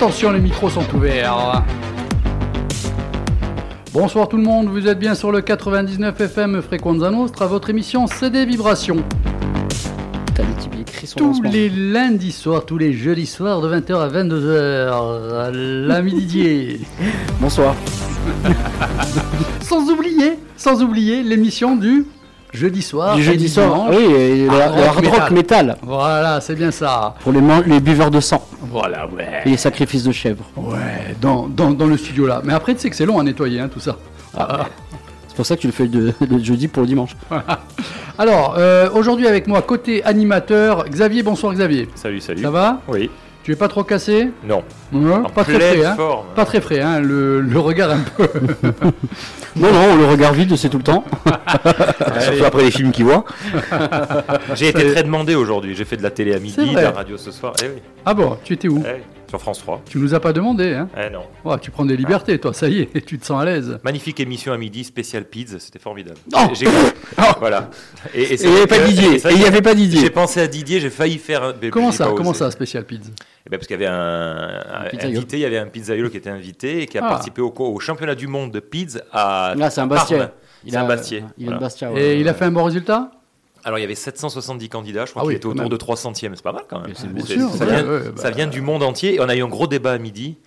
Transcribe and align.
Attention, 0.00 0.30
les 0.32 0.40
micros 0.40 0.70
sont 0.70 0.94
ouverts. 0.94 1.62
Bonsoir 3.92 4.30
tout 4.30 4.38
le 4.38 4.42
monde, 4.42 4.68
vous 4.68 4.88
êtes 4.88 4.98
bien 4.98 5.14
sur 5.14 5.30
le 5.30 5.42
99 5.42 6.18
FM 6.18 6.62
Frequenza 6.62 7.10
Nostra, 7.10 7.46
votre 7.46 7.68
émission 7.68 8.06
CD 8.06 8.46
Vibration. 8.46 9.04
T'as 10.34 10.42
dit 10.44 10.54
qu'il 10.70 10.80
écrit 10.80 11.06
son 11.06 11.18
Tous 11.18 11.42
les 11.42 11.68
lundis 11.68 12.32
soirs, 12.32 12.64
tous 12.64 12.78
les 12.78 12.94
jeudis 12.94 13.26
soirs 13.26 13.60
de 13.60 13.68
20h 13.68 13.94
à 14.00 14.08
22h, 14.08 15.50
l'ami 15.86 16.14
Didier. 16.14 16.80
Bonsoir. 17.38 17.74
Sans 19.60 19.86
oublier, 19.90 20.38
sans 20.56 20.82
oublier 20.82 21.22
l'émission 21.22 21.76
du 21.76 22.06
jeudi 22.54 22.80
soir. 22.80 23.16
du 23.16 23.22
jeudi 23.22 23.50
soir. 23.50 23.90
dimanche. 23.90 23.96
Oui, 23.98 24.14
et 24.14 24.46
le, 24.46 24.60
Hard 24.62 25.06
rock 25.06 25.30
metal. 25.30 25.76
Voilà, 25.82 26.40
c'est 26.40 26.54
bien 26.54 26.70
ça. 26.70 27.16
Pour 27.20 27.32
les 27.32 27.80
buveurs 27.80 28.10
de 28.10 28.20
sang 28.20 28.42
Voilà, 28.70 29.06
ouais. 29.08 29.42
et 29.44 29.50
les 29.50 29.56
sacrifices 29.56 30.04
de 30.04 30.12
chèvre. 30.12 30.44
Ouais, 30.56 31.14
dans, 31.20 31.48
dans, 31.48 31.72
dans 31.72 31.86
le 31.86 31.96
studio 31.96 32.26
là. 32.26 32.40
Mais 32.44 32.52
après, 32.52 32.74
tu 32.74 32.80
sais 32.80 32.90
que 32.90 32.96
c'est 32.96 33.04
long 33.06 33.18
à 33.18 33.22
nettoyer, 33.24 33.60
hein, 33.60 33.68
tout 33.72 33.80
ça. 33.80 33.96
C'est 35.28 35.36
pour 35.36 35.44
ça 35.46 35.56
que 35.56 35.60
tu 35.60 35.66
le 35.66 35.72
fais 35.72 35.86
de- 35.88 36.12
le 36.28 36.38
jeudi 36.38 36.68
pour 36.68 36.82
le 36.82 36.86
dimanche. 36.88 37.16
Alors, 38.18 38.54
euh, 38.58 38.88
aujourd'hui 38.92 39.26
avec 39.26 39.46
moi, 39.46 39.62
côté 39.62 40.04
animateur, 40.04 40.84
Xavier, 40.88 41.22
bonsoir 41.22 41.52
Xavier. 41.54 41.88
Salut, 41.94 42.20
salut. 42.20 42.42
Ça 42.42 42.50
va? 42.50 42.80
Oui. 42.88 43.10
Tu 43.42 43.52
es 43.52 43.56
pas 43.56 43.68
trop 43.68 43.84
cassé 43.84 44.28
Non. 44.44 44.62
Pas 45.34 45.44
très 45.44 45.54
frais, 45.54 45.84
hein. 45.84 45.96
Pas 46.36 46.44
très 46.44 46.60
frais, 46.60 46.80
hein, 46.80 47.00
le, 47.00 47.40
le 47.40 47.58
regard 47.58 47.90
un 47.90 48.00
peu. 48.16 48.28
Non, 49.56 49.72
non, 49.72 49.96
le 49.96 50.04
regard 50.06 50.32
vide, 50.32 50.54
c'est 50.56 50.68
tout 50.68 50.76
le 50.78 50.84
temps. 50.84 51.04
Surtout 52.20 52.44
après 52.44 52.62
les 52.62 52.70
films 52.70 52.92
qu'il 52.92 53.04
voit. 53.04 53.24
J'ai 54.54 54.68
été 54.68 54.92
très 54.92 55.02
demandé 55.02 55.34
aujourd'hui. 55.34 55.74
J'ai 55.74 55.84
fait 55.84 55.96
de 55.96 56.04
la 56.04 56.10
télé 56.12 56.34
à 56.34 56.38
midi, 56.38 56.70
de 56.72 56.76
la 56.78 56.92
radio 56.92 57.16
ce 57.16 57.32
soir. 57.32 57.54
Eh 57.60 57.66
oui. 57.66 57.82
Ah 58.06 58.14
bon, 58.14 58.38
tu 58.44 58.52
étais 58.52 58.68
où? 58.68 58.80
Eh 58.86 58.92
oui. 58.98 59.00
Sur 59.30 59.40
France 59.40 59.60
3. 59.60 59.82
Tu 59.88 59.98
nous 59.98 60.12
as 60.12 60.18
pas 60.18 60.32
demandé, 60.32 60.74
hein 60.74 60.88
Eh 60.98 61.08
non. 61.08 61.22
Ouais, 61.44 61.56
Tu 61.60 61.70
prends 61.70 61.84
des 61.84 61.96
libertés, 61.96 62.36
toi, 62.40 62.52
ça 62.52 62.68
y 62.68 62.80
est, 62.80 63.06
tu 63.06 63.16
te 63.16 63.24
sens 63.24 63.40
à 63.40 63.44
l'aise. 63.44 63.78
Magnifique 63.84 64.18
émission 64.18 64.52
à 64.52 64.58
midi, 64.58 64.82
spécial 64.82 65.24
pizza, 65.24 65.60
c'était 65.60 65.78
formidable. 65.78 66.18
Oh 66.34 66.38
J'ai- 66.52 66.66
Voilà. 67.38 67.70
Et, 68.12 68.22
Et 68.22 68.42
il 68.42 68.50
n'y 68.50 68.56
avait 68.56 68.66
pas 68.66 68.78
Didier. 68.80 69.14
Et 69.14 69.30
il 69.30 69.38
n'y 69.38 69.44
avait 69.44 69.62
pas 69.62 69.70
J'ai 69.70 69.76
Didier. 69.86 70.10
pensé 70.10 70.40
à 70.40 70.48
Didier, 70.48 70.80
j'ai 70.80 70.90
failli 70.90 71.18
faire. 71.18 71.44
un- 71.44 71.54
mais 71.62 71.70
Comment 71.70 71.92
j'ai 71.92 71.98
ça 71.98 72.10
Comment 72.16 72.30
osé. 72.30 72.40
ça, 72.40 72.50
Special 72.50 72.84
Pizza 72.84 73.10
Eh 73.46 73.50
ben, 73.50 73.56
Parce 73.58 73.68
qu'il 73.68 73.80
y 73.80 73.84
avait 73.84 73.86
un, 73.86 74.62
un 74.84 74.88
pizzaiolo. 74.90 75.16
invité, 75.18 75.36
il 75.36 75.40
y 75.40 75.44
avait 75.44 75.58
un 75.58 75.66
pizzaiolo 75.68 76.10
qui 76.10 76.16
était 76.16 76.30
invité 76.30 76.82
et 76.82 76.86
qui 76.86 76.98
a 76.98 77.02
Ah. 77.04 77.08
participé 77.10 77.40
au, 77.40 77.54
au 77.56 77.78
championnat 77.78 78.16
du 78.16 78.26
monde 78.26 78.50
de 78.50 78.58
pizza 78.58 78.98
à 79.12 79.54
Là, 79.56 79.70
c'est 79.70 79.80
un 79.80 79.86
Parme. 79.86 80.00
Bastia. 80.00 80.32
C'est 80.68 80.76
un 80.76 80.86
Bastier. 80.88 81.24
Il 81.38 81.44
a 81.44 81.46
Voilà. 81.46 81.56
un 81.56 81.60
Bastia. 81.60 81.90
Et 81.94 82.20
il 82.20 82.28
a 82.28 82.34
fait 82.34 82.46
un 82.46 82.50
bon 82.50 82.64
résultat? 82.64 83.12
Alors 83.64 83.78
il 83.78 83.82
y 83.82 83.84
avait 83.84 83.94
770 83.94 84.68
candidats, 84.68 85.04
je 85.06 85.10
crois 85.10 85.22
Ah 85.22 85.24
qu'il 85.24 85.28
oui, 85.30 85.36
était 85.36 85.46
autour 85.46 85.60
même. 85.62 85.68
de 85.68 85.76
300 85.76 86.12
e 86.12 86.14
c'est 86.14 86.42
pas 86.42 86.52
mal 86.52 86.64
quand 86.68 86.80
même. 86.80 86.92
C'est- 86.94 87.34
sûr, 87.34 87.50
ça, 87.50 87.64
ouais, 87.64 87.70
vient, 87.82 87.86
ouais, 87.90 88.00
bah- 88.10 88.22
ça 88.22 88.30
vient 88.30 88.46
du 88.46 88.60
monde 88.60 88.82
entier 88.82 89.14
et 89.16 89.20
on 89.20 89.28
a 89.28 89.36
eu 89.36 89.42
un 89.42 89.48
gros 89.48 89.66
débat 89.66 89.92
à 89.92 89.98
midi 89.98 90.38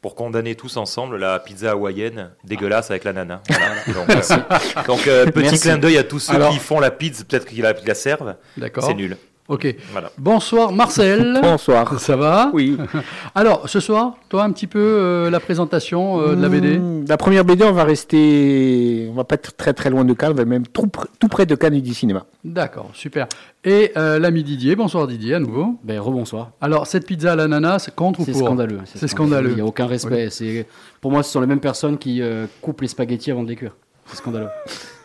pour 0.00 0.14
condamner 0.16 0.54
tous 0.56 0.76
ensemble 0.78 1.16
la 1.16 1.38
pizza 1.38 1.70
hawaïenne 1.72 2.30
dégueulasse 2.44 2.90
avec 2.90 3.04
l'ananas. 3.04 3.40
Voilà. 3.48 3.74
Donc, 4.16 4.26
euh, 4.26 4.84
donc, 4.86 5.06
euh, 5.06 5.26
petit 5.26 5.42
Merci. 5.42 5.60
clin 5.60 5.78
d'œil 5.78 5.96
à 5.98 6.02
tous 6.04 6.18
ceux 6.18 6.34
Alors- 6.34 6.50
qui 6.52 6.58
font 6.58 6.80
la 6.80 6.90
pizza, 6.90 7.22
peut-être 7.24 7.46
qu'ils 7.46 7.62
la, 7.62 7.72
la 7.72 7.94
servent, 7.94 8.34
D'accord. 8.56 8.84
c'est 8.84 8.94
nul. 8.94 9.16
Ok. 9.48 9.74
Voilà. 9.90 10.10
Bonsoir 10.18 10.72
Marcel. 10.72 11.38
Bonsoir. 11.42 11.98
Ça 12.00 12.16
va 12.16 12.50
Oui. 12.54 12.76
Alors, 13.34 13.68
ce 13.68 13.80
soir, 13.80 14.14
toi, 14.28 14.44
un 14.44 14.52
petit 14.52 14.66
peu 14.68 14.78
euh, 14.78 15.30
la 15.30 15.40
présentation 15.40 16.20
euh, 16.20 16.34
de 16.36 16.42
la 16.42 16.48
BD 16.48 16.78
Mmh, 16.78 17.04
La 17.08 17.16
première 17.16 17.44
BD, 17.44 17.64
on 17.64 17.72
va 17.72 17.84
rester, 17.84 19.08
on 19.10 19.14
va 19.14 19.24
pas 19.24 19.34
être 19.34 19.56
très 19.56 19.72
très 19.74 19.90
loin 19.90 20.04
de 20.04 20.12
Cannes, 20.14 20.30
on 20.32 20.36
va 20.36 20.44
même 20.44 20.66
tout, 20.66 20.86
pr- 20.86 21.06
tout 21.18 21.28
près 21.28 21.44
de 21.44 21.54
Cannes 21.56 21.74
et 21.74 21.80
du 21.80 21.92
cinéma. 21.92 22.24
D'accord, 22.44 22.90
super. 22.94 23.26
Et 23.64 23.92
euh, 23.96 24.18
l'ami 24.18 24.42
Didier, 24.44 24.76
bonsoir 24.76 25.06
Didier 25.06 25.34
à 25.34 25.40
nouveau. 25.40 25.74
Ben, 25.84 25.98
rebonsoir. 26.00 26.52
Alors, 26.60 26.86
cette 26.86 27.06
pizza 27.06 27.32
à 27.32 27.36
l'ananas, 27.36 27.80
c'est 27.80 27.94
contre 27.94 28.20
ou 28.20 28.24
C'est 28.24 28.32
pour 28.32 28.42
scandaleux. 28.42 28.78
C'est 28.84 29.08
scandaleux. 29.08 29.50
Il 29.50 29.54
n'y 29.56 29.60
a 29.60 29.66
aucun 29.66 29.86
respect. 29.86 30.28
C'est 30.30 30.66
Pour 31.00 31.10
moi, 31.10 31.22
ce 31.22 31.32
sont 31.32 31.40
les 31.40 31.46
mêmes 31.48 31.60
personnes 31.60 31.98
qui 31.98 32.22
euh, 32.22 32.46
coupent 32.60 32.80
les 32.80 32.88
spaghettis 32.88 33.30
avant 33.32 33.42
de 33.42 33.48
les 33.48 33.56
cuire. 33.56 33.74
C'est 34.06 34.16
scandaleux. 34.16 34.48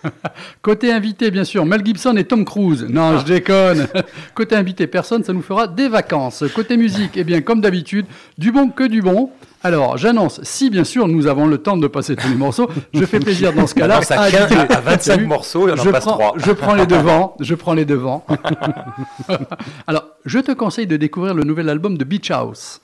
Côté 0.61 0.91
invité, 0.91 1.31
bien 1.31 1.43
sûr, 1.43 1.65
Mel 1.65 1.85
Gibson 1.85 2.15
et 2.17 2.23
Tom 2.23 2.45
Cruise. 2.45 2.85
Non, 2.89 3.19
je 3.19 3.25
déconne. 3.25 3.87
Côté 4.35 4.55
invité, 4.55 4.87
personne, 4.87 5.23
ça 5.23 5.33
nous 5.33 5.41
fera 5.41 5.67
des 5.67 5.87
vacances. 5.87 6.43
Côté 6.55 6.77
musique, 6.77 7.11
eh 7.15 7.23
bien, 7.23 7.41
comme 7.41 7.61
d'habitude, 7.61 8.05
du 8.37 8.51
bon 8.51 8.69
que 8.69 8.83
du 8.83 9.01
bon. 9.01 9.31
Alors, 9.63 9.97
j'annonce, 9.97 10.39
si 10.43 10.69
bien 10.69 10.83
sûr 10.83 11.07
nous 11.07 11.27
avons 11.27 11.47
le 11.47 11.57
temps 11.57 11.77
de 11.77 11.87
passer 11.87 12.15
tous 12.15 12.27
les 12.27 12.35
morceaux, 12.35 12.69
je 12.93 13.05
fais 13.05 13.19
plaisir 13.19 13.53
dans 13.53 13.65
ce 13.67 13.75
cas-là. 13.75 14.01
À 14.09 14.21
à 14.23 14.29
25 14.81 14.99
T'as 14.99 15.17
vu 15.17 15.25
morceaux, 15.25 15.67
et 15.67 15.71
on 15.71 15.79
en 15.79 15.83
je 15.83 15.89
passe 15.89 16.05
prends, 16.05 16.13
3. 16.13 16.33
Je 16.37 16.51
prends 16.51 16.75
les 16.75 16.85
devants, 16.85 17.35
je 17.39 17.55
prends 17.55 17.73
les 17.73 17.85
devants. 17.85 18.25
Alors, 19.87 20.05
je 20.25 20.39
te 20.39 20.51
conseille 20.51 20.87
de 20.87 20.97
découvrir 20.97 21.33
le 21.33 21.43
nouvel 21.43 21.69
album 21.69 21.97
de 21.97 22.03
Beach 22.03 22.29
House. 22.31 22.81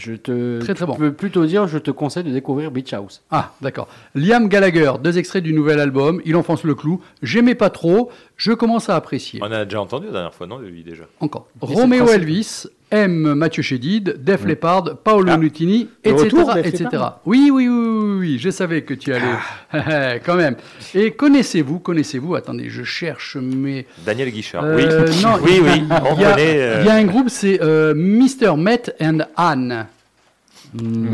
Je 0.00 0.14
te 0.14 0.60
Très, 0.60 0.74
très 0.74 0.86
bon. 0.86 0.94
je 0.94 0.98
peux 0.98 1.12
plutôt 1.12 1.44
dire, 1.44 1.68
je 1.68 1.76
te 1.78 1.90
conseille 1.90 2.24
de 2.24 2.30
découvrir 2.30 2.70
Beach 2.70 2.92
House. 2.94 3.22
Ah, 3.30 3.52
d'accord. 3.60 3.86
Liam 4.14 4.48
Gallagher, 4.48 4.92
deux 5.02 5.18
extraits 5.18 5.42
du 5.44 5.52
nouvel 5.52 5.78
album. 5.78 6.22
Il 6.24 6.36
enfonce 6.36 6.64
le 6.64 6.74
clou. 6.74 7.02
J'aimais 7.22 7.54
pas 7.54 7.68
trop. 7.68 8.10
Je 8.36 8.52
commence 8.52 8.88
à 8.88 8.96
apprécier. 8.96 9.40
On 9.42 9.52
a 9.52 9.64
déjà 9.66 9.80
entendu 9.80 10.06
la 10.06 10.12
dernière 10.12 10.34
fois, 10.34 10.46
non, 10.46 10.58
lui 10.58 10.82
déjà? 10.82 11.04
Encore. 11.20 11.48
Et 11.56 11.66
principe. 11.66 12.08
Elvis, 12.14 12.66
M. 12.90 13.34
Mathieu 13.34 13.62
Chédid, 13.62 14.16
Def 14.22 14.44
Leppard, 14.44 14.96
Paolo 15.04 15.30
Ah. 15.32 15.36
Nutini, 15.36 15.88
etc. 16.02 16.28
etc. 16.64 16.88
Oui, 17.24 17.50
oui, 17.52 17.68
oui, 17.68 17.68
oui, 17.68 18.16
oui, 18.18 18.38
je 18.38 18.50
savais 18.50 18.82
que 18.82 18.94
tu 18.94 19.12
allais. 19.14 19.24
Ah. 19.72 20.18
Quand 20.24 20.34
même. 20.36 20.56
Et 20.94 21.12
connaissez-vous, 21.12 21.78
connaissez-vous, 21.78 22.34
attendez, 22.34 22.68
je 22.68 22.82
cherche 22.82 23.36
mes. 23.36 23.86
Daniel 24.04 24.30
Guichard. 24.30 24.64
Euh, 24.64 24.76
oui, 24.76 25.22
non, 25.22 25.38
oui, 25.42 25.60
oui, 25.62 25.82
on 25.90 26.14
il 26.16 26.20
y 26.20 26.24
a- 26.24 26.30
connaît. 26.32 26.60
euh, 26.62 26.78
Il 26.80 26.86
y 26.86 26.90
a 26.90 26.94
un 26.94 27.04
groupe, 27.04 27.28
c'est 27.28 27.60
euh, 27.62 27.94
Mr. 27.94 28.56
Met 28.56 28.94
and 29.00 29.18
Anne. 29.36 29.86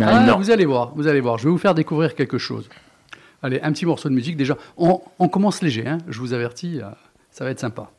Ah, 0.02 0.20
non. 0.26 0.38
vous 0.38 0.50
allez 0.50 0.66
voir, 0.66 0.92
vous 0.94 1.06
allez 1.06 1.20
voir. 1.20 1.38
Je 1.38 1.44
vais 1.44 1.50
vous 1.50 1.58
faire 1.58 1.74
découvrir 1.74 2.14
quelque 2.14 2.38
chose. 2.38 2.68
Allez, 3.42 3.60
un 3.62 3.72
petit 3.72 3.86
morceau 3.86 4.08
de 4.08 4.14
musique 4.14 4.36
déjà. 4.36 4.56
On, 4.76 5.00
on 5.18 5.28
commence 5.28 5.62
léger, 5.62 5.86
hein, 5.86 5.98
je 6.08 6.18
vous 6.20 6.32
avertis, 6.34 6.80
ça 7.30 7.44
va 7.44 7.50
être 7.50 7.60
sympa. 7.60 7.90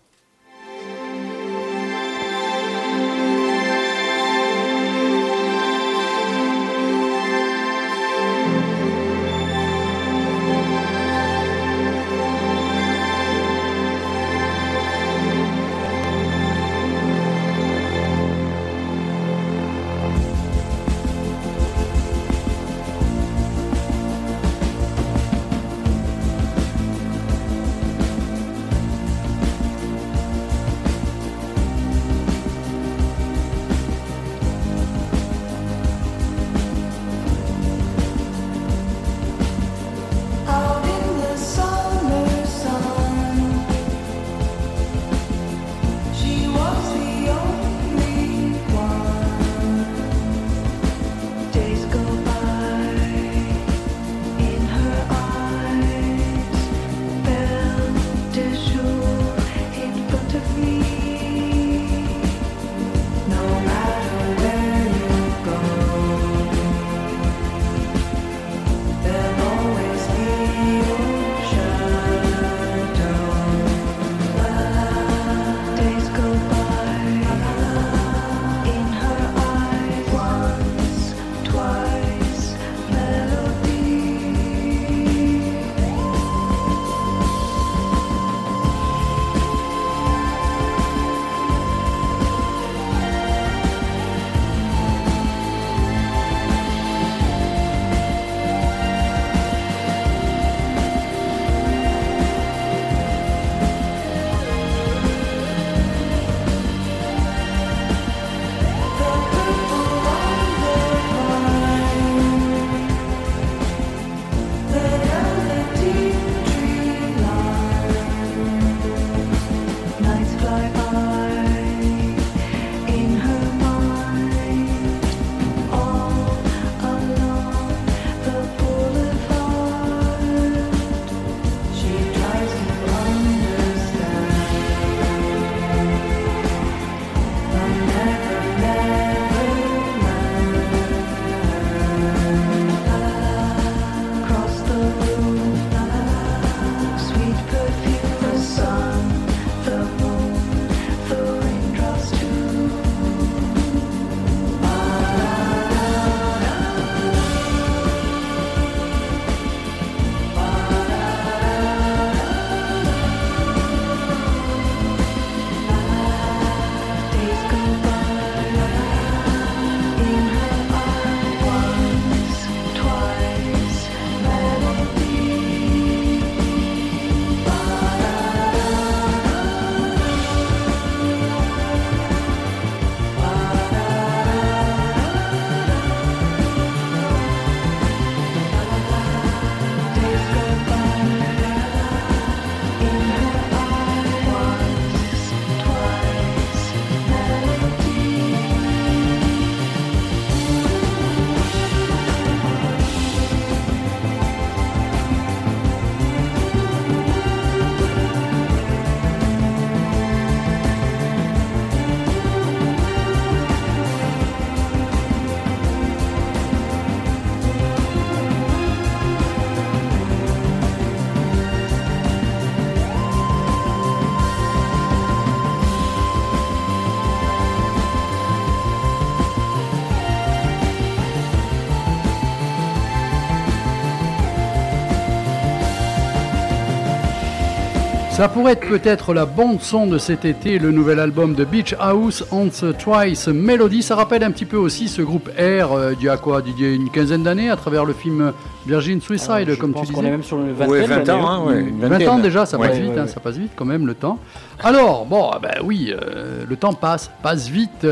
Ça 238.18 238.28
pourrait 238.28 238.54
être 238.54 238.68
peut-être 238.68 239.14
la 239.14 239.28
bande 239.28 239.62
son 239.62 239.86
de 239.86 240.00
cet 240.00 240.26
été, 240.26 240.58
le 240.58 240.72
nouvel 240.72 241.00
album 241.00 241.36
de 241.36 241.46
Beach 241.46 241.76
House, 241.80 242.26
Once 242.32 242.66
Twice 242.80 243.28
Melody. 243.28 243.84
Ça 243.84 243.96
rappelle 243.96 244.24
un 244.24 244.32
petit 244.32 244.46
peu 244.46 244.58
aussi 244.58 244.88
ce 244.88 245.04
groupe 245.04 245.30
R 245.38 245.72
euh, 245.74 245.94
d'il 245.94 246.06
y 246.06 246.10
a 246.10 246.18
quoi, 246.18 246.42
d'il 246.42 246.60
y 246.60 246.66
a 246.66 246.74
une 246.74 246.90
quinzaine 246.90 247.22
d'années, 247.22 247.52
à 247.52 247.56
travers 247.56 247.86
le 247.86 247.94
film 247.94 248.34
Virgin 248.66 249.00
Suicide, 249.02 249.30
Alors, 249.32 249.50
je 249.54 249.60
comme 249.60 249.72
pense 249.72 249.88
tu 249.88 249.94
qu'on 249.94 250.00
est 250.00 250.06
disais. 250.06 250.12
même 250.12 250.24
sur 250.24 250.38
le 250.40 250.52
20 250.52 250.68
Ouais, 250.68 250.86
20 250.88 251.10
ans, 251.10 251.28
hein, 251.30 251.44
ouais. 251.46 251.60
une 251.62 251.80
20 251.80 251.88
vingtaine. 251.90 252.10
ans 252.10 252.18
déjà, 252.18 252.48
ça 252.48 252.58
Ouais. 252.58 252.70
passe 252.70 252.78
vite, 252.80 252.90
Ouais, 252.90 252.98
hein, 252.98 253.02
ouais. 253.04 253.08
ça 253.08 253.20
passe 253.20 253.38
vite 253.38 253.52
quand 253.56 253.66
même 253.66 253.86
le 253.86 253.94
temps. 253.94 254.18
Alors, 254.64 255.06
bon, 255.06 255.30
ah 255.32 255.38
ben 255.40 255.54
oui, 255.64 255.94
euh, 255.94 256.44
le 256.50 256.56
temps 256.56 256.74
passe, 256.74 257.12
passe 257.22 257.48
vite. 257.48 257.86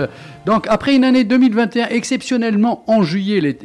Donc, 0.46 0.68
après 0.70 0.96
une 0.96 1.04
année 1.04 1.24
2021 1.24 1.88
exceptionnellement 1.88 2.84
en 2.86 3.02
juillet 3.02 3.58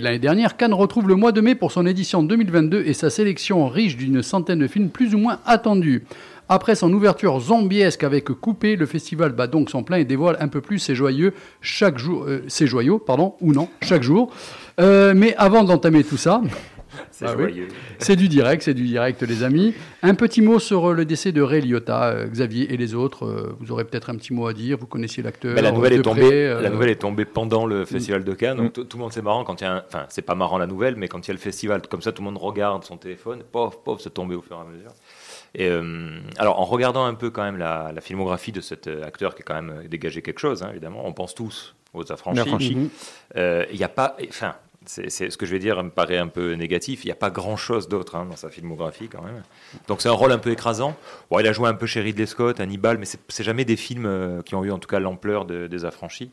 l'année 0.00 0.18
dernière, 0.18 0.58
Cannes 0.58 0.74
retrouve 0.74 1.08
le 1.08 1.14
mois 1.14 1.32
de 1.32 1.40
mai 1.40 1.54
pour 1.54 1.72
son 1.72 1.86
édition 1.86 2.22
2022 2.22 2.82
et 2.84 2.92
sa 2.92 3.08
sélection 3.08 3.66
riche 3.68 3.96
d'une 3.96 4.22
centaine 4.22 4.58
de 4.58 4.66
films 4.66 4.90
plus 4.90 5.14
ou 5.14 5.18
moins 5.18 5.40
attendus. 5.46 6.04
Après 6.50 6.74
son 6.74 6.92
ouverture 6.92 7.40
zombiesque 7.40 8.04
avec 8.04 8.26
Coupé, 8.26 8.76
le 8.76 8.84
festival 8.84 9.32
bat 9.32 9.46
donc 9.46 9.70
son 9.70 9.82
plein 9.82 9.96
et 9.96 10.04
dévoile 10.04 10.36
un 10.38 10.48
peu 10.48 10.60
plus 10.60 10.78
ses 10.78 10.94
joyeux 10.94 11.32
chaque 11.62 11.98
jour, 11.98 12.24
euh, 12.24 12.44
ses 12.48 12.66
joyaux, 12.66 12.98
pardon, 12.98 13.34
ou 13.40 13.54
non, 13.54 13.68
chaque 13.80 14.02
jour. 14.02 14.30
Euh, 14.78 15.14
mais 15.16 15.34
avant 15.36 15.64
d'entamer 15.64 16.04
tout 16.04 16.18
ça, 16.18 16.42
C'est 17.18 17.24
Ah 17.24 17.34
oui. 17.34 17.66
c'est 17.98 18.14
du 18.14 18.28
direct, 18.28 18.62
c'est 18.62 18.74
du 18.74 18.84
direct, 18.84 19.22
les 19.22 19.42
amis. 19.42 19.72
Un 20.02 20.14
petit 20.14 20.42
mot 20.42 20.58
sur 20.58 20.90
euh, 20.90 20.92
le 20.92 21.06
décès 21.06 21.32
de 21.32 21.40
Ray 21.40 21.62
Liotta, 21.62 22.10
euh, 22.10 22.26
Xavier 22.26 22.70
et 22.74 22.76
les 22.76 22.94
autres. 22.94 23.24
euh, 23.24 23.56
vous 23.58 23.72
aurez 23.72 23.84
peut-être 23.84 24.10
un 24.10 24.16
petit 24.16 24.34
mot 24.34 24.46
à 24.46 24.52
dire. 24.52 24.76
Vous 24.76 24.86
connaissiez 24.86 25.22
l'acteur. 25.22 25.54
Mais 25.54 25.62
la 25.62 25.72
nouvelle, 25.72 25.94
est 25.94 26.02
tombée, 26.02 26.20
près, 26.20 26.46
euh, 26.46 26.60
la 26.60 26.68
nouvelle 26.68 26.90
est 26.90 27.00
tombée 27.00 27.24
pendant 27.24 27.64
le 27.64 27.86
festival 27.86 28.22
de 28.22 28.34
Cannes. 28.34 28.58
Mm. 28.58 28.64
Donc 28.64 28.74
tout 28.74 28.98
le 28.98 29.02
monde, 29.02 29.14
c'est 29.14 29.22
marrant 29.22 29.44
quand 29.44 29.62
il 29.62 29.64
y 29.64 29.66
a 29.66 29.82
Enfin, 29.88 30.04
c'est 30.10 30.20
pas 30.20 30.34
marrant 30.34 30.58
la 30.58 30.66
nouvelle, 30.66 30.96
mais 30.96 31.08
quand 31.08 31.26
il 31.26 31.28
y 31.28 31.30
a 31.30 31.32
le 31.32 31.40
festival, 31.40 31.80
comme 31.88 32.02
ça, 32.02 32.12
tout 32.12 32.20
le 32.20 32.26
monde 32.26 32.36
regarde 32.36 32.84
son 32.84 32.98
téléphone. 32.98 33.42
Pauvre, 33.50 33.80
pauvre, 33.82 33.98
c'est 33.98 34.12
tombé 34.12 34.34
au 34.34 34.42
fur 34.42 34.58
et 34.58 34.60
à 34.60 34.70
mesure. 34.70 34.90
Et 35.54 35.70
euh, 35.70 36.18
alors, 36.36 36.60
en 36.60 36.66
regardant 36.66 37.06
un 37.06 37.14
peu 37.14 37.30
quand 37.30 37.44
même 37.44 37.56
la, 37.56 37.92
la 37.94 38.00
filmographie 38.02 38.52
de 38.52 38.60
cet 38.60 38.88
acteur 38.88 39.34
qui 39.34 39.40
a 39.40 39.44
quand 39.46 39.54
même 39.54 39.88
dégagé 39.88 40.20
quelque 40.20 40.40
chose, 40.40 40.62
hein, 40.62 40.68
évidemment, 40.70 41.00
on 41.06 41.14
pense 41.14 41.34
tous 41.34 41.74
aux 41.94 42.12
affranchis. 42.12 42.90
Il 43.34 43.74
n'y 43.74 43.84
a 43.84 43.88
pas. 43.88 44.18
Enfin. 44.28 44.56
C'est, 44.86 45.10
ce 45.10 45.36
que 45.36 45.46
je 45.46 45.52
vais 45.52 45.58
dire 45.58 45.82
me 45.82 45.90
paraît 45.90 46.16
un 46.18 46.28
peu 46.28 46.52
négatif. 46.52 47.04
Il 47.04 47.08
n'y 47.08 47.12
a 47.12 47.16
pas 47.16 47.30
grand-chose 47.30 47.88
d'autre 47.88 48.14
hein, 48.16 48.26
dans 48.28 48.36
sa 48.36 48.50
filmographie 48.50 49.08
quand 49.08 49.22
même. 49.22 49.42
Donc 49.88 50.00
c'est 50.00 50.08
un 50.08 50.12
rôle 50.12 50.32
un 50.32 50.38
peu 50.38 50.50
écrasant. 50.50 50.96
Bon, 51.30 51.38
il 51.40 51.46
a 51.46 51.52
joué 51.52 51.68
un 51.68 51.74
peu 51.74 51.86
chez 51.86 52.00
Ridley 52.00 52.26
Scott, 52.26 52.60
Hannibal, 52.60 52.98
mais 52.98 53.06
c'est, 53.06 53.42
jamais 53.44 53.64
des 53.64 53.76
films 53.76 54.06
euh, 54.06 54.42
qui 54.42 54.54
ont 54.54 54.64
eu 54.64 54.70
en 54.70 54.78
tout 54.78 54.88
cas 54.88 54.98
l'ampleur 55.00 55.44
de- 55.44 55.66
des 55.66 55.84
affranchis. 55.84 56.30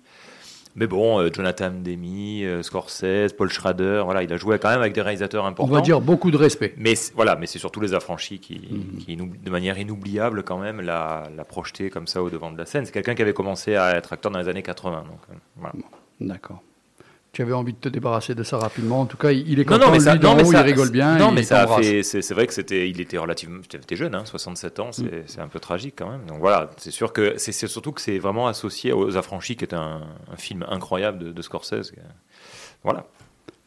Mais 0.75 0.87
bon, 0.87 1.19
euh, 1.19 1.29
Jonathan 1.31 1.69
Demi, 1.71 2.43
euh, 2.45 2.63
Scorsese, 2.63 3.33
Paul 3.37 3.47
Schrader, 3.49 4.01
voilà, 4.05 4.23
il 4.23 4.33
a 4.33 4.37
joué 4.37 4.57
quand 4.57 4.69
même 4.69 4.79
avec 4.81 4.93
des 4.93 5.01
réalisateurs 5.03 5.43
On 5.43 5.47
importants. 5.49 5.71
va 5.73 5.81
dire 5.81 6.01
beaucoup 6.01 6.31
de 6.31 6.37
respect. 6.37 6.73
Mais 6.77 6.95
c'est- 6.95 7.13
voilà, 7.13 7.35
mais 7.35 7.45
c'est 7.45 7.59
surtout 7.59 7.79
les 7.79 7.93
affranchis 7.93 8.39
qui, 8.39 8.55
Mhm. 8.71 8.97
qui 8.97 9.15
inoub- 9.15 9.39
de 9.43 9.49
manière 9.51 9.77
inoubliable 9.77 10.41
quand 10.43 10.57
même, 10.57 10.81
l'a, 10.81 11.23
l'a 11.35 11.45
projeté 11.45 11.91
comme 11.91 12.07
ça 12.07 12.23
au 12.23 12.29
devant 12.31 12.51
de 12.51 12.57
la 12.57 12.65
scène. 12.65 12.85
C'est 12.85 12.91
quelqu'un 12.91 13.13
qui 13.13 13.21
avait 13.21 13.33
commencé 13.33 13.75
à 13.75 13.95
être 13.95 14.13
acteur 14.13 14.31
dans 14.31 14.39
les 14.39 14.47
années 14.47 14.63
80. 14.63 15.03
Donc, 15.09 15.19
euh, 15.29 15.33
voilà. 15.57 15.73
D'accord. 16.19 16.61
Tu 17.33 17.41
avais 17.41 17.53
envie 17.53 17.73
de 17.73 17.79
te 17.79 17.89
débarrasser 17.89 18.35
de 18.35 18.43
ça 18.43 18.59
rapidement. 18.59 19.01
En 19.01 19.05
tout 19.07 19.17
cas, 19.17 19.31
il 19.31 19.59
est 19.59 19.67
Non, 19.67 19.73
content. 19.77 19.87
non, 19.87 19.91
mais 19.93 19.99
ça, 20.01 20.13
lui, 20.13 20.21
non, 20.21 20.35
mais 20.35 20.43
haut, 20.43 20.51
ça- 20.51 20.59
il 20.61 20.65
rigole 20.65 20.91
bien. 20.91 21.17
Non, 21.17 21.31
mais 21.31 21.41
ça 21.41 21.63
a 21.63 21.81
fait. 21.81 22.03
C'est, 22.03 22.31
vrai 22.31 22.45
que 22.45 22.53
c'était, 22.53 22.87
il 22.87 23.01
était 23.01 23.17
relativement, 23.17 23.59
c'était 23.67 23.95
jeune, 23.95 24.13
hein, 24.13 24.23
67 24.23 24.79
ans. 24.79 24.91
C'est, 24.91 25.03
Mm. 25.37 25.41
un 25.41 25.47
peu 25.47 25.59
tragique 25.59 25.95
quand 25.97 26.11
même. 26.11 26.25
Donc 26.27 26.37
voilà, 26.37 26.69
c'est 26.77 26.91
sûr 26.91 27.11
que 27.11 27.33
c'est, 27.37 27.51
c'est 27.51 27.65
surtout 27.67 27.91
que 27.91 28.01
c'est 28.01 28.19
vraiment 28.19 28.45
associé 28.47 28.93
aux 28.93 29.17
Affranchis, 29.17 29.55
qui 29.55 29.65
est 29.65 29.73
un, 29.73 30.01
un 30.31 30.35
film 30.37 30.63
incroyable 30.69 31.17
de, 31.17 31.31
de 31.31 31.41
Scorsese. 31.41 31.91
Voilà. 32.83 33.07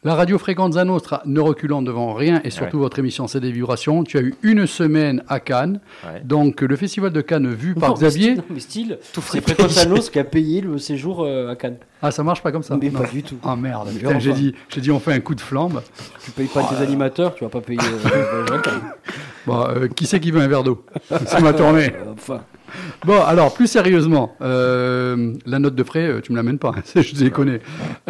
La 0.03 0.13
radio 0.13 0.37
Fréquente 0.37 0.73
Zanostra 0.73 1.23
ne 1.25 1.39
reculant 1.39 1.81
devant 1.81 2.13
rien 2.13 2.39
et 2.43 2.51
surtout 2.51 2.77
votre 2.77 2.99
émission 2.99 3.27
C'est 3.27 3.39
des 3.39 3.51
vibrations. 3.51 4.03
Tu 4.03 4.17
as 4.17 4.21
eu 4.21 4.35
une 4.43 4.67
semaine 4.67 5.23
à 5.27 5.39
Cannes. 5.39 5.79
Ouais. 6.05 6.21
Donc, 6.23 6.61
le 6.61 6.75
festival 6.75 7.11
de 7.11 7.19
Cannes 7.21 7.51
vu 7.51 7.73
par 7.73 7.89
Non, 7.89 7.95
mais 7.95 8.07
Xavier. 8.07 8.23
style- 8.29 8.37
non, 8.37 8.43
mais 8.51 8.59
style, 8.59 8.99
Tout 9.13 9.21
c'est 9.25 9.41
Fréquence 9.41 9.77
Anos 9.79 10.09
qui 10.11 10.19
a 10.19 10.23
payé 10.23 10.61
le 10.61 10.77
séjour 10.77 11.23
euh, 11.23 11.49
à 11.51 11.55
Cannes. 11.55 11.77
Ah, 12.01 12.11
ça 12.11 12.23
marche 12.23 12.43
pas 12.43 12.51
comme 12.51 12.61
ça 12.63 12.77
Mais 12.79 12.89
Non. 12.91 12.99
pas 13.01 13.07
du 13.07 13.23
tout. 13.23 13.37
Ah 13.43 13.55
merde, 13.55 13.89
j'ai 14.19 14.33
dit, 14.33 14.53
j'ai 14.69 14.81
dit 14.81 14.91
on 14.91 14.99
fait 14.99 15.13
un 15.13 15.19
coup 15.19 15.33
de 15.35 15.41
flambe. 15.41 15.81
Tu 16.23 16.29
payes 16.31 16.47
pas 16.47 16.63
tes 16.63 16.75
animateurs, 16.81 17.33
tu 17.33 17.43
vas 17.43 17.49
pas 17.49 17.61
payer 17.61 17.79
euh, 17.81 18.59
euh, 19.49 19.87
qui 19.89 20.05
c'est 20.05 20.19
qui 20.19 20.29
veut 20.29 20.41
un 20.41 20.47
verre 20.47 20.63
d'eau? 20.63 20.85
C'est 21.25 21.41
ma 21.41 21.53
tournée. 21.53 21.91
Enfin, 22.13 22.41
Bon, 23.05 23.21
alors, 23.21 23.53
plus 23.53 23.67
sérieusement, 23.67 24.35
euh, 24.41 25.33
la 25.45 25.59
note 25.59 25.75
de 25.75 25.83
frais, 25.83 26.07
euh, 26.07 26.21
tu 26.21 26.31
me 26.31 26.37
l'amènes 26.37 26.59
pas, 26.59 26.71
je 26.95 27.15
déconne. 27.15 27.59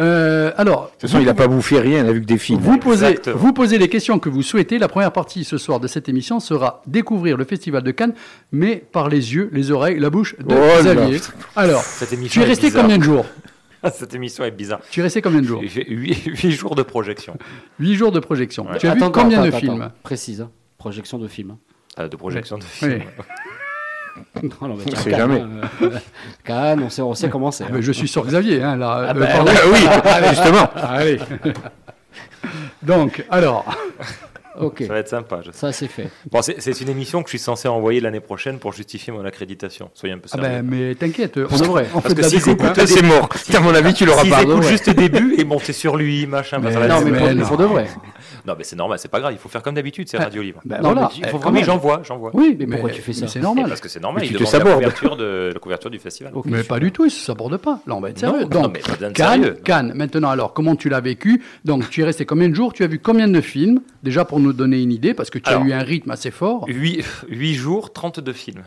Euh, 0.00 0.52
alors, 0.56 0.84
De 0.86 0.90
toute 0.92 1.00
façon, 1.02 1.18
il 1.20 1.26
n'a 1.26 1.34
pas 1.34 1.46
bouffé 1.48 1.78
rien, 1.80 2.04
il 2.04 2.08
a 2.08 2.12
vu 2.12 2.20
que 2.20 2.26
des 2.26 2.38
films. 2.38 2.60
vous 2.60 2.78
posez, 2.78 3.06
Exactement. 3.06 3.36
vous 3.36 3.52
posez 3.52 3.78
les 3.78 3.88
questions 3.88 4.18
que 4.18 4.28
vous 4.28 4.42
souhaitez. 4.42 4.78
La 4.78 4.88
première 4.88 5.12
partie 5.12 5.44
ce 5.44 5.58
soir 5.58 5.80
de 5.80 5.86
cette 5.86 6.08
émission 6.08 6.40
sera 6.40 6.82
découvrir 6.86 7.36
le 7.36 7.44
Festival 7.44 7.82
de 7.82 7.90
Cannes, 7.90 8.14
mais 8.52 8.76
par 8.76 9.08
les 9.08 9.34
yeux, 9.34 9.50
les 9.52 9.70
oreilles, 9.70 9.98
la 9.98 10.10
bouche 10.10 10.36
de 10.38 10.44
Oh 10.48 10.54
là 10.54 10.94
Xavier. 10.94 11.20
Alors, 11.56 11.82
Cette 11.82 12.10
tu 12.28 12.40
es 12.40 12.44
resté 12.44 12.66
bizarre. 12.68 12.82
combien 12.82 12.98
de 12.98 13.02
jours 13.04 13.26
Cette 13.94 14.14
émission 14.14 14.44
est 14.44 14.50
bizarre. 14.50 14.80
Tu 14.90 15.00
es 15.00 15.02
resté 15.04 15.22
combien 15.22 15.40
de 15.40 15.46
jours 15.46 15.60
J'ai 15.62 15.68
fait 15.68 15.86
8, 15.88 16.50
jours 16.50 16.74
de 16.74 16.82
projection. 16.82 17.36
Huit 17.78 17.94
jours 17.94 18.10
de 18.12 18.18
projection. 18.20 18.66
Ouais. 18.68 18.78
Tu 18.78 18.86
as 18.88 18.94
vu 18.94 19.02
attends, 19.02 19.10
combien 19.12 19.38
attends, 19.38 19.44
de 19.44 19.48
attends, 19.50 19.58
films 19.58 19.82
attends. 19.82 19.94
Précise, 20.02 20.40
hein. 20.40 20.50
projection 20.78 21.18
de 21.18 21.28
film. 21.28 21.52
hein. 21.52 21.58
Euh, 22.00 22.08
de 22.08 22.16
projection 22.16 22.58
de 22.58 22.64
Oui. 22.82 22.88
films. 24.40 24.52
Non, 24.60 24.68
non, 24.68 24.76
mais 24.76 24.84
On 24.92 24.96
sait 24.96 25.10
Cannes, 25.10 25.18
jamais. 25.18 25.44
euh, 25.82 25.90
Cannes, 26.44 26.82
on 26.84 26.90
sait, 26.90 27.02
on 27.02 27.14
sait 27.14 27.28
comment 27.28 27.50
c'est. 27.50 27.64
Ah, 27.64 27.70
mais 27.72 27.82
Je 27.82 27.92
suis 27.92 28.08
sur 28.08 28.24
Xavier, 28.26 28.62
hein, 28.62 28.76
là. 28.76 29.06
Ah 29.08 29.10
Euh, 29.10 29.14
bah, 29.14 29.26
pardon. 29.26 29.52
oui, 29.72 29.78
justement. 30.30 30.68
Allez. 30.76 31.18
Donc, 32.82 33.24
alors, 33.30 33.64
Ok, 34.60 34.82
Ça 34.88 34.92
va 34.92 34.98
être 34.98 35.08
sympa. 35.08 35.38
je 35.46 35.52
sais. 35.52 35.58
ça 35.58 35.72
c'est 35.72 35.86
fait. 35.86 36.08
Bon, 36.32 36.42
c'est, 36.42 36.80
une 36.80 36.88
émission 36.88 37.22
que 37.22 37.28
je 37.28 37.36
suis 37.36 37.38
censé 37.38 37.68
envoyer 37.68 38.00
l'année 38.00 38.18
prochaine 38.18 38.58
pour 38.58 38.72
justifier 38.72 39.12
mon 39.12 39.24
accréditation. 39.24 39.88
Soyez 39.94 40.14
un 40.16 40.18
peu 40.18 40.28
ah 40.32 40.36
sérieux. 40.36 40.48
ben, 40.48 40.62
mais 40.68 40.94
t'inquiète, 40.96 41.38
on 41.48 41.56
devrait. 41.56 41.86
Parce 41.92 42.12
que 42.12 42.22
s'ils 42.24 42.38
hein. 42.48 42.54
écoutent- 42.56 42.86
c'est 42.86 43.02
mort. 43.02 43.28
À 43.54 43.60
mon 43.60 43.72
avis, 43.72 43.94
tu 43.94 44.04
l'auras 44.04 44.22
S'ils 44.22 44.32
pas. 44.32 44.42
écoutent 44.42 44.56
Ouais. 44.64 44.68
juste 44.68 44.88
le 44.88 44.94
début 44.94 45.36
et 45.38 45.44
monter 45.44 45.72
sur 45.72 45.96
lui, 45.96 46.26
machin, 46.26 46.58
Mais 46.60 46.72
ça 46.72 46.80
va 46.80 46.88
Non, 46.88 46.96
être- 46.96 47.04
mais, 47.04 47.10
mais 47.12 47.18
pour, 47.18 47.34
non. 47.36 47.46
pour 47.46 47.56
de 47.56 47.64
vrai. 47.66 47.86
Non, 48.46 48.54
mais 48.56 48.64
c'est 48.64 48.76
normal, 48.76 48.98
c'est 48.98 49.08
pas 49.10 49.20
grave. 49.20 49.32
Il 49.32 49.38
faut 49.38 49.48
faire 49.48 49.62
comme 49.62 49.74
d'habitude, 49.74 50.08
c'est 50.08 50.16
Ah, 50.18 50.24
Radio 50.24 50.42
Libre. 50.42 50.60
Ben 50.64 50.76
Non, 50.82 50.92
voilà. 50.92 51.10
mais 51.12 51.18
il 51.18 51.24
faut 51.28 51.36
Eh, 51.36 51.40
vraiment- 51.40 51.58
oui, 51.58 51.64
j'envoie, 51.64 52.00
j'envoie. 52.04 52.30
Oui, 52.34 52.56
Mais 52.58 52.66
pourquoi 52.66 52.90
tu 52.90 53.02
fais 53.02 53.12
ça 53.12 53.26
C'est 53.28 53.38
Et 53.38 53.42
normal. 53.42 53.66
Parce 53.68 53.80
que 53.80 53.88
c'est 53.88 54.00
normal, 54.00 54.20
Mais 54.22 54.26
il 54.28 54.36
tu 54.36 54.44
te 54.44 54.50
demande 54.56 54.68
la 54.68 54.74
couverture, 54.74 55.16
de, 55.16 55.50
la 55.52 55.60
couverture 55.60 55.90
du 55.90 55.98
festival. 55.98 56.32
Mais 56.44 56.62
pas 56.62 56.78
du 56.80 56.92
tout, 56.92 57.08
ça 57.08 57.26
s'aborde 57.26 57.56
pas. 57.58 57.80
Là, 57.86 57.94
on 57.96 58.00
va 58.00 58.10
être 58.10 58.18
sérieux. 58.18 58.42
Non, 58.42 58.48
Donc, 58.48 58.62
non, 58.64 58.72
mais 58.72 59.12
Cannes, 59.12 59.42
sérieux. 59.42 59.58
Cannes. 59.64 59.92
Maintenant, 59.94 60.30
alors, 60.30 60.52
comment 60.54 60.76
tu 60.76 60.88
l'as 60.88 61.00
vécu? 61.00 61.42
Donc, 61.64 61.88
tu 61.90 62.00
es 62.02 62.04
resté 62.04 62.24
combien 62.26 62.48
de 62.48 62.54
jours? 62.54 62.72
Tu 62.72 62.84
as 62.84 62.86
vu 62.88 62.98
combien 62.98 63.28
de 63.28 63.40
films? 63.40 63.80
Déjà 64.02 64.24
pour 64.24 64.40
nous 64.40 64.52
donner 64.52 64.80
une 64.82 64.92
idée, 64.92 65.14
parce 65.14 65.30
que 65.30 65.38
tu 65.38 65.48
Alors, 65.50 65.62
as 65.62 65.66
eu 65.66 65.72
un 65.72 65.82
rythme 65.82 66.10
assez 66.10 66.30
fort. 66.30 66.64
8, 66.68 67.54
jours, 67.54 67.92
32 67.92 68.32
films. 68.32 68.62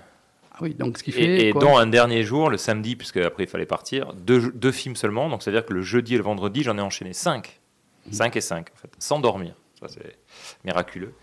Ah 0.54 0.58
oui, 0.62 0.76
donc 0.78 0.98
ce 0.98 1.04
qui 1.04 1.12
fait. 1.12 1.22
Et, 1.24 1.48
et 1.50 1.54
dont 1.54 1.78
un 1.78 1.88
dernier 1.88 2.24
jour, 2.24 2.50
le 2.50 2.58
samedi, 2.58 2.96
puisque 2.96 3.18
après 3.18 3.44
il 3.46 3.50
fallait 3.50 3.66
partir, 3.66 4.14
deux, 4.14 4.52
deux 4.54 4.72
films 4.72 4.96
seulement. 4.96 5.30
Donc 5.30 5.42
c'est-à-dire 5.44 5.66
que 5.66 5.74
le 5.74 5.82
jeudi 5.82 6.14
et 6.16 6.18
le 6.18 6.24
vendredi, 6.24 6.62
j'en 6.64 6.78
ai 6.78 6.82
enchaîné 6.82 7.14
5. 7.14 7.60
5 8.12 8.36
et 8.36 8.42
5, 8.42 8.68
en 8.76 8.78
fait, 8.82 8.90
sans 9.00 9.20
dormir. 9.20 9.54
Ça, 9.82 9.88
c'est 9.90 10.16
miraculeux. 10.64 11.14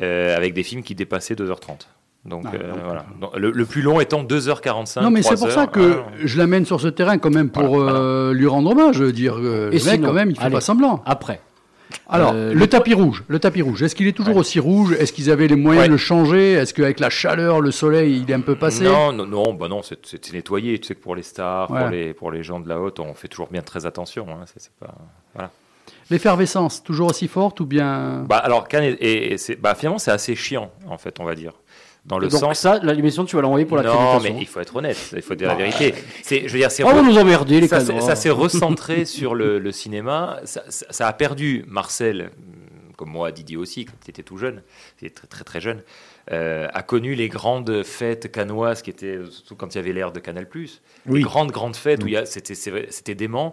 Euh, 0.00 0.36
avec 0.36 0.54
des 0.54 0.62
films 0.62 0.82
qui 0.82 0.94
dépassaient 0.94 1.34
2h30. 1.34 1.86
Donc, 2.24 2.44
Ah, 2.46 2.50
euh, 2.54 2.70
donc, 2.72 2.80
voilà. 2.84 3.06
Donc, 3.20 3.36
le, 3.36 3.50
le 3.50 3.64
plus 3.66 3.82
long 3.82 4.00
étant 4.00 4.22
2h45. 4.24 5.02
Non, 5.02 5.10
mais 5.10 5.22
c'est 5.22 5.34
pour 5.36 5.48
3 5.48 5.50
ça 5.50 5.66
que 5.66 6.00
Ah, 6.06 6.10
je 6.24 6.38
l'amène 6.38 6.64
sur 6.64 6.80
ce 6.80 6.88
terrain 6.88 7.18
quand 7.18 7.30
même 7.34 7.50
pour 7.50 7.78
Voilà, 7.78 7.98
euh, 7.98 8.32
lui 8.32 8.46
rendre 8.46 8.70
hommage. 8.72 9.00
Dire, 9.00 9.36
euh, 9.38 9.70
Et 9.70 9.78
le 9.78 9.84
mec, 9.84 9.94
sinon, 9.94 10.08
quand 10.08 10.12
même, 10.14 10.30
il 10.30 10.36
fait 10.36 10.44
allez. 10.44 10.54
pas 10.54 10.60
semblant. 10.60 11.02
Après, 11.06 11.40
Alors, 12.08 12.32
Euh, 12.34 12.52
le, 12.52 12.58
le 12.58 12.66
tapis 12.66 12.94
rouge, 12.94 13.22
le 13.28 13.38
tapis 13.38 13.62
rouge, 13.62 13.80
est-ce 13.82 13.94
qu'il 13.94 14.08
est 14.08 14.12
toujours 14.12 14.34
Ouais. 14.34 14.40
aussi 14.40 14.58
rouge? 14.58 14.92
Est-ce 14.98 15.12
qu'ils 15.12 15.30
avaient 15.30 15.46
les 15.46 15.54
moyens 15.56 15.84
Ouais. 15.84 15.88
de 15.88 15.92
le 15.92 15.98
changer? 15.98 16.52
Est-ce 16.54 16.74
qu'avec 16.74 16.98
la 16.98 17.10
chaleur, 17.10 17.60
le 17.60 17.70
soleil, 17.70 18.20
il 18.24 18.28
est 18.30 18.34
un 18.34 18.40
peu 18.40 18.56
passé? 18.56 18.82
Non, 18.84 19.12
non, 19.12 19.24
non, 19.26 19.54
bah 19.54 19.68
non, 19.68 19.82
c'est- 19.82 20.32
nettoyé. 20.32 20.78
Tu 20.80 20.88
sais 20.88 20.94
que 20.96 21.00
pour 21.02 21.14
les 21.14 21.22
stars, 21.22 21.70
Ouais. 21.70 21.80
pour, 21.80 21.88
les, 21.90 22.12
pour 22.14 22.30
les 22.32 22.42
gens 22.42 22.58
de 22.58 22.68
la 22.68 22.80
haute, 22.80 22.98
on 22.98 23.14
fait 23.14 23.28
toujours 23.28 23.48
bien 23.50 23.62
très 23.62 23.86
attention. 23.86 24.26
hein. 24.30 24.44
C'est 24.56 24.70
pas... 24.80 24.94
voilà. 25.34 25.50
L'effervescence, 26.10 26.82
toujours 26.82 27.10
aussi 27.10 27.28
forte 27.28 27.60
ou 27.60 27.66
bien 27.66 28.24
Bah, 28.28 28.38
alors, 28.38 28.68
Cannes, 28.68 28.84
est- 28.84 29.32
est- 29.32 29.36
c'est- 29.38 29.56
bah, 29.56 29.74
finalement, 29.74 29.98
c'est 29.98 30.10
assez 30.12 30.34
chiant, 30.36 30.70
en 30.88 30.98
fait, 30.98 31.18
on 31.20 31.24
va 31.24 31.34
dire. 31.34 31.52
Dans 32.04 32.20
le 32.20 32.28
donc 32.28 32.38
sens. 32.38 32.58
ça, 32.60 32.78
la 32.84 32.92
l'émission, 32.94 33.24
tu 33.24 33.34
vas 33.34 33.42
l'envoyer 33.42 33.66
pour 33.66 33.76
la 33.76 33.82
non, 33.82 34.20
mais 34.20 34.32
il 34.38 34.46
faut 34.46 34.60
être 34.60 34.76
honnête, 34.76 34.96
il 35.16 35.22
faut 35.22 35.34
dire 35.34 35.48
la 35.48 35.56
vérité. 35.56 35.92
C'est, 36.22 36.46
je 36.46 36.52
veux 36.52 36.58
dire, 36.60 36.70
c'est 36.70 36.84
Oh, 36.84 36.88
re- 36.88 36.94
vous 36.94 37.02
nous 37.04 37.18
emmerdez, 37.18 37.60
les 37.60 37.66
ça, 37.66 37.78
cadres. 37.78 38.00
ça 38.00 38.14
s'est 38.14 38.30
recentré 38.30 39.04
sur 39.04 39.34
le, 39.34 39.58
le 39.58 39.72
cinéma. 39.72 40.38
Ça, 40.44 40.62
ça- 40.68 40.86
ça 40.90 41.08
a 41.08 41.12
perdu 41.12 41.64
Marcel, 41.66 42.30
comme 42.96 43.10
moi, 43.10 43.32
Didier 43.32 43.56
aussi, 43.56 43.86
quand 43.86 43.94
il 44.06 44.10
était 44.10 44.22
tout 44.22 44.36
jeune, 44.36 44.62
il 45.02 45.08
était 45.08 45.16
très 45.16 45.26
très, 45.26 45.42
très 45.42 45.60
jeune, 45.60 45.82
euh, 46.30 46.68
a 46.72 46.82
connu 46.84 47.16
les 47.16 47.28
grandes 47.28 47.82
fêtes 47.82 48.30
canoises 48.30 48.82
qui 48.82 48.90
étaient, 48.90 49.18
surtout 49.28 49.56
quand 49.56 49.74
il 49.74 49.78
y 49.78 49.80
avait 49.80 49.92
l'ère 49.92 50.12
de 50.12 50.20
Canal+, 50.20 50.46
Oui. 50.54 50.70
les 51.08 51.22
grandes 51.22 51.50
grandes 51.50 51.74
fêtes 51.76 52.04
où 52.04 52.06
il 52.06 52.12
y 52.12 52.16
a, 52.16 52.24
c'était, 52.24 52.54
c'est 52.54 52.70
vrai, 52.70 52.86
c'était 52.90 53.16
dément. 53.16 53.52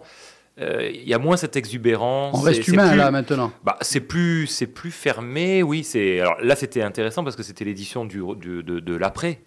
Euh, 0.60 0.88
Il 0.92 1.08
y 1.08 1.14
a 1.14 1.18
moins 1.18 1.36
cette 1.36 1.56
exubérance. 1.56 2.36
on 2.38 2.40
reste 2.42 2.68
humain 2.68 2.88
plus- 2.90 2.98
là 2.98 3.10
maintenant 3.10 3.52
bah, 3.64 3.76
c'est 3.80 4.00
plus, 4.00 4.46
c'est 4.46 4.68
plus 4.68 4.90
fermé, 4.92 5.62
oui. 5.64 5.82
C'est 5.82 6.20
alors 6.20 6.36
là, 6.40 6.54
c'était 6.54 6.82
intéressant 6.82 7.24
parce 7.24 7.34
que 7.36 7.42
c'était 7.42 7.64
l'édition 7.64 8.04
du, 8.04 8.22
du- 8.36 8.62
de, 8.62 8.78
de 8.80 8.94
l'après, 8.96 9.40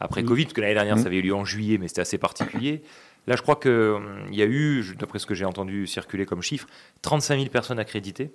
après 0.00 0.22
Mm. 0.22 0.26
Covid, 0.26 0.44
parce 0.44 0.54
que 0.54 0.60
l'année 0.62 0.74
dernière, 0.74 0.96
Mm. 0.96 1.00
ça 1.00 1.06
avait 1.06 1.16
eu 1.18 1.22
lieu 1.22 1.34
en 1.34 1.44
juillet, 1.44 1.76
mais 1.78 1.88
c'était 1.88 2.00
assez 2.00 2.16
particulier. 2.18 2.82
Là, 3.26 3.36
je 3.36 3.42
crois 3.42 3.56
que 3.56 3.92
hum, 3.96 4.26
il 4.30 4.38
y 4.38 4.42
a 4.42 4.46
eu, 4.46 4.84
d'après 4.98 5.18
ce 5.18 5.26
que 5.26 5.34
j'ai 5.34 5.44
entendu 5.44 5.86
circuler 5.86 6.24
comme 6.26 6.42
chiffre, 6.42 6.66
35 7.02 7.36
000 7.36 7.48
personnes 7.50 7.78
accréditées. 7.78 8.30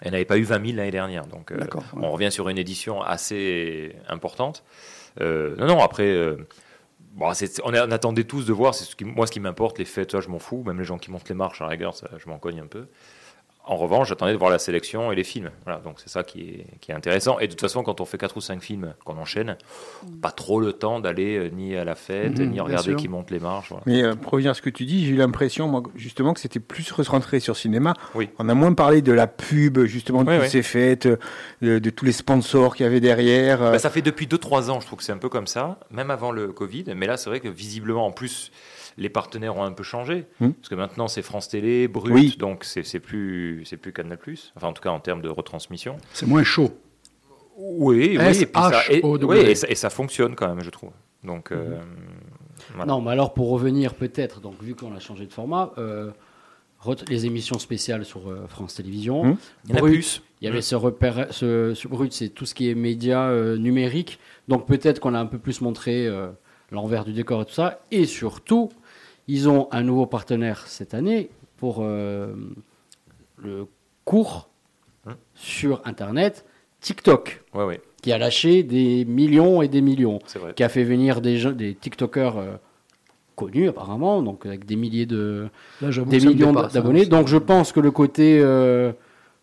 Elle 0.00 0.12
n'avait 0.12 0.24
pas 0.24 0.38
eu 0.38 0.42
20 0.44 0.64
000 0.64 0.76
l'année 0.76 0.92
dernière. 0.92 1.26
Donc, 1.26 1.50
euh, 1.50 1.56
ouais. 1.58 1.66
on 2.00 2.12
revient 2.12 2.30
sur 2.30 2.48
une 2.48 2.58
édition 2.58 3.02
assez 3.02 3.96
importante. 4.08 4.62
Euh, 5.20 5.56
non, 5.56 5.66
non, 5.66 5.82
après, 5.82 6.04
euh, 6.06 6.36
on 7.64 7.72
attendait 7.72 8.24
tous 8.24 8.46
de 8.46 8.52
voir. 8.52 8.74
C'est 8.74 8.84
ce 8.84 8.96
qui, 8.96 9.04
moi, 9.04 9.26
ce 9.26 9.32
qui 9.32 9.40
m'importe, 9.40 9.78
les 9.78 9.84
fêtes, 9.84 10.12
ça, 10.12 10.20
je 10.20 10.28
m'en 10.28 10.38
fous. 10.38 10.62
Même 10.64 10.78
les 10.78 10.84
gens 10.84 10.98
qui 10.98 11.10
montent 11.10 11.28
les 11.28 11.34
marches, 11.34 11.60
à 11.60 11.64
la 11.64 11.70
rigueur, 11.70 11.94
ça, 11.94 12.08
je 12.16 12.28
m'en 12.28 12.38
cogne 12.38 12.60
un 12.60 12.66
peu. 12.66 12.86
En 13.70 13.76
revanche, 13.76 14.08
j'attendais 14.08 14.32
de 14.32 14.38
voir 14.38 14.50
la 14.50 14.58
sélection 14.58 15.12
et 15.12 15.14
les 15.14 15.24
films. 15.24 15.50
Voilà, 15.64 15.80
donc 15.80 15.96
c'est 15.98 16.08
ça 16.08 16.22
qui 16.24 16.40
est, 16.40 16.66
qui 16.80 16.90
est 16.90 16.94
intéressant. 16.94 17.38
Et 17.38 17.46
de 17.46 17.52
toute 17.52 17.60
façon, 17.60 17.82
quand 17.82 18.00
on 18.00 18.06
fait 18.06 18.16
4 18.16 18.36
ou 18.38 18.40
5 18.40 18.62
films 18.62 18.94
qu'on 19.04 19.18
enchaîne, 19.18 19.58
pas 20.22 20.30
trop 20.30 20.58
le 20.58 20.72
temps 20.72 21.00
d'aller 21.00 21.36
euh, 21.36 21.50
ni 21.50 21.76
à 21.76 21.84
la 21.84 21.94
fête, 21.94 22.38
Mhm, 22.38 22.50
ni 22.50 22.60
regarder 22.60 22.90
sûr. 22.90 22.96
qui 22.96 23.08
monte 23.08 23.30
les 23.30 23.38
marches. 23.40 23.68
voilà. 23.68 23.82
Mais 23.86 24.02
euh, 24.02 24.14
pour 24.14 24.32
revenir 24.32 24.52
à 24.52 24.54
ce 24.54 24.62
que 24.62 24.70
tu 24.70 24.86
dis, 24.86 25.04
j'ai 25.06 25.12
eu 25.12 25.16
l'impression, 25.16 25.68
moi, 25.68 25.82
justement, 25.96 26.32
que 26.32 26.40
c'était 26.40 26.60
plus 26.60 26.90
recentré 26.90 27.40
sur 27.40 27.56
cinéma. 27.58 27.92
Oui. 28.14 28.30
On 28.38 28.48
a 28.48 28.54
moins 28.54 28.72
parlé 28.72 29.02
de 29.02 29.12
la 29.12 29.26
pub, 29.26 29.80
justement, 29.84 30.24
de 30.24 30.30
Oui, 30.30 30.36
toutes 30.36 30.44
oui. 30.44 30.50
ces 30.50 30.62
fêtes, 30.62 31.04
euh, 31.06 31.18
de, 31.60 31.78
de 31.78 31.90
tous 31.90 32.06
les 32.06 32.12
sponsors 32.12 32.74
qu'il 32.74 32.84
y 32.84 32.86
avait 32.86 33.00
derrière. 33.00 33.58
Bah, 33.60 33.78
ça 33.78 33.90
fait 33.90 34.00
depuis 34.02 34.26
2-3 34.26 34.70
ans, 34.70 34.80
je 34.80 34.86
trouve 34.86 34.98
que 35.00 35.04
c'est 35.04 35.12
un 35.12 35.18
peu 35.18 35.28
comme 35.28 35.46
ça, 35.46 35.78
même 35.90 36.10
avant 36.10 36.30
le 36.32 36.48
Covid. 36.48 36.84
Mais 36.96 37.06
là, 37.06 37.18
c'est 37.18 37.28
vrai 37.28 37.40
que 37.40 37.48
visiblement, 37.48 38.06
en 38.06 38.12
plus, 38.12 38.50
les 38.98 39.08
partenaires 39.08 39.56
ont 39.56 39.62
un 39.62 39.72
peu 39.72 39.82
changé. 39.82 40.26
Hmm. 40.40 40.50
Parce 40.52 40.68
que 40.68 40.74
maintenant, 40.74 41.08
c'est 41.08 41.22
France 41.22 41.48
Télé, 41.48 41.88
Brut, 41.88 42.12
Oui. 42.12 42.36
donc 42.38 42.64
c'est 42.64 42.84
c'est 42.84 43.00
plus, 43.00 43.62
c'est 43.64 43.76
plus 43.76 43.92
Canal+. 43.92 44.18
Enfin, 44.56 44.68
en 44.68 44.72
tout 44.72 44.82
cas, 44.82 44.90
en 44.90 45.00
termes 45.00 45.22
de 45.22 45.28
retransmission. 45.28 45.96
C'est 46.12 46.26
moins 46.26 46.44
chaud. 46.44 46.70
Oui, 47.56 48.16
oui, 48.18 48.40
et, 48.40 48.46
puis 48.46 48.62
ça, 48.62 48.82
et, 48.88 48.98
S-H-O-W. 48.98 49.26
oui, 49.26 49.50
et, 49.50 49.54
ça, 49.54 49.68
et 49.68 49.74
ça 49.74 49.90
fonctionne 49.90 50.36
quand 50.36 50.46
même, 50.46 50.62
je 50.62 50.70
trouve. 50.70 50.90
Donc, 51.24 51.50
euh, 51.50 51.76
voilà. 52.74 52.92
Non, 52.92 53.00
mais 53.00 53.10
alors 53.10 53.34
pour 53.34 53.50
revenir 53.50 53.94
peut-être, 53.94 54.40
donc 54.40 54.62
vu 54.62 54.76
qu'on 54.76 54.94
a 54.94 55.00
changé 55.00 55.26
de 55.26 55.32
format, 55.32 55.72
euh, 55.78 56.12
les 57.08 57.26
émissions 57.26 57.58
spéciales 57.58 58.04
sur 58.04 58.28
euh, 58.28 58.46
France 58.48 58.74
Télévisions. 58.76 59.36
Il 59.64 59.70
y 59.70 59.74
en 59.74 59.76
a 59.76 59.80
Brut, 59.80 59.92
plus. 59.94 60.22
Il 60.40 60.44
y 60.44 60.48
avait 60.48 60.62
ce 60.62 60.76
repère, 60.76 61.26
ce, 61.30 61.74
ce 61.74 61.88
brut, 61.88 62.12
c'est 62.12 62.28
tout 62.28 62.46
ce 62.46 62.54
qui 62.54 62.70
est 62.70 62.74
médias 62.74 63.28
euh, 63.28 63.56
numériques. 63.56 64.18
Donc 64.46 64.66
peut-être 64.66 65.00
qu'on 65.00 65.14
a 65.14 65.18
un 65.18 65.26
peu 65.26 65.38
plus 65.38 65.60
montré 65.60 66.06
euh, 66.06 66.28
l'envers 66.70 67.04
du 67.04 67.12
décor 67.12 67.42
et 67.42 67.44
tout 67.44 67.54
ça. 67.54 67.80
Et 67.90 68.04
surtout, 68.06 68.70
ils 69.28 69.48
ont 69.48 69.68
un 69.72 69.82
nouveau 69.82 70.06
partenaire 70.06 70.66
cette 70.66 70.94
année 70.94 71.28
pour 71.58 71.78
euh, 71.82 72.34
le 73.36 73.66
cours 74.04 74.48
Hum. 75.06 75.14
sur 75.34 75.80
Internet, 75.84 76.44
TikTok, 76.80 77.42
Ouais, 77.54 77.64
ouais, 77.64 77.80
qui 78.02 78.12
a 78.12 78.18
lâché 78.18 78.62
des 78.64 79.04
millions 79.04 79.62
et 79.62 79.68
des 79.68 79.80
millions, 79.80 80.18
c'est 80.26 80.38
vrai. 80.40 80.52
qui 80.54 80.62
a 80.64 80.68
fait 80.68 80.82
venir 80.84 81.20
des, 81.20 81.38
gens- 81.38 81.52
des 81.52 81.74
TikTokers 81.74 82.36
euh, 82.36 82.56
connus 83.36 83.68
apparemment, 83.68 84.20
donc 84.22 84.44
avec 84.44 84.66
des 84.66 84.76
milliers 84.76 85.06
de, 85.06 85.48
Là, 85.80 85.90
des 86.04 86.18
millions 86.20 86.54
hein. 86.58 86.68
d'abonnés. 86.72 87.06
Donc 87.06 87.28
je 87.28 87.36
pense 87.36 87.70
que 87.72 87.80
le 87.80 87.90
côté 87.92 88.40
euh, 88.42 88.92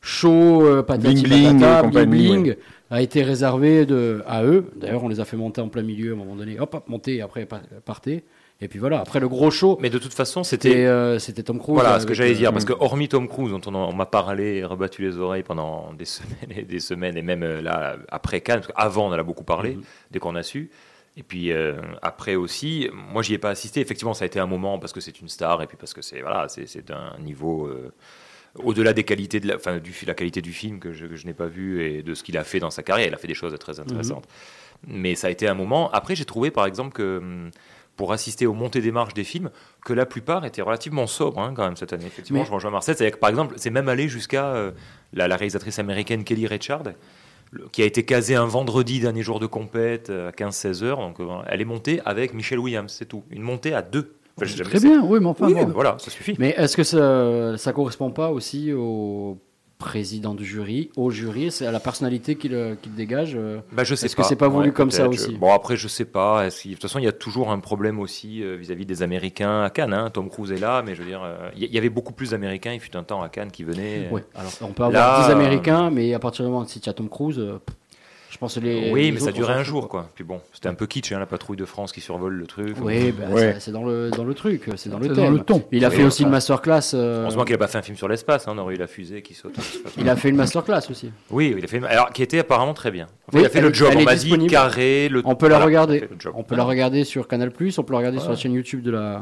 show, 0.02 0.62
euh, 0.66 0.84
patati 0.84 1.24
Bling 1.24 1.24
bling 1.24 1.60
patata, 1.60 1.80
et 1.80 1.84
compagnie, 1.84 2.28
bling 2.28 2.44
bling, 2.44 2.56
a 2.92 3.02
été 3.02 3.24
réservé 3.24 3.86
de, 3.86 4.24
à 4.28 4.44
eux. 4.44 4.66
D'ailleurs, 4.76 5.04
on 5.04 5.08
les 5.08 5.20
a 5.22 5.26
fait 5.26 5.38
monter 5.38 5.62
en 5.62 5.70
plein 5.70 5.82
milieu 5.84 6.12
à 6.12 6.14
un 6.14 6.18
moment 6.18 6.36
donné. 6.36 6.60
Hop, 6.60 6.76
hop, 6.76 6.88
monter, 6.90 7.16
et 7.16 7.22
après 7.22 7.46
pa- 7.46 7.62
partez. 7.86 8.24
Et 8.62 8.70
puis 8.70 8.80
voilà, 8.80 9.02
après 9.02 9.20
le 9.20 9.28
gros 9.28 9.52
show, 9.52 9.78
Mais 9.82 9.90
de 9.90 9.98
toute 9.98 10.14
façon, 10.14 10.44
c'était 10.46 10.86
euh, 10.86 11.20
c'était 11.20 11.44
Tom 11.44 11.60
Cruise. 11.60 11.76
Voilà 11.76 11.90
avec, 11.90 12.02
ce 12.04 12.08
que 12.08 12.14
j'allais 12.14 12.32
euh, 12.32 12.38
dire, 12.38 12.54
parce 12.54 12.64
que 12.64 12.74
hormis 12.80 13.10
Tom 13.10 13.28
Cruise, 13.28 13.52
dont 13.52 13.62
on, 13.74 13.94
m'a 13.94 14.06
parlé 14.06 14.56
et 14.56 14.64
rebattu 14.64 15.02
les 15.02 15.18
oreilles 15.18 15.44
pendant 15.44 15.92
des 15.94 16.06
semaines 16.06 16.52
et 16.56 16.64
des 16.64 16.80
semaines, 16.80 17.18
et 17.18 17.22
même 17.22 17.44
euh, 17.44 17.62
là, 17.62 17.98
après 18.10 18.40
Cannes, 18.40 18.62
parce 18.62 18.72
qu'avant 18.72 19.08
on 19.08 19.10
en 19.10 19.20
a 19.20 19.24
beaucoup 19.24 19.44
parlé, 19.44 19.76
Mhm. 19.76 19.84
dès 20.12 20.20
qu'on 20.20 20.36
a 20.36 20.44
su. 20.44 20.70
Et 21.18 21.24
puis 21.24 21.52
euh, 21.52 21.76
après 22.02 22.36
aussi, 22.36 22.90
moi 22.94 23.24
j'y 23.24 23.34
ai 23.34 23.38
pas 23.38 23.50
assisté. 23.50 23.80
Effectivement, 23.82 24.14
ça 24.14 24.24
a 24.24 24.28
été 24.28 24.40
un 24.40 24.48
moment 24.48 24.80
parce 24.80 24.92
que 24.94 25.00
c'est 25.00 25.20
une 25.20 25.30
star 25.30 25.62
et 25.62 25.68
puis 25.68 25.78
parce 25.78 25.94
que 25.94 26.02
c'est 26.02 26.22
voilà, 26.22 26.48
c'est 26.50 26.92
un 26.92 27.18
niveau 27.22 27.68
euh, 27.68 27.94
au-delà 28.56 28.94
des 28.94 29.04
qualités 29.04 29.40
de 29.40 29.48
la, 29.48 29.56
enfin, 29.56 29.78
du 29.80 29.94
la 30.06 30.14
qualité 30.14 30.42
du 30.42 30.52
film 30.52 30.80
que 30.80 30.92
je, 30.92 31.06
n'ai 31.26 31.34
pas 31.34 31.48
vu 31.48 31.84
et 31.84 32.04
de 32.04 32.14
ce 32.14 32.24
qu'il 32.24 32.38
a 32.38 32.44
fait 32.44 32.60
dans 32.60 32.70
sa 32.70 32.84
carrière. 32.84 33.08
Il 33.08 33.14
a 33.14 33.18
fait 33.18 33.28
des 33.28 33.34
choses 33.34 33.58
très 33.60 33.80
intéressantes. 33.80 34.28
Mais 34.88 35.16
ça 35.16 35.28
a 35.28 35.30
été 35.30 35.48
un 35.48 35.54
moment. 35.54 35.90
Après, 35.92 36.16
j'ai 36.16 36.26
trouvé 36.26 36.52
par 36.52 36.66
exemple 36.66 36.92
que 36.92 37.50
pour 37.96 38.12
assister 38.14 38.46
aux 38.46 38.54
montées 38.54 38.82
des 38.82 38.92
marches 38.92 39.14
des 39.14 39.24
films, 39.24 39.50
que 39.86 39.94
la 39.94 40.06
plupart 40.06 40.46
étaient 40.46 40.62
relativement 40.62 41.08
sobres 41.08 41.40
hein, 41.40 41.54
quand 41.56 41.64
même 41.64 41.78
cette 41.78 41.94
année. 41.94 42.06
Effectivement, 42.08 42.42
Mais- 42.42 42.46
je 42.46 42.52
rejoins 42.52 42.72
Marcel. 42.72 42.96
C'est-à-dire 42.96 43.16
que 43.16 43.20
par 43.22 43.30
exemple, 43.30 43.56
c'est 43.58 43.70
même 43.70 43.88
allé 43.90 44.08
jusqu'à 44.10 44.48
euh, 44.48 44.72
la, 45.14 45.28
la 45.28 45.36
réalisatrice 45.38 45.80
américaine 45.80 46.24
Kelly 46.24 46.46
Richard, 46.48 46.84
le- 47.52 47.68
qui 47.72 47.82
a 47.82 47.86
été 47.86 48.04
casée 48.04 48.36
un 48.36 48.46
vendredi, 48.46 49.00
dernier 49.00 49.22
jour 49.24 49.40
de 49.40 49.46
compète, 49.48 50.10
euh, 50.10 50.30
à 50.30 50.32
15-16 50.32 50.84
heures. 50.84 50.98
Donc 51.00 51.20
euh, 51.20 51.28
elle 51.48 51.62
est 51.62 51.66
montée 51.66 52.02
avec 52.06 52.34
Michelle 52.34 52.60
Williams, 52.60 52.92
c'est 52.98 53.06
tout. 53.06 53.24
Une 53.32 53.42
montée 53.44 53.74
à 53.74 53.82
deux. 53.82 54.16
Enfin, 54.38 54.64
Très 54.66 54.80
bien, 54.82 55.02
oui, 55.02 55.20
mais 55.22 55.28
enfin, 55.28 55.46
Oui, 55.48 55.54
bon. 55.54 55.68
voilà, 55.68 55.96
ça 55.98 56.12
suffit. 56.12 56.36
Mais 56.38 56.50
est-ce 56.58 56.76
que 56.76 56.84
ça, 56.84 57.58
ça 57.58 57.72
correspond 57.72 58.12
pas 58.12 58.32
aussi 58.32 58.74
au 58.74 59.38
président 59.78 60.34
du 60.34 60.46
jury, 60.46 60.90
au 60.96 61.12
jury, 61.12 61.52
c'est 61.52 61.66
à 61.66 61.72
la 61.72 61.80
personnalité 61.80 62.36
qu'il 62.36 62.54
euh, 62.54 62.76
qu'il 62.82 62.94
dégage 62.96 63.34
euh, 63.36 63.60
Bah, 63.72 63.84
je 63.84 63.94
sais 63.94 64.06
Est-ce 64.06 64.16
que 64.16 64.24
c'est 64.24 64.36
pas 64.36 64.48
voulu 64.48 64.72
comme 64.72 64.90
ça 64.92 65.08
aussi 65.08 65.36
Bon, 65.36 65.54
après, 65.54 65.76
je 65.76 65.88
sais 65.88 66.06
pas. 66.06 66.46
De 66.48 66.50
toute 66.74 66.82
façon, 66.82 67.00
il 67.00 67.06
y 67.06 67.08
a 67.08 67.12
toujours 67.12 67.52
un 67.52 67.60
problème 67.60 68.00
aussi 68.00 68.42
euh, 68.42 68.56
vis-à-vis 68.56 68.86
des 68.86 69.02
Américains 69.04 69.64
à 69.64 69.70
Cannes. 69.70 69.94
hein. 69.94 70.10
Tom 70.10 70.30
Cruise 70.30 70.52
est 70.52 70.60
là, 70.60 70.82
mais 70.82 70.96
je 70.96 71.02
veux 71.02 71.08
dire, 71.08 71.22
il 71.56 71.64
y- 71.74 71.78
avait 71.78 71.90
beaucoup 71.90 72.14
plus 72.14 72.32
d'Américains. 72.32 72.72
Il 72.74 72.80
fut 72.80 72.96
un 72.96 73.04
temps 73.04 73.22
à 73.22 73.30
Cannes 73.30 73.52
qui 73.52 73.64
venaient. 73.64 74.10
Ouais, 74.12 74.24
alors 74.34 74.52
on 74.62 74.72
peut 74.72 74.84
avoir 74.84 74.92
Là, 74.92 75.24
10 75.26 75.30
euh, 75.30 75.34
Américains, 75.34 75.90
mais 75.92 76.14
à 76.14 76.20
partir 76.20 76.46
du 76.46 76.52
moment 76.52 76.64
où 76.64 76.68
si 76.68 76.80
tu 76.80 76.90
as 76.90 76.94
Tom 76.94 77.10
Cruise, 77.10 77.42
je 78.36 78.40
pense 78.40 78.58
les. 78.58 78.92
oui, 78.92 79.04
les 79.06 79.12
mais 79.14 79.20
ça 79.22 79.32
durait 79.32 79.54
un 79.54 79.64
jour, 79.64 79.88
quoi. 79.88 80.10
Puis 80.14 80.26
bon, 80.26 80.42
c'était 80.52 80.68
un 80.68 80.74
peu 80.74 80.88
kitsch, 80.88 81.14
hein, 81.14 81.20
la 81.20 81.26
patrouille 81.26 81.56
de 81.56 81.64
France 81.64 81.94
qui 81.94 82.02
survole 82.02 82.34
le 82.34 82.46
truc. 82.46 82.76
Oui, 82.82 83.14
ben, 83.14 83.32
Ouais. 83.32 83.56
c'est 83.62 83.72
dans 83.72 83.86
le, 83.86 84.10
dans 84.12 84.26
le 84.26 84.34
truc, 84.34 84.70
c'est 84.76 84.90
dans 84.90 85.00
le 85.00 85.08
thème. 85.08 85.16
dans 85.16 85.30
le 85.32 85.40
ton. 85.40 85.64
Il 85.72 85.86
a 85.86 85.90
Oui, 85.90 85.96
fait 85.96 86.04
aussi 86.04 86.24
une 86.24 86.30
masterclass. 86.30 86.82
euh, 86.94 87.22
Heureusement 87.22 87.46
qu'il 87.46 87.56
a 87.56 87.58
pas 87.58 87.68
fait 87.68 87.78
un 87.78 87.82
film 87.82 87.98
sur 87.98 88.10
l'espace. 88.10 88.46
hein, 88.48 88.52
on 88.54 88.58
aurait 88.58 88.76
eu 88.76 88.78
la 88.78 88.88
fusée 88.88 89.22
qui 89.22 89.34
saute. 89.34 89.56
il 89.98 90.10
a 90.10 90.18
fait 90.18 90.28
une 90.28 90.36
masterclass 90.36 90.82
aussi. 90.92 91.12
Oui, 91.32 91.56
il 91.58 91.64
a 91.64 91.68
fait. 91.68 91.78
une- 91.78 91.86
Alors, 91.86 92.10
qui 92.12 92.24
était 92.24 92.40
apparemment 92.40 92.74
très 92.74 92.92
bien. 92.92 93.06
Enfin, 93.30 93.38
Oui, 93.38 93.40
il 93.44 93.46
a 93.46 93.50
fait 93.50 93.60
elle- 93.60 93.64
le 93.66 93.74
job. 93.74 93.90
elle 93.94 94.00
On 94.00 94.04
m'a 94.04 94.16
dit 94.16 94.48
carré. 94.48 95.08
Le... 95.10 95.22
On 95.24 95.36
peut 95.36 95.48
la 95.48 95.64
regarder. 95.64 96.08
On 96.34 96.44
peut 96.44 96.56
la 96.58 96.66
regarder 96.66 97.06
sur 97.06 97.30
Canal+, 97.30 97.52
on 97.78 97.84
peut 97.84 97.94
la 97.94 97.98
regarder 98.00 98.20
sur 98.20 98.30
la 98.32 98.36
chaîne 98.36 98.52
YouTube 98.54 98.82
de 98.82 98.92
la, 98.92 99.22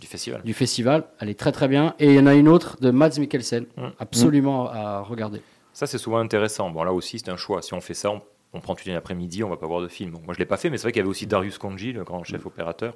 du 0.00 0.06
festival. 0.08 0.42
du 0.42 0.54
festival. 0.54 1.04
Elle 1.20 1.28
est 1.28 1.38
très 1.38 1.52
très 1.52 1.68
bien. 1.68 1.94
Et 2.00 2.06
il 2.06 2.14
y 2.14 2.18
en 2.18 2.26
a 2.26 2.34
une 2.34 2.48
autre 2.48 2.76
de 2.80 2.90
Mads 2.90 3.18
Mikkelsen, 3.20 3.66
Mm. 3.76 3.82
absolument 4.00 4.68
à 4.70 5.00
regarder. 5.02 5.40
Ça, 5.72 5.86
c'est 5.86 5.98
souvent 5.98 6.18
intéressant. 6.18 6.68
Bon, 6.70 6.82
là 6.82 6.92
aussi, 6.92 7.20
c'est 7.20 7.30
un 7.30 7.36
choix. 7.36 7.62
Si 7.62 7.72
on 7.74 7.80
fait 7.80 7.94
ça, 7.94 8.10
on, 8.10 8.20
on 8.52 8.60
prend 8.60 8.74
toute 8.74 8.86
une 8.86 8.94
après-midi, 8.96 9.44
on 9.44 9.48
va 9.48 9.56
pas 9.56 9.66
voir 9.66 9.80
de 9.80 9.88
film. 9.88 10.10
Donc, 10.12 10.24
moi, 10.24 10.34
je 10.34 10.38
l'ai 10.38 10.44
pas 10.46 10.56
fait, 10.56 10.70
mais 10.70 10.76
c'est 10.76 10.82
vrai 10.84 10.92
qu'il 10.92 11.00
y 11.00 11.02
avait 11.02 11.10
aussi 11.10 11.26
Darius 11.26 11.58
Konji, 11.58 11.92
le 11.92 12.04
grand 12.04 12.24
chef 12.24 12.44
opérateur. 12.46 12.94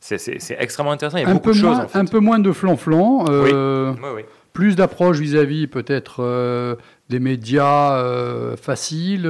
C'est- 0.00 0.38
extrêmement 0.58 0.92
intéressant. 0.92 1.18
Il 1.18 1.22
y 1.22 1.26
a 1.26 1.28
Un 1.28 1.32
beaucoup 1.34 1.48
peu, 1.48 1.54
de 1.54 1.56
choses. 1.58 1.64
moins, 1.76 1.84
en 1.84 1.88
fait. 1.88 1.98
un 1.98 2.04
peu 2.04 2.20
moins 2.20 2.38
de 2.38 2.52
flanflan, 2.52 3.24
euh, 3.28 3.92
Oui, 3.92 4.08
oui. 4.16 4.22
plus 4.52 4.76
d'approche 4.76 5.18
vis-à-vis 5.18 5.66
peut-être 5.66 6.22
euh, 6.22 6.76
des 7.08 7.18
médias 7.18 7.96
euh, 7.98 8.56
faciles, 8.56 9.22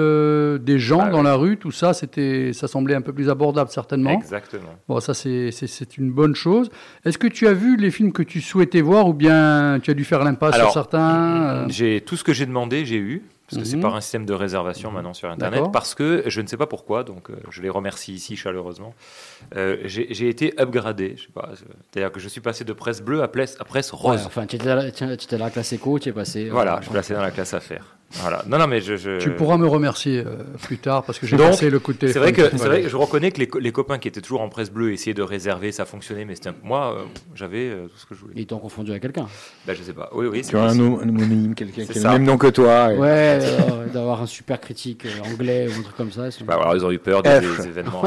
des 0.63 0.79
gens 0.79 1.05
Ah, 1.07 1.11
dans 1.11 1.23
la 1.23 1.37
rue, 1.37 1.57
tout 1.57 1.71
ça, 1.71 1.95
c'était, 1.95 2.53
ça 2.53 2.69
semblait 2.69 2.95
un 2.95 3.01
peu 3.01 3.15
plus 3.15 3.31
abordable 3.31 3.71
certainement. 3.71 4.11
Exactement. 4.13 4.75
Bon, 4.89 5.01
ça 5.01 5.15
c'est, 5.15 5.51
une 5.97 6.11
bonne 6.13 6.35
chose. 6.35 6.69
Est-ce 7.07 7.17
que 7.17 7.29
tu 7.29 7.47
as 7.49 7.55
vu 7.55 7.77
les 7.79 7.91
films 7.91 8.13
que 8.13 8.23
tu 8.23 8.43
souhaitais 8.43 8.83
voir 8.83 9.09
ou 9.09 9.15
bien 9.15 9.81
tu 9.83 9.91
as 9.91 9.95
dû 9.95 10.05
faire 10.05 10.23
l'impasse 10.23 10.55
sur 10.57 10.71
certains 10.71 11.41
euh, 11.65 11.65
J'ai 11.69 12.03
tout 12.03 12.17
ce 12.17 12.25
que 12.25 12.35
j'ai 12.35 12.45
demandé, 12.47 12.85
j'ai 12.85 12.99
eu. 12.99 13.23
Parce 13.51 13.63
que 13.63 13.69
c'est 13.69 13.77
Mhm. 13.77 13.83
par 13.83 13.95
un 13.97 14.01
système 14.03 14.27
de 14.27 14.35
réservation 14.35 14.91
maintenant 14.91 15.15
sur 15.15 15.31
Internet. 15.31 15.65
Parce 15.73 15.95
que 15.95 16.23
je 16.27 16.41
ne 16.43 16.47
sais 16.47 16.57
pas 16.59 16.67
pourquoi, 16.67 17.03
donc 17.05 17.31
euh, 17.31 17.37
je 17.51 17.63
les 17.63 17.71
remercie 17.71 18.13
ici 18.15 18.37
chaleureusement. 18.37 18.95
euh, 19.57 19.79
j'ai 19.85 20.29
été 20.29 20.53
upgradé. 20.61 21.17
Euh, 21.37 21.41
C'est-à-dire 21.93 22.13
que 22.13 22.21
je 22.21 22.29
suis 22.29 22.41
passé 22.43 22.65
de 22.65 22.73
presse 22.75 23.01
bleue 23.01 23.23
à 23.23 23.29
presse, 23.29 23.57
à 23.61 23.65
presse 23.65 23.93
Ouais, 23.93 23.99
rose. 23.99 24.23
enfin, 24.27 24.45
tu 24.47 24.57
étais, 24.57 24.67
dans 24.67 25.39
la 25.45 25.51
classe 25.51 25.73
éco, 25.73 25.99
tu 25.99 26.11
es 26.11 26.13
passé. 26.13 26.49
euh, 26.49 26.53
Voilà, 26.53 26.77
je 26.79 26.83
suis 26.85 26.93
placé 26.93 27.15
dans 27.15 27.23
la 27.23 27.31
classe 27.31 27.55
affaires. 27.55 27.97
Voilà. 28.13 28.43
Non, 28.47 28.59
non, 28.59 28.67
mais 28.67 28.81
je. 28.81 28.97
je- 28.97 29.19
Tu 29.19 29.31
pourras 29.33 29.59
me 29.59 29.67
remercier 29.67 30.21
euh, 30.25 30.37
plus 30.63 30.79
tard 30.79 31.05
parce 31.05 31.19
que 31.19 31.27
j'ai 31.27 31.37
passé 31.37 31.69
le 31.69 31.79
coup 31.79 31.93
de 31.93 31.99
C'est 32.07 32.15
téléphone. 32.15 32.23
vrai, 32.23 32.33
que, 32.51 32.57
c'est 32.57 32.67
vrai 32.67 32.83
je 32.89 32.97
reconnais 32.97 33.31
que 33.33 33.39
les, 33.41 33.49
les 33.61 33.71
copains 33.73 33.99
qui 33.99 34.09
étaient 34.09 34.23
toujours 34.23 34.41
en 34.41 34.49
presse 34.49 34.71
bleue 34.71 34.93
essayaient 34.93 35.13
de 35.13 35.23
réserver, 35.23 35.73
ça 35.73 35.85
fonctionnait, 35.85 36.25
mais 36.25 36.35
c'était 36.35 36.49
un- 36.49 36.55
moi, 36.63 36.95
euh, 36.97 37.03
j'avais 37.35 37.69
euh, 37.69 37.87
tout 37.87 37.99
ce 37.99 38.07
que 38.07 38.15
je 38.15 38.21
voulais. 38.21 38.33
Ils 38.37 38.47
t'ont 38.47 38.59
confondu 38.59 38.91
avec 38.93 39.03
quelqu'un. 39.03 39.27
Bah, 39.67 39.75
je 39.75 39.83
sais 39.83 39.93
pas. 39.93 40.09
Oui, 40.15 40.27
oui, 40.27 40.41
c'est 40.43 40.51
Tu 40.53 40.57
as 40.57 40.63
un, 40.63 40.75
nom- 40.75 40.97
quelqu'un 41.55 41.83
C'est 41.87 41.93
qui 41.93 41.99
a 41.99 42.03
le 42.05 42.09
même 42.19 42.25
nom 42.25 42.39
que 42.39 42.47
toi. 42.47 42.95
et- 42.95 42.97
Ouais, 42.97 43.39
euh, 43.43 43.87
d'avoir 43.93 44.23
un 44.23 44.27
super 44.27 44.59
critique 44.59 45.05
euh, 45.05 45.31
anglais 45.31 45.69
ou 45.69 45.79
un 45.79 45.83
truc 45.83 45.97
comme 45.97 46.11
ça. 46.11 46.31
c'est- 46.31 46.45
Bah, 46.45 46.55
alors, 46.55 46.75
ils 46.77 46.85
ont 46.87 46.91
eu 46.91 46.99
peur 46.99 47.23
des, 47.23 47.31
événements. 47.31 48.03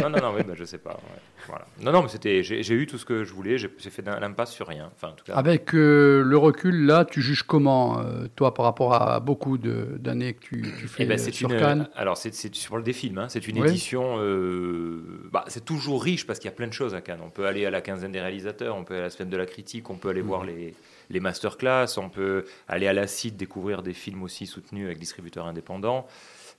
non, 0.00 0.10
non, 0.10 0.18
non, 0.20 0.32
oui, 0.36 0.42
bah, 0.46 0.54
je 0.56 0.64
sais 0.64 0.78
pas. 0.78 0.90
ouais. 0.90 1.20
Voilà. 1.46 1.66
Non, 1.82 1.92
non, 1.92 2.02
mais 2.02 2.08
c'était, 2.08 2.42
j'ai, 2.42 2.62
j'ai 2.62 2.74
eu 2.74 2.86
tout 2.86 2.96
ce 2.96 3.04
que 3.04 3.22
je 3.22 3.34
voulais. 3.34 3.58
J'ai, 3.58 3.68
j'ai 3.76 3.90
fait 3.90 4.02
l'impasse 4.06 4.52
sur 4.52 4.66
rien. 4.66 4.90
Enfin, 4.94 5.08
en 5.08 5.12
tout 5.16 5.24
cas. 5.26 5.34
Avec 5.34 5.74
euh, 5.74 6.22
le 6.24 6.38
recul, 6.38 6.86
là, 6.86 7.04
tu 7.04 7.20
juges 7.20 7.42
comment, 7.42 7.98
euh, 8.00 8.28
toi, 8.34 8.54
par 8.54 8.64
rapport 8.64 8.94
à 8.94 9.20
beaucoup 9.24 9.58
d'années 9.58 10.34
que 10.34 10.40
tu, 10.44 10.62
tu 10.78 10.86
fais 10.88 11.02
Eh 11.02 11.06
ben, 11.06 11.18
euh, 11.18 11.32
sur 11.32 11.50
une, 11.50 11.58
Cannes 11.58 11.88
alors 11.96 12.16
c'est, 12.16 12.32
sur 12.54 12.76
le 12.76 12.82
des 12.82 12.92
films, 12.92 13.18
hein. 13.18 13.28
c'est 13.28 13.48
une 13.48 13.60
Oui. 13.60 13.68
édition. 13.68 14.16
euh, 14.18 15.28
bah, 15.32 15.44
c'est 15.48 15.64
toujours 15.64 16.02
riche 16.02 16.26
parce 16.26 16.38
qu'il 16.38 16.48
y 16.48 16.52
a 16.52 16.56
plein 16.56 16.66
de 16.68 16.72
choses 16.72 16.94
à 16.94 17.00
Cannes. 17.00 17.20
On 17.24 17.30
peut 17.30 17.46
aller 17.46 17.66
à 17.66 17.70
la 17.70 17.80
quinzaine 17.80 18.12
des 18.12 18.20
réalisateurs, 18.20 18.76
on 18.76 18.84
peut 18.84 18.94
aller 18.94 19.00
à 19.02 19.06
la 19.06 19.10
semaine 19.10 19.30
de 19.30 19.36
la 19.36 19.46
critique, 19.46 19.90
on 19.90 19.96
peut 19.96 20.10
aller 20.10 20.22
voir 20.22 20.44
les, 20.44 20.74
les 21.10 21.20
masterclass, 21.20 21.86
on 21.98 22.08
peut 22.08 22.44
aller 22.68 22.86
à 22.86 22.92
la 22.92 23.06
site 23.06 23.36
découvrir 23.36 23.82
des 23.82 23.94
films 23.94 24.22
aussi 24.22 24.46
soutenus 24.46 24.86
avec 24.86 24.98
distributeurs 24.98 25.46
indépendants. 25.46 26.06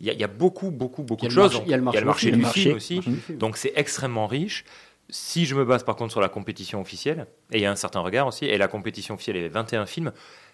Il 0.02 0.08
y 0.08 0.10
a, 0.10 0.14
il 0.14 0.20
y 0.20 0.24
a 0.26 0.28
beaucoup, 0.28 0.72
beaucoup, 0.72 1.04
beaucoup 1.04 1.26
de 1.26 1.32
choses. 1.32 1.62
il 1.66 1.70
y 1.72 1.74
a 1.74 1.78
le 1.78 1.84
marché 2.06 2.32
du 2.32 2.44
film 2.46 2.76
aussi. 2.76 3.02
Donc 3.30 3.56
c'est 3.58 3.72
extrêmement 3.76 4.28
riche. 4.28 4.66
Si 5.10 5.46
je 5.46 5.54
me 5.56 5.64
base 5.64 5.84
par 5.84 5.96
contre 5.96 6.12
sur 6.12 6.20
la 6.22 6.30
compétition 6.30 6.82
officielle, 6.82 7.28
et 7.52 7.58
il 7.58 7.62
y 7.62 7.66
a 7.66 7.72
un 7.72 7.76
certain 7.76 8.00
regard 8.00 8.26
aussi, 8.28 8.46
et 8.46 8.58
la 8.58 8.68
compétition 8.68 9.14
officielle, 9.14 9.36
il 9.36 9.40
y 9.44 9.46
avait 9.46 9.54
21 9.54 9.86
films, 9.86 10.12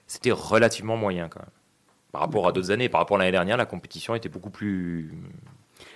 c'était 0.07 0.31
relativement 0.31 0.97
moyen 0.97 1.29
quand 1.29 1.39
même. 1.39 1.49
Par 2.11 2.21
rapport 2.21 2.47
à 2.47 2.51
d'autres 2.51 2.71
années, 2.71 2.89
par 2.89 2.99
rapport 3.01 3.15
à 3.17 3.19
l'année 3.19 3.31
dernière, 3.31 3.57
la 3.57 3.65
compétition 3.65 4.15
était 4.15 4.29
beaucoup 4.29 4.49
plus. 4.49 5.13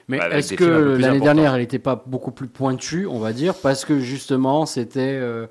Mais 0.07 0.17
est-ce 0.31 0.53
que 0.53 0.63
l'année 0.97 1.19
dernière, 1.19 1.53
elle 1.55 1.61
n'était 1.61 1.79
pas 1.79 2.01
beaucoup 2.05 2.31
plus 2.31 2.47
pointue, 2.47 3.05
on 3.07 3.19
va 3.19 3.33
dire, 3.33 3.55
parce 3.55 3.85
que 3.85 3.99
justement, 3.99 4.65
c'était 4.65 4.99
euh, 5.01 5.47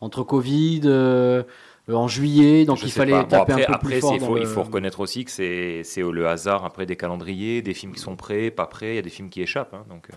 entre 0.00 0.22
Covid, 0.24 0.80
euh, 0.86 1.42
en 1.90 2.08
juillet, 2.08 2.64
donc 2.64 2.78
Je 2.78 2.86
il 2.86 2.92
fallait. 2.92 3.12
Bon, 3.12 3.24
taper 3.24 3.52
après, 3.52 3.62
un 3.64 3.66
peu 3.66 3.72
après, 3.74 3.88
plus 3.94 4.00
fort. 4.00 4.14
il, 4.14 4.20
faut, 4.20 4.34
le- 4.34 4.40
il 4.42 4.46
faut 4.46 4.62
reconnaître 4.62 5.00
aussi 5.00 5.24
que 5.24 5.30
c'est 5.30 5.82
c'est 5.84 6.02
le 6.02 6.26
hasard 6.26 6.64
après 6.64 6.84
des 6.84 6.96
calendriers, 6.96 7.62
des 7.62 7.72
films 7.74 7.92
qui 7.92 8.00
sont 8.00 8.16
prêts, 8.16 8.50
pas 8.50 8.66
prêts. 8.66 8.92
Il 8.92 8.96
y 8.96 8.98
a 8.98 9.02
des 9.02 9.10
films 9.10 9.30
qui 9.30 9.40
échappent. 9.42 9.74
hein, 9.74 9.84
donc, 9.88 10.08
euh, 10.10 10.16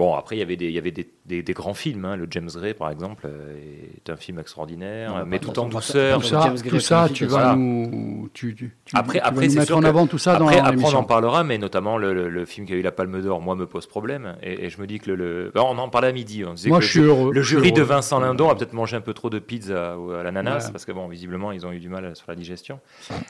bon, 0.00 0.14
après, 0.14 0.36
il 0.36 0.38
y 0.38 0.42
avait 0.42 0.56
des, 0.56 0.66
il 0.66 0.72
y 0.72 0.78
avait 0.78 0.90
des, 0.90 1.08
des- 1.26 1.42
des 1.42 1.52
grands 1.52 1.74
films. 1.74 2.04
hein. 2.04 2.16
Le 2.16 2.26
James 2.30 2.48
Ray, 2.54 2.74
par 2.74 2.90
exemple, 2.90 3.26
euh, 3.26 3.56
est 3.96 4.10
un 4.10 4.16
film 4.16 4.38
extraordinaire, 4.38 5.14
Non, 5.14 5.26
mais 5.26 5.38
pas- 5.38 5.46
tout 5.46 5.58
en 5.60 5.68
douceur. 5.68 6.20
Tout 6.20 6.26
James 6.28 6.56
ça, 6.56 6.62
Gray, 6.62 6.70
tout 6.70 6.80
ça 6.80 7.08
tu 7.12 7.26
voilà. 7.26 7.50
vas 7.50 7.56
nous, 7.56 8.28
tu, 8.32 8.54
tu, 8.54 8.72
tu- 8.84 8.96
Après- 8.96 9.18
tu 9.20 9.24
après, 9.24 9.46
nous 9.48 9.54
mettre 9.54 9.66
sûr 9.66 9.76
en 9.76 9.82
avant 9.84 10.06
tout 10.06 10.18
ça 10.18 10.36
dans 10.36 10.46
après, 10.48 10.58
après, 10.60 10.84
on 10.94 10.96
en 10.98 11.04
parlera, 11.04 11.44
mais 11.44 11.58
notamment 11.58 11.98
le, 11.98 12.12
le- 12.14 12.28
le 12.28 12.44
film 12.46 12.66
qui 12.66 12.72
a 12.72 12.76
eu 12.76 12.82
la 12.82 12.92
Palme 12.92 13.20
d'Or, 13.22 13.40
moi, 13.40 13.54
me 13.54 13.66
pose 13.66 13.86
problème. 13.86 14.36
Et, 14.42 14.64
et 14.64 14.70
je 14.70 14.80
me 14.80 14.86
dis 14.86 14.98
que 14.98 15.10
le. 15.10 15.16
le- 15.16 15.52
ben, 15.54 15.62
on 15.62 15.78
en 15.78 15.88
parlait 15.88 16.08
à 16.08 16.12
midi. 16.12 16.44
On 16.44 16.54
disait 16.54 16.70
Moi, 16.70 16.78
que 16.80 16.84
je 16.84 16.98
le, 17.00 17.04
suis 17.06 17.10
heureux. 17.10 17.32
le 17.32 17.42
jury 17.42 17.72
de. 17.72 17.82
Vincent 17.82 18.20
Lindon 18.20 18.48
a 18.50 18.54
peut-être 18.54 18.72
mangé 18.72 18.96
un 18.96 19.00
peu 19.00 19.14
trop 19.14 19.30
de 19.30 19.38
pizza 19.38 19.98
ou 19.98 20.12
à 20.12 20.22
l'ananas, 20.22 20.66
Ouais. 20.66 20.72
parce 20.72 20.84
que, 20.84 20.92
bon, 20.92 21.06
visiblement, 21.08 21.52
ils 21.52 21.66
ont 21.66 21.72
eu 21.72 21.78
du 21.80 21.88
mal 21.88 22.14
sur 22.16 22.26
la 22.28 22.34
digestion. 22.34 22.80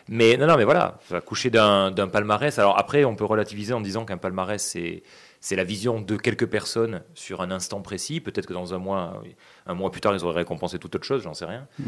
Mais 0.09 0.37
non, 0.37 0.47
non, 0.47 0.57
mais 0.57 0.65
voilà, 0.65 0.99
ça 1.09 1.15
va 1.17 1.21
coucher 1.21 1.51
d'un 1.51 1.91
d'un 1.91 2.09
palmarès. 2.09 2.59
Alors 2.59 2.79
après, 2.79 3.05
on 3.05 3.15
peut 3.17 3.25
relativiser 3.25 3.73
en 3.75 3.81
disant 3.81 4.05
qu'un 4.05 4.17
palmarès, 4.19 4.63
c'est. 4.63 5.03
C'est 5.43 5.57
la 5.57 5.65
vision 5.65 6.03
de 6.03 6.17
quelques 6.19 6.45
personnes 6.47 7.01
sur 7.15 7.41
un 7.41 7.51
instant 7.51 7.81
précis. 7.81 8.21
Peut-être 8.21 8.45
que 8.47 8.53
dans 8.53 8.75
un 8.75 8.79
mois, 8.79 9.23
un 9.67 9.73
mois 9.75 9.91
plus 9.91 10.03
tard, 10.03 10.15
ils 10.15 10.23
auraient 10.23 10.37
récompensé 10.41 10.79
toute 10.79 10.95
autre 10.95 11.07
chose, 11.07 11.23
j'en 11.23 11.33
sais 11.33 11.47
rien. 11.47 11.67
Mm. 11.79 11.83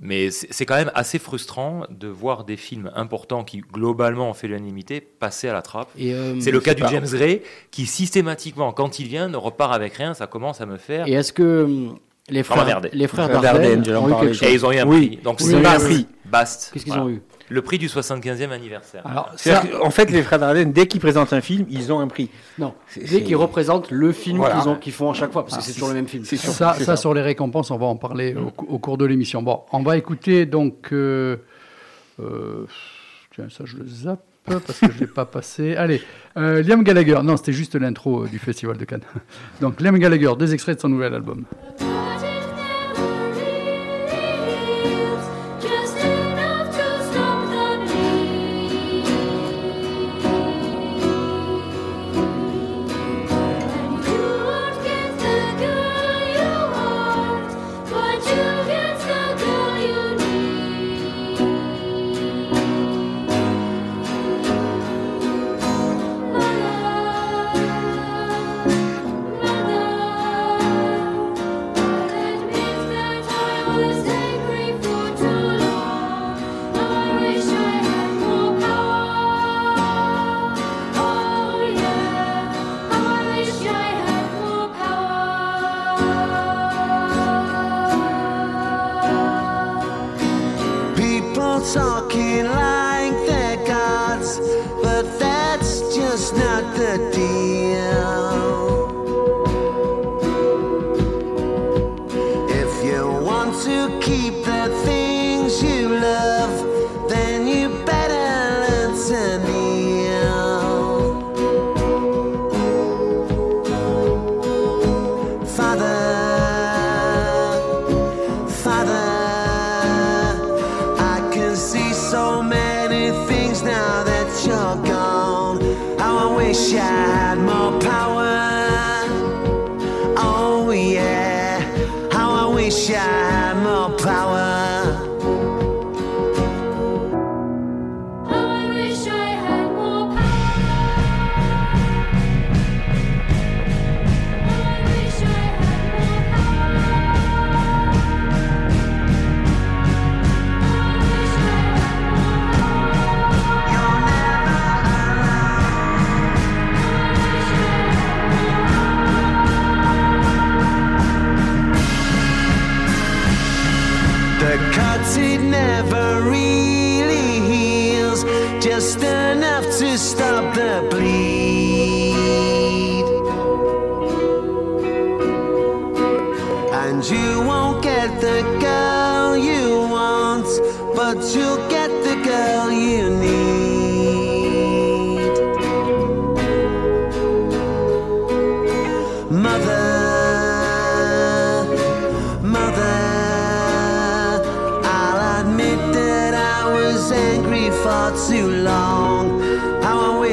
Mais 0.00 0.30
c'est 0.30 0.48
c'est 0.50 0.66
quand 0.66 0.74
même 0.76 0.90
assez 0.94 1.18
frustrant 1.18 1.84
de 1.88 2.06
voir 2.06 2.44
des 2.44 2.58
films 2.58 2.90
importants 2.94 3.44
qui, 3.44 3.60
globalement, 3.60 4.28
ont 4.28 4.34
fait 4.34 4.46
l'unanimité, 4.46 5.00
passer 5.00 5.48
à 5.48 5.54
la 5.54 5.62
trappe. 5.62 5.88
Et, 5.96 6.12
euh, 6.12 6.38
C'est 6.40 6.50
le 6.50 6.60
cas 6.60 6.74
du 6.74 6.82
pas. 6.82 6.88
James 6.90 7.06
Gray, 7.10 7.40
qui 7.70 7.86
systématiquement, 7.86 8.72
quand 8.72 8.98
il 8.98 9.06
vient, 9.08 9.28
ne 9.28 9.36
repart 9.38 9.72
avec 9.72 9.94
rien. 9.94 10.12
Ça 10.12 10.26
commence 10.26 10.60
à 10.60 10.66
me 10.66 10.76
faire. 10.76 11.08
Et 11.08 11.12
est-ce 11.12 11.32
que 11.32 11.64
hum, 11.64 11.98
les 12.28 12.42
frères, 12.42 12.82
les 12.92 13.06
frères 13.06 13.40
Dardenne 13.40 13.88
ont 13.96 14.22
eu 14.24 14.34
Et 14.42 14.52
ils 14.52 14.66
ont 14.66 14.72
eu 14.72 14.78
un 14.78 14.86
Oui. 14.86 15.06
prix. 15.08 15.16
Donc 15.22 15.38
Oui, 15.40 15.46
c'est 15.46 15.56
oui, 15.56 15.62
Bast. 15.62 15.86
oui. 15.88 16.06
Bast. 16.26 16.70
Qu'est-ce 16.74 16.84
qu'ils 16.84 16.92
Voilà. 16.92 17.06
ont 17.06 17.10
eu? 17.10 17.22
Le 17.50 17.62
prix 17.62 17.78
du 17.78 17.88
75e 17.88 18.50
anniversaire. 18.50 19.06
Alors, 19.06 19.28
ça, 19.30 19.36
C'est-à-dire 19.38 19.78
qu'en 19.80 19.90
fait, 19.90 20.10
les 20.10 20.22
frères 20.22 20.38
Dardenne, 20.38 20.72
dès 20.72 20.86
qu'ils 20.86 21.00
présentent 21.00 21.32
un 21.32 21.40
film, 21.40 21.64
ils 21.70 21.92
ont 21.92 22.00
un 22.00 22.08
prix. 22.08 22.28
Non, 22.58 22.74
C'est- 22.88 23.08
dès 23.10 23.22
qu'ils 23.22 23.36
représentent 23.36 23.90
le 23.90 24.12
film 24.12 24.36
Voilà. 24.38 24.56
qu'ils 24.56 24.68
ont- 24.68 24.76
qu'ils 24.76 24.92
font 24.92 25.10
à 25.10 25.14
chaque 25.14 25.32
fois, 25.32 25.42
parce 25.44 25.54
que 25.54 25.60
Ah, 25.60 25.62
c'est 25.62 25.68
c'est- 25.68 25.74
toujours 25.74 25.88
le 25.88 25.94
même 25.94 26.08
film. 26.08 26.24
c'est 26.24 26.36
sûr. 26.36 26.50
ça, 26.52 26.74
ça, 26.74 26.96
sur 26.96 27.14
les 27.14 27.22
récompenses, 27.22 27.70
on 27.70 27.78
va 27.78 27.86
en 27.86 27.96
parler 27.96 28.34
au, 28.34 28.50
cou- 28.50 28.66
au 28.68 28.78
cours 28.78 28.98
de 28.98 29.04
l'émission. 29.06 29.42
Bon, 29.42 29.62
on 29.72 29.82
va 29.82 29.96
écouter 29.96 30.44
donc. 30.46 30.88
euh, 30.92 31.36
euh, 32.20 32.66
tiens, 33.34 33.46
ça, 33.50 33.64
je 33.64 33.76
le 33.78 33.86
zappe 33.86 34.20
parce 34.44 34.80
que 34.80 34.90
je 34.90 34.94
ne 34.96 35.00
l'ai 35.00 35.06
pas 35.06 35.24
passé. 35.26 35.76
Allez, 35.76 36.02
euh, 36.36 36.62
Liam 36.62 36.82
Gallagher. 36.82 37.18
Non, 37.22 37.36
c'était 37.36 37.52
juste 37.52 37.74
l'intro 37.76 38.24
euh, 38.24 38.28
du 38.28 38.38
Festival 38.38 38.76
de 38.76 38.84
Cannes. 38.84 39.02
Donc, 39.60 39.80
Liam 39.80 39.96
Gallagher, 39.98 40.32
deux 40.38 40.52
extraits 40.52 40.76
de 40.76 40.80
son 40.82 40.88
nouvel 40.88 41.14
album. 41.14 41.44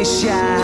shy. 0.06 0.55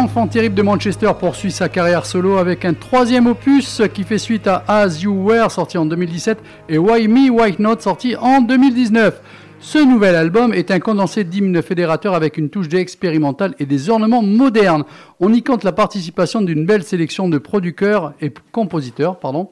L'enfant 0.00 0.26
terrible 0.26 0.54
de 0.54 0.62
Manchester 0.62 1.10
poursuit 1.20 1.52
sa 1.52 1.68
carrière 1.68 2.06
solo 2.06 2.38
avec 2.38 2.64
un 2.64 2.72
troisième 2.72 3.26
opus 3.26 3.82
qui 3.92 4.04
fait 4.04 4.16
suite 4.16 4.46
à 4.46 4.64
As 4.66 5.02
You 5.02 5.12
Were 5.12 5.50
sorti 5.50 5.76
en 5.76 5.84
2017 5.84 6.38
et 6.70 6.78
Why 6.78 7.06
Me, 7.06 7.28
Why 7.28 7.56
Not 7.58 7.80
sorti 7.80 8.16
en 8.16 8.40
2019. 8.40 9.20
Ce 9.60 9.76
nouvel 9.76 10.14
album 10.14 10.54
est 10.54 10.70
un 10.70 10.80
condensé 10.80 11.22
d'hymnes 11.24 11.60
fédérateurs 11.60 12.14
avec 12.14 12.38
une 12.38 12.48
touche 12.48 12.68
d'expérimental 12.68 13.54
et 13.58 13.66
des 13.66 13.90
ornements 13.90 14.22
modernes. 14.22 14.84
On 15.20 15.34
y 15.34 15.42
compte 15.42 15.64
la 15.64 15.72
participation 15.72 16.40
d'une 16.40 16.64
belle 16.64 16.82
sélection 16.82 17.28
de 17.28 17.36
producteurs 17.36 18.14
et 18.22 18.32
compositeurs, 18.52 19.18
pardon. 19.18 19.50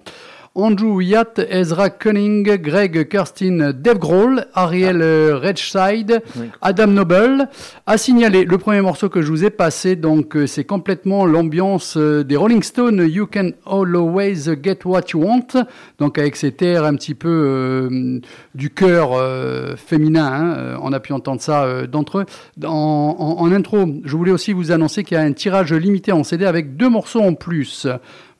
Andrew 0.62 1.00
Yatt, 1.00 1.38
Ezra 1.48 1.88
Cunning, 1.88 2.42
Greg 2.60 3.08
Kirsten, 3.08 3.70
Dave 3.72 3.98
Grohl, 3.98 4.44
Ariel 4.54 5.00
Redside, 5.34 6.20
Adam 6.60 6.88
Noble. 6.88 7.48
À 7.86 7.96
signaler, 7.96 8.44
le 8.44 8.58
premier 8.58 8.80
morceau 8.80 9.08
que 9.08 9.22
je 9.22 9.28
vous 9.30 9.44
ai 9.44 9.50
passé, 9.50 9.94
donc 9.94 10.36
euh, 10.36 10.48
c'est 10.48 10.64
complètement 10.64 11.26
l'ambiance 11.26 11.96
euh, 11.96 12.24
des 12.24 12.34
Rolling 12.36 12.62
Stones, 12.64 13.06
You 13.08 13.28
Can 13.32 13.50
Always 13.66 14.50
Get 14.60 14.80
What 14.84 15.02
You 15.14 15.22
Want, 15.22 15.62
donc 16.00 16.18
avec 16.18 16.34
cet 16.34 16.60
air 16.60 16.84
un 16.84 16.96
petit 16.96 17.14
peu 17.14 17.28
euh, 17.28 18.18
du 18.56 18.70
cœur 18.70 19.10
euh, 19.12 19.76
féminin, 19.76 20.26
hein, 20.74 20.78
on 20.82 20.92
a 20.92 20.98
pu 20.98 21.12
entendre 21.12 21.40
ça 21.40 21.62
euh, 21.64 21.86
d'entre 21.86 22.18
eux. 22.18 22.26
En, 22.66 23.14
en- 23.16 23.38
en 23.44 23.52
intro, 23.52 23.86
je 24.04 24.16
voulais 24.16 24.32
aussi 24.32 24.52
vous 24.52 24.72
annoncer 24.72 25.04
qu'il 25.04 25.16
y 25.16 25.20
a 25.20 25.22
un 25.22 25.32
tirage 25.32 25.72
limité 25.72 26.10
en 26.10 26.24
CD 26.24 26.44
avec 26.46 26.76
deux 26.76 26.88
morceaux 26.88 27.20
en 27.22 27.34
plus. 27.34 27.86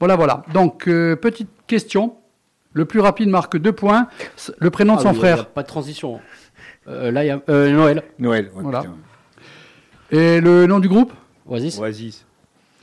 Voilà, 0.00 0.16
voilà. 0.16 0.44
Donc, 0.52 0.88
euh, 0.88 1.16
petite 1.16 1.50
question. 1.66 2.16
Le 2.72 2.84
plus 2.84 3.00
rapide 3.00 3.28
marque 3.28 3.56
deux 3.56 3.72
points. 3.72 4.06
Le 4.58 4.70
prénom 4.70 4.94
de 4.94 4.98
Ah 5.00 5.02
son 5.02 5.08
oui, 5.10 5.16
il 5.16 5.22
y 5.22 5.24
a- 5.24 5.26
il 5.26 5.30
y 5.30 5.32
a 5.32 5.36
frère. 5.36 5.48
Pas 5.50 5.62
de 5.62 5.66
transition. 5.68 6.20
Euh, 6.86 7.10
là, 7.10 7.24
il 7.24 7.28
y 7.28 7.30
a 7.30 7.40
euh, 7.48 7.70
Noël. 7.72 8.02
Noël. 8.18 8.50
ouais, 8.54 8.62
Voilà. 8.62 8.80
putain. 8.82 8.94
Et 10.10 10.40
le 10.40 10.66
nom 10.66 10.78
du 10.78 10.88
groupe? 10.88 11.12
Oasis. 11.46 11.78
Oasis. 11.78 12.24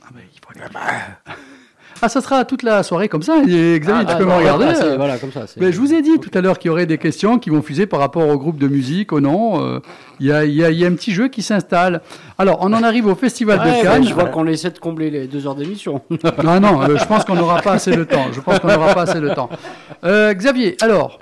Ah, 0.04 0.08
ça 2.08 2.20
sera 2.20 2.44
toute 2.44 2.62
la 2.62 2.82
soirée 2.82 3.08
comme 3.08 3.22
ça. 3.22 3.36
Et 3.48 3.78
Xavier, 3.80 4.04
tu 4.06 4.12
Ah, 4.12 4.16
peux 4.16 4.24
me 4.24 4.30
ah, 4.32 4.36
regarder. 4.38 4.66
ah, 4.68 4.74
c'est- 4.74 4.84
euh. 4.84 4.96
voilà, 4.96 5.18
comme 5.18 5.32
ça. 5.32 5.44
Mais 5.58 5.72
je 5.72 5.78
vous 5.80 5.92
ai 5.94 6.02
dit 6.02 6.18
tout 6.20 6.30
à 6.34 6.40
l'heure 6.40 6.58
qu'il 6.58 6.68
y 6.68 6.72
aurait 6.72 6.86
des 6.86 6.98
questions 6.98 7.38
qui 7.38 7.50
vont 7.50 7.62
fuser 7.62 7.86
par 7.86 8.00
rapport 8.00 8.28
au 8.28 8.36
groupe 8.38 8.58
de 8.58 8.68
musique, 8.68 9.12
au 9.12 9.20
nom. 9.20 9.60
euh, 9.64 9.80
Il 10.20 10.26
y, 10.26 10.28
y 10.30 10.32
a- 10.32 10.44
il 10.44 10.78
y 10.78 10.84
a 10.84 10.88
un 10.88 10.94
petit 10.94 11.12
jeu 11.12 11.28
qui 11.28 11.42
s'installe. 11.42 12.00
Alors, 12.38 12.58
on 12.62 12.72
en 12.72 12.82
arrive 12.82 13.06
au 13.06 13.14
Festival 13.14 13.58
Ouais, 13.58 13.66
de 13.66 13.70
bah, 13.84 13.90
Cannes. 13.92 14.04
je 14.06 14.14
vois 14.14 14.24
qu'on 14.26 14.46
essaie 14.46 14.70
de 14.70 14.78
combler 14.78 15.10
les 15.10 15.26
deux 15.26 15.46
heures 15.46 15.54
d'émission. 15.56 16.00
Non, 16.44 16.58
non, 16.60 16.82
euh, 16.82 16.96
je 16.96 17.04
pense 17.04 17.24
qu'on 17.24 17.34
n'aura 17.34 17.60
pas 17.62 17.72
assez 17.72 17.90
de 17.94 18.04
temps. 18.04 18.26
Je 18.32 18.40
pense 18.40 18.58
qu'on 18.60 18.68
n'aura 18.68 18.94
pas 18.94 19.02
assez 19.02 19.20
de 19.20 19.28
temps. 19.30 19.48
Euh, 20.04 20.32
Xavier, 20.34 20.76
alors, 20.80 21.18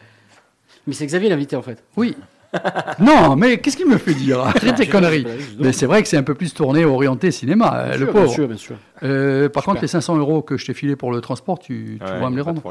Mais 0.87 0.93
c'est 0.95 1.07
Xavier 1.07 1.29
l'invité 1.31 1.57
en 1.57 1.63
fait. 1.63 1.83
oui. 1.97 2.17
Non, 3.01 3.37
mais 3.37 3.59
qu'est-ce 3.59 3.77
qu'il 3.77 3.89
me 3.89 3.99
fait 3.99 4.15
dire? 4.15 4.41
Arrête 4.41 4.77
tes 4.77 4.87
conneries. 4.87 5.27
Mais 5.59 5.73
c'est 5.73 5.87
vrai 5.87 6.03
que 6.03 6.09
c'est 6.09 6.17
un 6.17 6.23
peu 6.23 6.35
plus 6.35 6.55
tourné, 6.55 6.85
orienté 6.85 7.31
cinéma, 7.31 7.75
euh, 7.77 7.89
Bien 7.91 7.99
le 7.99 8.05
sûr, 8.07 8.13
pauvre. 8.13 8.25
Bien 8.27 8.35
sûr, 8.35 8.49
bien 8.49 8.57
sûr. 8.57 8.77
Euh, 9.03 9.49
par 9.49 9.63
Super. 9.63 9.73
contre, 9.73 9.83
les 9.83 9.89
500 9.89 10.17
euros 10.17 10.43
que 10.43 10.57
je 10.57 10.67
t'ai 10.67 10.75
filés 10.75 10.97
pour 10.97 11.13
le 11.13 11.21
transport, 11.21 11.59
tu, 11.59 11.99
tu 12.05 12.13
Ouais, 12.13 12.21
vas 12.21 12.31
me 12.31 12.37
les 12.37 12.43
rendre. 12.43 12.63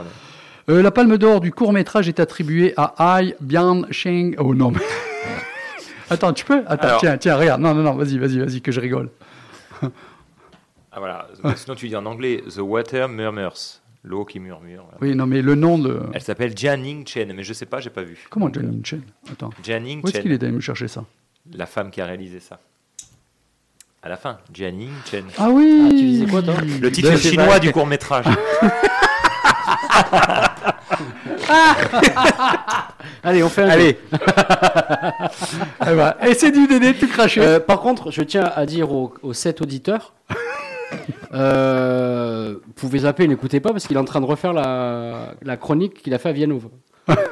Euh, 0.70 0.82
la 0.82 0.92
palme 0.92 1.18
d'or 1.18 1.42
du 1.42 1.52
court 1.52 1.74
métrage 1.74 2.08
est 2.08 2.20
attribuée 2.22 2.74
à 2.78 3.20
Ai 3.22 3.36
Bian 3.42 3.82
Sheng. 3.92 4.36
Oh 4.40 4.56
non, 4.56 4.72
mais. 4.72 4.80
Attends, 6.10 6.32
tu 6.34 6.46
peux? 6.46 6.64
Attends, 6.68 6.88
Alors- 6.88 7.00
tiens, 7.02 7.18
tiens, 7.18 7.36
regarde. 7.38 7.62
Non, 7.62 7.74
non, 7.74 7.84
non, 7.84 7.94
vas-y, 7.96 8.18
vas-y, 8.18 8.40
vas-y, 8.40 8.62
que 8.62 8.72
je 8.72 8.80
rigole. 8.80 9.10
Ah 10.96 11.00
voilà, 11.00 11.28
sinon 11.56 11.76
tu 11.76 11.88
dis 11.88 11.96
en 11.96 12.06
anglais 12.06 12.44
The 12.56 12.60
Water 12.60 13.10
Murmurs, 13.10 13.82
l'eau 14.04 14.26
qui 14.26 14.40
murmure. 14.40 14.84
voilà. 14.84 14.98
Oui, 15.02 15.16
non, 15.16 15.26
mais 15.26 15.42
le 15.42 15.56
nom 15.56 15.80
de. 15.80 16.02
Elle 16.14 16.22
s'appelle 16.22 16.56
Jianing 16.58 17.06
Chen, 17.08 17.32
mais 17.34 17.44
je 17.44 17.54
sais 17.54 17.66
pas, 17.66 17.80
j'ai 17.80 17.90
pas 17.90 18.04
vu. 18.04 18.26
Comment 18.30 18.52
Johnny 18.52 18.82
Chen? 18.84 19.02
Attends. 19.32 19.50
Jianing 19.64 20.02
Où 20.04 20.08
est-ce 20.10 20.20
qu'il 20.20 20.32
est 20.32 20.44
allé 20.44 20.52
me 20.52 20.60
chercher 20.60 20.88
ça? 20.88 21.04
La 21.54 21.66
femme 21.66 21.90
qui 21.92 22.02
a 22.02 22.06
réalisé 22.06 22.40
ça. 22.40 22.60
À 24.02 24.10
la 24.10 24.18
fin, 24.18 24.38
Jianing 24.54 24.92
Chen. 25.10 25.24
Ah 25.38 25.50
oui 25.50 25.84
Ah, 25.86 25.90
tu 25.90 25.96
disais 26.04 26.26
quoi, 26.26 26.42
toi? 26.42 26.56
Le 26.82 26.92
titre 26.92 27.10
Ben, 27.10 27.18
chinois 27.18 27.46
vrai. 27.46 27.60
du 27.62 27.72
court 27.72 27.88
métrage. 27.88 28.26
Allez, 33.24 33.44
on 33.44 33.50
fait 33.50 33.64
un 33.64 33.70
Allez, 33.70 33.98
Et 36.28 36.34
c'est 36.34 36.52
du 36.52 36.68
dédé 36.68 36.94
tout 36.94 37.08
craché. 37.08 37.42
Euh, 37.42 37.60
par 37.60 37.80
contre, 37.80 38.12
je 38.12 38.22
tiens 38.22 38.52
à 38.56 38.66
dire 38.66 38.92
aux, 38.92 39.14
aux 39.22 39.34
sept 39.34 39.62
auditeurs, 39.62 40.14
euh, 41.34 42.56
vous 42.66 42.74
pouvez 42.74 43.00
zapper, 43.00 43.28
n'écoutez 43.28 43.60
pas 43.60 43.72
parce 43.72 43.88
qu'il 43.88 43.96
est 43.96 44.00
en 44.00 44.06
train 44.06 44.22
de 44.22 44.26
refaire 44.26 44.54
la, 44.54 45.58
chronique 45.58 46.02
qu'il 46.02 46.14
a 46.14 46.20
fait 46.20 46.30
à 46.30 46.34
Vianov. 46.34 46.70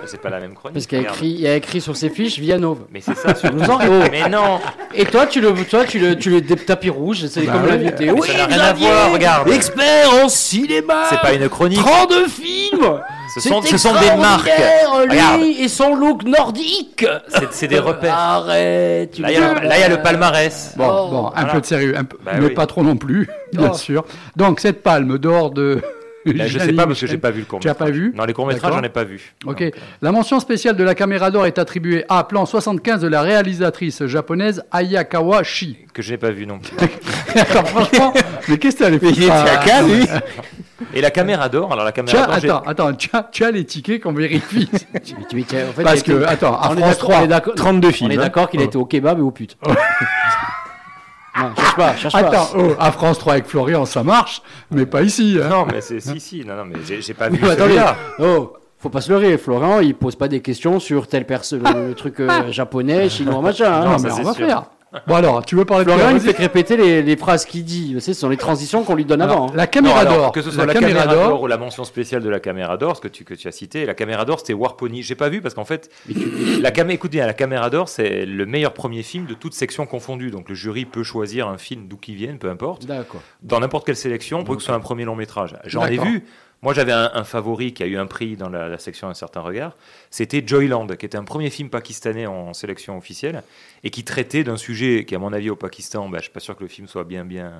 C'est 0.05 0.19
pas 0.21 0.29
la 0.29 0.39
même 0.39 0.53
chronique. 0.53 0.73
Parce 0.73 0.85
qu'il 0.85 0.97
y 0.97 1.01
a 1.01 1.03
regarde. 1.03 1.17
écrit, 1.17 1.29
il 1.29 1.41
y 1.41 1.47
a 1.47 1.55
écrit 1.55 1.79
sur 1.81 1.95
ses 1.95 2.09
fiches 2.09 2.39
Vianov. 2.39 2.79
Mais 2.91 2.99
c'est 3.01 3.15
ça, 3.15 3.33
sur 3.35 3.53
Nous 3.53 3.63
en- 3.69 3.79
oh. 3.81 4.03
Mais 4.11 4.27
non 4.29 4.59
Et 4.93 5.05
toi, 5.05 5.25
tu 5.27 5.39
le, 5.39 5.53
toi, 5.65 5.85
tu 5.85 5.99
le, 5.99 6.15
tu 6.17 6.29
le 6.29 6.41
tapis 6.41 6.89
rouge, 6.89 7.25
c'est 7.27 7.41
Bah 7.45 7.53
comme 7.53 7.63
oui. 7.63 7.69
l'invité. 7.71 8.05
Mais 8.05 8.11
Oui, 8.11 8.27
ça 8.27 8.37
n'a 8.37 8.45
rien 8.47 8.59
à 8.59 8.73
voir, 8.73 9.11
regarde. 9.13 9.49
Expert 9.49 10.09
en 10.23 10.27
cinéma. 10.29 11.03
C'est 11.09 11.21
pas 11.21 11.33
une 11.33 11.47
chronique, 11.47 11.79
32 11.79 12.27
films. 12.27 12.99
ce 13.33 13.39
sont, 13.39 13.61
C'est 13.61 13.69
ce 13.71 13.77
sont 13.77 13.93
des 13.93 14.13
marques. 14.17 14.45
lui 14.45 15.09
Regarde. 15.09 15.41
et 15.41 15.67
son 15.69 15.95
look 15.95 16.23
nordique. 16.25 17.05
C'est 17.51 17.67
des 17.67 17.79
repères. 17.79 18.13
Arrête. 18.17 19.11
tu 19.11 19.21
Là, 19.21 19.31
il 19.31 19.39
y, 19.39 19.41
a 19.41 19.53
le- 19.53 19.67
là, 19.67 19.77
il 19.77 19.81
y 19.81 19.83
a 19.83 19.89
le 19.89 20.01
palmarès. 20.01 20.73
Bon, 20.75 20.85
Oh, 20.89 21.09
bon, 21.09 21.27
un 21.27 21.31
voilà. 21.31 21.53
peu 21.53 21.61
de 21.61 21.65
sérieux, 21.65 21.93
un 21.97 22.03
peu, 22.03 22.17
Bah 22.25 22.31
mais 22.37 22.47
oui. 22.47 22.53
pas 22.53 22.65
trop 22.65 22.83
non 22.83 22.97
plus, 22.97 23.29
bien 23.53 23.71
Oh. 23.73 23.77
sûr. 23.77 24.03
Donc, 24.35 24.59
cette 24.59 24.83
palme 24.83 25.17
d'or 25.17 25.51
de. 25.51 25.81
Là, 26.25 26.45
je 26.47 26.53
sais 26.53 26.65
Gianni 26.65 26.73
pas 26.77 26.85
parce 26.87 26.99
que 26.99 27.07
j'ai 27.07 27.17
pas 27.17 27.31
vu 27.31 27.39
le 27.39 27.45
court 27.45 27.59
Tu 27.59 27.69
as 27.69 27.73
pas 27.75 27.89
vu 27.89 28.13
Non, 28.15 28.25
les 28.25 28.33
courts 28.33 28.45
métrages, 28.47 28.73
j'en 28.73 28.83
ai 28.83 28.89
pas 28.89 29.03
vu. 29.03 29.33
Ok. 29.45 29.63
Donc, 29.63 29.73
La 30.01 30.11
mention 30.11 30.39
spéciale 30.39 30.75
de 30.75 30.83
la 30.83 30.93
caméra 30.95 31.31
d'or 31.31 31.45
est 31.45 31.57
attribuée 31.57 32.05
à 32.09 32.23
plan 32.23 32.45
75 32.45 33.01
de 33.01 33.07
la 33.07 33.21
réalisatrice 33.21 34.05
japonaise 34.05 34.63
Ayakawa 34.71 35.43
Shi. 35.43 35.77
que 35.93 36.01
je 36.01 36.11
n'ai 36.11 36.17
pas 36.17 36.31
vu 36.31 36.45
non 36.45 36.59
plus. 36.59 36.77
Attends, 37.39 37.65
franchement, 37.65 38.13
mais 38.47 38.57
qu'est-ce 38.57 38.77
que 38.77 38.93
était 38.93 39.31
à 39.31 39.57
Cannes, 39.65 39.87
lui. 39.87 40.05
Et 40.93 41.01
la 41.01 41.11
caméra 41.11 41.47
d'or, 41.47 41.71
alors 41.71 41.85
la 41.85 41.91
caméra 41.91 42.39
d'or, 42.39 42.57
attends, 42.63 42.63
attends, 42.67 42.93
tu 42.95 43.09
as, 43.13 43.29
tu 43.31 43.43
as 43.45 43.51
les 43.51 43.63
tickets 43.65 44.01
qu'on 44.01 44.13
vérifie. 44.13 44.69
Tu- 45.03 45.13
tu- 45.29 45.43
tu- 45.45 45.55
en 45.55 45.71
fait, 45.73 45.83
Parce 45.83 46.03
que, 46.03 46.23
attends, 46.25 46.53
à 46.59 46.69
on 46.71 46.77
France 46.77 46.79
d'accord- 46.79 46.97
3, 46.97 47.15
on 47.19 47.23
est 47.23 47.27
d'accord- 47.27 47.55
32 47.55 47.87
On 47.87 47.91
films. 47.91 48.11
est 48.11 48.17
hein. 48.17 48.21
d'accord 48.21 48.49
qu'il 48.49 48.59
a 48.61 48.63
été 48.63 48.77
au 48.77 48.85
kebab 48.85 49.19
et 49.19 49.21
au 49.21 49.31
pute. 49.31 49.57
non, 51.37 51.55
cherche 51.55 51.75
pas, 51.75 51.95
cherche 51.95 52.15
Attends, 52.15 52.31
pas. 52.31 52.49
oh, 52.57 52.75
à 52.79 52.91
France 52.91 53.19
3 53.19 53.33
avec 53.33 53.45
Florian, 53.45 53.85
ça 53.85 54.03
marche, 54.03 54.41
mais 54.69 54.85
pas 54.85 55.01
ici. 55.01 55.37
hein. 55.41 55.47
Non, 55.49 55.65
mais 55.71 55.81
c'est 55.81 55.99
si, 55.99 56.19
si, 56.19 56.45
non, 56.45 56.55
non, 56.55 56.65
mais 56.65 56.75
j'ai 56.85 57.01
j'ai 57.01 57.13
pas 57.13 57.29
vu 57.29 57.39
Mais 57.41 57.49
attendez, 57.51 57.75
celui-là. 57.75 57.95
oh, 58.19 58.53
faut 58.77 58.89
pas 58.89 59.01
se 59.01 59.09
leurrer. 59.11 59.37
Florent, 59.37 59.79
il 59.79 59.95
pose 59.95 60.15
pas 60.15 60.27
des 60.27 60.41
questions 60.41 60.79
sur 60.79 61.07
telle 61.07 61.25
personne, 61.25 61.63
le, 61.73 61.87
le 61.89 61.93
truc 61.95 62.19
euh, 62.19 62.51
japonais, 62.51 63.09
chinois, 63.09 63.41
machin. 63.41 63.71
hein. 63.71 63.85
Non, 63.85 63.91
mais 63.99 64.09
c'est 64.09 64.19
on 64.21 64.23
va 64.23 64.33
sûr. 64.33 64.45
faire. 64.47 64.63
Bon 65.07 65.15
alors, 65.15 65.45
tu 65.45 65.55
veux 65.55 65.63
parler 65.63 65.85
de 65.85 65.89
Florian, 65.89 66.09
quoi 66.09 66.17
il 66.17 66.33
fait 66.33 66.37
répéter 66.37 66.75
les, 66.75 67.01
les 67.01 67.15
phrases 67.15 67.45
qu'il 67.45 67.63
dit. 67.63 67.95
Ce 68.01 68.13
sont 68.13 68.27
les 68.27 68.35
transitions 68.35 68.83
qu'on 68.83 68.95
lui 68.95 69.05
donne 69.05 69.21
Alors, 69.21 69.35
avant. 69.37 69.47
hein. 69.49 69.53
La 69.55 69.65
caméra 69.67 70.03
d'or, 70.03 70.31
que 70.33 70.41
ce 70.41 70.51
soit 70.51 70.65
la, 70.65 70.73
la, 70.73 70.79
caméra 70.81 71.07
d'or, 71.07 71.41
ou 71.41 71.47
la 71.47 71.57
mention 71.57 71.85
spéciale 71.85 72.21
de 72.21 72.29
la 72.29 72.41
caméra 72.41 72.75
d'or, 72.75 72.97
ce 72.97 73.01
que 73.01 73.07
tu, 73.07 73.23
que 73.23 73.33
tu 73.33 73.47
as 73.47 73.53
cité, 73.53 73.85
la 73.85 73.93
caméra 73.93 74.25
d'or 74.25 74.39
c'était 74.39 74.53
Warpony. 74.53 75.01
J'ai 75.01 75.15
pas 75.15 75.29
vu 75.29 75.41
parce 75.41 75.53
qu'en 75.55 75.63
fait, 75.63 75.89
la 76.61 76.71
caméra, 76.71 76.95
écoute 76.95 77.11
bien, 77.11 77.25
la 77.25 77.33
caméra 77.33 77.69
d'or 77.69 77.87
c'est 77.87 78.25
le 78.25 78.45
meilleur 78.45 78.73
premier 78.73 79.01
film 79.03 79.25
de 79.27 79.33
toute 79.33 79.53
section 79.53 79.85
confondue. 79.85 80.29
Donc 80.29 80.49
le 80.49 80.55
jury 80.55 80.83
peut 80.83 81.03
choisir 81.03 81.47
un 81.47 81.57
film 81.57 81.87
d'où 81.87 81.95
qu'il 81.95 82.15
vienne, 82.15 82.37
peu 82.37 82.49
importe, 82.49 82.85
D'accord. 82.85 83.21
dans 83.43 83.61
n'importe 83.61 83.85
quelle 83.85 83.95
sélection 83.95 84.43
pour 84.43 84.55
que 84.55 84.61
ce 84.61 84.65
soit 84.65 84.75
un 84.75 84.79
premier 84.81 85.05
long 85.05 85.15
métrage. 85.15 85.55
J'en 85.65 85.85
ai 85.85 85.97
vu. 85.97 86.25
Moi, 86.63 86.75
j'avais 86.75 86.91
un, 86.91 87.09
un 87.15 87.23
favori 87.23 87.73
qui 87.73 87.81
a 87.81 87.87
eu 87.87 87.97
un 87.97 88.05
prix 88.05 88.35
dans 88.37 88.47
la, 88.47 88.67
la 88.67 88.77
section 88.77 89.07
Un 89.09 89.15
certain 89.15 89.41
regard. 89.41 89.75
C'était 90.11 90.43
Joyland, 90.45 90.85
qui 90.95 91.07
était 91.07 91.17
un 91.17 91.23
premier 91.23 91.49
film 91.49 91.69
pakistanais 91.71 92.27
en 92.27 92.53
sélection 92.53 92.95
officielle 92.99 93.41
et 93.83 93.89
qui 93.89 94.03
traitait 94.03 94.43
d'un 94.43 94.57
sujet 94.57 95.03
qui, 95.05 95.15
à 95.15 95.19
mon 95.19 95.33
avis, 95.33 95.49
au 95.49 95.55
Pakistan, 95.55 96.07
bah, 96.07 96.19
je 96.19 96.25
suis 96.25 96.31
pas 96.31 96.39
sûr 96.39 96.55
que 96.55 96.61
le 96.61 96.69
film 96.69 96.87
soit 96.87 97.03
bien, 97.03 97.25
bien 97.25 97.51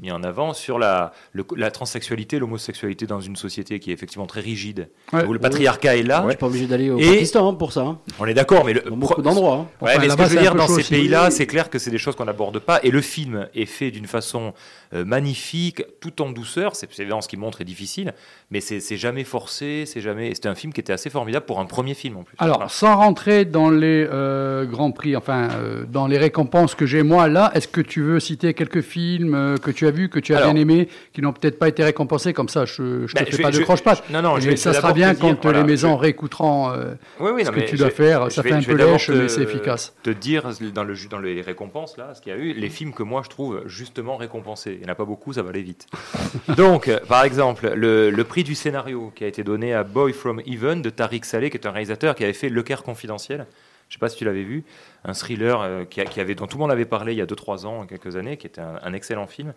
mis 0.00 0.12
en 0.12 0.22
avant 0.22 0.52
sur 0.52 0.78
la, 0.78 1.12
le- 1.32 1.46
la 1.56 1.70
transsexualité, 1.70 2.38
l'homosexualité 2.38 3.06
dans 3.06 3.22
une 3.22 3.36
société 3.36 3.80
qui 3.80 3.90
est 3.90 3.94
effectivement 3.94 4.26
très 4.26 4.42
rigide, 4.42 4.90
Ouais. 5.14 5.24
où 5.24 5.32
le 5.32 5.38
patriarcat 5.38 5.96
est 5.96 6.02
là. 6.02 6.20
Je 6.26 6.28
suis 6.32 6.36
pas 6.38 6.46
obligé 6.48 6.66
d'aller 6.66 6.90
au 6.90 6.98
Et- 6.98 7.06
Pakistan 7.12 7.48
hein, 7.48 7.54
pour 7.54 7.72
ça. 7.72 7.80
hein. 7.80 7.98
On 8.18 8.26
est 8.26 8.34
d'accord, 8.34 8.66
mais 8.66 8.74
le 8.74 8.82
Dans 8.82 8.94
beaucoup 8.98 9.22
d'endroits. 9.22 9.66
hein. 9.80 9.84
Ouais, 9.86 9.98
mais 9.98 10.10
ce 10.10 10.16
que 10.16 10.24
je 10.24 10.28
veux 10.34 10.40
dire, 10.42 10.54
dans 10.54 10.68
ces 10.68 10.82
pays-là, 10.84 11.30
c'est 11.30 11.46
clair 11.46 11.70
que 11.70 11.78
c'est 11.78 11.90
des 11.90 11.96
choses 11.96 12.14
qu'on 12.14 12.26
n'aborde 12.26 12.58
pas. 12.58 12.80
Et 12.82 12.90
le 12.90 13.00
film 13.00 13.48
est 13.54 13.64
fait 13.64 13.90
d'une 13.90 14.06
façon 14.06 14.52
magnifique, 14.92 15.82
tout 16.00 16.22
en 16.22 16.30
douceur. 16.30 16.76
C'est 16.76 16.88
évidemment 16.98 17.20
ce 17.20 17.28
qui 17.28 17.36
montre 17.36 17.60
est 17.60 17.64
difficile, 17.64 18.12
mais 18.50 18.60
c'est 18.60 18.96
jamais 18.96 19.24
forcé, 19.24 19.84
c'est 19.86 20.00
jamais. 20.00 20.34
C'était 20.34 20.48
un 20.48 20.54
film 20.54 20.72
qui 20.72 20.80
était 20.80 20.92
assez 20.92 21.10
formidable 21.10 21.46
pour 21.46 21.60
un 21.60 21.64
premier 21.66 21.94
film 21.94 22.16
en 22.18 22.22
plus. 22.22 22.36
Alors, 22.38 22.56
Voilà. 22.56 22.68
sans 22.68 22.96
rentrer 22.96 23.44
dans 23.44 23.70
les 23.70 24.06
euh, 24.10 24.64
grands 24.66 24.92
prix, 24.92 25.16
enfin, 25.16 25.48
euh, 25.52 25.84
dans 25.90 26.06
les 26.06 26.18
récompenses 26.18 26.74
que 26.74 26.86
j'ai 26.86 27.02
moi 27.02 27.28
là, 27.28 27.50
est-ce 27.54 27.68
que 27.68 27.80
tu 27.80 28.02
veux 28.02 28.20
citer 28.20 28.54
quelques 28.54 28.80
films 28.82 29.34
euh, 29.34 29.56
que 29.56 29.70
tu 29.70 29.86
as 29.86 29.90
vus, 29.90 30.08
que 30.08 30.18
tu 30.20 30.34
as 30.34 30.38
Alors- 30.38 30.52
bien 30.52 30.60
aimés, 30.62 30.88
qui 31.12 31.20
n'ont 31.22 31.32
peut-être 31.32 31.58
pas 31.58 31.68
été 31.68 31.82
récompensés 31.84 32.32
comme 32.32 32.48
ça? 32.48 32.64
Je, 32.64 33.06
je 33.06 33.14
te 33.14 33.18
Bah, 33.20 33.24
fais 33.26 33.36
je 33.36 33.42
pas 33.42 33.50
de 33.50 33.58
croche-patte. 33.60 34.04
Non, 34.10 34.22
non, 34.22 34.36
je 34.38 34.44
Mais 34.44 34.50
vais 34.50 34.56
ça 34.56 34.72
sera 34.72 34.92
bien 34.92 35.14
te 35.14 35.20
quand 35.20 35.42
voilà, 35.42 35.60
les 35.60 35.64
maisons 35.66 35.96
réécouteront 35.96 36.70
euh, 36.70 36.94
Oui, 37.20 37.30
oui, 37.34 37.44
ce 37.44 37.50
non, 37.50 37.56
que 37.56 37.60
tu 37.64 37.76
dois 37.76 37.90
faire. 37.90 38.30
Ça 38.30 38.42
fait 38.42 38.52
un 38.52 38.62
peu 38.62 38.74
lèche, 38.74 39.06
te- 39.06 39.12
mais 39.12 39.28
c'est 39.28 39.42
efficace. 39.42 39.94
Te 40.02 40.10
dire 40.10 40.48
dans, 40.74 40.84
le, 40.84 40.94
dans 41.10 41.18
les 41.18 41.40
récompenses 41.40 41.96
là, 41.96 42.14
ce 42.14 42.20
qu'il 42.20 42.32
y 42.32 42.36
a 42.36 42.38
eu, 42.38 42.52
les 42.52 42.70
films 42.70 42.92
que 42.92 43.02
moi 43.02 43.22
je 43.24 43.30
trouve 43.30 43.62
justement 43.66 44.16
récompensés. 44.16 44.75
Il 44.76 44.84
n'y 44.84 44.86
en 44.86 44.92
a 44.92 44.94
pas 44.94 45.04
beaucoup, 45.04 45.32
ça 45.32 45.42
va 45.42 45.50
aller 45.50 45.62
vite. 45.62 45.86
Donc, 46.56 46.88
euh, 46.88 47.00
par 47.08 47.24
exemple, 47.24 47.72
le, 47.74 48.22
prix 48.24 48.44
du 48.44 48.54
scénario 48.54 49.12
qui 49.14 49.24
a 49.24 49.26
été 49.26 49.44
donné 49.44 49.74
à 49.74 49.84
Boy 49.84 50.12
from 50.12 50.40
Even 50.46 50.82
de 50.82 50.90
Tariq 50.90 51.24
Saleh, 51.24 51.50
qui 51.50 51.56
est 51.56 51.66
un 51.66 51.70
réalisateur 51.70 52.14
qui 52.14 52.24
avait 52.24 52.32
fait 52.32 52.48
Le 52.48 52.62
Caire 52.62 52.82
confidentiel. 52.82 53.46
Je 53.88 53.94
sais 53.94 53.98
pas 54.00 54.08
si 54.08 54.16
tu 54.16 54.24
l'avais 54.24 54.42
vu, 54.42 54.64
un 55.04 55.12
thriller 55.12 55.60
euh, 55.60 55.84
qui, 55.84 56.00
avait, 56.00 56.34
dont 56.34 56.46
tout 56.46 56.56
le 56.56 56.62
monde 56.62 56.72
avait 56.72 56.86
parlé 56.86 57.12
il 57.12 57.18
y 57.18 57.22
a 57.22 57.26
2-3 57.26 57.66
ans, 57.66 57.86
quelques 57.86 58.16
années, 58.16 58.36
qui 58.36 58.46
était 58.46 58.60
un, 58.60 58.92
excellent 58.92 59.26
film. 59.26 59.54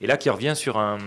Et 0.00 0.06
là, 0.06 0.16
qui 0.16 0.30
revient 0.30 0.54
sur 0.54 0.78
un, 0.78 0.98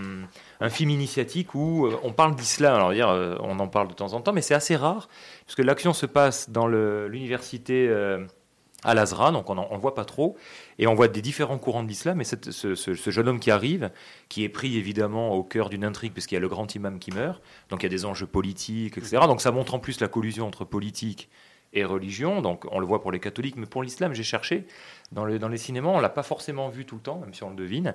film 0.69 0.89
initiatique 0.89 1.55
où 1.55 1.85
euh, 1.85 1.97
on 2.03 2.11
parle 2.11 2.35
d'islam. 2.35 2.75
Alors, 2.75 2.91
dire, 2.91 3.07
on 3.41 3.59
en 3.59 3.67
parle 3.67 3.87
de 3.87 3.93
temps 3.93 4.13
en 4.13 4.21
temps, 4.21 4.33
mais 4.33 4.41
c'est 4.41 4.53
assez 4.53 4.75
rare, 4.75 5.07
puisque 5.45 5.59
l'action 5.59 5.93
se 5.93 6.05
passe 6.05 6.49
dans 6.49 6.67
l'université 6.67 7.89
euh, 8.85 8.89
Al 8.91 8.99
Azra, 8.99 9.31
donc 9.31 9.49
on 9.49 9.55
ne 9.55 9.77
voit 9.79 9.95
pas 9.95 10.05
trop, 10.05 10.35
et 10.79 10.87
on 10.87 10.93
voit 10.95 11.07
des 11.07 11.21
différents 11.21 11.57
courants 11.57 11.83
de 11.83 11.87
l'islam. 11.87 12.21
Et 12.21 12.23
ce, 12.23 12.93
jeune 12.93 13.27
homme 13.27 13.39
qui 13.39 13.51
arrive, 13.51 13.91
qui 14.29 14.43
est 14.43 14.49
pris 14.49 14.77
évidemment 14.77 15.33
au 15.33 15.43
cœur 15.43 15.69
d'une 15.69 15.83
intrigue, 15.85 16.13
puisqu'il 16.13 16.35
y 16.35 16.37
a 16.37 16.41
le 16.41 16.49
grand 16.49 16.73
imam 16.75 16.99
qui 16.99 17.11
meurt, 17.11 17.41
donc 17.69 17.81
il 17.81 17.85
y 17.85 17.87
a 17.87 17.89
des 17.89 18.05
enjeux 18.05 18.27
politiques, 18.27 18.97
etc. 18.97 19.17
Donc 19.27 19.41
ça 19.41 19.51
montre 19.51 19.73
en 19.75 19.79
plus 19.79 19.99
la 19.99 20.07
collusion 20.07 20.47
entre 20.47 20.65
politique 20.65 21.29
et 21.73 21.83
religion. 21.83 22.41
Donc 22.41 22.65
on 22.71 22.79
le 22.79 22.85
voit 22.85 23.01
pour 23.01 23.11
les 23.11 23.19
catholiques, 23.19 23.55
mais 23.57 23.65
pour 23.65 23.83
l'islam, 23.83 24.13
j'ai 24.13 24.23
cherché. 24.23 24.65
Dans, 25.11 25.25
le- 25.25 25.37
dans 25.39 25.49
les 25.49 25.57
cinémas, 25.57 25.89
on 25.89 25.99
l'a 25.99 26.09
pas 26.09 26.23
forcément 26.23 26.69
vu 26.69 26.85
tout 26.85 26.95
le 26.95 27.01
temps, 27.01 27.19
même 27.19 27.33
si 27.33 27.43
on 27.43 27.49
le 27.49 27.55
devine. 27.55 27.93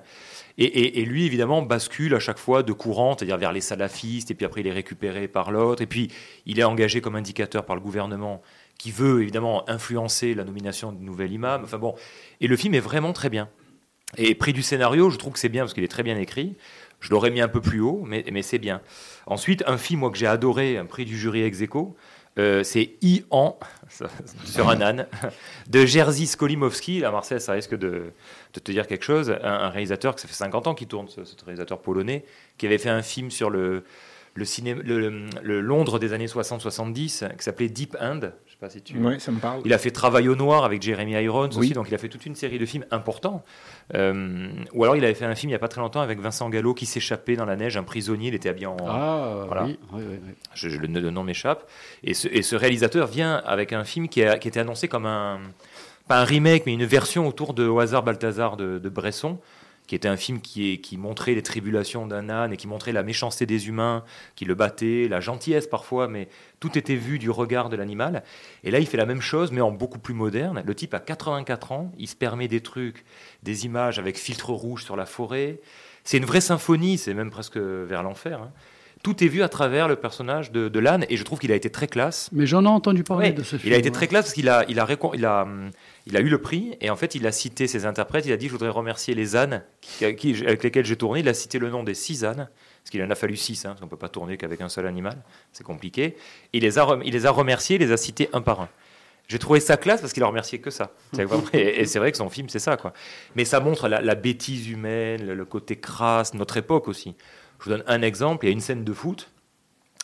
Et, 0.57 0.65
et- 0.65 0.99
et 0.99 1.05
lui, 1.05 1.25
évidemment, 1.25 1.61
bascule 1.63 2.13
à 2.15 2.19
chaque 2.19 2.37
fois 2.37 2.63
de 2.63 2.73
courant, 2.73 3.15
c'est-à-dire 3.17 3.37
vers 3.37 3.51
les 3.51 3.59
salafistes, 3.61 4.29
et 4.31 4.35
puis 4.35 4.45
après 4.45 4.61
il 4.61 4.67
est 4.67 4.71
récupéré 4.71 5.27
par 5.27 5.51
l'autre, 5.51 5.81
et 5.81 5.87
puis 5.87 6.09
il 6.45 6.59
est 6.59 6.63
engagé 6.63 7.01
comme 7.01 7.15
indicateur 7.15 7.65
par 7.65 7.75
le 7.75 7.81
gouvernement 7.81 8.41
qui 8.77 8.91
veut 8.91 9.21
évidemment 9.21 9.69
influencer 9.69 10.33
la 10.33 10.43
nomination 10.43 10.91
du 10.91 11.03
nouvel 11.03 11.31
imam. 11.31 11.61
Enfin 11.63 11.77
bon, 11.77 11.95
et 12.39 12.47
le 12.47 12.57
film 12.57 12.73
est 12.73 12.79
vraiment 12.79 13.13
très 13.13 13.29
bien. 13.29 13.49
Et 14.17 14.35
prix 14.35 14.53
du 14.53 14.61
scénario, 14.61 15.09
je 15.09 15.17
trouve 15.17 15.33
que 15.33 15.39
c'est 15.39 15.49
bien 15.49 15.63
parce 15.63 15.73
qu'il 15.73 15.83
est 15.83 15.89
très 15.89 16.03
bien 16.03 16.17
écrit. 16.17 16.55
Je 16.99 17.09
l'aurais 17.09 17.31
mis 17.31 17.41
un 17.41 17.47
peu 17.47 17.61
plus 17.61 17.79
haut, 17.79 18.03
mais, 18.05 18.23
mais 18.31 18.41
c'est 18.41 18.59
bien. 18.59 18.81
Ensuite, 19.25 19.63
un 19.67 19.77
film 19.77 20.09
que 20.11 20.17
j'ai 20.17 20.27
adoré, 20.27 20.77
un 20.77 20.85
prix 20.85 21.05
du 21.05 21.17
jury 21.17 21.41
ex 21.43 21.61
aequo, 21.61 21.95
euh, 22.39 22.63
c'est 22.63 22.95
I-An, 23.01 23.59
sur 24.45 24.69
un 24.69 24.79
âne, 24.81 25.07
de 25.67 25.85
Jerzy 25.85 26.27
Skolimowski. 26.27 27.03
À 27.03 27.11
Marseille, 27.11 27.41
ça 27.41 27.53
risque 27.53 27.75
de, 27.75 28.13
te 28.53 28.71
dire 28.71 28.87
quelque 28.87 29.03
chose. 29.03 29.35
Un, 29.43 29.69
réalisateur 29.69 30.15
que 30.15 30.21
ça 30.21 30.27
fait 30.27 30.33
50 30.33 30.67
ans 30.67 30.75
qu'il 30.75 30.87
tourne, 30.87 31.07
ce, 31.09 31.21
réalisateur 31.43 31.81
polonais, 31.81 32.23
qui 32.57 32.67
avait 32.67 32.77
fait 32.77 32.89
un 32.89 33.01
film 33.01 33.31
sur 33.31 33.49
le, 33.49 33.83
Londres 35.43 35.99
des 35.99 36.13
années 36.13 36.27
60-70 36.27 37.35
qui 37.35 37.43
s'appelait 37.43 37.69
Deep 37.69 37.97
End. 37.99 38.21
Pas 38.61 38.69
si 38.69 38.81
tu. 38.81 38.97
Ouais, 38.97 39.19
ça 39.19 39.31
me 39.31 39.39
parle. 39.39 39.61
Il 39.65 39.73
a 39.73 39.77
fait 39.77 39.91
Travail 39.91 40.29
au 40.29 40.35
noir 40.35 40.63
avec 40.63 40.81
Jeremy 40.81 41.11
Irons 41.21 41.49
Oui. 41.53 41.57
aussi, 41.57 41.73
donc 41.73 41.87
il 41.89 41.95
a 41.95 41.97
fait 41.97 42.07
toute 42.07 42.25
une 42.25 42.35
série 42.35 42.59
de 42.59 42.65
films 42.65 42.85
importants. 42.91 43.43
Euh, 43.95 44.47
ou 44.73 44.83
alors 44.83 44.95
il 44.95 45.03
avait 45.03 45.13
fait 45.15 45.25
un 45.25 45.35
film 45.35 45.49
il 45.49 45.53
n'y 45.53 45.55
a 45.55 45.59
pas 45.59 45.67
très 45.67 45.81
longtemps 45.81 45.99
avec 46.01 46.19
Vincent 46.21 46.49
Gallo 46.49 46.73
qui 46.73 46.85
s'échappait 46.85 47.35
dans 47.35 47.45
la 47.45 47.55
neige, 47.57 47.75
un 47.75 47.83
prisonnier, 47.83 48.29
il 48.29 48.35
était 48.35 48.47
habillé 48.49 48.67
en. 48.67 48.77
Ah, 48.87 49.43
Voilà. 49.47 49.65
oui, 49.65 49.79
oui, 49.91 50.03
oui, 50.07 50.19
oui. 50.25 50.33
Je- 50.53 50.69
je- 50.69 50.77
le, 50.77 50.87
le 50.87 51.09
nom 51.09 51.23
m'échappe. 51.23 51.69
Et 52.03 52.13
ce, 52.13 52.27
et 52.29 52.41
ce 52.43 52.55
réalisateur 52.55 53.07
vient 53.07 53.35
avec 53.45 53.73
un 53.73 53.83
film 53.83 54.07
qui, 54.07 54.23
a, 54.23 54.37
qui 54.37 54.47
était 54.47 54.59
annoncé 54.61 54.87
comme 54.87 55.05
un. 55.05 55.39
Pas 56.07 56.21
un 56.21 56.23
remake, 56.25 56.63
mais 56.65 56.73
une 56.73 56.85
version 56.85 57.27
autour 57.27 57.53
de 57.53 57.67
Au 57.67 57.79
hasard 57.79 58.03
Balthazar 58.03 58.57
de, 58.57 58.79
de 58.79 58.89
Bresson, 58.89 59.39
qui 59.87 59.95
était 59.95 60.07
un 60.07 60.17
film 60.17 60.39
qui, 60.39 60.79
montrait 60.97 61.33
les 61.33 61.43
tribulations 61.43 62.07
d'un 62.07 62.29
âne 62.29 62.53
et 62.53 62.57
qui 62.57 62.67
montrait 62.67 62.91
la 62.91 63.03
méchanceté 63.03 63.45
des 63.45 63.67
humains, 63.67 64.03
qui 64.35 64.45
le 64.45 64.55
battaient, 64.55 65.07
la 65.09 65.19
gentillesse 65.19 65.67
parfois, 65.67 66.07
mais 66.07 66.29
tout 66.59 66.77
était 66.77 66.95
vu 66.95 67.19
du 67.19 67.29
regard 67.29 67.69
de 67.69 67.75
l'animal. 67.75 68.23
Et 68.63 68.71
là, 68.71 68.79
il 68.79 68.87
fait 68.87 68.97
la 68.97 69.05
même 69.05 69.21
chose, 69.21 69.51
mais 69.51 69.61
en 69.61 69.71
beaucoup 69.71 69.99
plus 69.99 70.13
moderne. 70.13 70.63
Le 70.65 70.75
type 70.75 70.93
a 70.93 70.99
84 70.99 71.71
ans, 71.71 71.91
il 71.97 72.07
se 72.07 72.15
permet 72.15 72.47
des 72.47 72.61
trucs, 72.61 73.03
des 73.43 73.65
images 73.65 73.99
avec 73.99 74.17
filtre 74.17 74.51
rouge 74.51 74.83
sur 74.85 74.95
la 74.95 75.05
forêt. 75.05 75.59
C'est 76.03 76.17
une 76.17 76.25
vraie 76.25 76.41
symphonie, 76.41 76.97
c'est 76.97 77.13
même 77.13 77.29
presque 77.29 77.57
vers 77.57 78.03
l'enfer. 78.03 78.41
hein. 78.41 78.51
Tout 79.03 79.23
est 79.23 79.27
vu 79.27 79.41
à 79.41 79.49
travers 79.49 79.87
le 79.87 79.95
personnage 79.95 80.51
de, 80.51 80.69
de 80.69 80.79
l'âne, 80.79 81.05
et 81.09 81.17
je 81.17 81.23
trouve 81.23 81.39
qu'il 81.39 81.51
a 81.51 81.55
été 81.55 81.69
très 81.71 81.87
classe. 81.87 82.29
Mais 82.31 82.45
j'en 82.45 82.63
ai 82.65 82.67
entendu 82.67 83.03
parler 83.03 83.29
Ouais, 83.29 83.33
de 83.33 83.41
ce 83.43 83.55
film. 83.57 83.61
il 83.65 83.73
a 83.73 83.77
été 83.77 83.89
ouais. 83.89 83.93
très 83.93 84.07
classe 84.07 84.25
parce 84.25 84.33
qu'il 84.33 84.47
a, 84.47 84.63
il 84.69 84.79
a, 84.79 84.87
il 85.15 85.25
a, 85.25 85.41
hum, 85.43 85.71
il 86.05 86.15
a 86.15 86.19
eu 86.19 86.29
le 86.29 86.37
prix 86.39 86.77
et 86.81 86.89
en 86.91 86.95
fait 86.95 87.15
il 87.15 87.25
a 87.25 87.31
cité 87.31 87.65
ses 87.67 87.85
interprètes. 87.87 88.25
Il 88.27 88.31
a 88.31 88.37
dit 88.37 88.45
je 88.47 88.51
voudrais 88.51 88.69
remercier 88.69 89.15
les 89.15 89.35
ânes 89.35 89.63
qui, 89.81 90.15
qui- 90.15 90.45
avec 90.45 90.63
lesquels 90.63 90.85
j'ai 90.85 90.95
tourné. 90.97 91.21
Il 91.21 91.29
a 91.29 91.33
cité 91.33 91.57
le 91.57 91.69
nom 91.69 91.83
des 91.83 91.95
six 91.95 92.23
ânes 92.23 92.47
parce 92.83 92.89
qu'il 92.91 93.01
en 93.03 93.09
a 93.09 93.15
fallu 93.15 93.35
six, 93.37 93.65
hein, 93.65 93.69
parce 93.69 93.81
qu'on 93.81 93.87
peut 93.87 93.97
pas 93.97 94.09
tourner 94.09 94.37
qu'avec 94.37 94.61
un 94.61 94.69
seul 94.69 94.85
animal, 94.85 95.17
c'est 95.51 95.63
compliqué. 95.63 96.15
Il 96.53 96.61
les 96.61 96.77
a, 96.79 96.99
il 97.03 97.13
les 97.13 97.25
a 97.25 97.31
remerciés, 97.31 97.77
il 97.77 97.79
les 97.81 97.91
a 97.91 97.97
cités 97.97 98.29
un 98.33 98.41
par 98.41 98.61
un. 98.61 98.69
J'ai 99.27 99.39
trouvé 99.39 99.59
ça 99.61 99.77
classe 99.77 100.01
parce 100.01 100.11
qu'il 100.13 100.23
a 100.23 100.27
remercié 100.27 100.59
que 100.59 100.69
ça. 100.71 100.91
Et 101.53 101.81
et 101.81 101.85
c'est 101.85 101.99
vrai 101.99 102.11
que 102.11 102.17
son 102.17 102.29
film, 102.29 102.49
c'est 102.49 102.59
ça. 102.59 102.75
quoi. 102.77 102.91
Mais 103.35 103.45
ça 103.45 103.59
montre 103.61 103.87
la, 103.87 104.01
la 104.01 104.15
bêtise 104.15 104.67
humaine, 104.69 105.25
le, 105.25 105.33
le 105.35 105.45
côté 105.45 105.77
crasse, 105.77 106.33
notre 106.33 106.57
époque 106.57 106.87
aussi. 106.87 107.15
Je 107.61 107.65
vous 107.65 107.71
donne 107.71 107.83
un 107.87 108.01
exemple. 108.01 108.45
Il 108.45 108.49
y 108.49 108.51
a 108.51 108.53
une 108.53 108.59
scène 108.59 108.83
de 108.83 108.93
foot. 108.93 109.29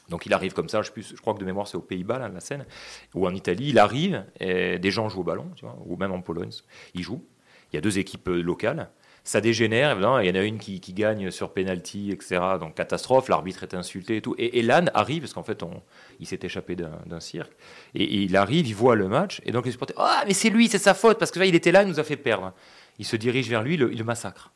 Donc 0.09 0.25
il 0.25 0.33
arrive 0.33 0.53
comme 0.53 0.69
ça, 0.69 0.81
je, 0.81 1.15
crois 1.17 1.33
que 1.33 1.39
de 1.39 1.45
mémoire 1.45 1.67
c'est 1.67 1.75
aux 1.75 1.81
Pays-Bas, 1.81 2.29
la 2.29 2.39
scène, 2.39 2.65
ou 3.13 3.27
en 3.27 3.35
Italie, 3.35 3.69
il 3.69 3.79
arrive, 3.79 4.23
des 4.39 4.89
gens 4.89 5.09
jouent 5.09 5.19
au 5.19 5.23
ballon, 5.23 5.51
ou 5.85 5.97
même 5.97 6.13
en 6.13 6.21
Pologne, 6.21 6.51
ils 6.93 7.03
jouent. 7.03 7.25
Il 7.71 7.75
y 7.75 7.77
a 7.77 7.81
deux 7.81 7.99
équipes 7.99 8.29
euh, 8.29 8.41
locales. 8.41 8.89
Ça 9.25 9.41
dégénère, 9.41 9.97
il 10.21 10.27
y 10.27 10.31
en 10.31 10.35
a 10.35 10.41
une 10.41 10.57
qui, 10.57 10.79
gagne 10.79 11.31
sur 11.31 11.51
penalty, 11.51 12.11
etc. 12.11 12.39
Donc 12.61 12.75
catastrophe, 12.75 13.27
l'arbitre 13.27 13.63
est 13.63 13.73
insulté 13.73 14.15
et 14.15 14.21
tout. 14.21 14.35
Et, 14.37 14.61
l'âne 14.61 14.89
arrive, 14.93 15.23
parce 15.23 15.33
qu'en 15.33 15.43
fait, 15.43 15.61
il 16.21 16.25
s'est 16.25 16.39
échappé 16.43 16.77
d'un 16.77 17.19
cirque, 17.19 17.51
et, 17.93 18.21
il 18.23 18.37
arrive, 18.37 18.65
il 18.67 18.75
voit 18.75 18.95
le 18.95 19.09
match, 19.09 19.41
et 19.43 19.51
donc 19.51 19.65
les 19.65 19.73
supporters, 19.73 19.97
ah, 19.99 20.23
mais 20.25 20.33
c'est 20.33 20.49
lui, 20.49 20.69
c'est 20.69 20.77
sa 20.77 20.93
faute, 20.93 21.19
parce 21.19 21.31
que 21.31 21.39
là, 21.39 21.45
il 21.45 21.55
était 21.55 21.73
là, 21.73 21.83
il 21.83 21.89
nous 21.89 21.99
a 21.99 22.05
fait 22.05 22.15
perdre. 22.15 22.53
Il 22.99 23.05
se 23.05 23.17
dirige 23.17 23.49
vers 23.49 23.63
lui, 23.63 23.73
il 23.73 23.81
le, 23.81 23.91
il 23.91 23.97
le 23.97 24.05
massacre. 24.05 24.53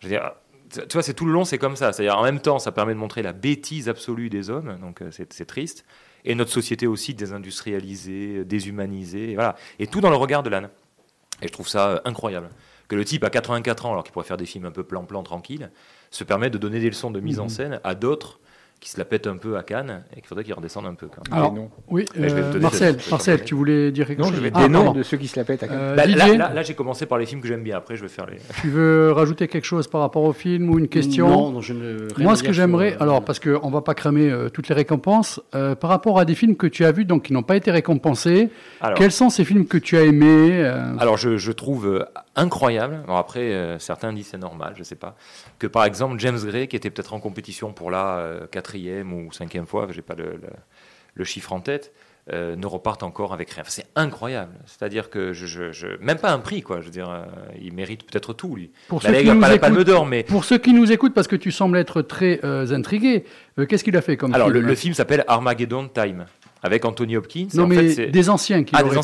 Je 0.00 0.08
veux 0.08 0.14
dire, 0.14 0.32
tu 0.82 0.92
vois, 0.92 1.02
c'est 1.02 1.14
tout 1.14 1.26
le 1.26 1.32
long, 1.32 1.44
c'est 1.44 1.58
comme 1.58 1.76
ça. 1.76 1.92
C'est-à-dire, 1.92 2.18
en 2.18 2.22
même 2.22 2.40
temps, 2.40 2.58
ça 2.58 2.72
permet 2.72 2.94
de 2.94 2.98
montrer 2.98 3.22
la 3.22 3.32
bêtise 3.32 3.88
absolue 3.88 4.30
des 4.30 4.50
hommes, 4.50 4.78
donc 4.80 5.02
euh, 5.02 5.10
c'est 5.10 5.32
c'est 5.32 5.44
triste, 5.44 5.84
et 6.24 6.34
notre 6.34 6.50
société 6.50 6.86
aussi 6.86 7.14
désindustrialisée, 7.14 8.44
déshumanisée, 8.44 9.32
et 9.32 9.34
voilà. 9.34 9.56
Et 9.78 9.86
tout 9.86 10.00
dans 10.00 10.10
le 10.10 10.16
regard 10.16 10.42
de 10.42 10.50
l'âne. 10.50 10.70
Et 11.42 11.48
je 11.48 11.52
trouve 11.52 11.68
ça 11.68 11.88
euh, 11.88 12.00
incroyable. 12.04 12.50
Que 12.88 12.96
le 12.96 13.04
type 13.04 13.24
à 13.24 13.30
84 13.30 13.86
ans, 13.86 13.92
alors 13.92 14.04
qu'il 14.04 14.12
pourrait 14.12 14.26
faire 14.26 14.36
des 14.36 14.46
films 14.46 14.66
un 14.66 14.70
peu 14.70 14.84
plan-plan, 14.84 15.22
tranquille, 15.22 15.70
se 16.10 16.24
permet 16.24 16.50
de 16.50 16.58
donner 16.58 16.80
des 16.80 16.88
leçons 16.88 17.10
de 17.10 17.20
mise 17.20 17.40
en 17.40 17.48
scène 17.48 17.80
à 17.82 17.94
d'autres 17.94 18.40
qui 18.84 18.90
se 18.90 18.98
la 18.98 19.06
pètent 19.06 19.26
un 19.26 19.38
peu 19.38 19.56
à 19.56 19.62
Cannes 19.62 20.02
et 20.12 20.16
qu'il 20.16 20.26
faudrait 20.26 20.44
qu'ils 20.44 20.52
redescendent 20.52 20.84
un 20.84 20.92
peu. 20.94 21.06
Quand 21.06 21.26
même. 21.26 21.38
Alors, 21.38 21.54
noms. 21.54 21.70
oui, 21.88 22.04
vais 22.14 22.30
euh, 22.30 22.60
Marcel, 22.60 22.98
Marcel, 23.10 23.42
tu 23.42 23.54
voulais 23.54 23.90
dire 23.90 24.06
quelque 24.06 24.18
Non, 24.18 24.26
chose 24.26 24.36
je 24.36 24.40
vais 24.42 24.50
Ah, 24.52 24.64
des 24.64 24.68
noms 24.68 24.92
de 24.92 25.02
ceux 25.02 25.16
qui 25.16 25.26
se 25.26 25.38
la 25.40 25.44
pètent 25.46 25.62
à 25.62 25.68
Cannes. 25.68 25.78
Euh, 25.80 25.96
Bah, 25.96 26.04
là, 26.04 26.12
Didier, 26.24 26.36
là- 26.36 26.52
là, 26.52 26.62
j'ai 26.62 26.74
commencé 26.74 27.06
par 27.06 27.16
les 27.16 27.24
films 27.24 27.40
que 27.40 27.48
j'aime 27.48 27.62
bien. 27.62 27.78
Après, 27.78 27.96
je 27.96 28.02
vais 28.02 28.08
faire 28.08 28.26
les. 28.26 28.36
tu 28.60 28.68
veux 28.68 29.10
rajouter 29.12 29.48
quelque 29.48 29.64
chose 29.64 29.88
par 29.88 30.02
rapport 30.02 30.22
au 30.24 30.34
film 30.34 30.68
ou 30.68 30.78
une 30.78 30.88
question 30.88 31.28
Non, 31.30 31.50
non, 31.50 31.60
je 31.62 31.72
ne. 31.72 32.08
Moi, 32.18 32.36
ce 32.36 32.42
que 32.42 32.52
j'aimerais, 32.52 32.90
sur, 32.90 33.00
euh, 33.00 33.04
alors 33.04 33.24
parce 33.24 33.40
qu'on 33.40 33.70
va 33.70 33.80
pas 33.80 33.94
cramer 33.94 34.30
euh, 34.30 34.50
toutes 34.50 34.68
les 34.68 34.74
récompenses, 34.74 35.40
euh, 35.54 35.74
par 35.74 35.88
rapport 35.88 36.18
à 36.18 36.26
des 36.26 36.34
films 36.34 36.54
que 36.54 36.66
tu 36.66 36.84
as 36.84 36.92
vus 36.92 37.06
donc 37.06 37.22
qui 37.22 37.32
n'ont 37.32 37.42
pas 37.42 37.56
été 37.56 37.70
récompensés, 37.70 38.50
Alors, 38.82 38.98
quels 38.98 39.12
sont 39.12 39.30
ces 39.30 39.46
films 39.46 39.64
que 39.66 39.78
tu 39.78 39.96
as 39.96 40.02
aimés 40.02 40.62
euh, 40.62 40.94
Alors, 40.98 41.16
je, 41.16 41.38
je 41.38 41.52
trouve 41.52 42.04
incroyable. 42.36 43.00
Bon, 43.06 43.16
après, 43.16 43.52
euh, 43.52 43.78
certains 43.78 44.12
disent 44.12 44.28
c'est 44.32 44.38
normal, 44.38 44.74
je 44.76 44.82
sais 44.82 44.94
pas. 44.96 45.16
Que 45.58 45.66
par 45.66 45.84
exemple, 45.84 46.16
James 46.18 46.38
Gray, 46.44 46.68
qui 46.68 46.76
était 46.76 46.90
peut-être 46.90 47.14
en 47.14 47.20
compétition 47.20 47.72
pour 47.72 47.90
la 47.90 48.16
euh, 48.18 48.46
quatrième 48.74 49.12
ou 49.12 49.32
cinquième 49.32 49.66
fois, 49.66 49.88
j'ai 49.90 50.02
pas 50.02 50.14
le, 50.14 50.24
le- 50.24 50.50
le 51.16 51.24
chiffre 51.24 51.52
en 51.52 51.60
tête, 51.60 51.92
euh, 52.32 52.56
ne 52.56 52.66
reparte 52.66 53.04
encore 53.04 53.32
avec 53.32 53.50
rien. 53.50 53.60
Enfin, 53.62 53.70
c'est 53.70 53.86
incroyable. 53.94 54.52
C'est-à-dire 54.66 55.10
que 55.10 55.32
je, 55.32 55.46
je- 55.46 55.70
je- 55.72 55.96
même 56.00 56.18
pas 56.18 56.32
un 56.32 56.40
prix, 56.40 56.60
quoi. 56.62 56.80
Je 56.80 56.86
veux 56.86 56.90
dire, 56.90 57.08
euh, 57.08 57.22
il 57.62 57.72
mérite 57.72 58.02
peut-être 58.04 58.32
tout, 58.32 58.56
lui. 58.56 58.72
Pour 58.88 59.00
La 59.04 59.10
ceux, 59.10 59.16
qui 59.18 59.24
Ligue 59.24 59.40
pas 59.40 59.48
la 59.48 59.58
Palme 59.58 59.74
écoutent, 59.74 59.86
d'Or, 59.86 60.06
mais 60.06 60.24
pour 60.24 60.44
ceux 60.44 60.58
qui 60.58 60.72
nous 60.72 60.90
écoutent, 60.90 61.14
parce 61.14 61.28
que 61.28 61.36
tu 61.36 61.52
sembles 61.52 61.76
être 61.78 62.02
très 62.02 62.40
euh, 62.42 62.66
intrigué, 62.74 63.24
qu'est-ce 63.68 63.84
qu'il 63.84 63.96
a 63.96 64.02
fait 64.02 64.16
comme 64.16 64.34
alors 64.34 64.48
le, 64.48 64.54
film 64.58 64.66
le 64.68 64.74
film 64.74 64.94
s'appelle 64.94 65.24
Armageddon 65.28 65.88
Time 65.88 66.26
avec 66.62 66.84
Anthony 66.84 67.16
Hopkins. 67.16 67.46
Non, 67.54 67.64
En 67.64 67.66
mais 67.68 67.88
fait, 67.90 68.06
des 68.06 68.28
anciens 68.30 68.64
qui 68.64 68.74
Ah, 68.76 68.82
des 68.82 68.88
fait. 68.90 68.96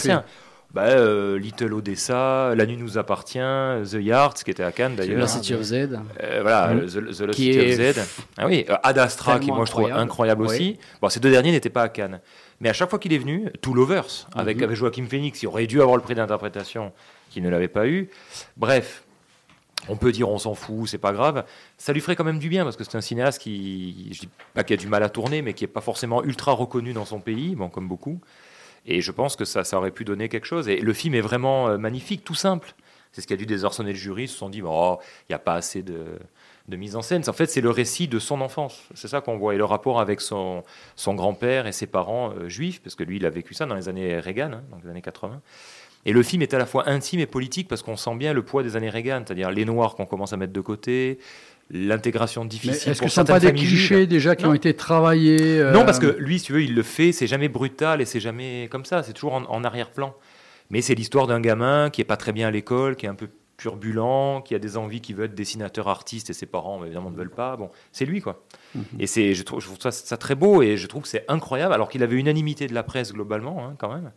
Bah, 0.72 0.82
euh, 0.84 1.36
Little 1.38 1.72
Odessa, 1.74 2.54
La 2.54 2.64
nuit 2.64 2.76
nous 2.76 2.96
appartient, 2.96 3.38
The 3.38 3.94
Yard, 4.00 4.34
qui 4.34 4.50
était 4.52 4.62
à 4.62 4.70
Cannes 4.70 4.94
d'ailleurs. 4.94 5.18
La 5.18 5.26
City 5.26 5.52
of 5.54 5.62
Z. 5.62 5.72
Euh, 6.22 6.38
voilà, 6.42 6.68
Mhm. 6.74 6.86
The, 6.86 6.90
The 6.92 7.20
Lost 7.22 7.30
Qui 7.30 7.52
City 7.52 7.58
est 7.58 7.88
of 7.90 7.96
Z. 7.96 8.00
Ah 8.38 8.46
oui, 8.46 8.64
euh, 8.70 8.76
Ad 8.84 8.98
Astra, 8.98 9.40
qui 9.40 9.50
moi 9.50 9.64
je 9.64 9.70
trouve 9.72 9.90
incroyable. 9.90 10.42
aussi. 10.44 10.78
Bon, 11.02 11.08
ces 11.08 11.18
deux 11.18 11.30
derniers 11.30 11.50
n'étaient 11.50 11.70
pas 11.70 11.82
à 11.82 11.88
Cannes. 11.88 12.20
Mais 12.60 12.68
à 12.68 12.72
chaque 12.72 12.88
fois 12.90 12.98
qu'il 13.00 13.12
est 13.12 13.18
venu, 13.18 13.48
Two 13.62 13.74
Lovers, 13.74 14.28
avec, 14.34 14.58
Mhm. 14.58 14.64
avec 14.64 14.76
Joachim 14.76 15.06
Phoenix, 15.10 15.40
qui 15.40 15.46
aurait 15.46 15.66
dû 15.66 15.80
avoir 15.80 15.96
le 15.96 16.02
prix 16.02 16.14
d'interprétation, 16.14 16.92
qui 17.30 17.40
ne 17.40 17.48
l'avait 17.48 17.68
pas 17.68 17.88
eu. 17.88 18.08
Bref, 18.56 19.02
on 19.88 19.96
peut 19.96 20.12
dire 20.12 20.28
on 20.28 20.38
s'en 20.38 20.54
fout, 20.54 20.86
c'est 20.88 20.98
pas 20.98 21.12
grave. 21.12 21.44
Ça 21.78 21.92
lui 21.92 22.00
ferait 22.00 22.14
quand 22.14 22.24
même 22.24 22.38
du 22.38 22.48
bien, 22.48 22.62
parce 22.64 22.76
que 22.76 22.84
c'est 22.84 22.96
un 22.96 23.00
cinéaste 23.00 23.40
qui, 23.40 24.10
je 24.12 24.20
dis 24.20 24.28
pas 24.54 24.62
qu'il 24.62 24.74
a 24.74 24.76
du 24.76 24.86
mal 24.86 25.02
à 25.02 25.08
tourner, 25.08 25.42
mais 25.42 25.52
qui 25.54 25.64
est 25.64 25.68
pas 25.68 25.80
forcément 25.80 26.22
ultra 26.22 26.52
reconnu 26.52 26.92
dans 26.92 27.06
son 27.06 27.18
pays, 27.18 27.56
bon, 27.56 27.68
comme 27.70 27.88
beaucoup. 27.88 28.20
Et 28.86 29.00
je 29.00 29.12
pense 29.12 29.36
que 29.36 29.44
ça, 29.44 29.64
ça 29.64 29.78
aurait 29.78 29.90
pu 29.90 30.04
donner 30.04 30.28
quelque 30.28 30.46
chose. 30.46 30.68
Et 30.68 30.76
le 30.76 30.92
film 30.92 31.14
est 31.14 31.20
vraiment 31.20 31.68
euh, 31.68 31.78
magnifique, 31.78 32.24
tout 32.24 32.34
simple. 32.34 32.74
C'est 33.12 33.20
ce 33.20 33.26
qui 33.26 33.32
a 33.32 33.36
dû 33.36 33.46
désarçonner 33.46 33.92
le 33.92 33.98
jury. 33.98 34.24
Ils 34.24 34.28
se 34.28 34.36
sont 34.36 34.48
dit, 34.48 34.58
il 34.58 34.96
n'y 35.28 35.34
a 35.34 35.38
pas 35.38 35.54
assez 35.54 35.82
de, 35.82 36.04
de 36.68 36.76
mise 36.76 36.96
en 36.96 37.02
scène. 37.02 37.22
En 37.26 37.32
fait, 37.32 37.46
c'est 37.46 37.60
le 37.60 37.70
récit 37.70 38.08
de 38.08 38.18
son 38.18 38.40
enfance. 38.40 38.84
C'est 38.94 39.08
ça 39.08 39.20
qu'on 39.20 39.36
voit. 39.36 39.54
Et 39.54 39.58
le 39.58 39.64
rapport 39.64 40.00
avec 40.00 40.20
son, 40.20 40.62
son 40.96 41.14
grand-père 41.14 41.66
et 41.66 41.72
ses 41.72 41.86
parents 41.86 42.32
euh, 42.32 42.48
juifs, 42.48 42.80
parce 42.82 42.94
que 42.94 43.04
lui, 43.04 43.16
il 43.16 43.26
a 43.26 43.30
vécu 43.30 43.54
ça 43.54 43.66
dans 43.66 43.74
les 43.74 43.88
années 43.88 44.18
Reagan, 44.18 44.52
hein, 44.52 44.62
donc 44.70 44.84
les 44.84 44.90
années 44.90 45.02
80. 45.02 45.40
Et 46.06 46.12
le 46.12 46.22
film 46.22 46.40
est 46.40 46.54
à 46.54 46.58
la 46.58 46.64
fois 46.64 46.88
intime 46.88 47.20
et 47.20 47.26
politique 47.26 47.68
parce 47.68 47.82
qu'on 47.82 47.96
sent 47.96 48.14
bien 48.16 48.32
le 48.32 48.42
poids 48.42 48.62
des 48.62 48.76
années 48.76 48.88
Reagan, 48.88 49.22
c'est-à-dire 49.26 49.50
les 49.50 49.66
Noirs 49.66 49.94
qu'on 49.96 50.06
commence 50.06 50.32
à 50.32 50.38
mettre 50.38 50.52
de 50.52 50.60
côté, 50.60 51.18
l'intégration 51.70 52.44
difficile 52.44 52.92
est-ce 52.92 53.00
que 53.00 53.08
ce 53.08 53.14
sont 53.14 53.24
pas 53.24 53.40
des 53.40 53.52
clichés 53.52 54.06
déjà 54.06 54.36
qui 54.36 54.44
Non. 54.44 54.50
ont 54.50 54.54
été 54.54 54.74
travaillés 54.74 55.60
euh, 55.60 55.72
Non, 55.72 55.84
parce 55.84 55.98
que 55.98 56.16
lui, 56.18 56.38
si 56.38 56.46
tu 56.46 56.52
veux, 56.52 56.62
il 56.62 56.74
le 56.74 56.82
fait, 56.82 57.12
c'est 57.12 57.26
jamais 57.26 57.48
brutal 57.48 58.00
et 58.00 58.04
c'est 58.04 58.20
jamais 58.20 58.68
comme 58.70 58.84
ça, 58.84 59.02
c'est 59.02 59.12
toujours 59.12 59.34
en, 59.34 59.44
en 59.44 59.64
arrière-plan. 59.64 60.14
Mais 60.70 60.82
c'est 60.82 60.94
l'histoire 60.94 61.26
d'un 61.26 61.40
gamin 61.40 61.90
qui 61.90 62.00
est 62.00 62.04
pas 62.04 62.16
très 62.16 62.32
bien 62.32 62.48
à 62.48 62.50
l'école, 62.50 62.96
qui 62.96 63.06
est 63.06 63.08
un 63.08 63.14
peu 63.14 63.28
turbulent, 63.56 64.40
qui 64.42 64.54
a 64.54 64.58
des 64.58 64.76
envies, 64.76 65.00
qui 65.00 65.12
veut 65.12 65.24
être 65.24 65.34
dessinateur 65.34 65.88
artiste 65.88 66.30
et 66.30 66.32
ses 66.32 66.46
parents 66.46 66.82
évidemment 66.84 67.10
ne 67.10 67.16
veulent 67.16 67.30
pas. 67.30 67.56
Bon, 67.56 67.70
c'est 67.92 68.06
lui 68.06 68.20
quoi. 68.20 68.42
Mhm. 68.74 68.84
Et 68.98 69.06
c'est, 69.06 69.34
je 69.34 69.42
trouve, 69.42 69.60
je 69.60 69.66
trouve 69.66 69.78
ça, 69.80 69.90
ça 69.90 70.16
très 70.16 70.34
beau 70.34 70.62
et 70.62 70.76
je 70.76 70.86
trouve 70.86 71.02
que 71.02 71.08
c'est 71.08 71.24
incroyable, 71.28 71.74
alors 71.74 71.88
qu'il 71.88 72.02
avait 72.02 72.16
unanimité 72.16 72.66
de 72.66 72.74
la 72.74 72.82
presse 72.82 73.12
globalement 73.12 73.64
hein, 73.64 73.74
quand 73.78 73.92
même. 73.92 74.10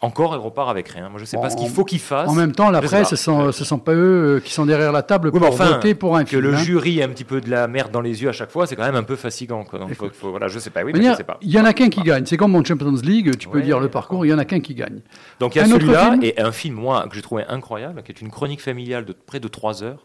Encore, 0.00 0.34
il 0.34 0.38
repart 0.38 0.68
avec 0.68 0.88
rien. 0.88 1.08
Moi, 1.08 1.18
je 1.18 1.24
sais 1.24 1.38
En- 1.38 1.40
pas 1.40 1.48
ce 1.48 1.56
qu'il 1.56 1.70
faut 1.70 1.84
qu'il 1.84 1.98
fasse. 2.00 2.28
En 2.28 2.34
même 2.34 2.52
temps, 2.52 2.68
la 2.70 2.82
sais 2.82 2.86
presse, 2.88 3.08
ce 3.08 3.16
sont, 3.16 3.52
ce 3.52 3.64
sont 3.64 3.78
pas 3.78 3.94
eux 3.94 4.36
euh, 4.36 4.40
qui 4.40 4.52
sont 4.52 4.66
derrière 4.66 4.92
la 4.92 5.02
table 5.02 5.28
Oui, 5.32 5.38
pour 5.38 5.48
mais 5.48 5.54
enfin, 5.54 5.70
voter 5.76 5.94
pour 5.94 6.14
un 6.16 6.24
que 6.24 6.30
film. 6.30 6.42
le 6.42 6.54
hein. 6.54 6.58
jury 6.58 6.98
ait 6.98 7.04
un 7.04 7.08
petit 7.08 7.24
peu 7.24 7.40
de 7.40 7.48
la 7.48 7.68
merde 7.68 7.90
dans 7.90 8.02
les 8.02 8.22
yeux 8.22 8.28
à 8.28 8.32
chaque 8.32 8.50
fois, 8.50 8.66
c'est 8.66 8.76
quand 8.76 8.84
même 8.84 8.96
un 8.96 9.02
peu 9.04 9.16
fatigant. 9.16 9.64
Quoi. 9.64 9.78
Donc, 9.78 9.94
faut, 9.94 10.10
faut- 10.12 10.30
voilà, 10.30 10.48
je 10.48 10.58
sais 10.58 10.68
pas. 10.68 10.82
Oui, 10.82 10.92
dire, 10.92 11.16
sais 11.16 11.24
pas. 11.24 11.38
Il 11.40 11.50
y 11.50 11.58
en 11.58 11.64
a 11.64 11.72
qu'un 11.72 11.88
qui 11.88 12.02
gagne. 12.02 12.26
C'est 12.26 12.36
comme 12.36 12.50
mon 12.52 12.62
Champions 12.62 12.92
League, 13.02 13.38
tu 13.38 13.48
peux 13.48 13.62
dire 13.62 13.80
le 13.80 13.88
parcours, 13.88 14.26
il 14.26 14.28
y 14.28 14.34
en 14.34 14.38
a 14.38 14.44
qu'un 14.44 14.60
qui 14.60 14.74
gagne. 14.74 15.00
Donc 15.40 15.54
il 15.54 15.58
y 15.58 15.60
a 15.62 15.66
celui-là 15.66 16.10
film 16.10 16.22
et 16.24 16.38
un 16.38 16.52
film 16.52 16.74
moi 16.74 17.06
que 17.08 17.14
j'ai 17.14 17.22
trouvé 17.22 17.44
incroyable, 17.48 18.02
qui 18.02 18.12
est 18.12 18.20
une 18.20 18.30
chronique 18.30 18.60
familiale 18.60 19.06
de 19.06 19.12
près 19.14 19.40
de 19.40 19.48
trois 19.48 19.82
heures, 19.82 20.04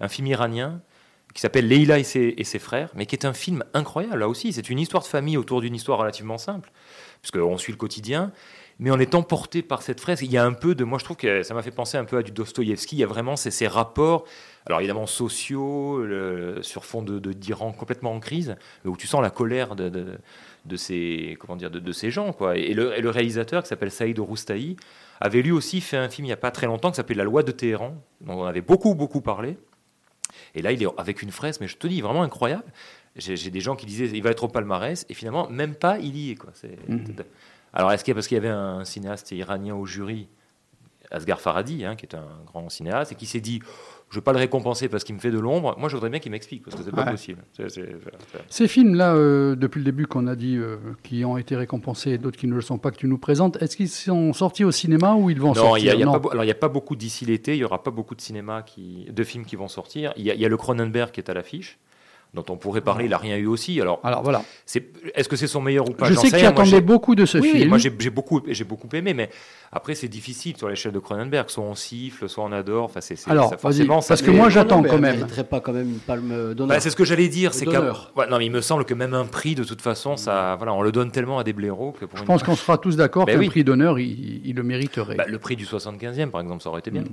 un 0.00 0.08
film 0.08 0.28
iranien 0.28 0.80
qui 1.34 1.42
s'appelle 1.42 1.68
Leila 1.68 1.98
et 1.98 2.04
ses, 2.04 2.34
et 2.38 2.44
ses 2.44 2.58
frères, 2.58 2.88
mais 2.94 3.04
qui 3.04 3.14
est 3.14 3.26
un 3.26 3.34
film 3.34 3.62
incroyable 3.74 4.20
là 4.20 4.28
aussi. 4.28 4.54
C'est 4.54 4.70
une 4.70 4.78
histoire 4.78 5.02
de 5.02 5.08
famille 5.08 5.36
autour 5.36 5.60
d'une 5.60 5.74
histoire 5.74 5.98
relativement 5.98 6.38
simple, 6.38 6.70
puisqu'on 7.20 7.58
suit 7.58 7.72
le 7.72 7.76
quotidien, 7.76 8.32
mais 8.78 8.90
on 8.90 8.98
est 8.98 9.14
emporté 9.14 9.62
par 9.62 9.82
cette 9.82 10.00
fresque. 10.00 10.22
Il 10.24 10.30
y 10.30 10.36
a 10.36 10.44
un 10.44 10.52
peu 10.52 10.74
de, 10.74 10.84
moi 10.84 10.98
je 10.98 11.04
trouve 11.04 11.16
que 11.16 11.42
ça 11.42 11.54
m'a 11.54 11.62
fait 11.62 11.70
penser 11.70 11.96
un 11.98 12.04
peu 12.04 12.18
à 12.18 12.22
du 12.22 12.30
Dostoïevski. 12.32 12.96
Il 12.96 12.98
y 12.98 13.04
a 13.04 13.06
vraiment 13.06 13.36
ces, 13.36 13.50
ces 13.50 13.66
rapports, 13.68 14.24
alors 14.66 14.80
évidemment 14.80 15.06
sociaux, 15.06 16.04
le- 16.04 16.58
sur 16.62 16.84
fond 16.84 17.02
de 17.02 17.18
d'Iran 17.32 17.72
complètement 17.72 18.12
en 18.12 18.20
crise, 18.20 18.56
où 18.84 18.96
tu 18.96 19.06
sens 19.06 19.22
la 19.22 19.30
colère 19.30 19.76
de, 19.76 19.88
de, 19.88 20.06
de 20.66 20.76
ces 20.76 21.36
comment 21.40 21.56
dire 21.56 21.70
de, 21.70 21.78
de 21.78 21.92
ces 21.92 22.10
gens 22.10 22.32
quoi. 22.32 22.56
Et 22.56 22.74
le, 22.74 22.96
et 22.96 23.00
le 23.00 23.10
réalisateur 23.10 23.62
qui 23.62 23.68
s'appelle 23.68 23.90
Saïd 23.90 24.18
Roustaï 24.18 24.76
avait 25.20 25.40
lui 25.40 25.52
aussi 25.52 25.80
fait 25.80 25.96
un 25.96 26.08
film 26.10 26.26
il 26.26 26.28
n'y 26.28 26.32
a 26.34 26.36
pas 26.36 26.50
très 26.50 26.66
longtemps 26.66 26.90
qui 26.90 26.96
s'appelait 26.96 27.14
La 27.16 27.24
loi 27.24 27.42
de 27.42 27.52
Téhéran, 27.52 27.94
dont 28.20 28.40
on 28.40 28.44
avait 28.44 28.60
beaucoup 28.60 28.94
beaucoup 28.94 29.20
parlé. 29.22 29.56
Et 30.54 30.60
là, 30.60 30.72
il 30.72 30.82
est 30.82 30.86
avec 30.98 31.22
une 31.22 31.30
fraise, 31.30 31.60
mais 31.60 31.68
je 31.68 31.76
te 31.78 31.86
dis, 31.86 32.00
vraiment 32.02 32.22
incroyable. 32.22 32.64
J'ai 33.14 33.50
des 33.50 33.60
gens 33.60 33.74
qui 33.76 33.86
disaient, 33.86 34.06
il 34.12 34.22
va 34.22 34.30
être 34.30 34.44
au 34.44 34.48
palmarès, 34.48 35.06
et 35.08 35.14
finalement, 35.14 35.48
même 35.48 35.74
pas, 35.74 35.98
il 35.98 36.14
y 36.16 36.30
est. 36.32 36.34
Quoi. 36.34 36.50
Mhm. 36.88 37.04
Alors, 37.76 37.92
est-ce 37.92 38.02
qu'il 38.04 38.14
parce 38.14 38.26
qu'il 38.26 38.36
y 38.36 38.38
avait 38.38 38.48
un 38.48 38.84
cinéaste 38.84 39.30
iranien 39.32 39.74
au 39.74 39.84
jury, 39.84 40.28
Asghar 41.10 41.40
Farhadi, 41.40 41.84
hein, 41.84 41.94
qui 41.94 42.06
est 42.06 42.14
un 42.16 42.26
grand 42.46 42.68
cinéaste, 42.70 43.12
et 43.12 43.14
qui 43.14 43.26
s'est 43.26 43.40
dit 43.40 43.60
je 44.08 44.16
ne 44.16 44.20
vais 44.20 44.24
pas 44.24 44.32
le 44.32 44.38
récompenser 44.38 44.88
parce 44.88 45.02
qu'il 45.04 45.14
me 45.16 45.20
fait 45.20 45.32
de 45.32 45.38
l'ombre. 45.38 45.74
Moi, 45.78 45.88
je 45.88 45.94
voudrais 45.96 46.10
bien 46.10 46.20
qu'il 46.20 46.30
m'explique, 46.32 46.62
parce 46.64 46.76
que 46.76 46.82
c'est 46.84 46.92
pas 46.92 47.04
Ouais. 47.04 47.10
possible. 47.10 47.42
C'est- 47.52 47.68
c'est- 47.68 47.82
c'est- 47.82 48.38
Ces 48.48 48.68
films-là, 48.68 49.14
euh, 49.14 49.56
depuis 49.56 49.78
le 49.80 49.84
début 49.84 50.06
qu'on 50.06 50.26
a 50.28 50.36
dit, 50.36 50.56
euh, 50.56 50.76
qui 51.02 51.24
ont 51.24 51.36
été 51.36 51.54
récompensés 51.56 52.12
et 52.12 52.18
d'autres 52.18 52.38
qui 52.38 52.46
ne 52.46 52.54
le 52.54 52.60
sont 52.60 52.78
pas, 52.78 52.92
que 52.92 52.96
tu 52.96 53.08
nous 53.08 53.18
présentes, 53.18 53.60
est-ce 53.60 53.76
qu'ils 53.76 53.88
sont 53.88 54.32
sortis 54.32 54.64
au 54.64 54.70
cinéma 54.70 55.14
ou 55.16 55.28
ils 55.28 55.40
vont 55.40 55.48
Non, 55.48 55.54
sortir 55.54 55.84
y 55.84 55.90
a, 55.90 55.94
y 55.96 56.02
a 56.02 56.06
Non. 56.06 56.20
il 56.34 56.40
n'y 56.40 56.50
a 56.50 56.54
pas 56.54 56.68
beaucoup 56.68 56.94
d'ici 56.96 57.24
l'été, 57.26 57.54
il 57.54 57.58
n'y 57.58 57.64
aura 57.64 57.82
pas 57.82 57.90
beaucoup 57.90 58.14
de 58.14 58.20
cinéma 58.20 58.62
qui, 58.62 59.06
de 59.10 59.24
films 59.24 59.44
qui 59.44 59.56
vont 59.56 59.68
sortir. 59.68 60.12
Il 60.16 60.22
y, 60.22 60.26
y 60.28 60.44
a 60.46 60.48
le 60.48 60.56
Cronenberg 60.56 61.10
qui 61.10 61.18
est 61.20 61.28
à 61.28 61.34
l'affiche, 61.34 61.78
dont 62.36 62.44
on 62.50 62.56
pourrait 62.56 62.80
parler, 62.82 63.06
il 63.06 63.10
n'a 63.10 63.18
rien 63.18 63.36
eu 63.36 63.46
aussi. 63.46 63.80
Alors, 63.80 63.98
Alors 64.04 64.22
voilà. 64.22 64.42
est-ce 65.14 65.28
que 65.28 65.34
c'est 65.36 65.46
son 65.48 65.60
meilleur 65.60 65.88
ou 65.88 65.92
pas? 65.92 66.06
Je 66.06 66.14
sais 66.14 66.30
que 66.30 66.36
tu 66.36 66.44
attendais 66.44 66.80
beaucoup 66.80 67.14
de 67.16 67.26
ce 67.26 67.38
Oui, 67.38 67.50
film. 67.50 67.68
moi 67.70 67.78
j'ai 67.78 67.90
beaucoup, 67.90 68.40
j'ai 68.46 68.64
beaucoup 68.64 68.88
aimé, 68.92 69.14
mais 69.14 69.30
après 69.72 69.94
c'est 69.94 70.08
difficile 70.08 70.56
sur 70.56 70.68
l'échelle 70.68 70.92
de 70.92 70.98
Cronenberg. 70.98 71.48
Soit 71.50 71.64
on 71.64 71.74
siffle, 71.74 72.28
soit 72.28 72.44
on 72.44 72.52
adore. 72.52 72.84
Enfin, 72.84 73.00
c'est, 73.00 73.16
Alors, 73.28 73.44
ça, 73.50 73.56
vas-y, 73.56 73.60
forcément, 73.60 74.00
ça 74.00 74.08
parce 74.08 74.22
que 74.22 74.30
moi, 74.30 74.48
j'attends 74.50 74.82
quand 74.82 74.98
même. 74.98 75.16
mériterait 75.16 75.44
pas 75.44 75.60
quand 75.60 75.72
même 75.72 75.88
une 75.88 75.98
palme 75.98 76.54
d'honneur. 76.54 76.76
Bah, 76.76 76.80
c'est 76.80 76.90
ce 76.90 76.96
que 76.96 77.04
j'allais 77.04 77.28
dire, 77.28 77.54
c'est. 77.54 77.66
Ouais, 77.66 78.28
non, 78.30 78.38
mais 78.38 78.46
il 78.46 78.52
me 78.52 78.60
semble 78.60 78.84
que 78.84 78.94
même 78.94 79.14
un 79.14 79.24
prix, 79.24 79.54
de 79.54 79.64
toute 79.64 79.80
façon, 79.80 80.16
ça, 80.16 80.54
voilà, 80.56 80.74
on 80.74 80.82
le 80.82 80.92
donne 80.92 81.10
tellement 81.10 81.38
à 81.38 81.44
des 81.44 81.52
blaireaux 81.54 81.92
que 81.92 82.04
pour 82.04 82.18
Je 82.18 82.22
une- 82.22 82.26
pense 82.26 82.42
qu'on 82.42 82.54
sera 82.56 82.76
tous 82.78 82.96
d'accord 82.96 83.24
Ben 83.26 83.32
qu'un 83.34 83.38
oui. 83.38 83.48
prix 83.48 83.64
d'honneur, 83.64 83.98
il, 83.98 84.46
il 84.46 84.54
le 84.54 84.62
mériterait. 84.62 85.14
Bah, 85.16 85.24
le 85.26 85.38
prix 85.38 85.56
du 85.56 85.64
75e, 85.64 86.28
par 86.30 86.40
exemple, 86.42 86.62
ça 86.62 86.68
aurait 86.68 86.80
été 86.80 86.90
bien. 86.90 87.04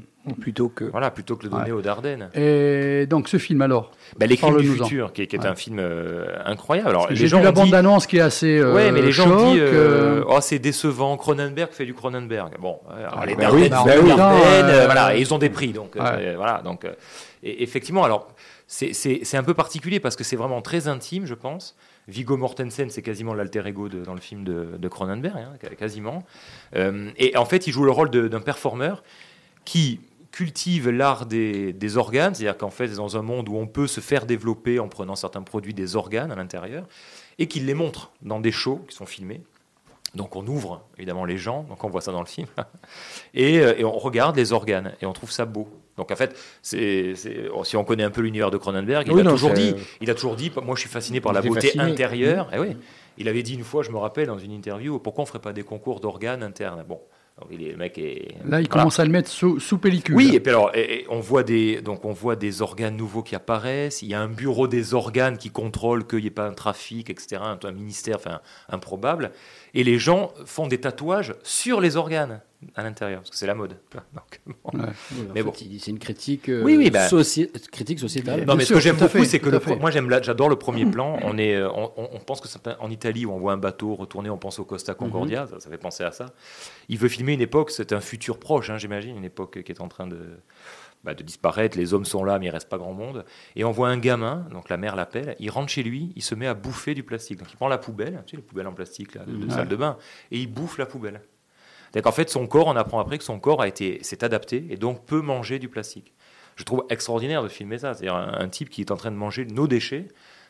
Plutôt 0.42 0.68
que. 0.70 0.86
Voilà, 0.86 1.12
plutôt 1.12 1.36
que 1.38 1.46
de 1.48 1.50
le 1.52 1.58
donner 1.58 1.72
aux 1.72 1.82
Dardennes. 1.82 2.30
Et 2.36 3.06
donc 3.08 3.30
ce 3.30 3.38
film 3.38 3.62
alors? 3.62 3.92
Bah, 4.20 4.26
les 4.26 4.38
crimes 4.38 4.58
du 4.58 4.68
futur, 4.68 5.13
qui 5.14 5.22
est, 5.22 5.28
qui 5.28 5.36
est 5.36 5.40
Ouais. 5.40 5.46
un 5.48 5.56
film 5.56 5.78
euh, 5.80 6.26
incroyable. 6.46 6.90
Alors, 6.90 7.10
les 7.10 7.28
gens 7.28 7.38
vu 7.40 7.44
la 7.46 7.52
dit- 7.52 7.62
bande-annonce 7.62 8.08
qui 8.08 8.18
est 8.18 8.22
assez 8.22 8.58
euh, 8.58 8.74
ouais, 8.74 8.92
mais 8.92 9.02
les 9.02 9.12
gens 9.12 9.26
choc, 9.26 9.38
disent 9.54 9.60
euh, 9.62 10.20
euh, 10.22 10.24
oh 10.28 10.40
c'est 10.42 10.60
décevant. 10.60 11.16
Cronenberg 11.18 11.72
fait 11.72 11.86
du 11.86 11.94
Cronenberg. 11.94 12.54
Bon, 12.60 12.80
les 13.26 13.36
bah 13.36 13.50
oui, 13.54 13.70
bah 13.70 13.84
oui. 13.86 14.12
Voilà, 14.12 15.16
et 15.16 15.22
ils 15.22 15.34
ont 15.34 15.38
des 15.38 15.50
prix, 15.50 15.72
donc 15.74 15.96
Ouais. 15.96 16.36
voilà, 16.36 16.62
donc 16.64 16.86
et 17.44 17.64
effectivement, 17.64 18.04
alors 18.04 18.28
c'est- 18.68 19.36
un 19.36 19.44
peu 19.44 19.54
particulier 19.54 20.00
parce 20.00 20.16
que 20.16 20.24
c'est 20.24 20.36
vraiment 20.36 20.62
très 20.62 20.88
intime, 20.88 21.26
je 21.26 21.34
pense. 21.36 21.76
Viggo 22.08 22.36
Mortensen, 22.36 22.90
c'est 22.90 23.02
quasiment 23.02 23.34
l'alter 23.34 23.66
ego 23.66 23.88
de- 23.88 24.04
dans 24.04 24.14
le 24.14 24.20
film 24.20 24.44
de, 24.44 24.88
Cronenberg, 24.90 25.38
hein, 25.38 25.68
quasiment. 25.80 26.24
Et 26.76 27.38
en 27.38 27.46
fait, 27.46 27.68
il 27.68 27.72
joue 27.74 27.86
le 27.86 27.92
rôle 27.92 28.10
d'un 28.10 28.42
performeur 28.42 29.04
qui 29.66 30.00
cultive 30.34 30.90
l'art 30.90 31.28
des, 31.28 31.74
des 31.74 31.96
organes, 31.96 32.34
c'est-à-dire 32.34 32.58
qu'en 32.58 32.72
fait, 32.72 32.88
dans 32.96 33.18
un 33.18 33.22
monde 33.22 33.48
où 33.50 33.56
on 33.56 33.68
peut 33.68 33.86
se 33.86 34.02
faire 34.02 34.26
développer 34.26 34.80
en 34.80 34.90
prenant 34.90 35.16
certains 35.16 35.44
produits 35.44 35.76
des 35.76 35.96
organes 35.96 36.32
à 36.32 36.36
l'intérieur, 36.36 36.88
et 37.38 37.48
qu'il 37.48 37.68
les 37.68 37.76
montre 37.76 38.12
dans 38.24 38.40
des 38.40 38.52
shows 38.52 38.84
qui 38.90 38.96
sont 38.96 39.06
filmés. 39.06 39.42
Donc 40.16 40.36
on 40.36 40.46
ouvre 40.48 40.86
évidemment 40.98 41.26
les 41.26 41.38
gens, 41.38 41.64
donc 41.70 41.84
on 41.84 41.90
voit 41.90 42.02
ça 42.02 42.12
dans 42.12 42.20
le 42.20 42.26
film, 42.28 42.48
et, 43.36 43.60
euh, 43.60 43.76
et 43.78 43.84
on 43.84 43.98
regarde 43.98 44.36
les 44.36 44.54
organes, 44.54 44.94
et 45.02 45.06
on 45.06 45.14
trouve 45.14 45.32
ça 45.32 45.46
beau. 45.46 45.68
Donc 45.98 46.10
en 46.12 46.16
fait, 46.16 46.36
c'est, 46.64 47.14
c'est- 47.16 47.50
si 47.64 47.78
on 47.78 47.84
connaît 47.84 48.04
un 48.04 48.10
peu 48.12 48.22
l'univers 48.22 48.50
de 48.50 48.58
Cronenberg, 48.58 49.08
il, 49.08 49.20
a 49.20 49.24
non, 49.24 49.32
toujours 49.32 49.54
dit, 49.54 49.76
il 50.02 50.10
a 50.10 50.16
toujours 50.16 50.36
dit, 50.36 50.52
moi 50.64 50.76
je 50.76 50.82
suis 50.82 50.90
fasciné 50.90 51.22
par 51.22 51.34
la 51.34 51.42
beauté 51.44 51.68
fasciné. 51.68 51.84
intérieure. 51.84 52.50
Eh 52.54 52.58
oui. 52.60 52.76
Il 53.20 53.28
avait 53.30 53.44
dit 53.44 53.54
une 53.54 53.64
fois, 53.64 53.84
je 53.84 53.92
me 53.92 53.98
rappelle, 53.98 54.26
dans 54.28 54.40
une 54.40 54.52
interview, 54.52 54.98
pourquoi 54.98 55.22
on 55.22 55.26
ne 55.26 55.30
ferait 55.30 55.40
pas 55.42 55.54
des 55.54 55.62
concours 55.62 56.00
d'organes 56.00 56.42
internes? 56.42 56.84
Bon, 56.88 57.00
le 57.52 57.76
mec 57.76 57.98
est... 57.98 58.36
là 58.46 58.62
il 58.62 58.68
voilà. 58.68 58.68
commence 58.68 59.00
à 59.00 59.06
le 59.06 59.12
mettre 59.12 59.30
sous, 59.30 59.60
sous 59.60 59.78
pellicule. 59.78 60.16
Oui, 60.16 60.32
et 60.36 60.40
puis 60.40 60.50
alors, 60.52 60.72
et- 60.76 61.02
et 61.02 61.06
on 61.10 61.20
voit 61.20 61.44
des, 61.44 61.82
donc 61.82 62.06
on 62.06 62.14
voit 62.14 62.36
des 62.36 62.62
organes 62.62 62.96
nouveaux 62.96 63.24
qui 63.24 63.36
apparaissent. 63.36 64.02
Il 64.02 64.08
y 64.10 64.14
a 64.14 64.22
un 64.22 64.28
bureau 64.30 64.68
des 64.68 64.94
organes 64.94 65.38
qui 65.38 65.50
contrôle 65.50 66.06
qu'il 66.08 66.20
n'y 66.20 66.28
ait 66.28 66.32
pas 66.32 66.48
un 66.48 66.54
trafic, 66.54 67.10
etc. 67.10 67.42
Un, 67.44 67.60
un 67.64 67.72
ministère, 67.72 68.18
enfin 68.18 68.40
improbable. 68.70 69.32
Et 69.74 69.84
les 69.84 70.00
gens 70.00 70.32
font 70.46 70.68
des 70.68 70.80
tatouages 70.80 71.34
sur 71.44 71.82
les 71.82 71.98
organes 71.98 72.42
à 72.76 72.84
l'intérieur, 72.84 73.20
parce 73.22 73.30
que 73.30 73.36
c'est 73.36 73.48
la 73.48 73.56
mode. 73.56 73.78
Donc, 74.14 74.42
bon. 74.46 74.80
Ouais. 74.80 74.86
Oui, 75.14 75.28
en 75.30 75.34
Mais 75.34 75.44
bon. 75.44 75.54
c'est 75.56 75.88
une 75.92 76.00
critique, 76.00 76.50
euh, 76.50 76.64
Oui, 76.64 76.78
oui, 76.78 76.90
bah- 76.90 77.08
soci- 77.08 77.50
critique 77.72 78.00
sociétale. 78.00 78.46
Non, 78.46 78.56
mais 78.56 78.66
ce 78.66 78.74
que 78.74 78.80
j'aime 78.80 78.98
beaucoup, 78.98 79.24
c'est 79.26 79.40
que 79.40 79.50
le 79.50 79.60
pro- 79.60 79.76
moi 79.78 79.92
j'aime, 79.92 80.10
la- 80.10 80.22
j'adore 80.22 80.50
le 80.50 80.56
premier 80.58 80.86
plan. 80.86 81.20
On 81.24 81.38
est, 81.38 81.56
euh, 81.56 81.70
on, 81.74 82.20
pense 82.26 82.42
que 82.42 82.48
c'est 82.48 82.60
en 82.80 82.90
Italie 82.90 83.26
où 83.26 83.32
on 83.32 83.40
voit 83.40 83.54
un 83.54 83.58
bateau 83.58 83.96
retourner, 83.96 84.30
on 84.30 84.38
pense 84.38 84.60
au 84.60 84.66
Costa 84.66 84.94
Concordia, 84.94 85.48
ça, 85.48 85.60
ça 85.60 85.70
fait 85.70 85.78
penser 85.78 86.04
à 86.04 86.12
ça. 86.12 86.28
Il 86.90 86.98
veut 86.98 87.10
filmer 87.10 87.34
une 87.34 87.42
époque, 87.42 87.72
c'est 87.72 87.94
un 87.94 88.02
futur 88.02 88.40
proche, 88.40 88.70
hein, 88.70 88.78
j'imagine, 88.78 89.16
une 89.18 89.26
époque 89.26 89.64
qui 89.64 89.72
est 89.72 89.82
en 89.82 89.88
train 89.88 90.08
de, 90.08 90.20
bah, 91.04 91.14
de 91.14 91.24
disparaître. 91.24 91.78
Les 91.78 91.94
hommes 91.94 92.06
sont 92.06 92.24
là, 92.24 92.40
mais 92.40 92.46
il 92.46 92.50
reste 92.50 92.70
pas 92.70 92.78
grand 92.78 92.94
monde. 92.94 93.26
Et 93.56 93.64
on 93.64 93.72
voit 93.72 93.90
un 93.90 93.98
gamin, 93.98 94.48
donc 94.52 94.70
la 94.70 94.78
mère 94.78 94.96
l'appelle, 94.96 95.36
il 95.40 95.50
rentre 95.50 95.70
chez 95.70 95.84
lui, 95.84 96.12
il 96.16 96.22
se 96.22 96.34
met 96.36 96.48
à 96.48 96.54
bouffer 96.54 96.94
du 96.94 97.04
plastique. 97.04 97.40
Donc 97.40 97.52
il 97.52 97.56
prend 97.58 97.68
la 97.68 97.78
poubelle, 97.78 98.24
tu 98.26 98.32
sais, 98.32 98.38
les 98.38 98.44
poubelles 98.44 98.68
en 98.68 98.74
plastique 98.74 99.16
là, 99.16 99.24
de, 99.26 99.32
de 99.36 99.46
Mhm. 99.46 99.50
salle 99.52 99.68
de 99.68 99.76
bain, 99.76 99.98
et 100.32 100.40
il 100.40 100.48
bouffe 100.48 100.78
la 100.78 100.86
poubelle. 100.86 101.22
C'est-à-dire 101.94 102.04
qu'en 102.04 102.16
fait, 102.16 102.30
son 102.30 102.48
corps, 102.48 102.68
on 102.68 102.76
apprend 102.76 103.00
après 103.00 103.20
que 103.20 103.24
son 103.24 103.40
corps 103.40 103.62
a 103.62 103.68
été, 103.68 104.04
s'est 104.04 104.24
adapté 104.24 104.66
et 104.72 104.78
donc 104.78 105.06
peut 105.06 105.22
manger 105.22 105.60
du 105.60 105.70
plastique. 105.70 106.12
Je 106.56 106.64
trouve 106.64 106.84
extraordinaire 106.90 107.44
de 107.44 107.48
filmer 107.48 107.78
ça. 107.78 107.94
C'est-à-dire 107.94 108.16
un, 108.16 108.34
un 108.34 108.50
type 108.50 108.70
qui 108.70 108.82
est 108.82 108.92
en 108.92 108.98
train 108.98 109.12
de 109.12 109.16
manger 109.16 109.46
nos 109.46 109.68
déchets, 109.68 110.08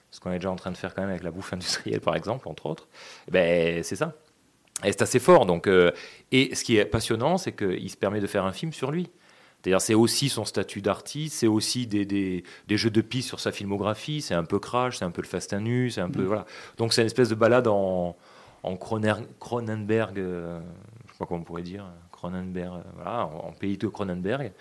ce 0.09 0.19
qu'on 0.19 0.31
est 0.31 0.35
déjà 0.39 0.51
en 0.51 0.55
train 0.55 0.71
de 0.71 0.77
faire 0.77 0.93
quand 0.93 1.01
même 1.01 1.09
avec 1.11 1.23
la 1.23 1.31
bouffe 1.31 1.53
industrielle, 1.53 1.99
par 1.99 2.15
exemple, 2.15 2.47
entre 2.47 2.67
autres. 2.67 2.87
Eh 3.27 3.31
Ben, 3.31 3.83
c'est 3.83 3.95
ça. 3.95 4.13
Et 4.83 4.91
c'est 4.91 5.01
assez 5.01 5.19
fort. 5.19 5.45
Donc, 5.45 5.67
euh, 5.67 5.91
et 6.31 6.55
ce 6.55 6.63
qui 6.63 6.77
est 6.77 6.85
passionnant, 6.85 7.37
c'est 7.37 7.53
qu'il 7.53 7.89
se 7.89 7.97
permet 7.97 8.21
de 8.21 8.27
faire 8.27 8.45
un 8.45 8.51
film 8.53 8.73
sur 8.73 8.91
lui. 8.91 9.09
C'est-à-dire, 9.61 9.81
c'est 9.81 9.93
aussi 9.93 10.29
son 10.29 10.45
statut 10.45 10.81
d'artiste, 10.81 11.37
c'est 11.37 11.47
aussi 11.47 11.87
des, 11.87 12.05
des, 12.05 12.43
des 12.67 12.77
jeux 12.77 12.89
de 12.89 13.01
pistes 13.01 13.29
sur 13.29 13.39
sa 13.39 13.53
filmographie, 13.53 14.21
c'est 14.21 14.33
un 14.33 14.43
peu 14.43 14.59
Crash, 14.59 14.97
c'est 14.97 15.05
un 15.05 15.11
peu 15.11 15.21
le 15.21 15.27
Fast 15.27 15.53
and 15.53 15.61
Nu, 15.61 15.89
c'est 15.89 16.01
un 16.01 16.09
peu. 16.09 16.23
Voilà. 16.23 16.45
Donc, 16.77 16.93
c'est 16.93 17.01
une 17.01 17.07
espèce 17.07 17.29
de 17.29 17.35
balade 17.35 17.67
en, 17.67 18.15
Cronenberg, 19.39 20.19
euh, 20.19 20.59
pas 21.23 21.27
comment 21.27 21.41
on 21.41 21.43
pourrait 21.43 21.61
dire, 21.63 21.85
Cronenberg, 22.11 22.75
euh, 22.77 22.81
voilà, 22.95 23.25
en, 23.27 23.49
en 23.49 23.51
pays 23.51 23.77
de 23.77 23.87
Cronenberg. 23.87 24.51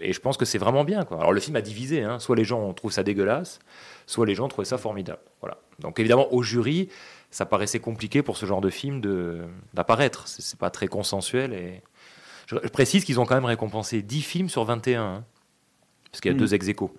Et 0.00 0.12
je 0.12 0.20
pense 0.20 0.36
que 0.36 0.44
c'est 0.44 0.58
vraiment 0.58 0.82
bien. 0.82 1.04
Quoi. 1.04 1.18
Alors, 1.18 1.32
le 1.32 1.38
film 1.40 1.54
a 1.56 1.60
divisé, 1.60 2.02
hein. 2.02 2.18
soit 2.18 2.34
les 2.34 2.44
gens 2.44 2.72
trouvent 2.72 2.90
ça 2.92 3.04
dégueulasse, 3.04 3.60
soit 4.06 4.26
les 4.26 4.34
gens 4.34 4.48
trouvaient 4.48 4.64
ça 4.66 4.76
formidable. 4.78 5.20
Voilà. 5.40 5.58
Donc, 5.78 6.00
évidemment, 6.00 6.26
au 6.32 6.42
jury, 6.42 6.88
ça 7.30 7.46
paraissait 7.46 7.78
compliqué 7.78 8.22
pour 8.22 8.36
ce 8.36 8.44
genre 8.44 8.60
de 8.60 8.70
film 8.70 9.00
de- 9.00 9.44
d'apparaître. 9.74 10.26
C'est 10.26 10.42
c'est 10.42 10.58
pas 10.58 10.70
très 10.70 10.88
consensuel. 10.88 11.52
Et... 11.52 11.82
Je, 12.48 12.56
je 12.60 12.68
précise 12.70 13.04
qu'ils 13.04 13.20
ont 13.20 13.24
quand 13.26 13.36
même 13.36 13.44
récompensé 13.44 14.02
10 14.02 14.22
films 14.22 14.48
sur 14.48 14.64
21, 14.64 15.00
hein, 15.02 15.24
parce 16.10 16.20
qu'il 16.22 16.30
y 16.30 16.34
a 16.34 16.36
Mm. 16.36 16.40
deux 16.40 16.54
ex 16.54 16.66
aequo. 16.68 16.92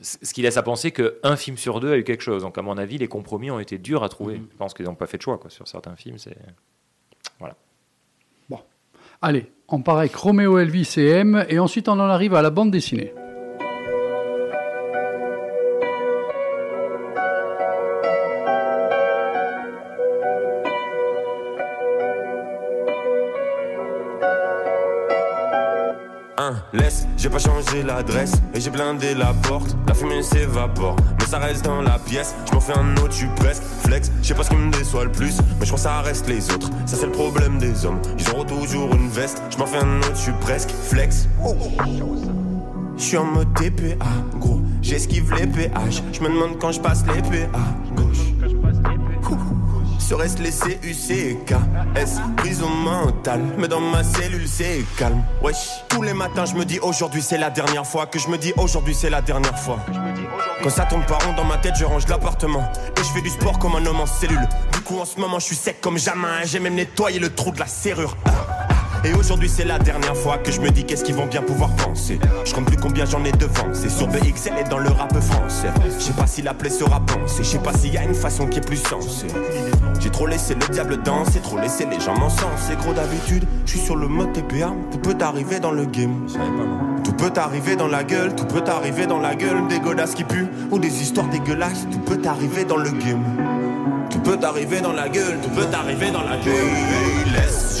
C- 0.00 0.18
Ce 0.22 0.32
qui 0.34 0.42
laisse 0.42 0.56
à 0.56 0.62
penser 0.62 0.92
qu'un 0.92 1.34
film 1.36 1.56
sur 1.56 1.80
deux 1.80 1.92
a 1.92 1.96
eu 1.96 2.04
quelque 2.04 2.22
chose. 2.22 2.42
Donc, 2.42 2.56
à 2.58 2.62
mon 2.62 2.78
avis, 2.78 2.98
les 2.98 3.08
compromis 3.08 3.50
ont 3.50 3.58
été 3.58 3.76
durs 3.78 4.04
à 4.04 4.08
trouver. 4.08 4.38
Mm. 4.38 4.46
Je 4.52 4.56
pense 4.56 4.72
qu'ils 4.74 4.86
n'ont 4.86 4.94
pas 4.94 5.06
fait 5.08 5.16
de 5.16 5.22
choix 5.22 5.38
quoi, 5.38 5.50
sur 5.50 5.66
certains 5.66 5.96
films. 5.96 6.18
C'est... 6.18 6.36
Allez, 9.26 9.46
on 9.68 9.80
part 9.80 9.96
avec 9.96 10.14
Roméo 10.14 10.58
Elvis 10.58 10.96
et 10.98 11.08
M, 11.08 11.46
et 11.48 11.58
ensuite 11.58 11.88
on 11.88 11.92
en 11.92 12.10
arrive 12.10 12.34
à 12.34 12.42
la 12.42 12.50
bande 12.50 12.70
dessinée. 12.70 13.14
Pas 27.34 27.40
changé 27.40 27.82
l'adresse 27.82 28.34
et 28.54 28.60
j'ai 28.60 28.70
blindé 28.70 29.12
la 29.12 29.34
porte. 29.34 29.76
La 29.88 29.94
fumée 29.94 30.22
s'évapore, 30.22 30.94
mais 31.18 31.26
ça 31.26 31.40
reste 31.40 31.64
dans 31.64 31.82
la 31.82 31.98
pièce. 31.98 32.32
Je 32.48 32.54
m'en 32.54 32.60
fais 32.60 32.78
un 32.78 32.96
autre, 32.98 33.12
suis 33.12 33.26
presque 33.34 33.64
flex. 33.82 34.12
Je 34.22 34.28
sais 34.28 34.34
pas 34.34 34.44
ce 34.44 34.50
qui 34.50 34.56
me 34.56 34.70
déçoit 34.70 35.02
le 35.02 35.10
plus, 35.10 35.38
mais 35.58 35.66
je 35.66 35.72
crois 35.72 35.80
ça 35.80 36.00
reste 36.02 36.28
les 36.28 36.48
autres. 36.52 36.70
Ça 36.86 36.96
c'est 36.96 37.06
le 37.06 37.10
problème 37.10 37.58
des 37.58 37.84
hommes. 37.84 38.00
Ils 38.20 38.30
auront 38.30 38.44
toujours 38.44 38.94
une 38.94 39.08
veste. 39.08 39.42
Je 39.50 39.58
m'en 39.58 39.66
fais 39.66 39.78
un 39.78 39.98
autre, 39.98 40.16
suis 40.16 40.30
presque 40.42 40.70
flex. 40.70 41.26
Je 42.96 43.02
suis 43.02 43.16
en 43.16 43.24
mode 43.24 43.52
TPA, 43.54 44.06
gros. 44.38 44.62
J'esquive 44.80 45.34
les 45.34 45.48
péages. 45.48 46.04
Je 46.12 46.20
me 46.20 46.28
demande 46.28 46.60
quand 46.60 46.70
je 46.70 46.78
passe 46.78 47.02
les 47.16 47.20
PA, 47.20 47.58
gauche. 47.96 48.33
Serait-ce 50.08 50.36
les 50.36 50.50
C-U-C-K-S 50.50 52.20
Prison 52.36 52.68
mentale, 52.68 53.40
mais 53.56 53.68
dans 53.68 53.80
ma 53.80 54.04
cellule 54.04 54.46
c'est 54.46 54.84
calme. 54.98 55.24
Wesh, 55.42 55.82
tous 55.88 56.02
les 56.02 56.12
matins 56.12 56.44
je 56.44 56.54
me 56.54 56.66
dis 56.66 56.78
aujourd'hui 56.78 57.22
c'est 57.22 57.38
la 57.38 57.48
dernière 57.48 57.86
fois. 57.86 58.04
Que 58.04 58.18
je 58.18 58.28
me 58.28 58.36
dis 58.36 58.52
aujourd'hui 58.58 58.94
c'est 58.94 59.08
la 59.08 59.22
dernière 59.22 59.58
fois. 59.58 59.78
Quand 60.62 60.68
ça 60.68 60.84
tombe 60.84 61.06
pas 61.06 61.16
rond 61.24 61.32
dans 61.32 61.44
ma 61.44 61.56
tête 61.56 61.76
je 61.78 61.86
range 61.86 62.06
l'appartement. 62.06 62.70
Et 62.98 63.02
je 63.02 63.12
fais 63.14 63.22
du 63.22 63.30
sport 63.30 63.58
comme 63.58 63.76
un 63.76 63.86
homme 63.86 64.00
en 64.00 64.06
cellule. 64.06 64.46
Du 64.74 64.80
coup 64.82 64.98
en 64.98 65.06
ce 65.06 65.18
moment 65.18 65.38
je 65.38 65.46
suis 65.46 65.56
sec 65.56 65.80
comme 65.80 65.96
jamais. 65.96 66.44
J'ai 66.44 66.60
même 66.60 66.74
nettoyé 66.74 67.18
le 67.18 67.34
trou 67.34 67.50
de 67.50 67.58
la 67.58 67.66
serrure. 67.66 68.14
Ah. 68.26 68.53
Et 69.04 69.14
aujourd'hui 69.14 69.48
c'est 69.48 69.64
la 69.64 69.78
dernière 69.78 70.16
fois 70.16 70.38
que 70.38 70.50
je 70.50 70.60
me 70.60 70.70
dis 70.70 70.84
qu'est-ce 70.84 71.04
qu'ils 71.04 71.14
vont 71.14 71.26
bien 71.26 71.42
pouvoir 71.42 71.70
penser 71.76 72.18
Je 72.44 72.54
compte 72.54 72.66
plus 72.66 72.76
combien 72.76 73.04
j'en 73.04 73.24
ai 73.24 73.32
devant 73.32 73.72
C'est 73.72 73.90
sur 73.90 74.06
BXL 74.08 74.54
et 74.60 74.68
dans 74.68 74.78
le 74.78 74.90
rap 74.90 75.12
français 75.20 75.68
Je 75.98 76.02
sais 76.02 76.12
pas 76.12 76.26
si 76.26 76.42
la 76.42 76.54
plaie 76.54 76.70
sera 76.70 77.00
pensée 77.00 77.42
Je 77.42 77.48
sais 77.48 77.58
pas 77.58 77.72
s'il 77.72 77.92
y 77.92 77.98
a 77.98 78.04
une 78.04 78.14
façon 78.14 78.46
qui 78.46 78.58
est 78.58 78.66
plus 78.66 78.76
sensée 78.76 79.26
j'ai 80.04 80.10
trop 80.10 80.26
laissé 80.26 80.54
le 80.54 80.68
diable 80.68 81.02
danser, 81.02 81.40
trop 81.40 81.58
laissé 81.58 81.86
les 81.86 81.98
gens 81.98 82.14
m'encenser. 82.18 82.76
Gros 82.78 82.92
d'habitude, 82.92 83.44
je 83.64 83.70
suis 83.70 83.80
sur 83.80 83.96
le 83.96 84.06
mode 84.06 84.34
TPA. 84.34 84.74
Tout 84.90 84.98
peut 84.98 85.16
arriver 85.18 85.60
dans 85.60 85.70
le 85.70 85.86
game. 85.86 86.26
Tout 87.02 87.14
peut 87.14 87.32
arriver 87.36 87.74
dans 87.74 87.86
la 87.86 88.04
gueule, 88.04 88.34
tout 88.34 88.44
peut 88.44 88.64
arriver 88.66 89.06
dans 89.06 89.18
la 89.18 89.34
gueule. 89.34 89.66
Des 89.68 89.80
godasses 89.80 90.14
qui 90.14 90.24
puent 90.24 90.48
ou 90.70 90.78
des 90.78 91.00
histoires 91.00 91.28
dégueulasses. 91.28 91.86
Tout 91.90 92.00
peut 92.00 92.20
arriver 92.28 92.64
dans 92.64 92.76
le 92.76 92.90
game. 92.90 93.24
Tout 94.10 94.20
peut 94.20 94.38
arriver 94.42 94.82
dans 94.82 94.92
la 94.92 95.08
gueule, 95.08 95.38
tout 95.42 95.50
peut 95.50 95.66
arriver 95.72 96.10
dans 96.10 96.22
la 96.22 96.36
gueule. 96.36 97.03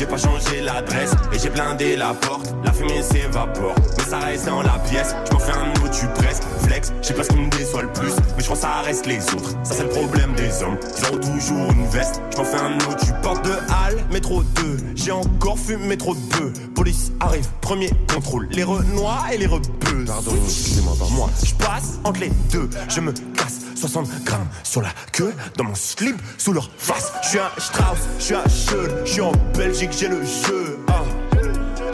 J'ai 0.04 0.10
pas 0.10 0.18
changé 0.18 0.60
l'adresse 0.60 1.12
et 1.32 1.38
j'ai 1.38 1.48
blindé 1.48 1.96
la 1.96 2.12
porte. 2.12 2.54
La 2.62 2.72
fumée 2.74 3.00
s'évapore, 3.00 3.74
mais 3.96 4.04
ça 4.04 4.18
reste 4.18 4.44
dans 4.44 4.60
la 4.60 4.78
pièce. 4.90 5.14
Je 5.26 5.32
m'en 5.32 5.38
fais 5.38 5.52
un 5.52 5.70
autre, 5.82 5.98
tu 5.98 6.06
presque 6.08 6.42
flex. 6.66 6.92
Je 7.00 7.06
sais 7.06 7.14
pas 7.14 7.22
ce 7.22 7.30
qui 7.30 7.38
me 7.38 7.48
déçoit 7.48 7.80
le 7.80 7.92
plus, 7.94 8.12
mais 8.36 8.40
je 8.40 8.44
crois 8.44 8.56
ça 8.56 8.82
reste 8.84 9.06
les 9.06 9.24
autres. 9.32 9.52
Ça 9.62 9.74
c'est 9.76 9.84
le 9.84 9.88
problème 9.88 10.34
des 10.34 10.62
hommes, 10.62 10.76
ils 10.98 11.06
ont 11.06 11.20
toujours 11.20 11.72
une 11.72 11.86
veste. 11.86 12.20
Je 12.32 12.36
m'en 12.36 12.44
fais 12.44 12.58
un 12.58 12.76
autre, 12.76 13.06
tu 13.06 13.12
portes 13.22 13.46
de 13.46 13.52
halle, 13.52 13.96
métro 14.12 14.42
2. 14.42 14.76
J'ai 14.94 15.12
encore 15.12 15.58
fumé 15.58 15.96
trop 15.96 16.14
de 16.14 16.20
bœufs. 16.36 16.52
Police 16.74 17.10
arrive, 17.20 17.48
premier 17.62 17.90
contrôle. 18.12 18.46
Les 18.50 18.64
renois 18.64 19.22
et 19.32 19.38
les 19.38 19.46
rebeux. 19.46 20.04
Pardon, 20.06 20.32
excusez-moi, 20.44 20.96
moi. 21.12 21.30
Je 21.42 21.54
passe 21.54 21.98
entre 22.04 22.20
les 22.20 22.32
deux, 22.52 22.68
je 22.90 23.00
me. 23.00 23.14
60 23.88 24.24
grammes 24.24 24.48
sur 24.62 24.80
la 24.80 24.88
queue, 25.12 25.34
dans 25.58 25.64
mon 25.64 25.74
slip, 25.74 26.16
sous 26.38 26.54
leur 26.54 26.70
face. 26.78 27.12
Je 27.22 27.28
suis 27.28 27.38
un 27.38 27.50
Strauss, 27.58 27.98
je 28.18 28.24
suis 28.24 28.34
un 28.34 28.48
Scheul, 28.48 28.90
je 29.04 29.10
suis 29.12 29.20
en 29.20 29.32
Belgique, 29.58 29.90
j'ai 29.92 30.08
le 30.08 30.22
jeu. 30.24 30.78
hein. 30.88 31.23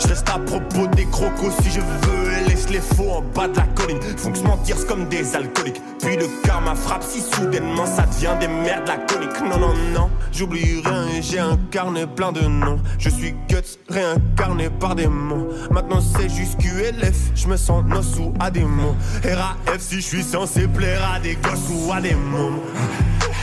Je 0.00 0.08
reste 0.08 0.28
à 0.28 0.38
propos 0.38 0.86
des 0.96 1.04
crocos 1.06 1.52
si 1.62 1.70
je 1.70 1.80
veux 1.80 2.32
et 2.32 2.48
laisse 2.48 2.68
les 2.70 2.80
faux 2.80 3.10
en 3.10 3.22
bas 3.22 3.48
de 3.48 3.56
la 3.56 3.66
colline. 3.74 4.00
Font 4.16 4.32
que 4.32 4.40
mentir 4.40 4.76
c'est 4.78 4.86
comme 4.86 5.08
des 5.08 5.36
alcooliques. 5.36 5.80
Puis 6.00 6.16
le 6.16 6.26
karma 6.44 6.74
frappe 6.74 7.02
si 7.02 7.20
soudainement 7.20 7.86
ça 7.86 8.06
devient 8.06 8.34
des 8.40 8.48
merdes 8.48 8.88
laconiques. 8.88 9.40
Non, 9.42 9.58
non, 9.58 9.74
non, 9.92 10.10
j'oublie 10.32 10.80
rien 10.84 11.06
et 11.16 11.22
j'ai 11.22 11.38
un 11.38 11.58
carnet 11.70 12.06
plein 12.06 12.32
de 12.32 12.40
noms. 12.40 12.80
Je 12.98 13.10
suis 13.10 13.34
Guts 13.48 13.78
réincarné 13.88 14.70
par 14.70 14.94
des 14.94 15.06
mots. 15.06 15.48
Maintenant 15.70 16.00
c'est 16.00 16.28
juste 16.28 16.58
QLF, 16.58 17.16
je 17.34 17.46
me 17.46 17.56
sens 17.56 17.84
nos 17.84 18.22
ou 18.22 18.32
à 18.40 18.50
des 18.50 18.64
mots. 18.64 18.96
RAF 19.24 19.78
si 19.78 19.96
je 19.96 20.06
suis 20.06 20.22
censé 20.22 20.66
plaire 20.66 21.02
à 21.14 21.20
des 21.20 21.36
gosses 21.36 21.70
ou 21.70 21.92
à 21.92 22.00
des 22.00 22.14
mômes. 22.14 22.60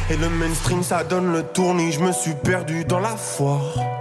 Et 0.10 0.18
le 0.18 0.30
mainstream 0.30 0.82
ça 0.82 1.03
donne 1.03 1.34
le 1.34 1.43
tournis, 1.43 1.91
je 1.91 1.99
me 1.99 2.12
suis 2.12 2.34
perdu 2.34 2.86
dans 2.86 2.99
la 2.99 3.16
foire. 3.16 3.97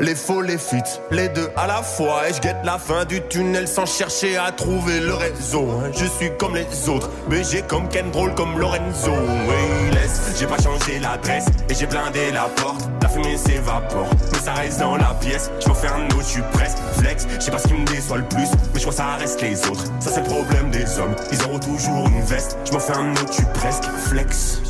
Les 0.00 0.14
faux, 0.14 0.40
les 0.42 0.58
fits, 0.58 0.82
les 1.10 1.28
deux 1.28 1.50
à 1.56 1.66
la 1.66 1.82
fois. 1.82 2.28
Et 2.28 2.32
je 2.32 2.40
guette 2.40 2.64
la 2.64 2.78
fin 2.78 3.04
du 3.04 3.20
tunnel 3.28 3.68
sans 3.68 3.86
chercher 3.86 4.36
à 4.36 4.50
trouver 4.50 5.00
le 5.00 5.14
réseau. 5.14 5.68
Je 5.92 6.06
suis 6.06 6.30
comme 6.38 6.54
les 6.54 6.88
autres, 6.88 7.10
mais 7.28 7.42
j'ai 7.44 7.62
comme 7.62 7.88
Ken 7.88 8.10
drôle 8.10 8.34
comme 8.34 8.58
Lorenzo. 8.58 9.10
Oui, 9.10 9.90
laisse, 9.92 10.34
j'ai 10.38 10.46
pas 10.46 10.60
changé 10.60 10.98
l'adresse 11.00 11.46
et 11.68 11.74
j'ai 11.74 11.86
blindé 11.86 12.32
la 12.32 12.48
porte. 12.56 12.88
La 13.02 13.08
fumée 13.08 13.36
s'évapore, 13.36 14.08
mais 14.32 14.38
ça 14.38 14.54
reste 14.54 14.80
dans 14.80 14.96
la 14.96 15.14
pièce. 15.20 15.50
Je 15.60 15.72
fais 15.72 15.88
un 15.88 16.06
autre, 16.06 16.28
je 16.28 16.40
presque 16.56 16.78
flex. 16.98 17.26
Je 17.34 17.40
sais 17.40 17.50
pas 17.50 17.58
ce 17.58 17.68
qui 17.68 17.74
me 17.74 17.84
déçoit 17.86 18.18
le 18.18 18.24
plus, 18.24 18.48
mais 18.72 18.80
je 18.80 18.80
crois 18.80 18.92
ça 18.92 19.16
reste 19.18 19.40
les 19.42 19.60
autres. 19.66 19.84
Ça 20.00 20.10
c'est 20.10 20.20
le 20.20 20.26
problème 20.26 20.70
des 20.70 20.98
hommes, 20.98 21.14
ils 21.30 21.42
auront 21.44 21.58
toujours 21.58 22.08
une 22.08 22.22
veste. 22.22 22.56
Je 22.64 22.72
m'en 22.72 22.80
fais 22.80 22.94
un 22.94 23.12
autre, 23.12 23.28
je 23.28 23.34
suis 23.34 23.46
presque 23.54 23.84
flex. 24.08 24.60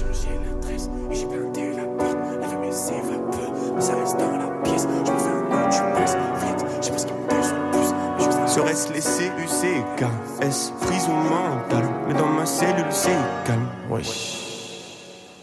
Serait-ce 8.63 8.93
les 8.93 9.01
C-U-C-K-S, 9.01 10.73
frise 10.83 11.09
ou 11.09 11.15
mental 11.15 11.85
Mais 12.07 12.15
dans 12.15 12.29
ma 12.29 12.47
cellule 12.47 12.87
c'est 12.91 13.11
calme, 13.45 13.67
wesh. 13.91 14.39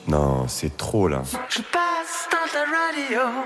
Non, 0.07 0.47
c'est 0.47 0.77
trop 0.77 1.09
là. 1.09 1.21
Je 1.49 1.57
passe 1.57 2.29
dans 2.31 2.47
ta 2.49 2.63
radio, 2.63 3.43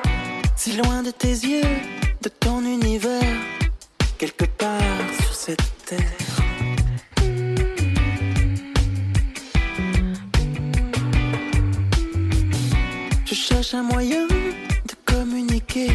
si 0.56 0.74
loin 0.74 1.02
de 1.02 1.10
tes 1.10 1.28
yeux, 1.28 1.80
de 2.22 2.30
ton 2.30 2.60
univers, 2.62 3.36
quelque 4.20 4.46
part 4.46 4.80
sur 5.24 5.34
cette 5.34 5.86
terre. 5.88 5.98
Je 13.26 13.34
cherche 13.34 13.74
un 13.74 13.82
moyen 13.82 14.28
de 14.28 14.96
communiquer 15.04 15.92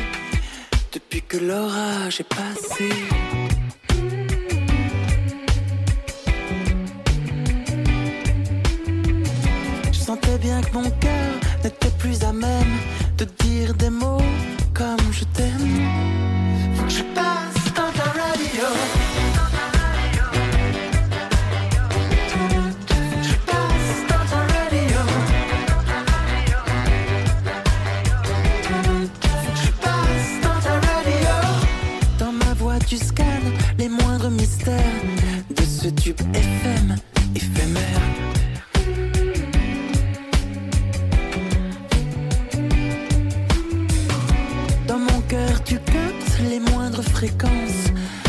depuis 0.93 1.23
que 1.23 1.37
l'orage 1.37 2.19
est 2.19 2.35
passé. 2.35 2.89
Bien 10.41 10.61
que 10.61 10.73
mon 10.73 10.91
cœur 11.01 11.33
n'était 11.65 11.91
plus 11.99 12.23
à 12.23 12.33
même 12.33 12.79
de 13.17 13.25
dire 13.43 13.75
des 13.75 13.91
mots 13.91 14.23
comme 14.73 15.13
je 15.13 15.25
t'aime. 15.25 15.83
Faut 16.77 16.85
que 16.85 16.91
je 16.91 17.03
passe 17.15 17.73
dans 17.75 17.93
ta 17.93 18.11
radio. 18.11 18.69
Tu 32.87 32.97
scannes 32.97 33.53
les 33.79 33.91
moindres 33.91 34.31
mystères 34.31 34.75
de 35.51 35.63
ce 35.63 35.89
tube 35.89 36.21
FM 36.33 36.97
éphémère. 37.35 38.28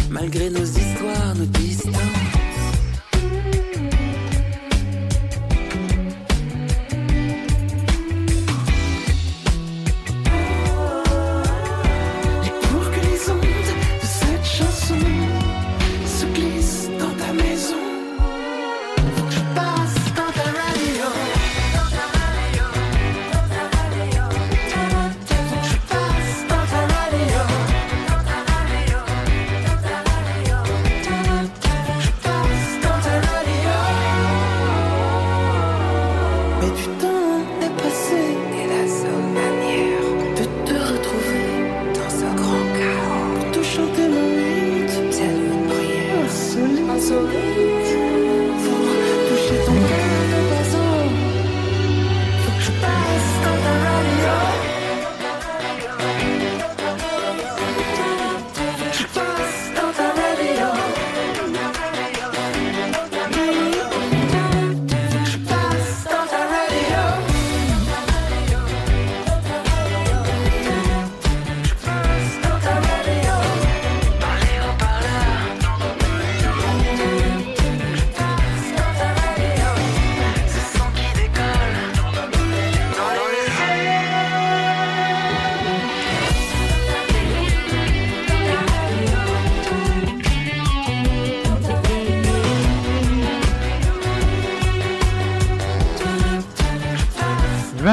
Malgré 0.09 0.49
nos 0.49 0.75
histoires, 0.75 1.35
nos 1.37 1.51
distances. 1.51 2.18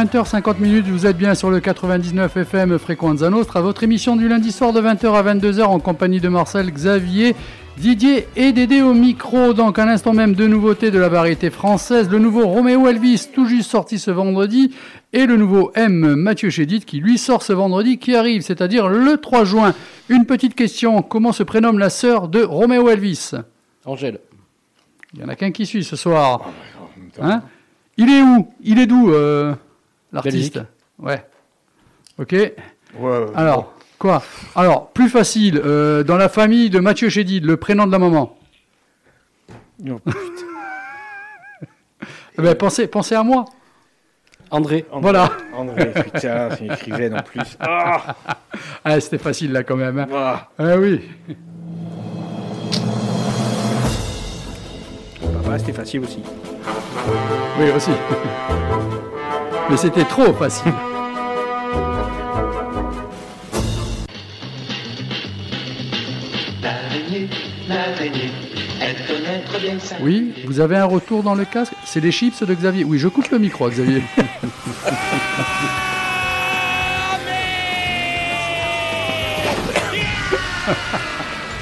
20h50 0.06 0.60
minutes, 0.60 0.86
vous 0.86 1.04
êtes 1.04 1.16
bien 1.16 1.34
sur 1.34 1.50
le 1.50 1.58
99 1.58 2.36
FM 2.36 2.78
Fréquenza 2.78 3.28
Nostra, 3.28 3.60
votre 3.60 3.82
émission 3.82 4.14
du 4.14 4.28
lundi 4.28 4.52
soir 4.52 4.72
de 4.72 4.80
20h 4.80 5.12
à 5.12 5.34
22h 5.34 5.64
en 5.64 5.80
compagnie 5.80 6.20
de 6.20 6.28
Marcel, 6.28 6.70
Xavier, 6.70 7.34
Didier 7.76 8.28
et 8.36 8.52
Dédé 8.52 8.82
au 8.82 8.94
micro. 8.94 9.52
Donc 9.52 9.80
à 9.80 9.84
l'instant 9.84 10.12
même 10.12 10.34
de 10.34 10.46
nouveautés 10.46 10.92
de 10.92 11.00
la 11.00 11.08
variété 11.08 11.50
française, 11.50 12.08
le 12.08 12.20
nouveau 12.20 12.46
Roméo 12.46 12.86
Elvis 12.86 13.30
tout 13.34 13.46
juste 13.46 13.68
sorti 13.68 13.98
ce 13.98 14.12
vendredi 14.12 14.72
et 15.12 15.26
le 15.26 15.36
nouveau 15.36 15.72
M 15.74 16.14
Mathieu 16.14 16.50
Chédid 16.50 16.84
qui 16.84 17.00
lui 17.00 17.18
sort 17.18 17.42
ce 17.42 17.52
vendredi 17.52 17.98
qui 17.98 18.14
arrive, 18.14 18.42
c'est-à-dire 18.42 18.88
le 18.88 19.16
3 19.16 19.44
juin. 19.44 19.74
Une 20.08 20.24
petite 20.24 20.54
question, 20.54 21.02
comment 21.02 21.32
se 21.32 21.42
prénomme 21.42 21.80
la 21.80 21.90
sœur 21.90 22.28
de 22.28 22.44
Roméo 22.44 22.88
Elvis? 22.88 23.32
Angèle. 23.84 24.20
Il 25.14 25.20
y 25.22 25.24
en 25.24 25.28
a 25.28 25.34
qu'un 25.34 25.50
qui 25.50 25.66
suit 25.66 25.82
ce 25.82 25.96
soir. 25.96 26.52
Hein? 27.20 27.42
Il 27.96 28.08
est 28.08 28.22
où? 28.22 28.46
Il 28.62 28.78
est 28.78 28.86
d'où 28.86 29.10
euh? 29.10 29.54
L'artiste. 30.12 30.60
Ouais. 30.98 31.24
Ok. 32.18 32.32
Ouais, 32.32 33.26
Alors, 33.34 33.74
quoi? 33.98 34.22
Alors, 34.54 34.88
plus 34.90 35.08
facile, 35.08 35.60
euh, 35.64 36.02
dans 36.02 36.16
la 36.16 36.28
famille 36.28 36.70
de 36.70 36.78
Mathieu 36.80 37.08
Chédid, 37.08 37.44
le 37.44 37.56
prénom 37.56 37.86
de 37.86 37.92
la 37.92 37.98
maman. 37.98 38.38
Non, 39.82 40.00
Eh 42.38 42.42
ben, 42.42 42.54
pensez, 42.54 42.86
pensez 42.86 43.14
à 43.14 43.22
moi. 43.22 43.44
André. 44.50 44.84
Voilà. 44.92 45.30
André, 45.54 45.90
putain, 45.92 46.50
c'est 46.50 46.64
une 46.66 46.72
écrivaine 46.72 47.16
en 47.18 47.22
plus. 47.22 47.56
Ah, 47.60 48.14
Ah, 48.84 49.00
c'était 49.00 49.18
facile 49.18 49.52
là 49.52 49.62
quand 49.64 49.76
même. 49.76 49.98
hein. 49.98 50.06
ah. 50.14 50.48
Ah 50.58 50.76
oui. 50.76 51.00
Papa, 55.20 55.58
c'était 55.58 55.72
facile 55.72 56.00
aussi. 56.00 56.22
Oui, 57.58 57.70
aussi. 57.74 57.90
Mais 59.70 59.76
c'était 59.76 60.04
trop 60.04 60.32
facile. 60.34 60.72
Oui, 70.00 70.32
vous 70.46 70.60
avez 70.60 70.76
un 70.76 70.84
retour 70.84 71.22
dans 71.22 71.34
le 71.34 71.44
casque? 71.44 71.72
C'est 71.84 72.00
les 72.00 72.12
chips 72.12 72.42
de 72.42 72.54
Xavier. 72.54 72.84
Oui, 72.84 72.98
je 72.98 73.08
coupe 73.08 73.28
le 73.30 73.38
micro, 73.38 73.68
Xavier. 73.68 74.02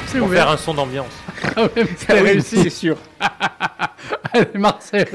C'est 0.06 0.20
ouvert. 0.20 0.44
faire 0.44 0.52
un 0.52 0.56
son 0.56 0.74
d'ambiance. 0.74 1.12
Ah 1.56 1.64
ouais, 1.64 1.70
mais 1.76 1.86
c'est 1.96 2.12
oui, 2.14 2.20
réussi. 2.30 2.62
c'est 2.62 2.70
sûr. 2.70 2.96
Allez, 4.32 4.46
Marcel. 4.54 5.08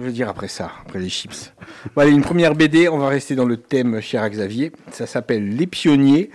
Je 0.00 0.06
veux 0.06 0.12
dire 0.12 0.30
après 0.30 0.48
ça, 0.48 0.72
après 0.80 0.98
les 0.98 1.10
chips. 1.10 1.52
Bon, 1.94 2.00
allez, 2.00 2.12
une 2.12 2.22
première 2.22 2.54
BD, 2.54 2.88
on 2.88 2.96
va 2.96 3.08
rester 3.08 3.34
dans 3.34 3.44
le 3.44 3.58
thème 3.58 4.00
cher 4.00 4.26
Xavier. 4.30 4.72
Ça 4.92 5.06
s'appelle 5.06 5.54
Les 5.54 5.66
Pionniers, 5.66 6.30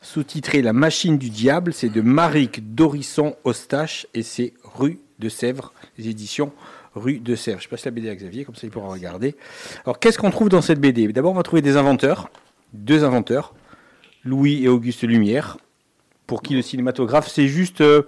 sous-titré 0.00 0.62
La 0.62 0.72
Machine 0.72 1.18
du 1.18 1.28
Diable. 1.28 1.72
C'est 1.72 1.88
de 1.88 2.02
Maric 2.02 2.72
Dorisson 2.76 3.34
Ostache 3.42 4.06
et 4.14 4.22
c'est 4.22 4.52
Rue 4.62 5.00
de 5.18 5.28
Sèvres, 5.28 5.72
les 5.98 6.08
éditions 6.08 6.52
Rue 6.94 7.18
de 7.18 7.34
Sèvres. 7.34 7.60
Je 7.60 7.68
passe 7.68 7.84
la 7.84 7.90
BD 7.90 8.08
à 8.08 8.14
Xavier, 8.14 8.44
comme 8.44 8.54
ça 8.54 8.68
il 8.68 8.70
pourra 8.70 8.92
regarder. 8.92 9.34
Alors 9.84 9.98
qu'est-ce 9.98 10.16
qu'on 10.18 10.30
trouve 10.30 10.48
dans 10.48 10.62
cette 10.62 10.80
BD 10.80 11.08
D'abord, 11.08 11.32
on 11.32 11.36
va 11.36 11.42
trouver 11.42 11.62
des 11.62 11.76
inventeurs, 11.76 12.30
deux 12.74 13.02
inventeurs, 13.02 13.54
Louis 14.22 14.62
et 14.62 14.68
Auguste 14.68 15.02
Lumière, 15.02 15.58
pour 16.28 16.42
qui 16.42 16.54
le 16.54 16.62
cinématographe, 16.62 17.26
c'est 17.26 17.48
juste 17.48 17.80
euh, 17.80 18.02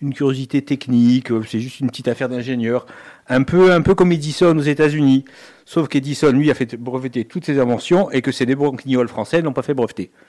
une 0.00 0.14
curiosité 0.14 0.62
technique, 0.62 1.30
euh, 1.32 1.42
c'est 1.46 1.60
juste 1.60 1.80
une 1.80 1.88
petite 1.88 2.08
affaire 2.08 2.28
d'ingénieur, 2.28 2.86
un 3.28 3.42
peu, 3.42 3.72
un 3.72 3.82
peu 3.82 3.94
comme 3.94 4.12
Edison 4.12 4.56
aux 4.56 4.62
États-Unis. 4.62 5.24
Sauf 5.64 5.88
qu'Edison, 5.88 6.30
lui, 6.32 6.50
a 6.50 6.54
fait 6.54 6.76
breveter 6.76 7.24
toutes 7.24 7.44
ses 7.44 7.58
inventions 7.58 8.10
et 8.10 8.22
que 8.22 8.32
ces 8.32 8.46
débranquignoles 8.46 9.08
français 9.08 9.42
n'ont 9.42 9.52
pas 9.52 9.62
fait 9.62 9.74
breveter. 9.74 10.10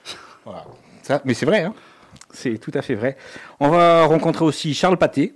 Voilà. 0.46 0.64
Ça, 1.02 1.20
mais 1.26 1.34
c'est 1.34 1.44
vrai, 1.44 1.64
hein 1.64 1.74
c'est 2.32 2.58
tout 2.58 2.70
à 2.74 2.82
fait 2.82 2.94
vrai. 2.94 3.16
On 3.60 3.68
va 3.68 4.04
rencontrer 4.04 4.44
aussi 4.44 4.74
Charles 4.74 4.96
Pathé, 4.96 5.34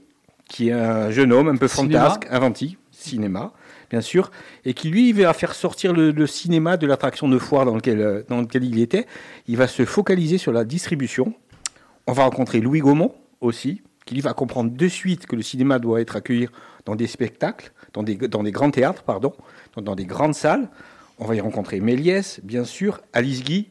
qui 0.49 0.69
est 0.69 0.73
un 0.73 1.11
jeune 1.11 1.33
homme 1.33 1.49
un 1.49 1.57
peu 1.57 1.69
fantasque, 1.69 2.27
inventif, 2.31 2.79
cinéma, 2.91 3.53
bien 3.91 4.01
sûr, 4.01 4.31
et 4.65 4.75
qui 4.75 4.89
lui 4.89 5.13
va 5.13 5.33
faire 5.33 5.55
sortir 5.55 5.93
le, 5.93 6.11
le 6.11 6.27
cinéma 6.27 6.77
de 6.77 6.87
l'attraction 6.87 7.29
de 7.29 7.39
foire 7.39 7.65
dans 7.65 7.75
lequel, 7.75 8.01
euh, 8.01 8.23
dans 8.29 8.41
lequel 8.41 8.65
il 8.65 8.79
était. 8.79 9.07
Il 9.47 9.57
va 9.57 9.67
se 9.67 9.85
focaliser 9.85 10.39
sur 10.39 10.53
la 10.53 10.65
distribution. 10.65 11.35
On 12.07 12.13
va 12.13 12.25
rencontrer 12.25 12.61
Louis 12.61 12.81
Gaumont 12.81 13.15
aussi, 13.41 13.83
qui 14.05 14.15
lui 14.15 14.21
va 14.21 14.35
comprendre 14.35 14.71
de 14.71 14.89
suite 14.89 15.27
que 15.27 15.37
le 15.37 15.43
cinéma 15.43 15.79
doit 15.79 16.01
être 16.01 16.17
accueilli 16.17 16.49
dans 16.85 16.97
des 16.97 17.07
spectacles, 17.07 17.73
dans 17.93 18.03
des, 18.03 18.17
grands 18.17 18.71
théâtres, 18.71 19.03
pardon, 19.03 19.33
dans, 19.77 19.95
des 19.95 20.05
grandes 20.05 20.35
salles. 20.35 20.69
On 21.19 21.27
va 21.27 21.35
y 21.35 21.41
rencontrer 21.41 21.81
Méliès, 21.81 22.41
bien 22.43 22.65
sûr, 22.65 23.01
Alice 23.13 23.45
Guy, 23.45 23.71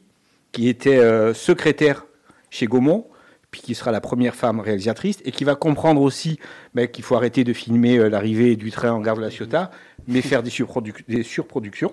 qui 0.52 0.68
était 0.68 0.98
euh, 0.98 1.34
secrétaire 1.34 2.06
chez 2.50 2.66
Gaumont, 2.66 3.06
puis 3.50 3.60
qui 3.60 3.74
sera 3.74 3.92
la 3.92 4.00
première 4.00 4.34
femme 4.34 4.60
réalisatrice, 4.60 5.18
et 5.24 5.30
qui 5.30 5.44
va 5.44 5.54
comprendre 5.54 6.00
aussi 6.00 6.38
ben, 6.74 6.88
qu'il 6.88 7.04
faut 7.04 7.14
arrêter 7.16 7.44
de 7.44 7.52
filmer 7.52 7.98
euh, 7.98 8.08
l'arrivée 8.08 8.56
du 8.56 8.70
train 8.70 8.92
en 8.92 9.00
gare 9.00 9.16
de 9.16 9.20
la 9.20 9.30
Ciotat, 9.30 9.70
mais 10.08 10.22
faire 10.22 10.42
des, 10.42 10.50
surproduc- 10.50 11.04
des 11.06 11.22
surproductions. 11.22 11.92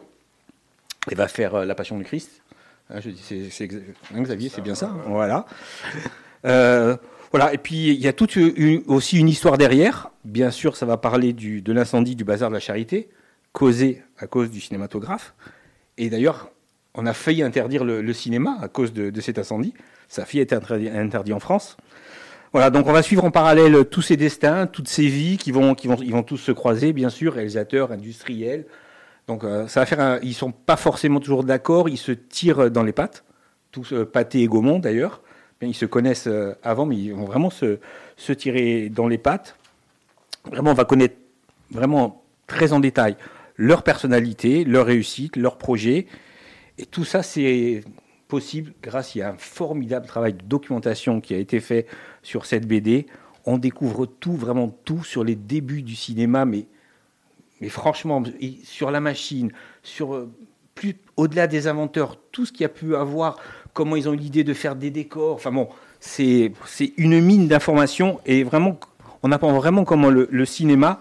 Et 1.09 1.15
va 1.15 1.27
faire 1.27 1.55
euh, 1.55 1.65
La 1.65 1.75
Passion 1.75 1.97
du 1.97 2.03
Christ. 2.03 2.41
Hein, 2.89 2.99
je 3.01 3.09
dis, 3.09 3.49
c'est, 3.51 3.69
hein, 4.15 4.21
Xavier, 4.21 4.49
c'est 4.49 4.61
bien 4.61 4.75
ça. 4.75 4.95
Voilà. 5.05 5.45
Voilà. 7.31 7.53
Et 7.53 7.57
puis 7.57 7.89
il 7.89 8.01
y 8.01 8.07
a 8.07 8.13
toute 8.13 8.37
aussi 8.87 9.19
une 9.19 9.29
histoire 9.29 9.57
derrière. 9.57 10.11
Bien 10.23 10.51
sûr, 10.51 10.75
ça 10.75 10.85
va 10.85 10.97
parler 10.97 11.33
de 11.33 11.73
l'incendie 11.73 12.15
du 12.15 12.23
bazar 12.23 12.49
de 12.49 12.53
la 12.53 12.59
Charité, 12.59 13.09
causé 13.51 14.03
à 14.17 14.27
cause 14.27 14.51
du 14.51 14.61
cinématographe. 14.61 15.33
Et 15.97 16.09
d'ailleurs, 16.09 16.51
on 16.93 17.05
a 17.05 17.13
failli 17.13 17.43
interdire 17.43 17.83
le, 17.83 18.13
cinéma 18.13 18.57
à 18.61 18.67
cause 18.67 18.93
de, 18.93 19.19
cet 19.21 19.39
incendie. 19.39 19.73
Ça 20.07 20.23
a 20.23 20.25
failli 20.25 20.41
être 20.41 20.53
interdit, 20.53 20.89
interdit 20.89 21.33
en 21.33 21.39
France. 21.39 21.77
Voilà, 22.53 22.69
donc 22.69 22.87
on 22.87 22.91
va 22.91 23.01
suivre 23.01 23.23
en 23.23 23.31
parallèle 23.31 23.85
tous 23.85 24.01
ces 24.01 24.17
destins, 24.17 24.67
toutes 24.67 24.89
ces 24.89 25.07
vies 25.07 25.37
qui 25.37 25.53
vont, 25.53 25.73
qui 25.73 25.87
vont, 25.87 25.95
ils 25.95 26.11
vont 26.11 26.23
tous 26.23 26.37
se 26.37 26.51
croiser, 26.51 26.91
bien 26.91 27.09
sûr, 27.09 27.33
réalisateurs, 27.33 27.93
industriels. 27.93 28.65
Donc 29.27 29.45
euh, 29.45 29.67
ça 29.67 29.79
va 29.79 29.85
faire, 29.85 30.01
un- 30.01 30.19
ils 30.21 30.33
sont 30.33 30.51
pas 30.51 30.75
forcément 30.75 31.21
toujours 31.21 31.45
d'accord, 31.45 31.87
ils 31.87 31.97
se 31.97 32.11
tirent 32.11 32.69
dans 32.69 32.83
les 32.83 32.91
pattes, 32.91 33.23
tous 33.71 33.93
euh, 33.93 34.05
Pathé 34.05 34.41
et 34.41 34.47
Gaumont 34.47 34.79
d'ailleurs. 34.79 35.21
Ils 35.61 35.75
se 35.75 35.85
connaissent 35.85 36.27
euh, 36.27 36.53
avant, 36.63 36.85
mais 36.85 36.97
ils 36.97 37.13
vont 37.13 37.25
vraiment 37.25 37.49
se, 37.49 37.79
se 38.17 38.33
tirer 38.33 38.89
dans 38.89 39.07
les 39.07 39.17
pattes. 39.17 39.55
Vraiment, 40.45 40.71
on 40.71 40.75
va 40.75 40.85
connaître 40.85 41.15
vraiment 41.69 42.23
très 42.47 42.73
en 42.73 42.79
détail 42.79 43.15
leur 43.61 43.83
personnalité, 43.83 44.63
leur 44.63 44.87
réussite, 44.87 45.35
leurs 45.35 45.57
projets. 45.57 46.07
Et 46.79 46.85
tout 46.87 47.03
ça, 47.03 47.21
c'est 47.21 47.83
possible 48.27 48.73
grâce 48.81 49.15
à 49.17 49.29
un 49.29 49.37
formidable 49.37 50.07
travail 50.07 50.33
de 50.33 50.41
documentation 50.41 51.21
qui 51.21 51.35
a 51.35 51.37
été 51.37 51.59
fait 51.59 51.85
sur 52.23 52.47
cette 52.47 52.65
BD. 52.65 53.05
On 53.45 53.59
découvre 53.59 54.07
tout, 54.07 54.33
vraiment 54.33 54.69
tout 54.83 55.03
sur 55.03 55.23
les 55.23 55.35
débuts 55.35 55.83
du 55.83 55.95
cinéma, 55.95 56.45
mais, 56.45 56.65
mais 57.59 57.69
franchement, 57.69 58.23
sur 58.63 58.89
la 58.89 58.99
machine, 58.99 59.51
sur 59.83 60.15
euh, 60.15 60.31
plus 60.73 60.95
au-delà 61.17 61.45
des 61.45 61.67
inventeurs, 61.67 62.17
tout 62.31 62.47
ce 62.47 62.51
qu'il 62.51 62.65
a 62.65 62.69
pu 62.69 62.95
avoir, 62.95 63.37
comment 63.73 63.95
ils 63.95 64.07
ont 64.09 64.13
eu 64.13 64.17
l'idée 64.17 64.43
de 64.43 64.53
faire 64.53 64.75
des 64.75 64.89
décors. 64.89 65.35
Enfin 65.35 65.51
bon, 65.51 65.69
c'est 65.99 66.51
une 66.97 67.19
mine 67.21 67.47
d'informations 67.47 68.19
et 68.25 68.43
vraiment, 68.43 68.79
on 69.23 69.31
apprend 69.31 69.53
vraiment 69.53 69.83
comment 69.83 70.09
le, 70.09 70.45
cinéma, 70.45 70.99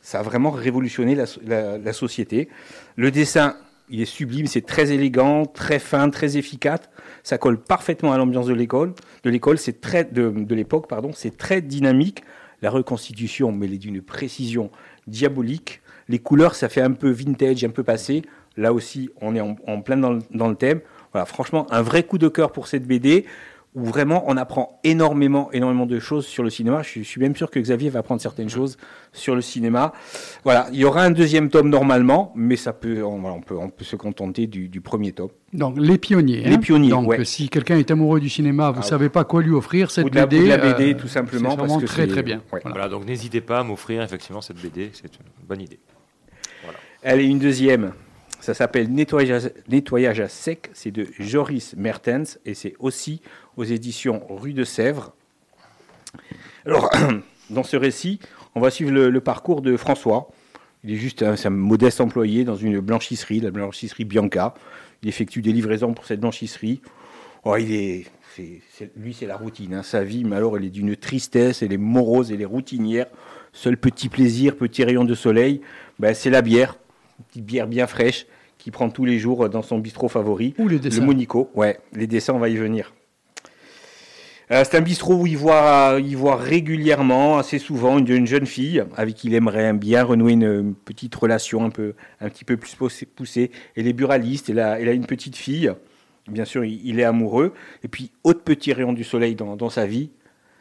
ça 0.00 0.20
a 0.20 0.22
vraiment 0.22 0.50
révolutionné 0.50 1.14
la- 1.14 1.78
la 1.78 1.92
société. 1.92 2.48
Le 2.96 3.10
dessin, 3.10 3.56
il 3.88 4.00
est 4.00 4.06
sublime, 4.06 4.46
c'est 4.46 4.64
très 4.66 4.90
élégant, 4.92 5.46
très 5.46 5.78
fin, 5.78 6.08
très 6.10 6.36
efficace. 6.36 6.80
Ça 7.22 7.38
colle 7.38 7.58
parfaitement 7.60 8.12
à 8.12 8.18
l'ambiance 8.18 8.46
de 8.46 8.54
l'école. 8.54 8.94
De 9.22 9.30
l'école, 9.30 9.58
c'est 9.58 9.80
très 9.80 10.04
de, 10.04 10.30
de 10.30 10.54
l'époque, 10.54 10.88
pardon, 10.88 11.10
c'est 11.14 11.36
très 11.36 11.60
dynamique. 11.60 12.22
La 12.62 12.70
reconstitution, 12.70 13.50
mais 13.52 13.66
elle 13.66 13.74
est 13.74 13.78
d'une 13.78 14.00
précision 14.02 14.70
diabolique. 15.06 15.82
Les 16.08 16.20
couleurs, 16.20 16.54
ça 16.54 16.68
fait 16.68 16.80
un 16.80 16.92
peu 16.92 17.10
vintage, 17.10 17.64
un 17.64 17.70
peu 17.70 17.82
passé. 17.82 18.22
Là 18.56 18.72
aussi, 18.72 19.10
on 19.20 19.34
est 19.34 19.40
en, 19.40 19.56
en 19.66 19.80
plein 19.82 19.96
dans 19.96 20.12
le, 20.12 20.20
dans 20.32 20.48
le 20.48 20.54
thème. 20.54 20.80
Voilà, 21.12 21.26
franchement, 21.26 21.66
un 21.70 21.82
vrai 21.82 22.02
coup 22.04 22.18
de 22.18 22.28
cœur 22.28 22.52
pour 22.52 22.66
cette 22.68 22.86
BD 22.86 23.26
où 23.74 23.84
vraiment 23.86 24.22
on 24.26 24.36
apprend 24.36 24.78
énormément, 24.84 25.50
énormément 25.52 25.86
de 25.86 25.98
choses 25.98 26.26
sur 26.26 26.42
le 26.42 26.50
cinéma. 26.50 26.82
Je 26.82 27.00
suis, 27.00 27.20
même 27.22 27.34
sûr 27.34 27.50
que 27.50 27.58
Xavier 27.58 27.88
va 27.88 28.00
apprendre 28.00 28.20
certaines 28.20 28.50
choses 28.50 28.76
sur 29.14 29.34
le 29.34 29.40
cinéma. 29.40 29.94
Voilà, 30.44 30.68
il 30.72 30.78
y 30.78 30.84
aura 30.84 31.04
un 31.04 31.10
deuxième 31.10 31.48
tome 31.48 31.70
normalement, 31.70 32.32
mais 32.36 32.56
ça 32.56 32.74
peut, 32.74 33.02
on, 33.02 33.40
peut, 33.40 33.56
on 33.56 33.70
peut 33.70 33.84
se 33.84 33.96
contenter 33.96 34.46
du, 34.46 34.68
du 34.68 34.82
premier 34.82 35.12
tome. 35.12 35.30
Donc, 35.54 35.76
les 35.78 35.96
pionniers. 35.96 36.42
Les 36.44 36.54
hein. 36.56 36.58
pionniers, 36.58 36.90
Donc, 36.90 37.08
ouais. 37.08 37.24
si 37.24 37.48
quelqu'un 37.48 37.78
est 37.78 37.90
amoureux 37.90 38.20
du 38.20 38.28
cinéma, 38.28 38.70
vous 38.72 38.80
Ah, 38.82 38.86
savez 38.86 39.08
pas 39.08 39.24
quoi 39.24 39.40
lui 39.42 39.52
offrir, 39.54 39.90
cette 39.90 40.04
ou 40.04 40.10
de 40.10 40.16
la, 40.16 40.26
BD. 40.26 40.40
ou 40.40 40.44
de 40.44 40.48
la 40.48 40.58
BD, 40.58 40.92
euh, 40.92 40.96
tout 40.98 41.08
simplement, 41.08 41.52
c'est 41.52 41.56
parce 41.56 41.68
vraiment 41.68 41.80
que 41.80 41.86
très 41.86 42.02
c'est- 42.02 42.08
très 42.08 42.22
bien. 42.22 42.36
ouais. 42.52 42.60
Voilà. 42.62 42.70
Voilà, 42.74 42.88
donc 42.90 43.06
n'hésitez 43.06 43.40
pas 43.40 43.60
à 43.60 43.64
m'offrir 43.64 44.02
effectivement 44.02 44.42
cette 44.42 44.58
BD, 44.60 44.90
c'est 44.92 45.06
une 45.14 45.46
bonne 45.48 45.62
idée. 45.62 45.78
Elle 47.00 47.20
est 47.20 47.26
une 47.26 47.38
deuxième. 47.38 47.92
Ça 48.42 48.54
s'appelle 48.54 48.92
Nettoyage, 48.92 50.20
à 50.20 50.28
sec. 50.28 50.70
C'est 50.74 50.90
de 50.90 51.06
Joris 51.20 51.76
Mertens 51.76 52.40
et 52.44 52.54
c'est 52.54 52.74
aussi 52.80 53.22
aux 53.56 53.62
éditions 53.62 54.20
Rue 54.28 54.52
de 54.52 54.64
Sèvres. 54.64 55.14
Alors, 56.66 56.90
dans 57.50 57.62
ce 57.62 57.76
récit, 57.76 58.18
on 58.56 58.60
va 58.60 58.70
suivre 58.70 58.90
le, 58.90 59.20
parcours 59.20 59.62
de 59.62 59.76
François. 59.76 60.28
Il 60.82 60.92
est 60.92 60.96
juste 60.96 61.22
un, 61.22 61.50
modeste 61.50 62.00
employé 62.00 62.42
dans 62.42 62.56
une 62.56 62.80
blanchisserie, 62.80 63.38
la 63.38 63.52
blanchisserie 63.52 64.04
Bianca. 64.04 64.54
Il 65.04 65.08
effectue 65.08 65.40
des 65.40 65.52
livraisons 65.52 65.94
pour 65.94 66.04
cette 66.04 66.18
blanchisserie. 66.18 66.82
Oh, 67.44 67.54
lui, 67.56 68.08
c'est 69.14 69.26
la 69.26 69.36
routine. 69.36 69.74
hein. 69.74 69.84
Sa 69.84 70.02
vie, 70.02 70.24
mais 70.24 70.34
alors, 70.34 70.56
elle 70.56 70.64
est 70.64 70.70
d'une 70.70 70.96
tristesse, 70.96 71.62
elle 71.62 71.72
est 71.72 71.78
morose, 71.78 72.32
elle 72.32 72.42
est 72.42 72.44
routinière. 72.44 73.06
Seul 73.52 73.76
petit 73.76 74.08
plaisir, 74.08 74.56
petit 74.56 74.82
rayon 74.82 75.04
de 75.04 75.14
soleil, 75.14 75.60
ben, 76.00 76.12
c'est 76.12 76.30
la 76.30 76.42
bière. 76.42 76.76
Une 77.22 77.26
petite 77.28 77.44
bière 77.46 77.66
bien 77.68 77.86
fraîche 77.86 78.26
qu'il 78.58 78.72
prend 78.72 78.90
tous 78.90 79.04
les 79.04 79.18
jours 79.18 79.48
dans 79.48 79.62
son 79.62 79.78
bistrot 79.78 80.08
favori. 80.08 80.54
Ou 80.58 80.68
les 80.68 80.76
Le 80.76 80.80
dessins. 80.80 81.04
Monico, 81.04 81.50
ouais, 81.54 81.78
les 81.92 82.06
dessins, 82.06 82.34
on 82.34 82.38
va 82.38 82.48
y 82.48 82.56
venir. 82.56 82.92
Euh, 84.50 84.64
c'est 84.64 84.76
un 84.76 84.80
bistrot 84.82 85.14
où 85.14 85.26
il 85.26 85.36
voit, 85.38 85.98
il 86.00 86.16
voit 86.16 86.36
régulièrement, 86.36 87.38
assez 87.38 87.58
souvent, 87.58 87.98
une, 87.98 88.08
une 88.08 88.26
jeune 88.26 88.44
fille 88.46 88.82
avec 88.96 89.14
qui 89.14 89.28
il 89.28 89.34
aimerait 89.34 89.72
bien 89.72 90.04
renouer 90.04 90.32
une, 90.32 90.42
une 90.44 90.74
petite 90.74 91.14
relation 91.14 91.64
un, 91.64 91.70
peu, 91.70 91.94
un 92.20 92.28
petit 92.28 92.44
peu 92.44 92.56
plus 92.56 92.74
poussée- 92.76 93.06
poussée. 93.06 93.50
Elle 93.76 93.86
est 93.86 93.92
buraliste, 93.92 94.50
elle 94.50 94.58
a, 94.60 94.78
elle 94.80 94.88
a 94.88 94.92
une 94.92 95.06
petite 95.06 95.36
fille. 95.36 95.72
Bien 96.28 96.44
sûr, 96.44 96.64
il, 96.64 96.86
il 96.86 97.00
est 97.00 97.04
amoureux. 97.04 97.54
Et 97.82 97.88
puis, 97.88 98.10
autre 98.24 98.42
petit 98.42 98.72
rayon 98.72 98.92
du 98.92 99.04
soleil 99.04 99.34
dans, 99.34 99.56
dans 99.56 99.70
sa 99.70 99.86
vie, 99.86 100.10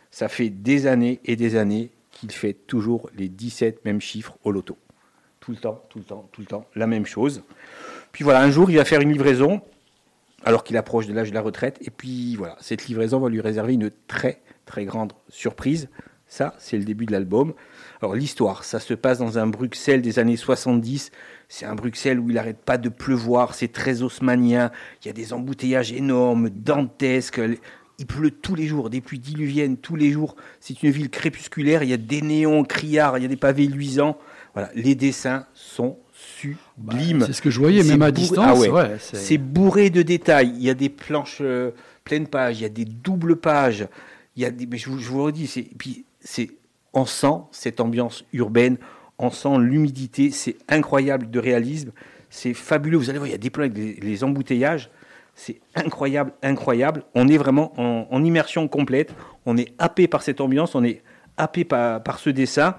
ça 0.10 0.28
fait 0.30 0.50
des 0.50 0.88
années 0.88 1.20
et 1.26 1.36
des 1.36 1.56
années 1.56 1.92
qu'il 2.12 2.32
fait 2.32 2.54
toujours 2.54 3.10
les 3.18 3.30
17 3.30 3.84
mêmes 3.86 4.02
chiffres 4.02 4.38
au 4.44 4.52
loto. 4.52 4.78
Tout 5.42 5.52
le 5.52 5.58
temps, 5.58 5.84
tout 5.90 5.98
le 5.98 6.06
temps, 6.06 6.30
tout 6.32 6.42
le 6.42 6.48
temps, 6.48 6.66
la 6.76 6.88
même 6.88 7.06
chose. 7.06 7.44
Puis 8.12 8.24
voilà, 8.24 8.42
un 8.42 8.52
jour, 8.52 8.70
il 8.70 8.78
va 8.78 8.86
faire 8.86 9.02
une 9.02 9.12
livraison 9.12 9.62
alors 10.44 10.64
qu'il 10.64 10.78
approche 10.78 11.08
de 11.08 11.14
l'âge 11.14 11.30
de 11.30 11.34
la 11.34 11.42
retraite. 11.42 11.78
Et 11.82 11.90
puis 11.90 12.36
voilà, 12.36 12.56
cette 12.62 12.86
livraison 12.88 13.20
va 13.20 13.28
lui 13.28 13.42
réserver 13.42 13.74
une 13.74 13.92
très 14.08 14.42
très 14.66 14.86
grande 14.86 15.14
surprise. 15.30 15.90
Ça, 16.28 16.56
c'est 16.60 16.78
le 16.78 16.86
début 16.86 17.06
de 17.06 17.12
l'album. 17.12 17.54
Alors 18.02 18.16
l'histoire, 18.16 18.64
ça 18.64 18.80
se 18.80 18.94
passe 18.94 19.18
dans 19.18 19.38
un 19.38 19.48
Bruxelles 19.48 20.02
des 20.02 20.18
années 20.18 20.38
70. 20.38 21.12
C'est 21.50 21.66
un 21.66 21.76
Bruxelles 21.76 22.20
où 22.20 22.30
il 22.30 22.36
n'arrête 22.36 22.62
pas 22.64 22.78
de 22.78 22.88
pleuvoir, 22.88 23.54
c'est 23.54 23.68
très 23.68 24.02
haussmanien. 24.02 24.72
Il 25.04 25.08
y 25.08 25.10
a 25.10 25.14
des 25.14 25.34
embouteillages 25.34 25.92
énormes, 25.92 26.50
dantesques. 26.50 27.42
Il 28.00 28.06
pleut 28.06 28.32
tous 28.32 28.56
les 28.56 28.66
jours, 28.66 28.90
des 28.90 29.02
pluies 29.02 29.20
diluviennes 29.20 29.76
tous 29.76 29.98
les 29.98 30.12
jours. 30.12 30.36
C'est 30.62 30.82
une 30.84 30.92
ville 30.92 31.10
crépusculaire, 31.10 31.84
il 31.84 31.90
y 31.90 31.94
a 31.94 31.98
des 31.98 32.22
néons 32.22 32.64
criards, 32.64 33.18
il 33.18 33.24
y 33.24 33.26
a 33.26 33.30
des 33.30 33.36
pavés 33.36 33.68
luisants. 33.68 34.18
Voilà, 34.54 34.70
les 34.76 34.96
dessins 34.96 35.46
sont 35.54 35.98
sublimes. 36.14 37.24
C'est 37.26 37.34
ce 37.34 37.42
que 37.42 37.50
je 37.50 37.60
voyais, 37.60 37.84
même 37.84 38.02
à 38.02 38.12
distance. 38.12 38.46
Ah 38.48 38.56
ouais. 38.56 38.70
ouais, 38.70 38.98
c'est- 39.00 39.18
C'est 39.18 39.38
bourré 39.38 39.90
de 39.90 40.02
détails. 40.02 40.52
Il 40.56 40.64
y 40.64 40.70
a 40.70 40.74
des 40.74 40.90
planches 40.90 41.38
euh, 41.42 41.72
pleines 42.04 42.28
pages, 42.28 42.60
il 42.60 42.64
y 42.64 42.66
a 42.66 42.70
des 42.70 42.86
doubles 42.86 43.36
pages. 43.38 43.88
Il 44.36 44.44
y 44.44 44.46
a 44.46 44.52
des, 44.52 44.66
mais 44.66 44.78
je, 44.78 44.90
vous, 44.90 45.00
je 45.00 45.10
vous 45.10 45.18
le 45.18 45.24
redis, 45.24 45.48
c'est, 45.48 45.68
puis 45.78 46.06
c'est, 46.20 46.50
on 46.94 47.06
sent 47.06 47.34
cette 47.52 47.80
ambiance 47.82 48.24
urbaine, 48.34 48.78
on 49.20 49.30
sent 49.30 49.58
l'humidité, 49.60 50.32
c'est 50.32 50.56
incroyable 50.70 51.30
de 51.30 51.40
réalisme, 51.40 51.92
c'est 52.30 52.54
fabuleux. 52.54 52.98
Vous 52.98 53.10
allez 53.10 53.20
voir, 53.20 53.28
il 53.28 53.32
y 53.32 53.36
a 53.36 53.38
des 53.38 53.50
plans 53.50 53.64
avec 53.66 53.78
les, 53.78 53.94
les 53.96 54.24
embouteillages, 54.24 54.90
c'est 55.36 55.60
incroyable, 55.76 56.32
incroyable. 56.44 57.04
On 57.14 57.28
est 57.28 57.38
vraiment 57.38 57.74
en, 57.80 58.08
en 58.10 58.24
immersion 58.24 58.68
complète, 58.70 59.14
on 59.46 59.58
est 59.58 59.74
happé 59.80 60.08
par 60.08 60.22
cette 60.24 60.40
ambiance, 60.42 60.76
on 60.76 60.84
est 60.84 61.02
happé 61.38 61.66
par, 61.66 62.02
par 62.04 62.20
ce 62.20 62.30
dessin. 62.30 62.76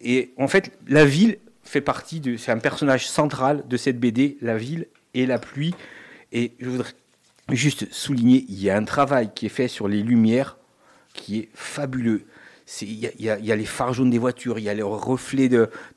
Et 0.00 0.32
en 0.36 0.48
fait, 0.48 0.72
la 0.86 1.04
ville 1.04 1.38
fait 1.62 1.80
partie 1.80 2.20
de. 2.20 2.36
C'est 2.36 2.52
un 2.52 2.58
personnage 2.58 3.08
central 3.08 3.64
de 3.68 3.76
cette 3.76 3.98
BD, 3.98 4.38
la 4.40 4.56
ville 4.56 4.86
et 5.14 5.26
la 5.26 5.38
pluie. 5.38 5.74
Et 6.32 6.52
je 6.60 6.68
voudrais 6.68 6.92
juste 7.50 7.92
souligner, 7.92 8.44
il 8.48 8.60
y 8.62 8.70
a 8.70 8.76
un 8.76 8.84
travail 8.84 9.30
qui 9.34 9.46
est 9.46 9.50
fait 9.50 9.68
sur 9.68 9.88
les 9.88 10.02
lumières 10.02 10.58
qui 11.14 11.38
est 11.38 11.48
fabuleux. 11.54 12.24
Il 12.82 13.10
y, 13.18 13.30
a- 13.30 13.56
les 13.56 13.64
phares 13.64 13.94
jaunes 13.94 14.10
des 14.10 14.18
voitures, 14.18 14.58
il 14.58 14.64
y 14.64 14.68
a 14.68 14.74
les 14.74 14.82
reflets 14.82 15.48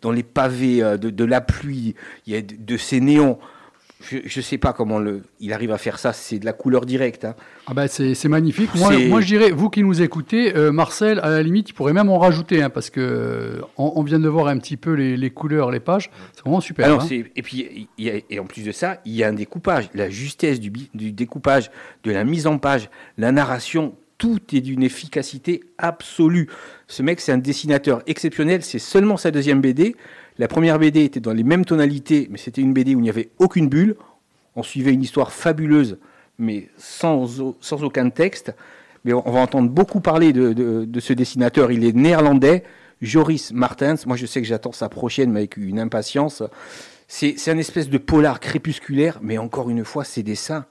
dans 0.02 0.12
les 0.12 0.24
pavés 0.24 0.82
euh, 0.82 0.96
de, 0.98 1.26
la 1.26 1.42
pluie, 1.42 1.96
il 2.26 2.34
y 2.34 2.38
a 2.38 2.42
de 2.42 2.78
ces 2.78 3.02
néons. 3.02 3.38
Je 4.10 4.18
ne 4.40 4.42
sais 4.42 4.58
pas 4.58 4.74
comment 4.74 5.00
le, 5.00 5.22
il 5.40 5.54
arrive 5.54 5.72
à 5.72 5.78
faire 5.78 6.00
ça, 6.00 6.12
c'est 6.14 6.40
de 6.40 6.46
la 6.46 6.54
couleur 6.54 6.86
directe. 6.86 7.26
hein. 7.26 7.36
Ah 7.68 7.74
bah 7.74 7.88
c'est 7.88 8.26
magnifique. 8.28 8.70
Moi, 8.76 9.22
je 9.22 9.28
dirais, 9.28 9.52
vous 9.52 9.70
qui 9.70 9.84
nous 9.84 10.02
écoutez, 10.02 10.56
euh, 10.56 10.72
Marcel, 10.72 11.20
à 11.24 11.30
la 11.30 11.44
limite, 11.44 11.70
il 11.70 11.74
pourrait 11.74 11.94
même 11.94 12.10
en 12.10 12.18
rajouter, 12.20 12.62
hein, 12.64 12.70
parce 12.70 12.90
que 12.90 13.00
euh, 13.00 13.62
on, 13.78 13.94
on 13.96 14.04
vient 14.04 14.20
de 14.20 14.28
voir 14.28 14.48
un 14.48 14.58
petit 14.58 14.78
peu 14.78 14.94
les, 14.94 15.16
les 15.18 15.30
couleurs, 15.30 15.72
les 15.72 15.80
pages. 15.80 16.10
C'est 16.34 16.42
vraiment 16.44 16.62
super. 16.62 16.88
Ah 16.88 16.90
non, 16.90 17.00
hein. 17.00 17.24
et 17.36 17.42
puis 17.42 17.88
il 17.98 18.06
y 18.06 18.10
a- 18.10 18.20
et 18.30 18.40
en 18.40 18.46
plus 18.46 18.64
de 18.64 18.72
ça, 18.72 19.00
il 19.06 19.14
y 19.14 19.24
a 19.24 19.28
un 19.28 19.34
découpage, 19.34 19.90
la 19.94 20.10
justesse 20.10 20.60
du, 20.60 20.72
du 20.94 21.12
découpage, 21.12 21.70
de 22.04 22.12
la 22.12 22.24
mise 22.24 22.48
en 22.48 22.58
page, 22.58 22.90
la 23.18 23.32
narration, 23.32 23.96
tout 24.18 24.40
est 24.54 24.62
d'une 24.62 24.84
efficacité 24.84 25.62
absolue. 25.80 26.48
Ce 26.88 27.02
mec, 27.02 27.20
c'est 27.20 27.32
un 27.32 27.38
dessinateur 27.40 28.04
exceptionnel. 28.06 28.62
C'est 28.64 28.78
seulement 28.80 29.18
sa 29.18 29.32
deuxième 29.32 29.62
BD. 29.62 29.96
La 30.38 30.48
première 30.48 30.80
BD 30.80 31.04
était 31.04 31.20
dans 31.20 31.34
les 31.34 31.44
mêmes 31.44 31.66
tonalités, 31.66 32.28
mais 32.32 32.38
c'était 32.38 32.62
une 32.62 32.74
BD 32.74 32.96
où 32.96 33.00
il 33.00 33.04
n'y 33.04 33.10
avait 33.10 33.30
aucune 33.40 33.68
bulle. 33.70 33.96
On 34.56 34.64
suivait 34.64 34.94
une 34.94 35.04
histoire 35.04 35.32
fabuleuse, 35.32 35.98
mais 36.40 36.70
sans, 36.78 37.40
au- 37.42 37.56
sans 37.62 37.84
aucun 37.84 38.10
texte. 38.10 38.54
Mais 39.04 39.14
on 39.14 39.22
va 39.32 39.40
entendre 39.40 39.70
beaucoup 39.70 40.00
parler 40.00 40.32
de, 40.34 41.00
ce 41.00 41.14
dessinateur. 41.14 41.72
Il 41.72 41.84
est 41.84 41.96
néerlandais, 41.96 42.64
Joris 43.02 43.52
Martens. 43.52 44.06
Moi, 44.06 44.16
je 44.16 44.26
sais 44.26 44.42
que 44.42 44.48
j'attends 44.48 44.72
sa 44.72 44.90
prochaine, 44.90 45.32
mais 45.32 45.40
avec 45.40 45.58
une 45.58 45.80
impatience. 45.80 46.44
C'est 47.08 47.50
un 47.50 47.58
espèce 47.58 47.90
de 47.90 47.98
polar 47.98 48.40
crépusculaire, 48.40 49.20
mais 49.22 49.38
encore 49.38 49.70
une 49.70 49.84
fois, 49.84 50.04
c'est 50.04 50.24
dessins. 50.24 50.66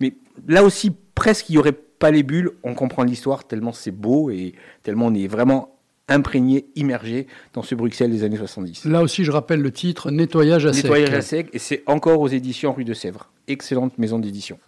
Mais 0.00 0.14
là 0.46 0.62
aussi, 0.62 0.92
presque, 1.14 1.48
il 1.48 1.52
n'y 1.52 1.58
aurait 1.58 1.72
pas 1.72 2.10
les 2.10 2.22
bulles. 2.22 2.52
On 2.62 2.74
comprend 2.74 3.02
l'histoire 3.04 3.44
tellement 3.44 3.72
c'est 3.72 3.90
beau 3.90 4.30
et 4.30 4.54
tellement 4.82 5.06
on 5.06 5.14
est 5.14 5.26
vraiment 5.26 5.75
imprégné, 6.08 6.66
immergé 6.76 7.26
dans 7.52 7.62
ce 7.62 7.74
Bruxelles 7.74 8.10
des 8.10 8.22
années 8.24 8.36
70. 8.36 8.84
Là 8.84 9.02
aussi, 9.02 9.24
je 9.24 9.30
rappelle 9.32 9.60
le 9.60 9.72
titre 9.72 10.10
Nettoyage 10.10 10.66
à 10.66 10.72
sec. 10.72 10.84
Nettoyage 10.84 11.12
à 11.14 11.20
sec, 11.22 11.48
et 11.52 11.58
c'est 11.58 11.82
encore 11.86 12.20
aux 12.20 12.28
éditions 12.28 12.72
Rue 12.72 12.84
de 12.84 12.94
Sèvres. 12.94 13.30
Excellente 13.48 13.98
maison 13.98 14.18
d'édition. 14.18 14.58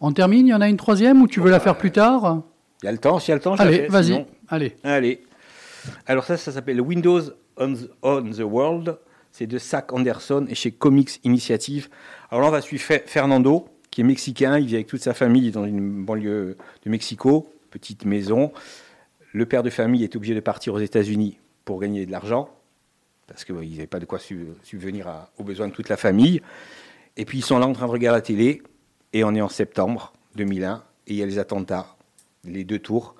On 0.00 0.12
termine, 0.12 0.46
il 0.46 0.50
y 0.50 0.54
en 0.54 0.60
a 0.60 0.68
une 0.68 0.76
troisième 0.76 1.20
ou 1.22 1.26
tu 1.28 1.40
veux 1.40 1.50
la 1.50 1.60
faire 1.60 1.76
plus 1.76 1.90
tard? 1.90 2.42
Il 2.82 2.86
y 2.86 2.88
a 2.88 2.92
le 2.92 2.98
temps, 2.98 3.18
s'il 3.18 3.30
y 3.30 3.32
a 3.32 3.36
le 3.36 3.40
temps, 3.42 3.56
je 3.56 3.62
Allez, 3.62 3.86
vas-y. 3.88 4.04
sinon- 4.06 4.26
Allez. 4.48 4.76
Allez. 4.84 5.22
Alors 6.06 6.24
ça, 6.24 6.36
ça 6.36 6.52
s'appelle 6.52 6.80
Windows 6.80 7.20
on 7.56 7.72
the, 7.74 7.90
on 8.02 8.22
the 8.22 8.40
World. 8.40 8.98
C'est 9.32 9.46
de 9.46 9.58
Zach 9.58 9.92
Anderson 9.92 10.46
et 10.48 10.54
chez 10.54 10.70
Comics 10.70 11.18
Initiative. 11.24 11.88
Alors 12.30 12.42
là, 12.42 12.48
on 12.48 12.52
va 12.52 12.60
suivre 12.60 12.84
Fe- 12.84 13.02
Fernando, 13.06 13.66
qui 13.90 14.02
est 14.02 14.04
mexicain. 14.04 14.58
Il 14.58 14.66
vit 14.66 14.74
avec 14.76 14.86
toute 14.86 15.00
sa 15.00 15.12
famille 15.14 15.50
dans 15.50 15.64
une 15.64 16.04
banlieue 16.04 16.56
de 16.84 16.90
Mexico, 16.90 17.48
petite 17.70 18.04
maison. 18.04 18.52
Le 19.34 19.46
père 19.46 19.64
de 19.64 19.70
famille 19.70 20.04
est 20.04 20.14
obligé 20.14 20.32
de 20.34 20.40
partir 20.40 20.74
aux 20.74 20.78
États-Unis 20.78 21.38
pour 21.64 21.80
gagner 21.80 22.06
de 22.06 22.12
l'argent, 22.12 22.48
parce 23.26 23.44
qu'ils 23.44 23.56
n'avaient 23.72 23.88
pas 23.88 23.98
de 23.98 24.04
quoi 24.04 24.20
su- 24.20 24.46
subvenir 24.62 25.08
aux 25.38 25.42
besoins 25.42 25.66
de 25.66 25.72
toute 25.72 25.88
la 25.88 25.96
famille. 25.96 26.40
Et 27.16 27.24
puis 27.24 27.38
ils 27.38 27.44
sont 27.44 27.58
là 27.58 27.66
en 27.66 27.72
train 27.72 27.86
de 27.86 27.90
regarder 27.90 28.18
la 28.18 28.22
télé, 28.22 28.62
et 29.12 29.24
on 29.24 29.34
est 29.34 29.40
en 29.40 29.48
septembre 29.48 30.12
2001, 30.36 30.84
et 31.08 31.12
il 31.14 31.16
y 31.16 31.22
a 31.22 31.26
les 31.26 31.40
attentats, 31.40 31.96
les 32.44 32.62
deux 32.62 32.78
tours. 32.78 33.16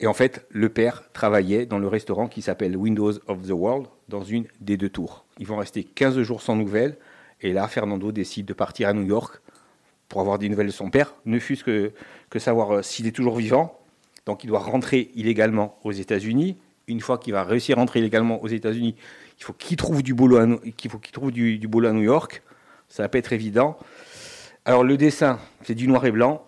Et 0.00 0.06
en 0.06 0.14
fait, 0.14 0.46
le 0.48 0.70
père 0.70 1.04
travaillait 1.12 1.66
dans 1.66 1.78
le 1.78 1.86
restaurant 1.86 2.28
qui 2.28 2.40
s'appelle 2.40 2.74
Windows 2.74 3.12
of 3.26 3.42
the 3.42 3.50
World, 3.50 3.88
dans 4.08 4.22
une 4.22 4.46
des 4.60 4.78
deux 4.78 4.88
tours. 4.88 5.26
Ils 5.38 5.46
vont 5.46 5.58
rester 5.58 5.84
15 5.84 6.20
jours 6.22 6.40
sans 6.40 6.56
nouvelles, 6.56 6.96
et 7.42 7.52
là, 7.52 7.68
Fernando 7.68 8.10
décide 8.10 8.46
de 8.46 8.54
partir 8.54 8.88
à 8.88 8.94
New 8.94 9.04
York 9.04 9.40
pour 10.08 10.22
avoir 10.22 10.38
des 10.38 10.48
nouvelles 10.48 10.66
de 10.68 10.72
son 10.72 10.88
père, 10.88 11.14
ne 11.26 11.38
fût-ce 11.38 11.62
que, 11.64 11.92
que 12.30 12.38
savoir 12.38 12.70
euh, 12.70 12.82
s'il 12.82 13.06
est 13.06 13.12
toujours 13.12 13.36
vivant. 13.36 13.78
Donc 14.26 14.44
il 14.44 14.48
doit 14.48 14.60
rentrer 14.60 15.10
illégalement 15.14 15.78
aux 15.84 15.92
États-Unis. 15.92 16.56
Une 16.88 17.00
fois 17.00 17.18
qu'il 17.18 17.32
va 17.32 17.44
réussir 17.44 17.76
à 17.78 17.80
rentrer 17.80 18.00
illégalement 18.00 18.42
aux 18.42 18.48
États-Unis, 18.48 18.94
il 19.38 19.44
faut 19.44 19.52
qu'il 19.52 19.76
trouve 19.76 20.02
du 20.02 20.14
boulot 20.14 20.36
à, 20.38 20.46
New 20.46 22.02
York. 22.02 22.42
Ça 22.88 23.02
va 23.02 23.08
pas 23.08 23.18
être 23.18 23.32
évident. 23.32 23.78
Alors 24.64 24.84
le 24.84 24.96
dessin, 24.96 25.38
c'est 25.64 25.74
du 25.74 25.88
noir 25.88 26.04
et 26.06 26.12
blanc. 26.12 26.44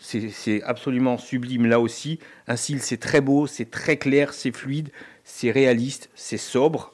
C'est 0.00 0.62
absolument 0.64 1.16
sublime 1.16 1.66
là 1.66 1.78
aussi. 1.78 2.18
Un 2.48 2.56
style, 2.56 2.82
c'est 2.82 2.96
très 2.96 3.20
beau, 3.20 3.46
c'est 3.46 3.70
très 3.70 3.96
clair, 3.96 4.34
c'est 4.34 4.54
fluide, 4.54 4.90
c'est 5.22 5.52
réaliste, 5.52 6.10
c'est 6.14 6.38
sobre. 6.38 6.92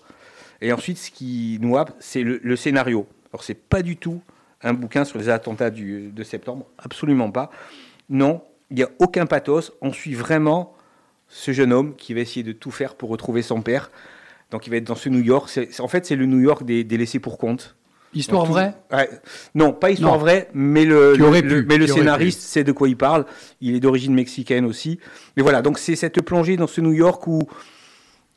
Et 0.61 0.73
ensuite, 0.73 0.99
ce 0.99 1.11
qui 1.11 1.59
nous 1.63 1.77
happe, 1.79 1.95
c'est 2.01 2.23
le, 2.23 2.39
le 2.43 2.57
scénario. 2.57 3.07
Alors, 3.33 3.45
c'est 3.45 3.55
pas 3.55 3.81
du 3.83 3.97
tout 3.97 4.21
un 4.63 4.75
bouquin 4.75 5.05
sur 5.05 5.19
les 5.19 5.29
attentats 5.29 5.71
du- 5.71 6.11
de 6.11 6.23
septembre, 6.23 6.67
absolument 6.79 7.31
pas. 7.31 7.51
Non, 8.11 8.43
il 8.71 8.77
n'y 8.77 8.83
a 8.83 8.89
aucun 8.99 9.27
pathos. 9.27 9.73
On 9.81 9.93
suit 9.93 10.15
vraiment 10.15 10.75
ce 11.29 11.53
jeune 11.53 11.73
homme 11.73 11.95
qui 11.97 12.15
va 12.15 12.21
essayer 12.21 12.43
de 12.43 12.53
tout 12.53 12.71
faire 12.71 12.95
pour 12.95 13.11
retrouver 13.11 13.43
son 13.43 13.63
père. 13.63 13.91
Donc, 14.51 14.67
il 14.67 14.71
va 14.71 14.77
être 14.77 14.85
dans 14.85 14.95
ce 14.95 15.09
New 15.09 15.21
York. 15.21 15.49
C'est- 15.51 15.81
en 15.81 15.89
fait, 15.89 16.07
c'est 16.07 16.17
le 16.17 16.25
New 16.27 16.41
York 16.41 16.65
des, 16.65 16.85
des 16.85 16.97
laissés 16.97 17.19
pour 17.19 17.37
compte. 17.39 17.77
Histoire 18.15 18.45
tout- 18.45 18.53
vraie? 18.53 18.73
Ouais. 18.91 19.11
Non, 19.55 19.75
pas 19.75 19.91
histoire 19.91 20.15
Non. 20.15 20.19
vraie, 20.19 20.49
mais 20.55 20.87
le, 20.87 21.13
pu, 21.43 21.67
mais 21.69 21.77
le 21.77 21.87
scénariste 21.87 22.41
sait 22.41 22.65
de 22.65 22.73
quoi 22.73 22.89
il 22.89 22.97
parle. 22.97 23.27
Il 23.61 23.75
est 23.75 23.81
d'origine 23.81 24.15
mexicaine 24.15 24.65
aussi. 24.65 24.99
Mais 25.37 25.43
voilà, 25.43 25.61
donc 25.61 25.79
c'est 25.79 25.95
cette 25.97 26.23
plongée 26.23 26.57
dans 26.57 26.67
ce 26.67 26.81
New 26.81 26.93
York 26.95 27.27
où. 27.27 27.43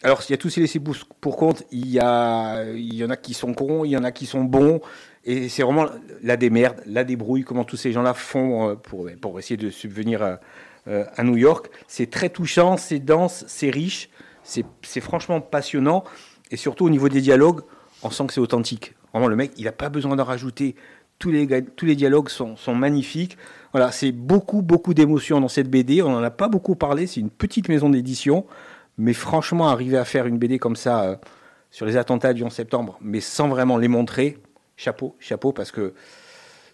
Alors, 0.04 0.22
il 0.28 0.32
y 0.32 0.34
a 0.34 0.38
tous 0.38 0.50
ces 0.50 0.62
laissés 0.62 0.80
pour, 0.80 1.38
compte. 1.38 1.64
Il 1.72 1.88
y, 1.88 2.00
a, 2.00 2.64
il 2.74 2.96
y 2.96 3.04
en 3.04 3.10
a 3.10 3.18
qui 3.18 3.34
sont 3.34 3.54
cons, 3.54 3.86
il 3.86 3.92
y 3.92 3.98
en 3.98 4.04
a 4.04 4.12
qui 4.12 4.26
sont 4.26 4.44
bons. 4.44 4.82
Et 5.24 5.50
c'est 5.50 5.62
vraiment 5.62 5.86
la 6.24 6.38
démerde, 6.38 6.82
la 6.88 7.04
débrouille, 7.04 7.44
comment 7.44 7.64
tous 7.64 7.78
ces 7.78 7.92
gens-là 7.92 8.16
font 8.16 8.70
euh, 8.70 8.76
pour, 8.76 9.08
pour 9.22 9.38
essayer 9.38 9.58
de 9.58 9.70
subvenir 9.70 10.24
à, 10.24 10.40
euh, 10.88 11.06
à 11.16 11.24
New 11.24 11.38
York. 11.38 11.70
C'est 11.88 12.10
très 12.10 12.30
touchant, 12.30 12.76
c'est 12.78 12.98
dense, 12.98 13.46
c'est 13.48 13.70
riche, 13.70 14.10
c'est 14.44 15.02
franchement 15.02 15.40
passionnant. 15.40 16.04
Et 16.50 16.58
surtout 16.58 16.86
au 16.86 16.90
niveau 16.90 17.08
des 17.08 17.22
dialogues, 17.22 17.62
on 18.02 18.10
sent 18.10 18.26
que 18.26 18.34
c'est 18.34 18.42
authentique. 18.42 18.96
Vraiment, 19.14 19.28
le 19.28 19.36
mec, 19.36 19.52
il 19.58 19.66
n'a 19.66 19.72
pas 19.72 19.90
besoin 19.90 20.16
d'en 20.16 20.24
rajouter. 20.24 20.76
Tous 21.20 21.30
les, 21.30 21.48
tous 21.76 21.86
les 21.86 21.96
dialogues 21.96 22.30
sont, 22.30 22.56
sont 22.56 22.74
magnifiques. 22.74 23.38
Voilà, 23.74 23.92
c'est 23.92 24.12
beaucoup, 24.12 24.64
beaucoup 24.64 24.96
d'émotions 24.96 25.40
dans 25.40 25.48
cette 25.48 25.70
BD. 25.70 26.02
On 26.02 26.10
n'en 26.10 26.24
a 26.24 26.32
pas 26.32 26.48
beaucoup 26.48 26.76
parlé. 26.76 27.06
C'est 27.06 27.20
une 27.20 27.30
petite 27.30 27.70
maison 27.70 27.90
d'édition. 27.90 28.48
Mais 29.02 29.14
franchement, 29.14 29.68
arriver 29.70 29.98
à 29.98 30.06
faire 30.06 30.28
une 30.28 30.38
BD 30.38 30.60
comme 30.60 30.76
ça 30.76 31.02
euh, 31.04 31.16
sur 31.72 31.88
les 31.88 31.98
attentats 31.98 32.34
du 32.34 32.44
11 32.44 32.54
septembre, 32.54 33.00
mais 33.02 33.20
sans 33.20 33.48
vraiment 33.48 33.78
les 33.80 33.88
montrer, 33.88 34.38
chapeau, 34.78 35.16
chapeau, 35.20 35.52
parce 35.54 35.72
que 35.72 35.96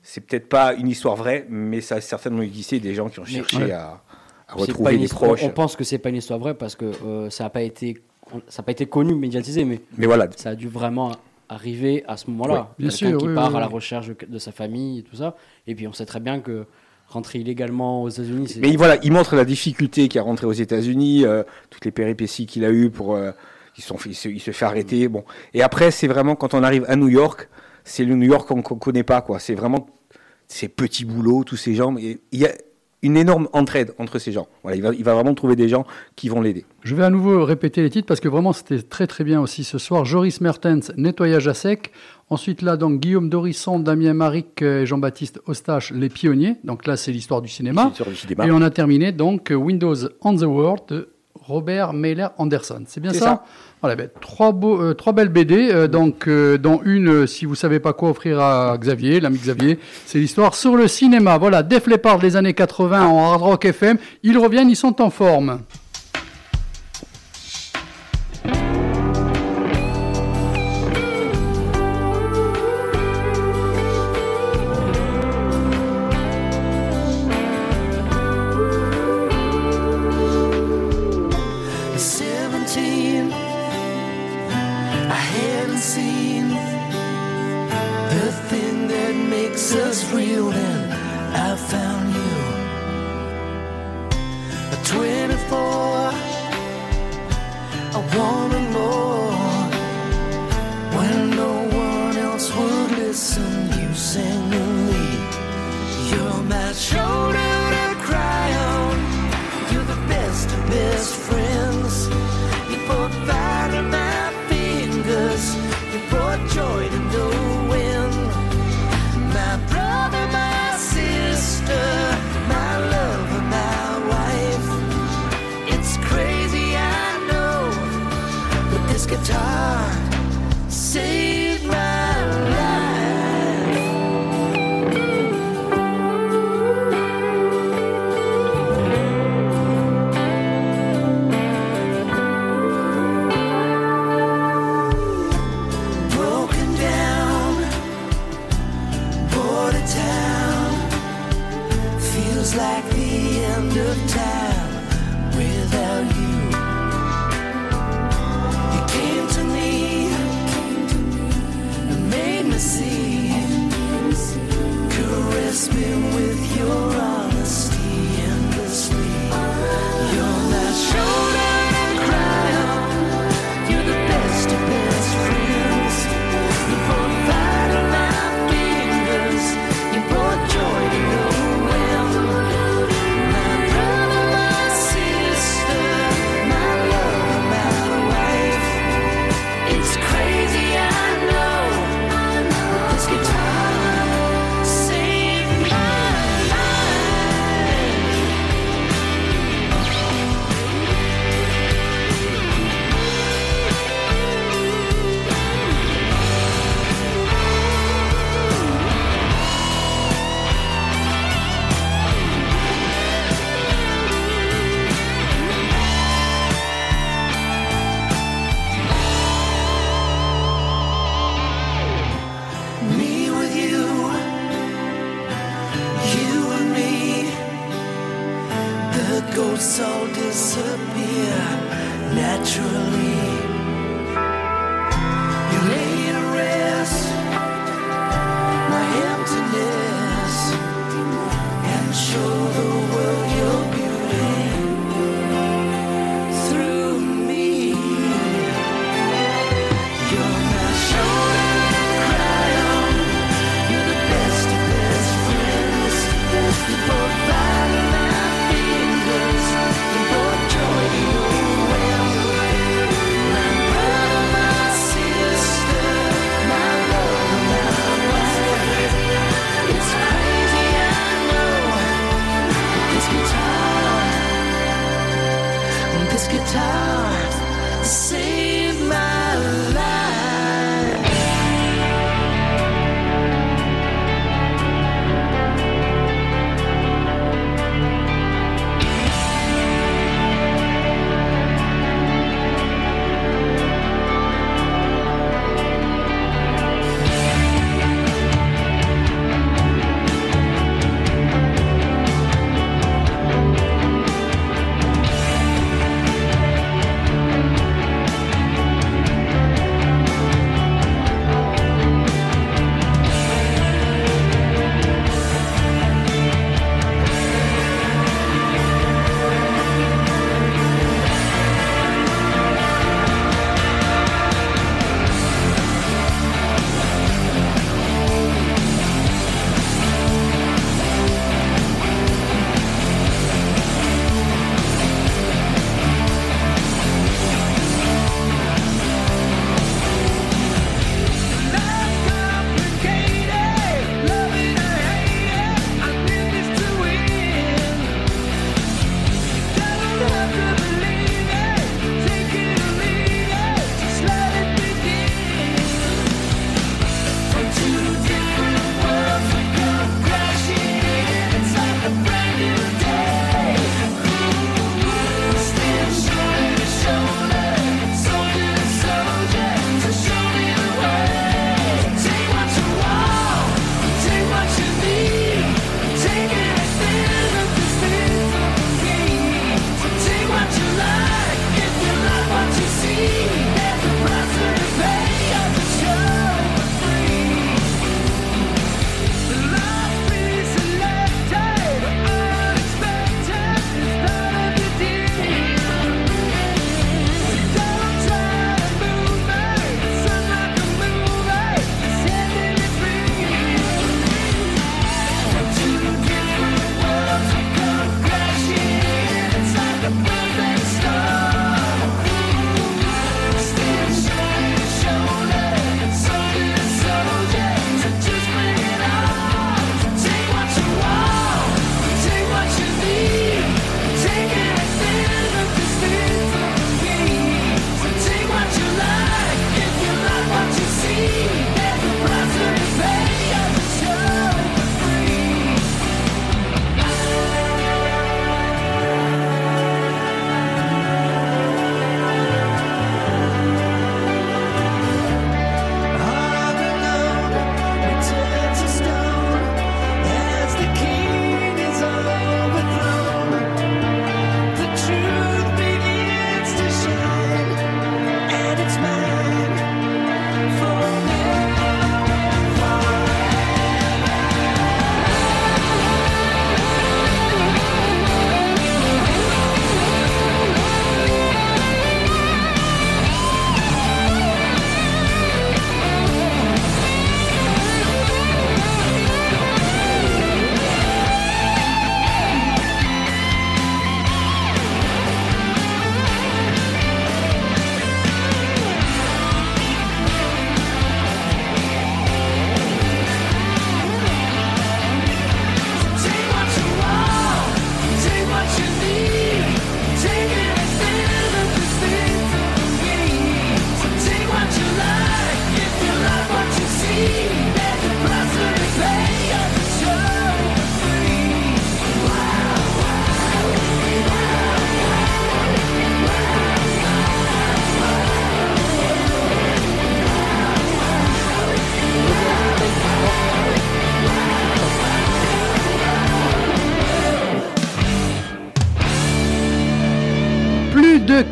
c'est 0.03 0.19
peut-être 0.19 0.49
pas 0.49 0.73
une 0.73 0.89
histoire 0.89 1.15
vraie, 1.15 1.45
mais 1.49 1.79
ça 1.79 1.95
a 1.95 2.01
certainement 2.01 2.41
existé 2.41 2.81
des 2.81 2.93
gens 2.93 3.07
qui 3.07 3.19
ont 3.21 3.23
Mais- 3.25 3.29
cherché 3.35 3.57
Ouais. 3.57 3.71
à, 3.71 4.01
retrouver 4.49 4.97
des 4.97 5.05
histoire- 5.05 5.21
proches. 5.31 5.43
On 5.43 5.49
pense 5.51 5.77
que 5.77 5.85
c'est 5.85 5.99
pas 5.99 6.09
une 6.09 6.17
histoire 6.17 6.39
vraie 6.39 6.53
parce 6.53 6.75
que 6.75 6.85
euh, 7.05 7.29
ça 7.29 7.45
n'a 7.45 7.49
pas 7.49 7.61
été, 7.61 7.97
ça 8.49 8.59
a 8.61 8.63
pas 8.63 8.71
été 8.73 8.87
connu, 8.87 9.15
médiatisé, 9.15 9.63
mais 9.63 9.79
Mais 9.97 10.05
voilà, 10.05 10.27
ça 10.35 10.49
a 10.49 10.55
dû 10.55 10.67
vraiment 10.67 11.13
arriver 11.47 12.03
à 12.09 12.17
ce 12.17 12.29
moment-là. 12.29 12.53
Ouais, 12.53 12.59
bien 12.79 12.89
Quelqu'un 12.89 13.09
sûr, 13.11 13.17
qui 13.19 13.27
oui, 13.27 13.35
part 13.35 13.51
oui, 13.51 13.57
à 13.57 13.59
la 13.61 13.67
oui. 13.67 13.73
recherche 13.73 14.07
de 14.27 14.37
sa 14.39 14.51
famille 14.51 14.99
et 14.99 15.03
tout 15.03 15.15
ça. 15.15 15.37
Et 15.65 15.75
puis 15.75 15.87
on 15.87 15.93
sait 15.93 16.05
très 16.05 16.19
bien 16.19 16.41
que 16.41 16.65
rentrer 17.07 17.39
illégalement 17.39 18.03
aux 18.03 18.09
États-Unis, 18.09 18.55
Mais 18.59 18.75
voilà, 18.75 18.97
il 19.03 19.11
montre 19.11 19.35
la 19.35 19.45
difficulté 19.45 20.07
qu'il 20.07 20.19
a 20.19 20.23
rentré 20.23 20.45
aux 20.45 20.51
États-Unis, 20.51 21.25
euh, 21.25 21.43
toutes 21.69 21.85
les 21.85 21.91
péripéties 21.91 22.45
qu'il 22.45 22.65
a 22.65 22.69
eues 22.71 22.89
pour. 22.89 23.15
euh, 23.15 23.31
ils 23.77 23.83
sont, 23.83 23.97
il, 24.05 24.15
se, 24.15 24.27
il 24.27 24.39
fait 24.39 24.65
arrêter. 24.65 25.07
Bon. 25.07 25.23
Et 25.53 25.61
après, 25.61 25.91
c'est 25.91 26.07
vraiment 26.07 26.35
quand 26.35 26.53
on 26.53 26.63
arrive 26.63 26.83
à 26.87 26.95
New 26.95 27.09
York, 27.09 27.47
c'est 27.83 28.03
le 28.03 28.15
New 28.15 28.27
York 28.27 28.47
qu'on 28.47 28.57
ne 28.57 28.61
connaît 28.61 29.03
pas. 29.03 29.21
quoi. 29.21 29.39
C'est 29.39 29.53
vraiment 29.55 29.87
ces 30.47 30.67
petits 30.67 31.05
boulots, 31.05 31.43
tous 31.43 31.57
ces 31.57 31.75
gens. 31.75 31.95
Y 31.97 32.45
a 32.45 32.51
une 33.03 33.15
énorme 33.17 33.47
entraide 33.53 33.93
entre 33.99 34.17
ces 34.19 34.31
gens. 34.31 34.47
Voilà, 34.63 34.75
il, 34.75 34.81
va, 34.81 34.93
il 34.93 35.03
va 35.03 35.13
vraiment 35.13 35.33
trouver 35.35 35.55
des 35.55 35.69
gens 35.69 35.85
qui 36.15 36.29
vont 36.29 36.41
l'aider. 36.41 36.65
Je 36.83 36.95
vais 36.95 37.03
à 37.03 37.09
nouveau 37.09 37.45
répéter 37.45 37.81
les 37.81 37.89
titres 37.89 38.07
parce 38.07 38.19
que 38.19 38.27
vraiment 38.27 38.53
c'était 38.53 38.81
très 38.81 39.07
très 39.07 39.23
bien 39.23 39.39
aussi 39.39 39.63
ce 39.63 39.77
soir. 39.77 40.03
Joris 40.05 40.41
Mertens, 40.41 40.91
Nettoyage 40.97 41.47
à 41.47 41.53
sec. 41.53 41.91
Ensuite 42.29 42.61
là 42.61 42.75
donc 42.75 42.99
Guillaume 42.99 43.29
Dorisson, 43.29 43.79
Damien 43.79 44.13
Maric 44.13 44.61
et 44.61 44.85
Jean-Baptiste 44.85 45.39
Eustache, 45.47 45.91
Les 45.91 46.09
Pionniers. 46.09 46.55
Donc 46.63 46.87
là 46.87 46.97
c'est 46.97 47.11
l'histoire 47.11 47.41
du 47.41 47.49
cinéma. 47.49 47.93
Et 48.43 48.51
on 48.51 48.61
a 48.61 48.69
terminé 48.69 49.11
donc 49.11 49.53
Windows 49.55 49.95
on 50.21 50.35
the 50.35 50.41
World 50.43 50.81
de 50.89 51.09
Robert 51.47 51.93
Mailer 51.93 52.27
Anderson. 52.37 52.83
C'est 52.87 52.99
bien 52.99 53.13
ça, 53.13 53.19
ça. 53.19 53.43
Voilà, 53.81 53.95
ben, 53.95 54.09
trois, 54.19 54.51
beaux, 54.51 54.81
euh, 54.81 54.93
trois 54.93 55.13
belles 55.13 55.29
BD, 55.29 55.69
euh, 55.71 55.87
donc, 55.87 56.27
euh, 56.27 56.57
dont 56.57 56.81
une, 56.83 57.25
si 57.25 57.45
vous 57.45 57.55
savez 57.55 57.79
pas 57.79 57.93
quoi 57.93 58.09
offrir 58.09 58.39
à 58.39 58.77
Xavier, 58.77 59.19
l'ami 59.19 59.37
Xavier, 59.37 59.79
c'est 60.05 60.19
l'histoire 60.19 60.55
sur 60.55 60.75
le 60.75 60.87
cinéma. 60.87 61.37
Voilà, 61.37 61.63
Def 61.63 61.87
Leppard 61.87 62.19
des 62.19 62.35
années 62.35 62.53
80 62.53 63.07
en 63.07 63.31
Hard 63.31 63.41
Rock 63.41 63.65
FM. 63.65 63.97
Ils 64.23 64.37
reviennent, 64.37 64.69
ils 64.69 64.75
sont 64.75 65.01
en 65.01 65.09
forme. 65.09 65.59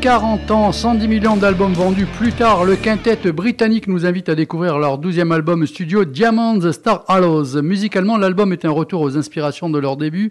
40 0.06 0.52
ans, 0.52 0.72
110 0.72 1.08
millions 1.08 1.36
d'albums 1.36 1.74
vendus 1.74 2.06
plus 2.06 2.32
tard, 2.32 2.64
le 2.64 2.76
quintet 2.76 3.32
britannique 3.32 3.88
nous 3.88 4.06
invite 4.06 4.30
à 4.30 4.36
découvrir 4.36 4.78
leur 4.78 5.02
12e 5.02 5.34
album 5.34 5.66
studio 5.66 6.06
Diamonds 6.06 6.72
Star 6.74 7.06
Hollows. 7.08 7.60
Musicalement, 7.64 8.16
l'album 8.16 8.54
est 8.54 8.66
un 8.66 8.70
retour 8.70 9.02
aux 9.02 9.18
inspirations 9.18 9.68
de 9.68 9.80
leur 9.80 9.98
début, 9.98 10.30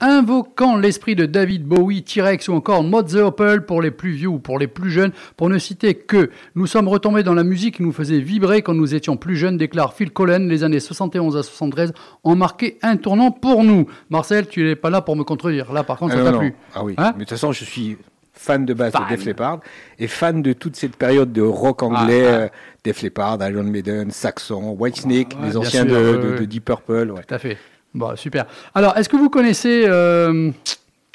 invoquant 0.00 0.76
l'esprit 0.76 1.16
de 1.16 1.26
David 1.26 1.64
Bowie, 1.64 2.04
T-Rex 2.04 2.46
ou 2.46 2.52
encore 2.52 2.84
Mod 2.84 3.08
the 3.08 3.16
Opel 3.16 3.66
pour 3.66 3.82
les 3.82 3.90
plus 3.90 4.12
vieux 4.12 4.28
ou 4.28 4.38
pour 4.38 4.60
les 4.60 4.68
plus 4.68 4.92
jeunes, 4.92 5.10
pour 5.36 5.48
ne 5.48 5.58
citer 5.58 5.94
que 5.94 6.30
nous 6.54 6.68
sommes 6.68 6.86
retombés 6.86 7.24
dans 7.24 7.34
la 7.34 7.42
musique 7.42 7.78
qui 7.78 7.82
nous 7.82 7.90
faisait 7.90 8.20
vibrer 8.20 8.62
quand 8.62 8.74
nous 8.74 8.94
étions 8.94 9.16
plus 9.16 9.34
jeunes, 9.34 9.56
déclare 9.56 9.92
Phil 9.92 10.12
Collen. 10.12 10.48
Les 10.48 10.62
années 10.62 10.78
71 10.78 11.36
à 11.36 11.42
73 11.42 11.94
ont 12.22 12.36
marqué 12.36 12.78
un 12.80 12.96
tournant 12.96 13.32
pour 13.32 13.64
nous. 13.64 13.86
Marcel, 14.08 14.46
tu 14.46 14.62
n'es 14.62 14.76
pas 14.76 14.90
là 14.90 15.00
pour 15.00 15.16
me 15.16 15.24
contredire. 15.24 15.72
Là, 15.72 15.82
par 15.82 15.98
contre, 15.98 16.14
ça 16.14 16.22
non, 16.22 16.30
t'a 16.30 16.38
plu. 16.38 16.54
Ah 16.76 16.84
oui. 16.84 16.94
Hein 16.96 17.10
Mais 17.16 17.24
de 17.24 17.28
toute 17.28 17.30
façon, 17.30 17.50
je 17.50 17.64
suis 17.64 17.96
fan 18.36 18.64
de 18.64 18.74
base 18.74 18.92
Fan. 18.92 19.04
de 19.04 19.08
Def 19.16 19.24
Leppard 19.24 19.60
et 19.98 20.06
fan 20.06 20.42
de 20.42 20.52
toute 20.52 20.76
cette 20.76 20.96
période 20.96 21.32
de 21.32 21.42
rock 21.42 21.82
anglais, 21.82 22.26
Ah, 22.26 22.30
ah. 22.30 22.40
euh, 22.42 22.48
Def 22.84 23.02
Leppard, 23.02 23.38
Iron 23.48 23.64
Maiden, 23.64 24.10
Saxon, 24.10 24.76
Whitesnake, 24.78 25.34
Ouais, 25.40 25.46
les 25.48 25.56
anciens 25.56 25.84
sûr, 25.86 25.92
de, 26.38 26.44
Deep 26.44 26.64
Purple. 26.66 27.10
ouais. 27.12 27.22
Tout 27.26 27.34
à 27.34 27.38
fait. 27.38 27.58
Bon, 27.94 28.14
super. 28.14 28.46
Alors, 28.74 28.96
est-ce 28.96 29.08
que 29.08 29.16
vous 29.16 29.30
connaissez, 29.30 29.84
euh, 29.88 30.50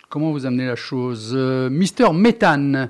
comment 0.10 0.32
vous 0.32 0.46
amenez 0.46 0.66
la 0.66 0.76
chose, 0.76 1.32
euh, 1.36 1.70
Mister 1.70 2.12
Methane 2.12 2.90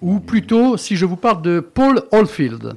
Ou 0.00 0.18
plutôt, 0.20 0.76
si 0.78 0.96
je 0.96 1.04
vous 1.04 1.16
parle 1.16 1.42
de 1.42 1.60
Paul 1.60 2.02
Oldfield 2.10 2.72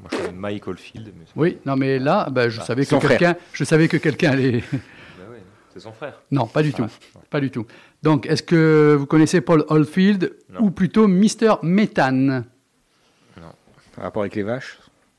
Moi, 0.00 0.10
je 0.10 0.16
connais 0.16 0.32
Mike 0.32 0.66
Oldfield. 0.66 1.12
Mais 1.18 1.24
Oui, 1.36 1.58
non, 1.66 1.76
mais 1.76 1.98
là, 1.98 2.28
bah, 2.30 2.48
je, 2.48 2.60
savais 2.60 2.86
que 2.86 2.96
quelqu'un, 2.96 3.36
je 3.52 3.64
savais 3.64 3.86
que 3.88 3.96
quelqu'un 3.98 4.30
allait. 4.32 4.64
Bah 4.72 4.78
c'est 5.72 5.80
son 5.80 5.92
frère. 5.92 6.20
non, 6.32 6.46
pas 6.46 6.62
du 6.62 6.72
tout. 6.72 6.86
Pas 7.30 7.40
du 7.40 7.50
tout. 7.50 7.64
Donc, 8.02 8.26
est-ce 8.26 8.42
que 8.42 8.96
vous 8.98 9.06
connaissez 9.06 9.40
Paul 9.40 9.64
Oldfield 9.68 10.34
Non. 10.50 10.60
ou 10.62 10.70
plutôt 10.70 11.06
Mister 11.06 11.54
Methane 11.62 12.44
Par 13.94 14.04
rapport 14.04 14.22
avec 14.22 14.34
les 14.34 14.42
vaches, 14.42 14.78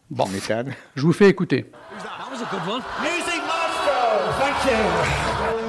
Bon. 0.10 0.28
méthane. 0.30 0.74
Je 0.96 1.04
vous 1.04 1.14
fais 1.14 1.30
écouter. 1.30 1.66
Music 1.92 3.42
Master! 3.48 4.40
Thank 4.40 4.72
you! 4.72 5.61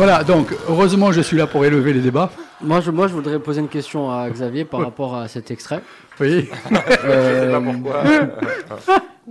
Voilà, 0.00 0.24
donc, 0.24 0.56
heureusement, 0.66 1.12
je 1.12 1.20
suis 1.20 1.36
là 1.36 1.46
pour 1.46 1.62
élever 1.66 1.92
les 1.92 2.00
débats. 2.00 2.30
Moi 2.62 2.80
je, 2.80 2.90
moi, 2.90 3.06
je 3.06 3.12
voudrais 3.12 3.38
poser 3.38 3.60
une 3.60 3.68
question 3.68 4.10
à 4.10 4.30
Xavier 4.30 4.64
par 4.64 4.80
rapport 4.80 5.14
à 5.14 5.28
cet 5.28 5.50
extrait. 5.50 5.82
Oui. 6.18 6.48
Euh, 7.04 7.60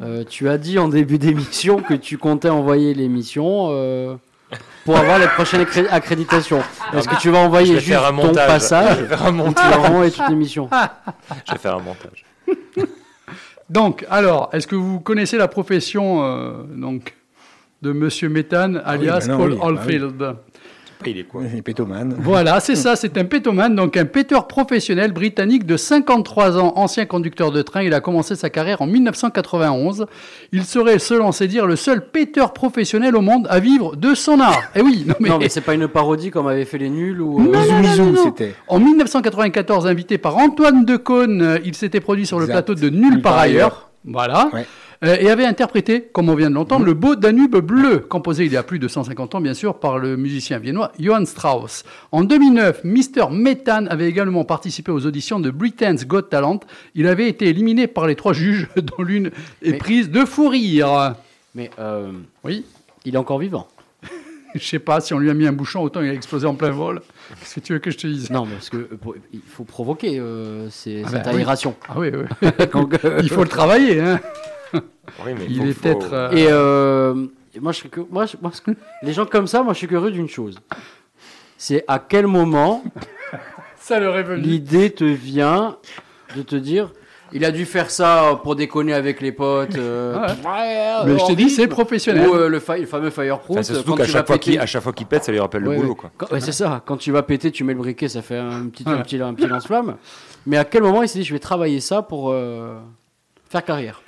euh, 0.03 0.23
tu 0.29 0.47
as 0.47 0.59
dit 0.59 0.77
en 0.77 0.87
début 0.87 1.17
d'émission 1.17 1.77
que 1.81 1.95
tu 1.95 2.19
comptais 2.19 2.49
envoyer 2.49 2.93
l'émission 2.93 3.69
euh, 3.71 4.13
pour 4.85 4.95
avoir 4.95 5.17
les 5.17 5.25
prochaines 5.29 5.63
accré- 5.63 5.87
accréditations. 5.89 6.61
Est-ce 6.93 7.07
que 7.07 7.19
tu 7.19 7.31
vas 7.31 7.39
Je 7.41 7.45
envoyer 7.47 7.73
vais 7.73 7.79
juste 7.79 7.91
faire 7.91 8.05
un 8.05 8.09
ton 8.11 8.27
montage. 8.27 8.47
passage 8.47 8.97
Je 8.97 9.01
vais 9.05 9.07
faire 9.07 9.25
un 9.25 9.31
montage. 9.31 9.75
envoyer 9.75 10.11
toute 10.11 10.29
l'émission? 10.29 10.69
Je 11.47 11.51
vais 11.51 11.57
faire 11.57 11.77
un 11.77 11.81
montage. 11.81 12.25
Donc, 13.71 14.05
alors, 14.11 14.51
est-ce 14.53 14.67
que 14.67 14.75
vous 14.75 14.99
connaissez 14.99 15.37
la 15.37 15.47
profession 15.47 16.23
euh, 16.23 16.51
donc, 16.75 17.15
de 17.81 17.91
Monsieur 17.91 18.29
Méthane, 18.29 18.81
alias 18.85 19.25
bah 19.25 19.33
non, 19.33 19.37
Paul 19.37 19.51
oui, 19.53 19.59
bah 19.59 20.35
oui. 20.35 20.48
Il 21.05 21.17
est 21.17 21.23
quoi 21.23 21.43
Les 21.53 21.61
pétomanes. 21.61 22.13
Voilà, 22.19 22.59
c'est 22.59 22.75
ça, 22.75 22.97
c'est 22.97 23.17
un 23.17 23.23
pétomane, 23.23 23.73
donc 23.73 23.95
un 23.95 24.03
péteur 24.03 24.47
professionnel 24.47 25.13
britannique 25.13 25.65
de 25.65 25.77
53 25.77 26.57
ans, 26.57 26.73
ancien 26.75 27.05
conducteur 27.05 27.51
de 27.51 27.61
train. 27.61 27.83
Il 27.83 27.93
a 27.93 28.01
commencé 28.01 28.35
sa 28.35 28.49
carrière 28.49 28.81
en 28.81 28.85
1991. 28.85 30.07
Il 30.51 30.65
serait, 30.65 30.99
selon 30.99 31.31
ses 31.31 31.47
dires, 31.47 31.65
le 31.67 31.77
seul 31.77 32.05
péteur 32.09 32.51
professionnel 32.51 33.15
au 33.15 33.21
monde 33.21 33.47
à 33.49 33.59
vivre 33.61 33.95
de 33.95 34.13
son 34.13 34.41
art. 34.41 34.61
Eh 34.75 34.81
oui, 34.81 35.05
non 35.07 35.15
mais... 35.21 35.29
Non, 35.29 35.37
mais 35.39 35.47
c'est 35.47 35.61
pas 35.61 35.73
une 35.73 35.87
parodie 35.87 36.31
comme 36.31 36.47
avait 36.47 36.65
fait 36.65 36.77
les 36.77 36.89
nuls 36.89 37.21
ou. 37.21 37.39
Non, 37.39 37.47
euh, 37.59 37.65
non, 37.65 37.73
non, 37.75 37.79
Bisous, 37.79 38.03
non, 38.03 38.11
non. 38.11 38.23
c'était. 38.25 38.53
En 38.67 38.79
1994, 38.79 39.87
invité 39.87 40.17
par 40.17 40.35
Antoine 40.37 40.83
Decaune, 40.83 41.41
euh, 41.41 41.59
il 41.63 41.75
s'était 41.75 42.01
produit 42.01 42.25
sur 42.25 42.39
le 42.39 42.43
Exact. 42.45 42.65
plateau 42.65 42.75
de 42.75 42.89
Nulle 42.89 43.21
par 43.21 43.37
ailleurs. 43.37 43.89
Voilà. 44.03 44.49
Ouais. 44.53 44.65
Euh, 45.05 45.15
et 45.17 45.29
avait 45.29 45.45
interprété, 45.45 46.01
comme 46.11 46.27
on 46.29 46.35
vient 46.35 46.49
de 46.49 46.55
l'entendre, 46.55 46.83
le 46.85 46.93
beau 46.93 47.15
Danube 47.15 47.55
bleu, 47.57 47.99
composé 47.99 48.45
il 48.45 48.51
y 48.51 48.57
a 48.57 48.63
plus 48.63 48.79
de 48.79 48.87
150 48.89 49.35
ans, 49.35 49.39
bien 49.41 49.53
sûr, 49.53 49.79
par 49.79 49.97
le 49.97 50.17
musicien 50.17 50.59
viennois 50.59 50.91
Johann 50.99 51.25
Strauss. 51.25 51.85
En 52.11 52.25
2009, 52.25 52.81
Mr. 52.83 53.29
Methane 53.31 53.87
avait 53.87 54.09
également 54.09 54.43
participé 54.43 54.91
aux 54.91 55.05
auditions 55.05 55.39
de 55.39 55.51
Britain's 55.51 56.05
Got 56.05 56.23
Talent. 56.23 56.59
Il 56.95 57.07
avait 57.07 57.29
été 57.29 57.47
éliminé 57.47 57.87
par 57.87 58.07
les 58.07 58.15
trois 58.15 58.33
juges, 58.33 58.67
dont 58.75 59.01
l'une 59.03 59.27
est 59.63 59.71
Mais- 59.71 59.77
prise 59.77 60.09
de 60.09 60.25
fou 60.25 60.49
rire. 60.49 61.15
Mais 61.55 61.71
euh, 61.79 62.11
Oui, 62.43 62.65
il 63.05 63.15
est 63.15 63.17
encore 63.17 63.39
vivant. 63.39 63.69
je 64.55 64.65
sais 64.65 64.79
pas, 64.79 64.99
si 64.99 65.13
on 65.13 65.19
lui 65.19 65.29
a 65.29 65.33
mis 65.33 65.47
un 65.47 65.53
bouchon, 65.53 65.81
autant 65.81 66.01
il 66.01 66.09
a 66.09 66.13
explosé 66.13 66.45
en 66.45 66.55
plein 66.55 66.71
vol. 66.71 67.01
Qu'est-ce 67.39 67.55
que 67.55 67.59
tu 67.61 67.71
veux 67.73 67.79
que 67.79 67.89
je 67.91 67.97
te 67.97 68.07
dise? 68.07 68.29
Non, 68.31 68.45
mais 68.45 68.53
parce 68.55 68.69
que 68.69 68.75
euh, 68.77 68.89
pour- 69.01 69.15
il 69.31 69.39
faut 69.47 69.63
provoquer 69.63 70.19
euh, 70.19 70.69
ces- 70.69 71.03
Ah 71.05 71.09
cette 71.09 71.27
oui. 71.27 71.35
aération. 71.37 71.75
Ah 71.87 71.93
oui, 71.97 72.09
oui. 72.13 72.49
Donc, 72.73 72.97
euh, 73.05 73.21
il 73.23 73.29
faut 73.29 73.43
le 73.43 73.49
travailler, 73.49 74.01
hein. 74.01 74.19
Oui, 75.25 75.31
mais 75.37 75.45
Il 75.49 75.57
faut- 75.57 75.63
est 75.65 75.73
faut- 75.73 75.81
peut-être... 75.81 76.13
euh, 76.13 76.31
Et 76.31 76.47
euh, 76.49 77.25
et 77.55 77.59
moi, 77.59 77.71
je 77.71 77.77
suis 77.77 77.89
que, 77.89 78.01
moi, 78.09 78.25
je- 78.25 78.37
les 79.03 79.13
gens 79.13 79.25
comme 79.25 79.47
ça, 79.47 79.63
moi, 79.63 79.73
je 79.73 79.79
suis 79.79 79.87
curieux 79.87 80.11
d'une 80.11 80.29
chose. 80.29 80.59
C'est 81.57 81.83
à 81.87 81.99
quel 81.99 82.27
moment 82.27 82.83
Ça 83.77 83.99
leur 83.99 84.17
est 84.17 84.23
venu. 84.23 84.41
l'idée 84.41 84.91
te 84.91 85.03
vient 85.03 85.77
de 86.35 86.41
te 86.43 86.55
dire, 86.55 86.91
il 87.33 87.43
a 87.43 87.51
dû 87.51 87.65
faire 87.65 87.89
ça 87.89 88.39
pour 88.43 88.55
déconner 88.55 88.93
avec 88.93 89.19
les 89.21 89.31
potes. 89.31 89.75
euh, 89.77 90.15
Ouais. 90.15 90.27
ouais, 90.27 91.05
Mais 91.05 91.19
je 91.19 91.25
t'ai 91.25 91.35
dit, 91.35 91.43
horrible. 91.43 91.49
c'est 91.49 91.67
professionnel. 91.67 92.27
Ou 92.27 92.35
euh, 92.35 92.49
le, 92.49 92.59
fa- 92.59 92.77
le 92.77 92.85
fameux 92.85 93.09
fireproof. 93.09 93.49
Enfin, 93.57 93.63
c'est 93.63 93.73
surtout 93.73 93.91
quand 93.91 93.97
qu'à 93.97 94.05
tu 94.05 94.11
vas 94.11 94.17
chaque, 94.19 94.27
fois 94.27 94.35
péter- 94.37 94.65
chaque 94.67 94.83
fois 94.83 94.93
qu'il 94.93 95.07
pète, 95.07 95.23
ça 95.23 95.31
lui 95.31 95.39
rappelle 95.39 95.67
Ouais, 95.67 95.75
le 95.75 95.81
boulot. 95.81 95.89
ouais. 95.93 95.95
Quoi. 95.97 96.11
Quand- 96.17 96.31
ouais, 96.31 96.39
c'est 96.39 96.51
ça. 96.51 96.81
Quand 96.85 96.97
tu 96.97 97.11
vas 97.11 97.23
péter, 97.23 97.51
tu 97.51 97.63
mets 97.63 97.73
le 97.73 97.79
briquet, 97.79 98.07
ça 98.07 98.21
fait 98.21 98.37
un 98.37 98.67
petit, 98.67 98.83
Ouais. 98.85 98.93
un 98.93 99.01
petit, 99.01 99.19
un 99.21 99.33
petit, 99.33 99.47
lance-flamme. 99.47 99.95
Mais 100.45 100.57
à 100.57 100.65
quel 100.65 100.83
moment 100.83 101.01
il 101.03 101.09
s'est 101.09 101.19
dit, 101.19 101.25
je 101.25 101.33
vais 101.33 101.39
travailler 101.39 101.79
ça 101.81 102.01
pour 102.03 102.29
euh, 102.31 102.79
faire 103.49 103.65
carrière? 103.65 104.01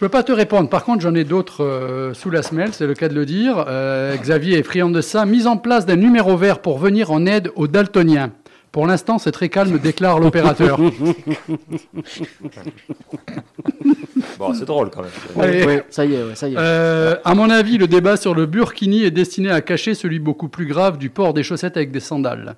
Peux 0.00 0.08
pas 0.08 0.22
te 0.22 0.32
répondre. 0.32 0.68
Par 0.68 0.84
contre, 0.84 1.02
j'en 1.02 1.14
ai 1.14 1.24
d'autres 1.24 1.62
euh, 1.62 2.14
sous 2.14 2.30
la 2.30 2.42
semelle, 2.42 2.72
c'est 2.72 2.86
le 2.86 2.94
cas 2.94 3.08
de 3.08 3.14
le 3.14 3.26
dire. 3.26 3.64
Euh, 3.68 4.16
Xavier 4.16 4.58
est 4.58 4.62
friand 4.62 4.90
de 4.90 5.02
ça. 5.02 5.26
Mise 5.26 5.46
en 5.46 5.58
place 5.58 5.84
d'un 5.86 5.96
numéro 5.96 6.36
vert 6.36 6.60
pour 6.60 6.78
venir 6.78 7.10
en 7.12 7.26
aide 7.26 7.50
aux 7.54 7.68
daltoniens. 7.68 8.32
Pour 8.72 8.86
l'instant, 8.86 9.18
c'est 9.18 9.32
très 9.32 9.48
calme, 9.48 9.78
déclare 9.78 10.18
l'opérateur. 10.18 10.80
Bon, 14.38 14.54
c'est 14.54 14.64
drôle 14.64 14.90
quand 14.90 15.02
même. 15.02 15.10
Ouais, 15.36 15.84
ça 15.90 16.04
y 16.04 16.14
est, 16.14 16.22
ouais, 16.22 16.34
ça 16.34 16.48
y 16.48 16.54
est. 16.54 16.58
Euh, 16.58 17.16
à 17.24 17.34
mon 17.34 17.50
avis, 17.50 17.76
le 17.76 17.86
débat 17.86 18.16
sur 18.16 18.34
le 18.34 18.46
burkini 18.46 19.04
est 19.04 19.10
destiné 19.10 19.50
à 19.50 19.60
cacher 19.60 19.94
celui 19.94 20.18
beaucoup 20.18 20.48
plus 20.48 20.66
grave 20.66 20.96
du 20.96 21.10
port 21.10 21.34
des 21.34 21.42
chaussettes 21.42 21.76
avec 21.76 21.90
des 21.90 22.00
sandales. 22.00 22.56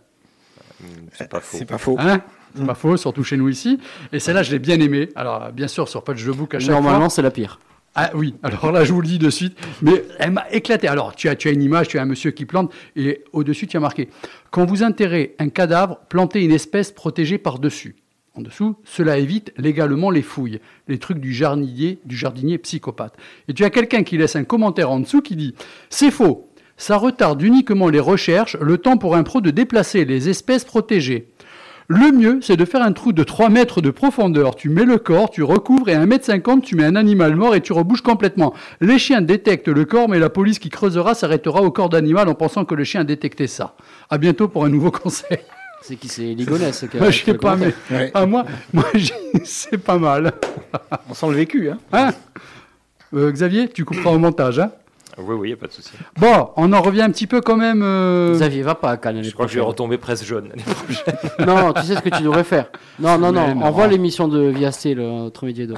C'est 1.13 1.29
pas 1.29 1.41
faux. 1.41 1.57
C'est 1.59 1.65
pas 1.65 1.79
faux. 1.79 1.97
Hein? 1.99 2.21
C'est 2.55 2.67
pas 2.67 2.75
faux, 2.75 2.97
surtout 2.97 3.25
chez 3.25 3.37
nous 3.37 3.49
ici. 3.49 3.79
Et 4.13 4.19
celle-là, 4.19 4.43
je 4.43 4.51
l'ai 4.51 4.59
bien 4.59 4.81
aimée. 4.81 5.09
Alors, 5.15 5.53
bien 5.53 5.69
sûr, 5.69 5.89
sur 5.89 6.05
Patch 6.05 6.25
de 6.25 6.33
Book 6.33 6.55
à 6.55 6.59
chaque 6.59 6.71
Normalement, 6.71 7.09
c'est 7.09 7.23
la 7.23 7.31
pire. 7.31 7.59
Ah 7.95 8.11
oui, 8.15 8.35
alors 8.43 8.73
là, 8.73 8.85
je 8.85 8.93
vous 8.93 9.03
le 9.03 9.07
dis 9.07 9.19
de 9.19 9.29
suite, 9.29 9.55
mais 9.83 10.05
elle 10.19 10.31
m'a 10.31 10.51
éclaté. 10.51 10.89
Alors, 10.89 11.15
tu 11.15 11.29
as, 11.29 11.37
tu 11.37 11.49
as 11.49 11.51
une 11.51 11.63
image, 11.63 11.89
tu 11.89 11.99
as 11.99 12.03
un 12.03 12.07
monsieur 12.07 12.31
qui 12.31 12.47
plante, 12.47 12.73
et 12.97 13.23
au-dessus, 13.35 13.67
tu 13.67 13.77
as 13.77 13.81
marqué 13.81 14.09
Quand 14.51 14.65
vous 14.65 14.83
enterrez 14.83 15.35
un 15.39 15.51
cadavre, 15.51 15.99
plantez 16.09 16.43
une 16.43 16.53
espèce 16.53 16.91
protégée 16.91 17.37
par-dessus. 17.37 17.97
En 18.35 18.41
dessous, 18.41 18.77
cela 18.85 19.19
évite 19.19 19.53
légalement 19.59 20.11
les 20.11 20.23
fouilles, 20.23 20.61
les 20.89 20.99
trucs 20.99 21.19
du 21.19 21.35
jardinier, 21.35 21.99
du 22.07 22.17
jardinier 22.17 22.57
psychopathe. 22.57 23.15
Et 23.47 23.53
tu 23.53 23.63
as 23.63 23.69
quelqu'un 23.69 24.05
qui 24.05 24.17
laisse 24.17 24.37
un 24.37 24.45
commentaire 24.45 24.91
en 24.91 25.01
dessous 25.01 25.21
qui 25.21 25.37
dit 25.37 25.55
C'est 25.91 26.11
faux, 26.11 26.49
ça 26.79 26.97
retarde 26.97 27.43
uniquement 27.43 27.91
les 27.91 28.01
recherches, 28.01 28.57
le 28.57 28.79
temps 28.79 28.97
pour 28.97 29.17
un 29.17 29.23
pro 29.23 29.43
de 29.43 29.51
déplacer 29.51 30.07
les 30.07 30.31
espèces 30.31 30.65
protégées. 30.65 31.29
Le 31.89 32.13
mieux, 32.13 32.39
c'est 32.41 32.57
de 32.57 32.65
faire 32.65 32.83
un 32.83 32.93
trou 32.93 33.13
de 33.13 33.23
3 33.23 33.49
mètres 33.49 33.81
de 33.81 33.91
profondeur. 33.91 34.55
Tu 34.55 34.69
mets 34.69 34.85
le 34.85 34.99
corps, 34.99 35.31
tu 35.31 35.43
recouvres 35.43 35.89
et 35.89 35.95
à 35.95 36.01
1 36.01 36.07
mètre 36.07 36.25
50, 36.25 36.63
tu 36.65 36.77
mets 36.77 36.85
un 36.85 36.97
animal 36.97 37.37
mort 37.37 37.55
et 37.55 37.61
tu 37.61 37.73
rebouches 37.73 38.03
complètement. 38.03 38.55
Les 38.81 38.99
chiens 38.99 39.21
détectent 39.21 39.69
le 39.69 39.85
corps, 39.85 40.09
mais 40.09 40.19
la 40.19 40.31
police 40.31 40.59
qui 40.59 40.71
creusera 40.71 41.15
s'arrêtera 41.15 41.63
au 41.63 41.71
corps 41.71 41.89
d'animal 41.89 42.29
en 42.29 42.35
pensant 42.35 42.65
que 42.65 42.75
le 42.75 42.85
chien 42.85 43.03
a 43.03 43.05
détecté 43.05 43.47
ça. 43.47 43.75
À 44.11 44.19
bientôt 44.19 44.49
pour 44.49 44.65
un 44.65 44.69
nouveau 44.69 44.91
conseil. 44.91 45.39
C'est 45.83 45.97
qui 45.97 46.09
C'est 46.09 46.23
Ligonès 46.35 46.85
qui 46.89 46.97
a 46.97 47.01
Moi, 47.01 47.11
je 47.11 47.19
fait 47.19 47.33
sais 47.33 47.39
pas, 47.39 47.57
mais. 47.57 47.75
Ouais. 47.91 48.11
ah, 48.15 48.25
moi, 48.25 48.45
moi 48.73 48.85
c'est 49.45 49.79
pas 49.79 49.99
mal. 49.99 50.33
On 51.11 51.15
sent 51.15 51.29
le 51.29 51.35
vécu. 51.35 51.71
Hein. 51.71 51.79
Hein? 51.93 52.11
Euh, 53.15 53.31
Xavier, 53.33 53.69
tu 53.69 53.85
couperas 53.85 54.11
au 54.11 54.19
montage. 54.19 54.61
Hein? 54.61 54.71
Oui, 55.19 55.35
oui, 55.39 55.53
a 55.53 55.57
pas 55.57 55.67
de 55.67 55.73
souci. 55.73 55.91
Bon, 56.19 56.51
on 56.57 56.73
en 56.73 56.81
revient 56.81 57.03
un 57.03 57.11
petit 57.11 57.27
peu 57.27 57.41
quand 57.41 57.57
même. 57.57 57.83
euh, 57.83 58.33
Xavier, 58.33 58.63
va 58.63 58.75
pas 58.75 58.91
à 58.93 58.97
Cannes 58.97 59.23
Je 59.23 59.31
crois 59.33 59.47
que 59.47 59.53
je 59.53 59.59
vais 59.59 59.65
retomber 59.65 59.99
presse 59.99 60.25
jaune 60.25 60.49
l'année 60.49 60.63
prochaine. 60.63 61.15
Non, 61.47 61.73
tu 61.75 61.83
sais 61.83 61.97
ce 61.97 62.01
que 62.01 62.09
tu 62.17 62.23
devrais 62.23 62.45
faire. 62.45 62.71
Non, 62.99 63.19
non, 63.19 63.31
non. 63.33 63.55
Non. 63.55 63.63
Envoie 63.67 63.87
l'émission 63.89 64.27
de 64.29 64.41
Viasté, 64.49 64.95
le 64.95 65.03
notre 65.03 65.45
média 65.47 65.67
d'eau. 65.67 65.75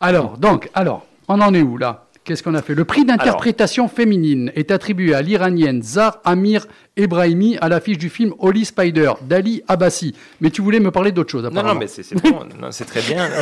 Alors, 0.00 0.38
donc, 0.38 0.68
alors, 0.74 1.06
on 1.28 1.40
en 1.40 1.54
est 1.54 1.62
où 1.62 1.78
là? 1.78 2.00
Qu'est-ce 2.24 2.42
qu'on 2.42 2.54
a 2.54 2.62
fait? 2.62 2.74
Le 2.74 2.86
prix 2.86 3.04
d'interprétation 3.04 3.86
féminine 3.86 4.50
est 4.54 4.70
attribué 4.70 5.14
à 5.14 5.20
l'Iranienne 5.20 5.82
Zar 5.82 6.20
Amir 6.24 6.66
Ebrahimi 6.96 7.58
à 7.60 7.68
l'affiche 7.68 7.98
du 7.98 8.08
film 8.08 8.32
Holy 8.38 8.64
Spider 8.64 9.12
d'Ali 9.28 9.62
Abbasi. 9.68 10.14
Mais 10.40 10.48
tu 10.50 10.62
voulais 10.62 10.80
me 10.80 10.90
parler 10.90 11.12
d'autre 11.12 11.30
chose, 11.30 11.42
Non, 11.42 11.50
apparemment. 11.50 11.74
non, 11.74 11.80
mais 11.80 11.86
c'est 11.86 12.02
c'est 12.02 12.14
bon, 12.22 12.40
non, 12.60 12.68
c'est 12.70 12.86
très 12.86 13.02
bien. 13.02 13.28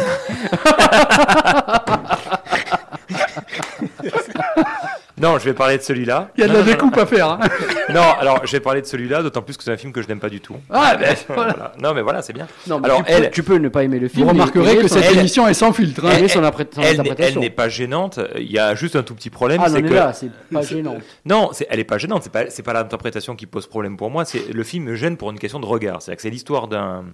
non, 5.22 5.38
je 5.38 5.44
vais 5.44 5.54
parler 5.54 5.78
de 5.78 5.82
celui-là. 5.82 6.30
Il 6.36 6.40
y 6.40 6.44
a 6.44 6.48
de 6.48 6.52
Non, 6.52 6.58
la 6.58 6.64
non, 6.64 6.70
non, 6.70 6.72
découpe 6.76 6.98
à 6.98 7.06
faire. 7.06 7.28
hein. 7.30 7.40
Non, 7.88 8.02
alors 8.20 8.44
je 8.44 8.52
vais 8.52 8.60
parler 8.60 8.80
de 8.82 8.86
celui-là, 8.86 9.22
d'autant 9.22 9.40
plus 9.42 9.56
que 9.56 9.62
c'est 9.64 9.70
un 9.72 9.76
film 9.76 9.92
que 9.92 10.02
je 10.02 10.08
n'aime 10.08 10.20
pas 10.20 10.28
du 10.28 10.40
tout. 10.40 10.56
Ah, 10.70 10.96
ben, 10.96 11.14
voilà. 11.28 11.42
Voilà. 11.52 11.72
Non, 11.82 11.94
mais 11.94 12.02
voilà, 12.02 12.22
c'est 12.22 12.32
bien. 12.32 12.46
Non, 12.66 12.78
mais 12.80 12.86
Alors, 12.86 12.98
tu, 12.98 13.04
peux, 13.04 13.12
elle- 13.12 13.30
tu 13.30 13.42
peux 13.42 13.56
ne 13.56 13.68
pas 13.68 13.84
aimer 13.84 13.98
le 13.98 14.08
film. 14.08 14.24
Vous 14.24 14.30
remarquerez 14.32 14.76
que 14.76 14.88
son- 14.88 14.96
cette 14.96 15.04
elle- 15.12 15.18
émission 15.18 15.46
est 15.48 15.54
sans 15.54 15.72
filtre. 15.72 16.04
hein. 16.04 16.10
son, 16.10 16.14
Elle, 16.14 16.20
n'est- 16.20 16.40
elle 16.40 17.00
interprétation. 17.00 17.40
n'est 17.40 17.50
pas 17.50 17.68
gênante. 17.68 18.20
Il 18.36 18.50
y 18.50 18.58
a 18.58 18.74
juste 18.74 18.96
un 18.96 19.02
tout 19.02 19.14
petit 19.14 19.30
problème, 19.30 19.60
Ah, 19.64 19.68
non, 19.68 19.74
c'est 19.76 19.82
que 19.82 19.94
là, 19.94 20.12
c'est 20.12 20.30
pas 20.52 20.62
gênant. 20.62 20.96
non, 21.24 21.50
elle 21.68 21.78
n'est 21.78 21.84
pas 21.84 21.98
gênante. 21.98 22.22
C'est 22.24 22.32
pas, 22.32 22.50
c'est 22.50 22.62
pas 22.62 22.72
l'interprétation 22.72 23.36
qui 23.36 23.46
pose 23.46 23.66
problème 23.66 23.96
pour 23.96 24.10
moi. 24.10 24.24
C'est 24.24 24.52
le 24.52 24.64
film 24.64 24.84
me 24.84 24.94
gêne 24.96 25.16
pour 25.16 25.30
une 25.30 25.38
question 25.38 25.60
de 25.60 25.66
regard. 25.66 26.02
C'est-à-dire 26.02 26.16
que 26.16 26.22
c'est 26.22 26.30
l'histoire 26.30 26.68
d'un. 26.68 27.04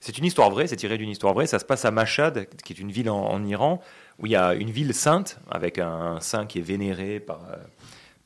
C'est 0.00 0.18
une 0.18 0.24
histoire 0.26 0.50
vraie. 0.50 0.66
C'est 0.66 0.76
tiré 0.76 0.98
d'une 0.98 1.08
histoire 1.08 1.32
vraie. 1.32 1.46
Ça 1.46 1.58
se 1.58 1.64
passe 1.64 1.84
à 1.86 1.90
Mashhad, 1.90 2.46
qui 2.64 2.72
est 2.74 2.78
une 2.78 2.90
ville 2.90 3.08
en, 3.08 3.16
en 3.24 3.42
Iran 3.44 3.80
où 4.18 4.26
il 4.26 4.32
y 4.32 4.36
a 4.36 4.54
une 4.54 4.70
ville 4.70 4.94
sainte 4.94 5.38
avec 5.50 5.78
un 5.78 6.20
saint 6.20 6.46
qui 6.46 6.58
est 6.58 6.62
vénéré 6.62 7.20
par 7.20 7.40
euh, 7.50 7.56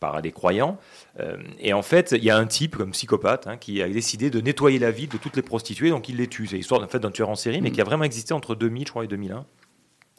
par 0.01 0.21
les 0.21 0.33
croyants. 0.33 0.79
Euh, 1.21 1.37
et 1.59 1.73
en 1.73 1.83
fait, 1.83 2.13
il 2.13 2.25
y 2.25 2.31
a 2.31 2.37
un 2.37 2.47
type 2.47 2.77
comme 2.77 2.93
psychopathe 2.93 3.47
hein, 3.47 3.57
qui 3.57 3.83
a 3.83 3.89
décidé 3.89 4.31
de 4.31 4.41
nettoyer 4.41 4.79
la 4.79 4.91
ville 4.91 5.09
de 5.09 5.17
toutes 5.17 5.37
les 5.37 5.43
prostituées, 5.43 5.91
donc 5.91 6.09
il 6.09 6.17
les 6.17 6.29
tue. 6.29 6.47
C'est 6.47 6.57
l'histoire 6.57 6.83
en 6.83 6.89
fait, 6.89 7.01
d'un 7.01 7.11
tueur 7.11 7.29
en 7.29 7.35
série, 7.35 7.61
mais 7.61 7.71
qui 7.71 7.81
a 7.81 7.85
vraiment 7.85 8.05
existé 8.05 8.35
entre 8.35 8.55
2000, 8.55 8.87
je 8.87 8.91
crois, 8.91 9.05
et 9.05 9.09
2001, 9.09 9.45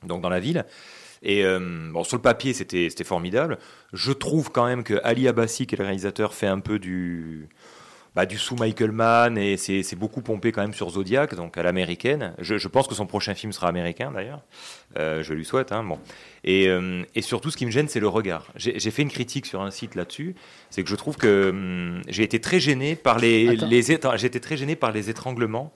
donc 0.04 0.22
dans 0.22 0.30
la 0.30 0.40
ville. 0.40 0.66
Et 1.22 1.44
euh, 1.44 1.90
bon, 1.92 2.04
sur 2.04 2.18
le 2.18 2.22
papier, 2.22 2.54
c'était 2.54 2.90
c'était 2.90 3.04
formidable. 3.04 3.58
Je 3.92 4.12
trouve 4.12 4.52
quand 4.52 4.66
même 4.66 4.84
que 4.84 5.00
Ali 5.04 5.28
Abbasi, 5.28 5.68
qui 5.68 5.76
est 5.76 5.78
le 5.78 5.84
réalisateur, 5.84 6.34
fait 6.34 6.48
un 6.48 6.60
peu 6.60 6.80
du, 6.80 7.50
bah, 8.16 8.26
du 8.26 8.38
sous 8.38 8.56
Michael 8.56 8.92
Mann 8.92 9.38
et 9.38 9.58
c'est 9.58 9.96
beaucoup 9.96 10.22
pompé 10.22 10.52
quand 10.52 10.62
même 10.62 10.74
sur 10.74 10.90
Zodiac, 10.90 11.36
donc 11.36 11.58
à 11.58 11.64
l'américaine. 11.64 12.34
Je, 12.40 12.58
je 12.58 12.68
pense 12.68 12.88
que 12.88 12.96
son 12.96 13.06
prochain 13.06 13.36
film 13.36 13.52
sera 13.54 13.68
américain 13.68 14.12
d'ailleurs. 14.12 14.42
Euh, 14.98 15.24
je 15.24 15.34
lui 15.34 15.46
souhaite. 15.46 15.72
Hein, 15.72 15.84
bon. 15.84 16.00
et, 16.44 16.68
euh, 16.68 17.04
et 17.16 17.22
surtout, 17.22 17.52
ce 17.52 17.58
qui 17.58 17.66
me 17.66 17.72
gêne, 17.72 17.88
c'est 17.88 18.00
le 18.00 18.08
regard. 18.08 18.48
J'ai 18.56 18.92
fait 18.92 19.02
une 19.04 19.12
critique 19.12 19.46
sur 19.46 19.62
un 19.62 19.72
site 19.72 19.96
là-dessus. 19.96 20.36
C'est 20.70 20.84
que 20.84 20.90
je 20.90 20.96
trouve 20.96 21.18
que 21.18 21.50
hum, 21.52 22.02
j'ai 22.08 22.24
été 22.24 22.40
très 22.42 22.60
gêné 22.60 22.96
par 22.96 23.20
les, 23.20 23.56
les 23.56 23.92
été 23.92 24.40
très 24.40 24.58
gêné 24.58 24.76
par 24.76 24.92
les 24.92 25.10
étranglements. 25.10 25.74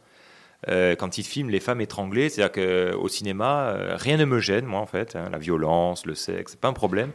euh, 0.70 0.96
quand 0.96 1.18
ils 1.18 1.24
filment 1.24 1.50
les 1.50 1.60
femmes 1.60 1.82
étranglées, 1.82 2.30
c'est-à-dire 2.30 2.94
qu'au 2.94 3.08
cinéma, 3.08 3.70
euh, 3.70 3.96
rien 3.98 4.18
ne 4.18 4.26
me 4.26 4.40
gêne, 4.40 4.66
moi 4.66 4.80
en 4.80 4.86
fait, 4.86 5.16
hein, 5.16 5.30
la 5.32 5.38
violence, 5.38 6.06
le 6.06 6.16
sexe, 6.16 6.54
c'est 6.54 6.60
pas 6.60 6.68
un 6.70 6.74
problème, 6.74 7.12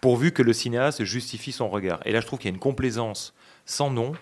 pourvu 0.00 0.32
que 0.32 0.42
le 0.42 0.52
cinéaste 0.52 1.04
justifie 1.04 1.52
son 1.52 1.68
regard. 1.68 2.00
Et 2.04 2.12
là, 2.12 2.20
je 2.20 2.26
trouve 2.26 2.38
qu'il 2.38 2.50
y 2.50 2.52
a 2.52 2.54
une 2.54 2.60
complaisance 2.60 3.34
sans 3.66 3.90
nom, 3.90 4.12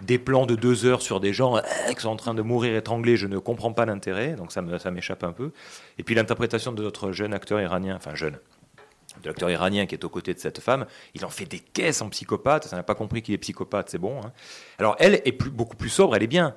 des 0.00 0.18
plans 0.18 0.46
de 0.46 0.54
deux 0.54 0.86
heures 0.86 1.02
sur 1.02 1.20
des 1.20 1.32
gens 1.32 1.56
euh, 1.56 1.60
qui 1.94 2.00
sont 2.00 2.08
en 2.08 2.16
train 2.16 2.34
de 2.34 2.42
mourir 2.42 2.76
étranglés, 2.76 3.16
je 3.16 3.26
ne 3.26 3.38
comprends 3.38 3.72
pas 3.72 3.86
l'intérêt, 3.86 4.32
donc 4.32 4.52
ça 4.52 4.62
m'échappe 4.90 5.24
un 5.24 5.32
peu. 5.32 5.52
Et 5.98 6.02
puis 6.02 6.14
l'interprétation 6.14 6.72
de 6.72 6.82
notre 6.82 7.12
jeune 7.12 7.34
acteur 7.34 7.60
iranien, 7.60 7.96
enfin 7.96 8.14
jeune, 8.14 8.38
de 9.22 9.28
l'acteur 9.28 9.50
iranien 9.50 9.86
qui 9.86 9.94
est 9.94 10.04
aux 10.04 10.08
côtés 10.08 10.34
de 10.34 10.38
cette 10.38 10.60
femme, 10.60 10.86
il 11.14 11.24
en 11.24 11.30
fait 11.30 11.46
des 11.46 11.58
caisses 11.58 12.02
en 12.02 12.08
psychopathe, 12.08 12.64
ça 12.64 12.76
n'a 12.76 12.82
pas 12.82 12.94
compris 12.94 13.22
qu'il 13.22 13.34
est 13.34 13.38
psychopathe, 13.38 13.90
c'est 13.90 13.98
bon. 13.98 14.20
hein. 14.22 14.32
Alors 14.78 14.96
elle 14.98 15.20
est 15.24 15.42
beaucoup 15.50 15.76
plus 15.76 15.90
sobre, 15.90 16.14
elle 16.16 16.22
est 16.22 16.28
bien, 16.28 16.54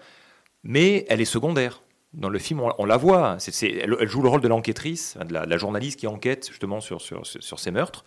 mais 0.64 1.06
elle 1.10 1.22
est 1.22 1.26
secondaire. 1.26 1.82
Dans 2.14 2.28
le 2.28 2.40
film, 2.40 2.62
on, 2.78 2.86
la 2.86 2.98
voit. 2.98 3.38
Elle, 3.62 4.08
joue 4.10 4.22
le 4.22 4.28
rôle 4.28 4.42
de 4.42 4.50
l'enquêtrice, 4.50 5.18
de 5.26 5.34
la, 5.34 5.58
journaliste 5.58 5.98
qui 5.98 6.08
enquête 6.08 6.50
justement 6.50 6.82
sur 6.82 7.00
ces 7.02 7.72
meurtres. 7.72 8.04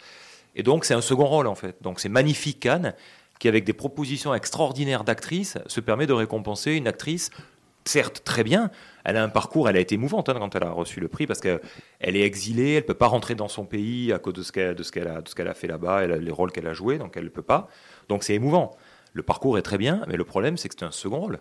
Et 0.55 0.63
donc, 0.63 0.85
c'est 0.85 0.95
un 0.95 1.01
second 1.01 1.27
rôle, 1.27 1.47
en 1.47 1.55
fait. 1.55 1.77
Donc, 1.83 2.01
c'est 2.01 2.09
magnifique 2.09 2.61
Cannes, 2.61 2.95
qui, 3.39 3.49
avec 3.49 3.65
des 3.65 3.73
propositions 3.73 4.35
extraordinaires 4.35 5.05
d'actrices, 5.05 5.59
se 5.67 5.81
permet 5.81 6.07
de 6.07 6.13
récompenser 6.13 6.73
une 6.73 6.87
actrice, 6.87 7.31
certes 7.85 8.23
très 8.25 8.45
bien. 8.45 8.71
Elle 9.05 9.17
a 9.17 9.23
un 9.23 9.29
parcours, 9.29 9.69
elle 9.69 9.77
a 9.77 9.81
été 9.81 9.97
émouvante 9.97 10.29
hein, 10.29 10.37
quand 10.39 10.55
elle 10.55 10.65
a 10.65 10.71
reçu 10.71 11.01
le 11.01 11.09
prix, 11.09 11.27
parce 11.27 11.41
qu'elle 11.41 11.61
est 12.01 12.23
exilée, 12.23 12.73
elle 12.73 12.83
ne 12.83 12.87
peut 12.87 12.95
pas 12.95 13.09
rentrer 13.09 13.35
dans 13.35 13.49
son 13.49 13.65
pays 13.67 14.13
à 14.13 14.19
cause 14.19 14.35
de 14.35 14.43
ce 14.43 14.53
qu'elle 14.53 15.49
a, 15.49 15.55
fait 15.55 15.67
là-bas, 15.67 16.07
les 16.07 16.31
rôles 16.31 16.53
qu'elle 16.53 16.67
a 16.67 16.75
joués, 16.75 16.99
donc 16.99 17.17
elle 17.17 17.25
ne 17.25 17.29
peut 17.29 17.43
pas. 17.43 17.69
Donc, 18.09 18.25
c'est 18.25 18.35
émouvant. 18.35 18.77
Le 19.13 19.23
parcours 19.23 19.59
est 19.59 19.63
très 19.63 19.79
bien, 19.79 20.03
mais 20.09 20.17
le 20.17 20.25
problème, 20.25 20.57
c'est 20.57 20.69
que 20.69 20.75
c'est 20.79 20.85
un 20.85 20.91
second 20.91 21.21
rôle. 21.21 21.41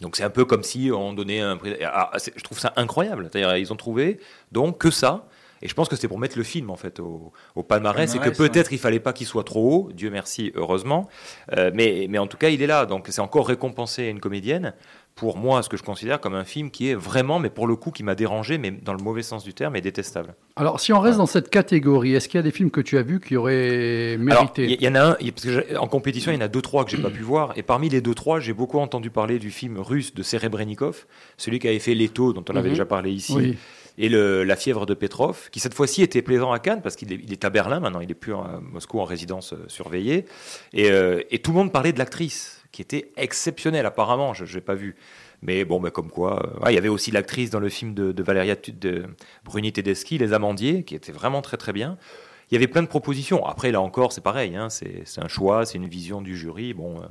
Donc 0.00 0.16
c'est 0.16 0.24
un 0.24 0.30
peu 0.30 0.44
comme 0.44 0.62
si 0.62 0.90
on 0.92 1.12
donnait 1.12 1.40
un 1.40 1.56
prix. 1.56 1.76
Ah, 1.84 2.10
je 2.16 2.42
trouve 2.42 2.58
ça 2.58 2.72
incroyable. 2.76 3.28
C'est-à-dire 3.30 3.56
ils 3.56 3.72
ont 3.72 3.76
trouvé 3.76 4.18
donc 4.52 4.78
que 4.78 4.90
ça. 4.90 5.26
Et 5.62 5.68
je 5.68 5.74
pense 5.74 5.88
que 5.88 5.96
c'était 5.96 6.08
pour 6.08 6.18
mettre 6.18 6.36
le 6.36 6.44
film 6.44 6.70
en 6.70 6.76
fait 6.76 7.00
au, 7.00 7.32
au 7.54 7.62
palmarès, 7.62 8.10
et 8.14 8.18
que 8.18 8.24
Palmarès, 8.24 8.38
peut-être 8.38 8.72
il 8.72 8.78
fallait 8.78 9.00
pas 9.00 9.12
qu'il 9.12 9.26
soit 9.26 9.44
trop 9.44 9.70
haut. 9.72 9.92
Dieu 9.92 10.10
merci, 10.10 10.52
heureusement. 10.54 11.08
Euh, 11.56 11.70
mais, 11.74 12.06
mais 12.10 12.18
en 12.18 12.26
tout 12.26 12.36
cas, 12.36 12.48
il 12.50 12.60
est 12.62 12.66
là. 12.66 12.86
Donc 12.86 13.06
c'est 13.10 13.20
encore 13.20 13.48
récompensé 13.48 14.06
à 14.06 14.10
une 14.10 14.20
comédienne. 14.20 14.74
Pour 15.14 15.36
moi, 15.38 15.62
ce 15.62 15.68
que 15.68 15.76
je 15.76 15.84
considère 15.84 16.20
comme 16.20 16.34
un 16.34 16.42
film 16.42 16.72
qui 16.72 16.88
est 16.90 16.94
vraiment, 16.96 17.38
mais 17.38 17.48
pour 17.48 17.68
le 17.68 17.76
coup, 17.76 17.92
qui 17.92 18.02
m'a 18.02 18.16
dérangé, 18.16 18.58
mais 18.58 18.72
dans 18.72 18.92
le 18.94 19.02
mauvais 19.02 19.22
sens 19.22 19.44
du 19.44 19.54
terme, 19.54 19.76
et 19.76 19.80
détestable. 19.80 20.34
Alors, 20.56 20.80
si 20.80 20.92
on 20.92 20.98
reste 20.98 21.18
dans 21.18 21.26
cette 21.26 21.50
catégorie, 21.50 22.14
est-ce 22.14 22.28
qu'il 22.28 22.38
y 22.38 22.40
a 22.40 22.42
des 22.42 22.50
films 22.50 22.72
que 22.72 22.80
tu 22.80 22.98
as 22.98 23.02
vus 23.02 23.20
qui 23.20 23.36
auraient 23.36 24.16
mérité 24.18 24.64
il 24.64 24.82
y, 24.82 24.84
y 24.84 24.88
en 24.88 24.96
a 24.96 25.00
un, 25.10 25.12
parce 25.14 25.44
que 25.44 25.76
en 25.76 25.86
compétition, 25.86 26.32
il 26.32 26.34
y 26.34 26.38
en 26.38 26.40
a 26.40 26.48
deux, 26.48 26.62
trois 26.62 26.84
que 26.84 26.90
j'ai 26.90 27.00
pas 27.00 27.10
pu 27.10 27.22
voir. 27.22 27.52
Et 27.54 27.62
parmi 27.62 27.88
les 27.88 28.00
deux, 28.00 28.14
trois, 28.14 28.40
j'ai 28.40 28.52
beaucoup 28.52 28.80
entendu 28.80 29.08
parler 29.10 29.38
du 29.38 29.52
film 29.52 29.78
russe 29.78 30.14
de 30.14 30.24
Serebrennikov, 30.24 31.06
celui 31.36 31.60
qui 31.60 31.68
avait 31.68 31.78
fait 31.78 31.94
Leto, 31.94 32.32
dont 32.32 32.44
on 32.50 32.56
avait 32.56 32.64
Mhm. 32.70 32.74
déjà 32.74 32.84
parlé 32.84 33.12
ici, 33.12 33.34
Oui. 33.36 33.56
Et 33.98 34.08
le, 34.08 34.44
La 34.44 34.56
fièvre 34.56 34.86
de 34.86 34.94
Petrov, 34.94 35.50
qui 35.50 35.60
cette 35.60 35.74
fois-ci 35.74 36.02
était 36.02 36.22
plaisant 36.22 36.52
à 36.52 36.58
Cannes, 36.58 36.82
parce 36.82 36.96
qu'il 36.96 37.12
est, 37.12 37.30
est 37.30 37.44
à 37.44 37.50
Berlin 37.50 37.80
maintenant, 37.80 38.00
il 38.00 38.10
est 38.10 38.14
plus 38.14 38.34
à 38.34 38.60
Moscou 38.60 39.00
en 39.00 39.04
résidence 39.04 39.52
euh, 39.52 39.64
surveillée. 39.68 40.24
Et, 40.72 40.90
euh, 40.90 41.22
et 41.30 41.38
tout 41.38 41.52
le 41.52 41.58
monde 41.58 41.72
parlait 41.72 41.92
de 41.92 41.98
l'actrice, 41.98 42.64
qui 42.72 42.82
était 42.82 43.12
exceptionnelle 43.16 43.86
apparemment, 43.86 44.34
je 44.34 44.52
n'ai 44.52 44.60
pas 44.60 44.74
vu. 44.74 44.96
Mais 45.42 45.64
bon, 45.64 45.78
bah, 45.78 45.90
comme 45.90 46.10
quoi, 46.10 46.42
euh, 46.62 46.70
il 46.70 46.74
y 46.74 46.78
avait 46.78 46.88
aussi 46.88 47.10
l'actrice 47.10 47.50
dans 47.50 47.60
le 47.60 47.68
film 47.68 47.92
de, 47.92 48.12
de 48.12 48.22
Valeria 48.22 48.56
de 48.56 49.04
Bruni 49.44 49.72
Tedeschi, 49.72 50.16
Les 50.16 50.32
Amandiers, 50.32 50.84
qui 50.84 50.94
était 50.94 51.12
vraiment 51.12 51.42
très 51.42 51.58
très 51.58 51.72
bien. 51.72 51.98
Il 52.50 52.54
y 52.54 52.56
avait 52.56 52.66
plein 52.66 52.82
de 52.82 52.88
propositions. 52.88 53.44
Après, 53.46 53.70
là 53.70 53.80
encore, 53.80 54.12
c'est 54.12 54.22
pareil, 54.22 54.56
hein, 54.56 54.70
c'est 54.70 55.02
c'est 55.04 55.22
un 55.22 55.28
choix, 55.28 55.66
c'est 55.66 55.76
une 55.78 55.88
vision 55.88 56.22
du 56.22 56.36
jury. 56.36 56.72
Bon, 56.72 57.00
euh, 57.00 57.06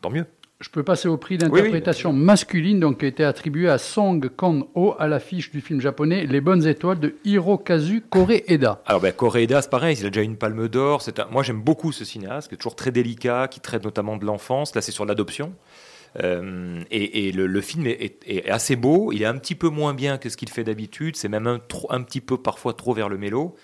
tant 0.00 0.10
mieux. 0.10 0.26
Je 0.60 0.68
peux 0.68 0.82
passer 0.82 1.08
au 1.08 1.16
prix 1.16 1.36
oui. 1.36 1.38
d'interprétation 1.38 2.12
masculine, 2.12 2.80
donc 2.80 2.98
qui 2.98 3.06
a 3.06 3.08
été 3.08 3.24
attribué 3.24 3.70
à 3.70 3.78
Song 3.78 4.28
Kang-ho 4.36 4.94
à 4.98 5.08
l'affiche 5.08 5.50
du 5.50 5.62
film 5.62 5.80
japonais 5.80 6.26
Les 6.26 6.42
Bonnes 6.42 6.66
Étoiles 6.66 7.00
de 7.00 7.14
Hirokazu 7.24 8.02
Koreeda. 8.02 8.82
Alors, 8.84 9.00
ben, 9.00 9.10
Koreeda, 9.12 9.62
c'est 9.62 9.70
pareil, 9.70 9.96
il 9.98 10.04
a 10.06 10.10
déjà 10.10 10.20
une 10.20 10.36
palme 10.36 10.68
d'or. 10.68 11.02
Un- 11.18 11.30
Moi, 11.32 11.42
j'aime 11.42 11.62
beaucoup 11.62 11.92
ce 11.92 12.04
cinéaste, 12.04 12.48
qui 12.48 12.56
est 12.56 12.58
toujours 12.58 12.76
très 12.76 12.92
délicat, 12.92 13.48
qui 13.48 13.60
traite 13.60 13.84
notamment 13.84 14.18
de 14.18 14.26
l'enfance. 14.26 14.74
Là, 14.74 14.82
c'est 14.82 14.92
sur 14.92 15.06
l'adoption. 15.06 15.54
Euh, 16.22 16.82
et 16.90 17.28
et 17.28 17.32
le, 17.32 17.46
le 17.46 17.60
film 17.62 17.86
est, 17.86 17.92
est- 18.26 18.28
est 18.28 18.50
assez 18.50 18.76
beau. 18.76 19.12
Il 19.12 19.22
est 19.22 19.26
un 19.26 19.38
petit 19.38 19.54
peu 19.54 19.68
moins 19.68 19.94
bien 19.94 20.18
que 20.18 20.28
ce 20.28 20.36
qu'il 20.36 20.50
fait 20.50 20.64
d'habitude. 20.64 21.16
C'est 21.16 21.28
même 21.28 21.46
un 21.46 22.02
petit 22.02 22.20
peu 22.20 22.36
parfois 22.36 22.74
trop 22.74 22.92
vers 22.92 23.08
le 23.08 23.16
mélo. 23.16 23.54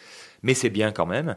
Mais 0.42 0.54
c'est 0.54 0.70
bien 0.70 0.92
quand 0.92 1.06
même. 1.06 1.36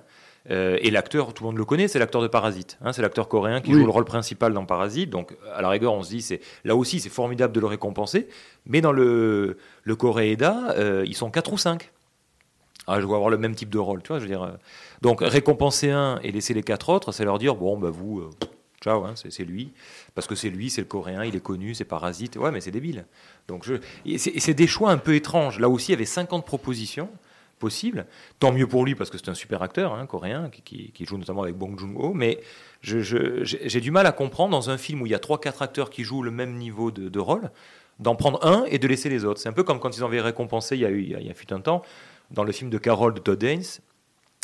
Euh, 0.49 0.78
et 0.82 0.90
l'acteur, 0.90 1.34
tout 1.34 1.44
le 1.44 1.49
monde 1.49 1.57
le 1.57 1.66
connaît, 1.66 1.88
c'est 1.88 1.99
l'acteur 1.99 2.22
de 2.22 2.28
Parasite. 2.28 2.78
hein. 2.82 2.94
c'est 2.94 3.02
l'acteur 3.02 3.28
coréen 3.28 3.61
qui 3.61 3.72
Oui. 3.74 3.80
joue 3.80 3.86
le 3.86 3.91
rôle 3.91 4.06
principal 4.06 4.53
dans 4.53 4.66
Parasite. 4.66 5.10
Donc, 5.10 5.36
à 5.53 5.61
la 5.61 5.70
rigueur, 5.70 5.94
on 5.94 6.02
se 6.02 6.10
dit, 6.10 6.22
c'est 6.22 6.40
là 6.64 6.76
aussi, 6.76 6.99
c'est 6.99 7.10
formidable 7.10 7.53
de 7.53 7.60
le 7.60 7.68
récompenser. 7.68 8.28
Mais 8.66 8.82
dans 8.82 8.91
le, 8.94 9.57
le 9.84 9.95
Koreeda, 9.95 10.72
euh, 10.78 11.03
ils 11.06 11.16
sont 11.16 11.30
4 11.30 11.53
ou 11.53 11.57
5. 11.57 11.91
Ah, 12.88 12.99
je 13.02 13.06
vais 13.06 13.14
avoir 13.14 13.30
le 13.30 13.38
même 13.38 13.53
type 13.53 13.70
de 13.70 13.78
rôle, 13.78 14.02
tu 14.02 14.07
vois, 14.07 14.18
je 14.18 14.24
veux 14.24 14.30
dire. 14.30 14.41
euh. 14.44 14.52
Donc, 15.02 15.20
récompenser 15.22 15.91
un 15.91 16.20
et 16.24 16.32
laisser 16.32 16.53
les 16.56 16.64
quatre 16.64 16.90
autres, 16.90 17.11
c'est 17.11 17.26
leur 17.26 17.38
dire, 17.38 17.56
bon, 17.56 17.78
bah 17.78 17.91
vous, 17.91 18.22
euh, 18.22 18.30
ciao, 18.84 19.03
hein, 19.06 19.14
c'est 19.16 19.44
lui. 19.44 19.72
Parce 20.16 20.26
que 20.26 20.34
c'est 20.36 20.49
lui, 20.49 20.70
c'est 20.72 20.82
le 20.82 20.88
coréen, 20.88 21.24
il 21.24 21.36
est 21.36 21.40
connu, 21.44 21.76
c'est 21.76 21.86
Parasite. 21.86 22.38
Ouais, 22.38 22.49
mais 22.49 22.61
c'est 22.61 22.72
débile. 22.72 23.06
Donc, 23.48 23.64
je... 23.66 23.76
c'est 24.18 24.53
des 24.56 24.68
choix 24.68 24.90
un 24.91 24.98
peu 24.98 25.14
étranges. 25.14 25.60
Là 25.60 25.70
aussi, 25.70 25.90
il 25.90 25.91
y 25.91 25.95
avait 25.95 26.06
50 26.06 26.45
propositions 26.45 27.10
possibles. 27.60 28.06
Tant 28.40 28.52
mieux 28.52 28.65
pour 28.68 28.86
lui, 28.86 28.95
parce 28.95 29.10
que 29.10 29.18
c'est 29.18 29.30
un 29.30 29.34
super 29.36 29.61
acteur, 29.61 29.94
hein, 29.94 30.06
coréen, 30.06 30.49
qui, 30.49 30.61
qui- 30.61 30.91
qui 30.91 31.06
joue 31.06 31.18
notamment 31.18 31.44
avec 31.44 31.56
Bong 31.56 31.77
Joon-ho. 31.77 32.14
Mais 32.14 32.40
j'ai 32.81 33.81
du 33.81 33.91
mal 33.91 34.06
à 34.07 34.11
comprendre, 34.11 34.52
dans 34.52 34.69
un 34.69 34.77
film 34.77 35.02
où 35.02 35.06
il 35.06 35.11
y 35.11 35.15
a 35.15 35.19
3-4 35.19 35.61
acteurs 35.61 35.90
qui 35.90 36.03
jouent 36.03 36.23
le 36.23 36.31
même 36.31 36.56
niveau 36.56 36.91
de, 36.91 37.10
de 37.10 37.19
rôle, 37.19 37.52
d'en 37.99 38.15
prendre 38.15 38.44
un 38.45 38.64
et 38.65 38.80
de 38.80 38.88
laisser 38.88 39.10
les 39.10 39.26
autres. 39.26 39.40
C'est 39.41 39.49
un 39.49 39.53
peu 39.53 39.64
comme 39.64 39.80
quand 39.80 39.95
ils 39.98 40.03
avaient 40.03 40.22
récompensé, 40.22 40.76
il 40.76 40.81
y 40.81 40.86
a 40.86 40.90
eu, 40.90 41.02
il 41.02 41.10
y 41.10 41.15
a, 41.15 41.19
il 41.19 41.27
y 41.27 41.30
a 41.30 41.34
fut 41.34 41.52
un 41.53 41.60
temps, 41.60 41.84
dans 42.31 42.44
le 42.44 42.52
film 42.52 42.69
de 42.69 42.77
Carol 42.77 43.14
de 43.14 43.19
Todd 43.19 43.44
Haynes, 43.44 43.64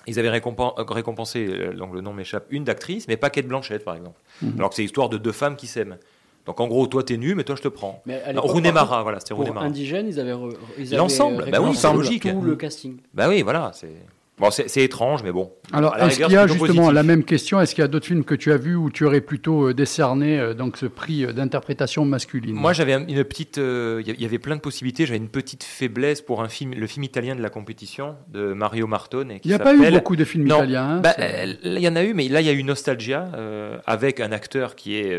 ils 0.08 0.20
avaient 0.20 0.30
récompen- 0.38 0.74
récompensé, 0.92 1.48
euh, 1.50 1.74
donc 1.74 1.94
le 1.94 2.02
nom 2.02 2.14
m'échappe, 2.14 2.46
une 2.50 2.64
d'actrice, 2.64 3.08
mais 3.08 3.18
pas 3.18 3.30
Kate 3.30 3.48
Blanchett, 3.48 3.84
par 3.84 3.96
exemple. 3.96 4.20
Alors 4.58 4.70
que 4.70 4.76
c'est 4.76 4.82
l'histoire 4.82 5.10
de 5.10 5.18
deux 5.18 5.32
femmes 5.32 5.56
qui 5.56 5.68
s'aiment. 5.68 5.98
Donc 6.46 6.60
en 6.60 6.68
gros, 6.68 6.86
toi 6.88 7.04
t'es 7.04 7.18
nu, 7.18 7.34
mais 7.36 7.44
toi 7.44 7.56
je 7.56 7.62
te 7.64 7.68
prends. 7.68 8.02
Mais 8.06 8.22
à 8.22 8.28
Non, 8.34 8.42
l'époque, 8.42 8.52
Rooney 8.52 8.72
par 8.72 8.86
Mara, 8.88 9.04
voilà, 9.04 9.20
c'était 9.20 9.30
Pour 9.34 9.40
Rooney 9.40 9.54
Mara. 9.54 9.66
Indigène, 9.66 10.08
ils 10.08 10.20
avaient. 10.20 10.34
re- 10.34 10.56
ils 10.78 10.88
avaient 10.88 10.98
L'ensemble, 10.98 11.46
bah 11.52 11.60
oui, 11.62 11.76
c'est 11.76 11.92
logique. 11.94 12.32
Tout 12.32 12.42
le 12.42 12.56
casting. 12.56 12.98
Bah 13.14 13.28
oui, 13.28 13.42
voilà, 13.42 13.72
c'est. 13.74 13.90
Bon, 14.38 14.52
c'est 14.52 14.84
étrange, 14.84 15.24
mais 15.24 15.32
bon. 15.32 15.54
Alors, 15.72 15.96
est-ce 15.98 16.20
qu'il 16.20 16.30
y 16.30 16.36
a 16.36 16.46
justement 16.46 16.66
positif. 16.68 16.92
la 16.94 17.04
même 17.04 17.24
question 17.24 17.62
Est-ce 17.62 17.74
qu'il 17.74 17.82
y 17.82 17.86
a 17.86 17.88
d'autres 17.88 18.06
films 18.06 18.26
que 18.26 18.36
tu 18.36 18.52
as 18.52 18.58
vus 18.58 18.76
où 18.76 18.90
tu 18.90 19.06
aurais 19.06 19.22
plutôt 19.22 19.70
euh, 19.70 19.74
décerné 19.74 20.38
euh, 20.38 20.54
donc 20.54 20.76
ce 20.76 20.88
prix 20.88 21.24
euh, 21.24 21.32
d'interprétation 21.32 22.04
masculine? 22.04 22.54
Moi, 22.54 22.74
j'avais 22.74 22.92
un- 22.92 23.08
une 23.08 23.24
petite. 23.24 23.56
Il 23.56 24.04
y- 24.06 24.22
y 24.22 24.26
avait 24.26 24.38
plein 24.40 24.58
de 24.58 24.62
possibilités. 24.62 25.06
J'avais 25.06 25.20
une 25.20 25.30
petite 25.30 25.64
faiblesse 25.64 26.22
pour 26.22 26.42
un 26.42 26.50
film, 26.50 26.74
le 26.74 26.86
film 26.86 27.04
italien 27.06 27.34
de 27.38 27.42
la 27.42 27.50
compétition 27.50 28.16
de 28.28 28.52
Mario 28.52 28.88
Martone. 28.88 29.32
et 29.32 29.40
il 29.46 29.48
n'y 29.48 29.54
a 29.54 29.60
pas 29.60 29.74
eu 29.74 29.90
beaucoup 29.90 30.18
de 30.18 30.26
films 30.26 30.48
Non. 30.48 30.58
italiens. 30.58 30.98
hein, 30.98 31.00
Bah, 31.00 31.14
il 31.64 31.80
y 31.80 31.88
en 31.88 31.96
a 31.96 32.04
eu, 32.04 32.14
mais 32.14 32.28
là, 32.28 32.42
il 32.42 32.48
y 32.48 32.50
a 32.50 32.54
eu 32.54 32.64
Nostalgia 32.64 33.30
euh, 33.36 33.78
avec 33.88 34.20
un 34.20 34.34
acteur 34.34 34.76
qui 34.76 34.98
est, 34.98 35.18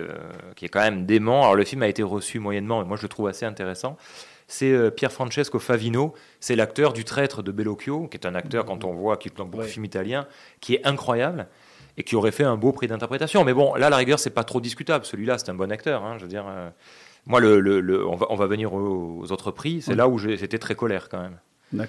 qui 0.57 0.67
est 0.67 0.69
quand 0.69 0.81
même 0.83 1.07
dément. 1.07 1.41
Alors, 1.45 1.55
le 1.57 1.65
film 1.65 1.83
a 1.83 1.89
été 1.89 2.03
reçu 2.03 2.39
moyennement, 2.39 2.81
mais 2.83 2.87
moi, 2.87 2.99
je 2.99 3.03
le 3.05 3.09
trouve 3.09 3.29
assez 3.29 3.47
intéressant. 3.47 3.97
C'est 4.49 4.71
euh, 4.71 4.91
Pier 4.91 5.09
Francesco 5.09 5.59
Favino. 5.59 6.15
C'est 6.41 6.55
l'acteur 6.57 6.93
du 6.93 7.05
traître 7.05 7.43
de 7.43 7.51
Bellocchio, 7.53 8.07
qui 8.09 8.17
est 8.17 8.27
un 8.27 8.35
acteur, 8.35 8.65
quand 8.65 8.85
on 8.85 8.93
voit, 8.95 9.17
qui 9.17 9.29
est 9.29 9.37
dans 9.37 9.45
beaucoup 9.45 9.65
de 9.65 9.69
films 9.69 9.85
italiens, 9.85 10.27
qui 10.61 10.75
est 10.75 10.87
incroyable 10.87 11.49
et 11.99 12.05
qui 12.05 12.15
aurait 12.15 12.31
fait 12.31 12.45
un 12.45 12.57
beau 12.57 12.73
prix 12.73 12.87
d'interprétation. 12.87 13.43
Mais 13.45 13.55
bon, 13.55 13.75
là, 13.75 13.91
la 13.91 13.97
rigueur, 13.97 14.19
c'est 14.19 14.31
pas 14.31 14.45
trop 14.45 14.61
discutable. 14.61 15.05
Celui-là, 15.05 15.39
c'est 15.39 15.49
un 15.51 15.55
bon 15.55 15.73
acteur. 15.73 16.05
hein, 16.05 16.17
je 16.19 16.23
veux 16.23 16.29
dire, 16.29 16.45
euh, 16.49 16.69
moi, 17.27 17.41
le, 17.41 17.59
le- 17.59 17.81
le- 17.81 18.07
on, 18.07 18.15
va, 18.17 18.27
on 18.31 18.37
va 18.37 18.47
venir 18.47 18.73
aux, 18.75 19.19
aux 19.23 19.33
autres 19.33 19.51
prix. 19.51 19.83
C'est 19.83 19.93
Oui. 19.93 19.97
là 19.97 20.07
où 20.07 20.19
j'étais 20.19 20.59
très 20.59 20.75
colère 20.75 21.09
quand 21.09 21.21
même. 21.21 21.39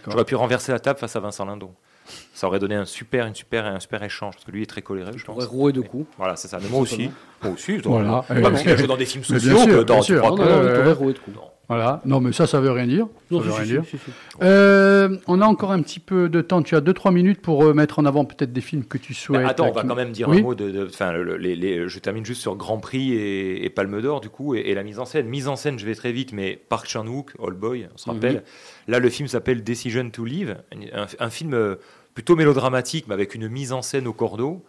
J'aurais 0.09 0.25
pu 0.25 0.33
renverser 0.35 0.71
la 0.71 0.79
table 0.79 0.97
face 0.97 1.15
à 1.15 1.19
Vincent 1.19 1.45
Lindon. 1.45 1.71
Ça 2.33 2.47
aurait 2.47 2.57
donné 2.59 2.73
un 2.75 2.85
super, 2.85 3.25
une 3.27 3.35
super, 3.35 3.65
un 3.65 3.79
super 3.81 4.01
échange 4.01 4.33
parce 4.35 4.45
que 4.45 4.51
lui 4.51 4.63
est 4.63 4.65
très 4.65 4.81
coléré, 4.81 5.11
je 5.15 5.25
pense. 5.25 5.35
pourrait 5.35 5.45
rouer 5.45 5.73
de 5.73 5.81
coups. 5.81 6.07
Voilà, 6.17 6.37
c'est 6.37 6.47
ça. 6.47 6.57
Mais 6.63 6.69
moi 6.69 6.79
aussi. 6.79 7.11
Moi 7.43 7.51
aussi. 7.53 7.77
Voilà. 7.79 8.23
Pas 8.27 8.41
parce 8.49 8.61
qu'il 8.61 8.71
a 8.71 8.77
joué 8.77 8.87
dans 8.87 8.95
des 8.97 9.05
films 9.05 9.23
bien 9.29 9.37
sociaux 9.39 9.57
sûr, 9.57 9.67
que 9.79 9.83
dans 9.83 9.93
bien 9.95 10.01
sûr. 10.03 10.21
trois 10.23 10.31
Non, 10.31 10.37
non, 10.37 10.45
non, 10.45 10.55
ouais, 10.55 10.61
on 10.61 10.65
ouais. 10.67 10.73
pourrait 10.79 10.93
rouer 10.93 11.13
de 11.13 11.19
coups. 11.19 11.37
Voilà. 11.69 12.01
Non, 12.05 12.21
mais 12.21 12.31
ça, 12.31 12.47
ça 12.47 12.61
veut 12.61 12.71
rien 12.71 12.87
dire. 12.87 13.07
Ça 13.07 13.11
Non, 13.31 13.39
veut 13.39 13.51
si, 13.51 13.55
rien 13.57 13.65
si, 13.65 13.71
dire. 13.71 13.83
si, 13.85 13.97
si. 13.97 14.11
Euh, 14.41 15.17
on 15.27 15.41
a 15.41 15.45
encore 15.45 15.73
un 15.73 15.81
petit 15.81 15.99
peu 15.99 16.29
de 16.29 16.39
temps. 16.41 16.61
Tu 16.61 16.75
as 16.77 16.81
2-3 16.81 17.11
minutes 17.13 17.41
pour 17.41 17.63
euh, 17.65 17.73
mettre 17.73 17.99
en 17.99 18.05
avant 18.05 18.23
peut-être 18.23 18.53
des 18.53 18.61
films 18.61 18.85
que 18.85 18.97
tu 18.97 19.13
souhaites. 19.13 19.41
Mais 19.41 19.47
attends, 19.49 19.67
on 19.67 19.73
va 19.73 19.81
qui- 19.81 19.87
quand 19.89 19.95
même 19.95 20.11
dire 20.13 20.29
Oui. 20.29 20.39
un 20.39 20.43
mot 20.43 20.55
de. 20.55 20.71
de- 20.71 20.85
Enfin, 20.85 21.11
le- 21.11 21.35
les- 21.35 21.57
les- 21.57 21.89
je 21.89 21.99
termine 21.99 22.25
juste 22.25 22.39
sur 22.41 22.55
Grand 22.55 22.77
Prix 22.77 23.11
et, 23.13 23.65
et 23.65 23.69
Palme 23.69 24.01
d'Or, 24.01 24.21
du 24.21 24.29
coup, 24.29 24.55
et, 24.55 24.59
et 24.59 24.75
la 24.75 24.83
mise 24.83 24.97
en 24.99 25.03
scène. 25.05 25.27
Mise 25.27 25.49
en 25.49 25.57
scène, 25.57 25.77
je 25.77 25.85
vais 25.85 25.95
très 25.95 26.13
vite, 26.13 26.31
mais 26.31 26.57
Park 26.69 26.87
Chan-wook, 26.87 27.33
Old 27.37 27.57
Boy, 27.59 27.89
on 27.93 27.97
se 27.97 28.09
rappelle. 28.09 28.43
Là, 28.87 28.99
le 28.99 29.09
film 29.09 29.27
s'appelle 29.27 29.61
Decision 29.63 30.09
to 30.09 30.23
Live, 30.23 30.55
un, 30.93 31.05
un 31.19 31.29
film 31.29 31.53
euh, 31.53 31.75
plutôt 32.13 32.37
mélodramatique, 32.37 33.05
mais 33.09 33.13
avec 33.13 33.35
une 33.35 33.49
mise 33.49 33.73
en 33.73 33.81
scène 33.81 34.07
au 34.07 34.13
cordeau. 34.13 34.63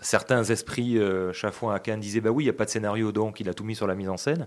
Certains 0.00 0.44
esprits 0.44 0.98
euh, 0.98 1.32
chafouins 1.32 1.72
à 1.74 1.78
Cannes 1.78 2.00
disaient 2.00 2.20
bah 2.20 2.30
oui, 2.30 2.42
il 2.44 2.46
n'y 2.46 2.50
a 2.50 2.54
pas 2.54 2.64
de 2.66 2.70
scénario, 2.70 3.12
donc 3.12 3.40
il 3.40 3.48
a 3.48 3.54
tout 3.54 3.64
mis 3.64 3.76
sur 3.76 3.86
la 3.86 3.94
mise 3.94 4.08
en 4.10 4.16
scène. 4.18 4.46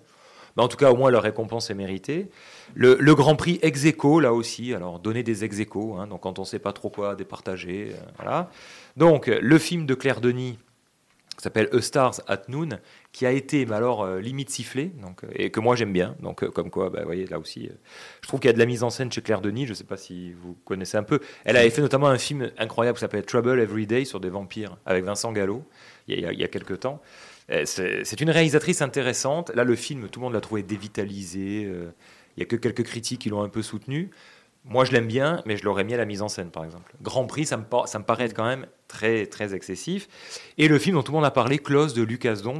Mais 0.58 0.64
en 0.64 0.68
tout 0.68 0.78
cas, 0.78 0.92
au 0.92 0.96
moins, 0.98 1.12
leur 1.12 1.24
récompense 1.24 1.70
est 1.70 1.76
méritée. 1.76 2.30
Le, 2.74 2.98
Grand 3.16 3.36
Prix 3.36 3.60
ex 3.62 3.86
là 4.22 4.34
aussi, 4.34 4.74
alors 4.74 5.00
donner 5.00 5.24
des 5.24 5.44
ex 5.46 5.60
hein, 5.62 6.08
donc 6.08 6.22
quand 6.22 6.40
on 6.40 6.42
ne 6.42 6.48
sait 6.48 6.60
pas 6.60 6.74
trop 6.74 6.90
quoi 6.90 7.16
départager, 7.16 7.92
euh, 7.94 7.98
voilà. 8.18 8.50
Donc, 8.98 9.28
le 9.28 9.58
film 9.60 9.86
de 9.86 9.94
Claire 9.94 10.20
Denis, 10.20 10.58
qui 11.38 11.44
s'appelle 11.44 11.70
A 11.72 11.82
Stars 11.82 12.22
at 12.28 12.42
Noon, 12.48 12.80
qui 13.12 13.26
a 13.28 13.32
été, 13.32 13.66
mais 13.68 13.76
euh, 13.76 14.20
limite 14.20 14.50
sifflé, 14.50 14.92
donc, 15.02 15.24
euh, 15.24 15.28
et 15.36 15.52
que 15.52 15.60
moi 15.60 15.76
j'aime 15.76 15.94
bien. 15.94 16.16
Donc, 16.20 16.44
euh, 16.44 16.50
comme 16.50 16.72
quoi, 16.72 16.90
bah, 16.90 17.00
vous 17.02 17.06
voyez, 17.06 17.28
là 17.28 17.38
aussi, 17.38 17.70
je 18.22 18.28
trouve 18.28 18.40
qu'il 18.40 18.48
y 18.48 18.50
a 18.50 18.54
de 18.54 18.60
la 18.60 18.66
mise 18.66 18.84
en 18.84 18.90
scène 18.90 19.12
chez 19.12 19.22
Claire 19.22 19.42
Denis, 19.42 19.66
je 19.66 19.72
ne 19.72 19.76
sais 19.76 19.84
pas 19.84 19.98
si 19.98 20.34
vous 20.34 20.58
connaissez 20.66 20.98
un 20.98 21.04
peu. 21.04 21.20
Elle 21.46 21.56
avait 21.58 21.70
fait 21.70 21.82
notamment 21.82 22.08
un 22.08 22.18
film 22.18 22.52
incroyable 22.58 22.98
qui 22.98 23.02
s'appelle 23.02 23.24
Trouble 23.24 23.60
Every 23.60 23.86
Day 23.86 24.04
sur 24.06 24.20
des 24.20 24.30
vampires, 24.30 24.78
avec 24.88 25.04
Vincent 25.06 25.32
Gallo, 25.32 25.64
il 26.08 26.20
y 26.20 26.26
a- 26.26 26.32
il 26.34 26.40
y 26.40 26.44
a 26.44 26.48
quelques 26.48 26.80
temps. 26.80 27.02
Euh, 27.52 27.64
C'est 27.66 28.22
une 28.22 28.30
réalisatrice 28.30 28.82
intéressante. 28.82 29.52
Là, 29.56 29.64
le 29.64 29.76
film, 29.76 30.10
tout 30.10 30.20
le 30.20 30.26
monde 30.26 30.34
l'a 30.34 30.42
trouvé 30.42 30.64
dévitalisé. 30.64 31.66
euh, 31.66 31.92
Il 32.36 32.42
y 32.42 32.44
a 32.44 32.46
que 32.46 32.56
quelques 32.56 32.84
critiques 32.84 33.22
qui 33.22 33.30
l'ont 33.30 33.42
un 33.42 33.50
peu 33.50 33.62
soutenu. 33.62 34.12
Moi, 34.66 34.84
je 34.84 34.92
l'aime 34.92 35.08
bien, 35.08 35.42
mais 35.46 35.56
je 35.56 35.64
l'aurais 35.64 35.86
mis 35.86 35.94
à 35.94 35.98
la 35.98 36.06
mise 36.06 36.22
en 36.22 36.28
scène, 36.28 36.52
par 36.52 36.66
exemple. 36.66 36.94
Grand 37.02 37.26
Prix, 37.26 37.46
ça 37.46 37.58
me, 37.58 37.64
paraît 38.04 38.26
être 38.26 38.34
quand 38.34 38.46
même 38.46 38.68
très, 38.90 39.26
très 39.26 39.54
excessif. 39.54 40.10
Et 40.58 40.68
le 40.68 40.78
film 40.78 40.98
dont 40.98 41.04
tout 41.04 41.14
le 41.14 41.18
monde 41.18 41.26
a 41.26 41.32
parlé, 41.32 41.58
Close 41.58 41.94
de 41.94 42.04
Lucas 42.04 42.42
Dont, 42.44 42.60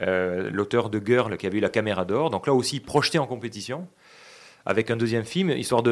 euh, 0.00 0.48
l'auteur 0.50 0.90
de 0.90 1.04
Girl, 1.04 1.36
qui 1.36 1.46
avait 1.46 1.58
eu 1.58 1.60
la 1.60 1.70
caméra 1.70 2.04
d'or. 2.04 2.30
Donc 2.30 2.46
là 2.46 2.54
aussi, 2.54 2.78
projeté 2.78 3.18
en 3.18 3.26
compétition, 3.26 3.88
avec 4.64 4.92
un 4.92 4.96
deuxième 4.96 5.24
film, 5.24 5.50
histoire 5.50 5.82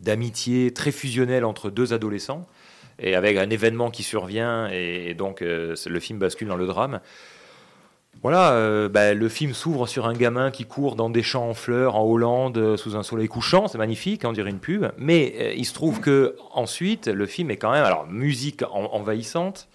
d'amitié 0.00 0.72
très 0.74 0.92
fusionnelle 0.92 1.46
entre 1.46 1.70
deux 1.70 1.94
adolescents, 1.94 2.46
et 2.98 3.14
avec 3.14 3.36
un 3.36 3.50
événement 3.50 3.90
qui 3.90 4.02
survient, 4.02 4.68
et 4.70 5.14
donc 5.14 5.42
euh, 5.42 5.74
le 5.86 6.00
film 6.00 6.18
bascule 6.18 6.48
dans 6.48 6.56
le 6.56 6.66
drame. 6.66 7.00
Voilà, 8.22 8.52
euh, 8.52 8.88
bah, 8.88 9.12
le 9.12 9.28
film 9.28 9.52
s'ouvre 9.52 9.86
sur 9.86 10.06
un 10.06 10.14
gamin 10.14 10.50
qui 10.50 10.64
court 10.64 10.96
dans 10.96 11.10
des 11.10 11.22
champs 11.22 11.50
en 11.50 11.54
fleurs 11.54 11.96
en 11.96 12.04
Hollande 12.04 12.56
euh, 12.56 12.76
sous 12.78 12.96
un 12.96 13.02
soleil 13.02 13.28
couchant, 13.28 13.68
c'est 13.68 13.76
magnifique, 13.76 14.22
on 14.24 14.32
dirait 14.32 14.50
une 14.50 14.58
pub. 14.58 14.86
Mais 14.96 15.54
il 15.56 15.66
se 15.66 15.74
trouve 15.74 16.00
que 16.00 16.34
ensuite 16.52 17.08
le 17.08 17.26
film 17.26 17.50
est 17.50 17.58
quand 17.58 17.70
même, 17.70 17.84
alors 17.84 18.06
musique 18.06 18.62
en- 18.62 18.92
envahissante. 18.94 19.68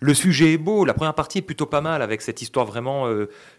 Le 0.00 0.12
sujet 0.12 0.52
est 0.52 0.58
beau, 0.58 0.84
la 0.84 0.94
première 0.94 1.14
partie 1.14 1.38
est 1.38 1.42
plutôt 1.42 1.66
pas 1.66 1.80
mal 1.80 2.02
avec 2.02 2.22
cette 2.22 2.42
histoire 2.42 2.66
vraiment, 2.66 3.08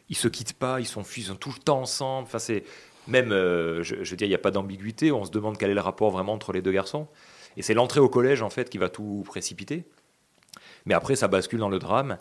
ils 0.09 0.15
se 0.15 0.30
quittent 0.30 0.53
pas, 0.53 0.80
ils 0.80 0.85
sont, 0.85 1.03
sont 1.03 1.35
tout 1.35 1.53
le 1.55 1.61
temps 1.61 1.81
ensemble. 1.81 2.27
Enfin 2.27 2.39
c'est 2.39 2.63
même, 3.07 3.30
je, 3.30 3.81
je 3.84 4.09
veux 4.09 4.15
dire, 4.15 4.26
il 4.26 4.31
n'y 4.31 4.35
a 4.35 4.39
pas 4.39 4.51
d'ambiguïté. 4.51 5.11
On 5.11 5.26
se 5.26 5.31
demande 5.31 5.57
quel 5.57 5.69
est 5.69 5.73
le 5.73 5.81
rapport 5.81 6.11
vraiment 6.11 6.31
entre 6.34 6.53
les 6.53 6.61
deux 6.61 6.71
garçons. 6.71 7.07
Et 7.60 7.61
c'est 7.61 7.73
l'entrée 7.73 7.99
au 7.99 8.07
collège 8.07 8.41
en 8.41 8.49
fait 8.49 8.69
qui 8.69 8.77
va 8.77 8.88
tout 8.88 9.23
précipiter. 9.26 9.84
Mais 10.86 10.94
après 10.94 11.18
ça 11.18 11.27
bascule 11.27 11.60
dans 11.60 11.69
le 11.69 11.77
drame. 11.77 12.18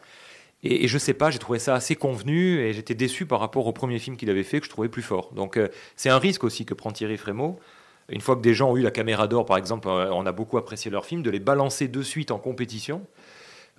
Et, 0.65 0.85
et 0.85 0.89
je 0.89 0.98
sais 0.98 1.15
pas, 1.15 1.31
j'ai 1.31 1.39
trouvé 1.39 1.60
ça 1.60 1.77
assez 1.77 1.94
convenu 1.94 2.59
et 2.59 2.73
j'étais 2.73 2.97
déçu 2.97 3.24
par 3.24 3.39
rapport 3.39 3.65
au 3.69 3.73
premier 3.73 4.01
film 4.01 4.16
qu'il 4.16 4.28
avait 4.31 4.43
fait 4.43 4.59
que 4.59 4.66
je 4.66 4.70
trouvais 4.70 4.89
plus 4.89 5.02
fort. 5.02 5.32
Donc 5.32 5.56
euh, 5.56 5.69
c'est 5.94 6.10
un 6.10 6.19
risque 6.19 6.43
aussi 6.43 6.66
que 6.66 6.74
prend 6.74 6.90
Thierry 6.90 7.16
Frémaux. 7.16 7.60
Une 8.09 8.20
fois 8.20 8.35
que 8.35 8.40
des 8.40 8.52
gens 8.52 8.73
ont 8.73 8.77
eu 8.77 8.82
la 8.82 8.90
caméra 8.90 9.28
d'or, 9.28 9.47
par 9.47 9.59
exemple, 9.59 9.86
euh, 9.86 10.10
on 10.12 10.27
a 10.27 10.32
beaucoup 10.32 10.59
apprécié 10.59 10.90
leur 10.90 11.06
film, 11.06 11.23
de 11.23 11.31
les 11.31 11.39
balancer 11.39 11.86
de 11.86 12.02
suite 12.02 12.32
en 12.32 12.39
compétition. 12.39 13.06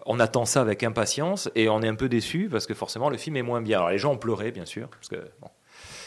On 0.06 0.22
attend 0.22 0.46
ça 0.46 0.62
avec 0.62 0.84
impatience 0.84 1.50
et 1.56 1.68
on 1.68 1.82
est 1.82 1.90
un 1.90 1.96
peu 1.96 2.08
déçu 2.08 2.48
parce 2.50 2.66
que 2.68 2.74
forcément 2.74 3.10
le 3.10 3.18
film 3.18 3.36
est 3.36 3.42
moins 3.42 3.62
bien. 3.62 3.80
Alors 3.80 3.90
les 3.90 3.98
gens 3.98 4.14
ont 4.14 4.18
pleuré, 4.18 4.52
bien 4.52 4.66
sûr, 4.66 4.88
parce 4.88 5.10
que 5.10 5.18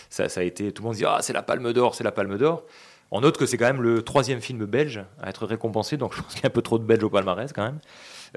ça, 0.09 0.25
a 0.35 0.43
été, 0.43 0.73
tout 0.73 0.83
le 0.83 0.87
monde 0.87 0.97
dit 0.97 1.05
ah 1.05 1.19
c'est 1.21 1.35
la 1.35 1.43
Palme 1.43 1.75
d'Or, 1.75 1.95
c'est 1.95 2.05
la 2.05 2.13
Palme 2.13 2.39
d'Or. 2.39 2.65
On 3.15 3.21
note 3.21 3.37
que 3.37 3.45
c'est 3.47 3.59
quand 3.59 3.67
même 3.67 3.83
le 3.83 4.03
troisième 4.03 4.41
film 4.41 4.65
belge 4.65 5.05
à 5.23 5.29
être 5.29 5.45
récompensé, 5.47 5.97
donc 5.99 6.15
je 6.17 6.23
pense 6.23 6.33
qu'il 6.33 6.43
y 6.43 6.47
a 6.47 6.49
un 6.49 6.51
peu 6.51 6.63
trop 6.63 6.79
de 6.79 6.85
Belges 6.85 7.05
au 7.05 7.11
palmarès 7.11 7.53
quand 7.53 7.63
même. 7.63 7.79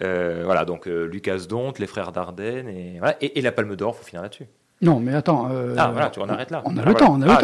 Euh, 0.03 0.41
voilà, 0.43 0.65
donc 0.65 0.87
euh, 0.87 1.05
Lucas 1.07 1.39
Dont, 1.47 1.71
les 1.79 1.87
frères 1.87 2.11
Dardenne, 2.11 2.67
et, 2.67 2.95
voilà, 2.99 3.15
et, 3.21 3.39
et 3.39 3.41
la 3.41 3.53
Palme 3.53 3.75
d'Or, 3.77 3.95
faut 3.95 4.03
finir 4.03 4.21
là-dessus. 4.21 4.45
Non, 4.81 4.99
mais 4.99 5.13
attends. 5.15 5.47
euh, 5.49 5.73
Ah, 5.77 5.89
voilà, 5.93 6.09
tu 6.09 6.19
en 6.19 6.27
arrêtes 6.27 6.51
là. 6.51 6.61
On 6.65 6.71
a 6.75 6.81
Ah, 6.81 6.85
le 6.85 6.91
voilà. 6.91 6.99
temps, 6.99 7.13
on 7.13 7.21
a 7.21 7.25
Ah, 7.25 7.27
le 7.27 7.33
je 7.33 7.39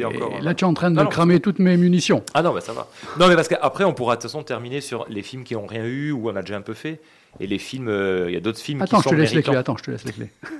temps. 0.00 0.08
encore, 0.08 0.34
hein. 0.36 0.38
là, 0.40 0.54
tu 0.54 0.64
es 0.64 0.68
en 0.68 0.74
train 0.74 0.92
de 0.92 0.96
non, 1.02 1.06
cramer 1.08 1.40
toutes 1.40 1.58
mes 1.58 1.76
munitions. 1.76 2.22
Ah 2.32 2.42
non, 2.42 2.54
bah 2.54 2.60
ça 2.60 2.72
va. 2.72 2.86
Non, 3.18 3.26
mais 3.26 3.34
parce 3.34 3.48
qu'après, 3.48 3.82
on 3.82 3.92
pourra 3.92 4.14
de 4.14 4.20
toute 4.20 4.30
façon 4.30 4.44
terminer 4.44 4.80
sur 4.80 5.04
les 5.08 5.22
films 5.22 5.42
qui 5.42 5.54
n'ont 5.54 5.66
rien 5.66 5.84
eu, 5.84 6.12
ou 6.12 6.30
on 6.30 6.36
a 6.36 6.42
déjà 6.42 6.56
un 6.56 6.60
peu 6.60 6.74
fait, 6.74 7.00
et 7.40 7.46
les 7.46 7.58
films, 7.58 7.88
euh, 7.88 8.26
il 8.28 8.34
y 8.34 8.36
a 8.36 8.40
d'autres 8.40 8.58
films 8.60 8.82
Attends, 8.82 8.96
qui 8.98 9.02
je 9.04 9.08
sont 9.08 9.14
te 9.14 9.20
laisse 9.20 9.30
les 9.30 9.36
méritants. 9.36 9.50
clés. 9.52 9.58
Attends, 9.60 9.76
je 9.76 9.82
te 9.84 9.90
laisse 9.90 10.04
les 10.04 10.12
clés. 10.12 10.30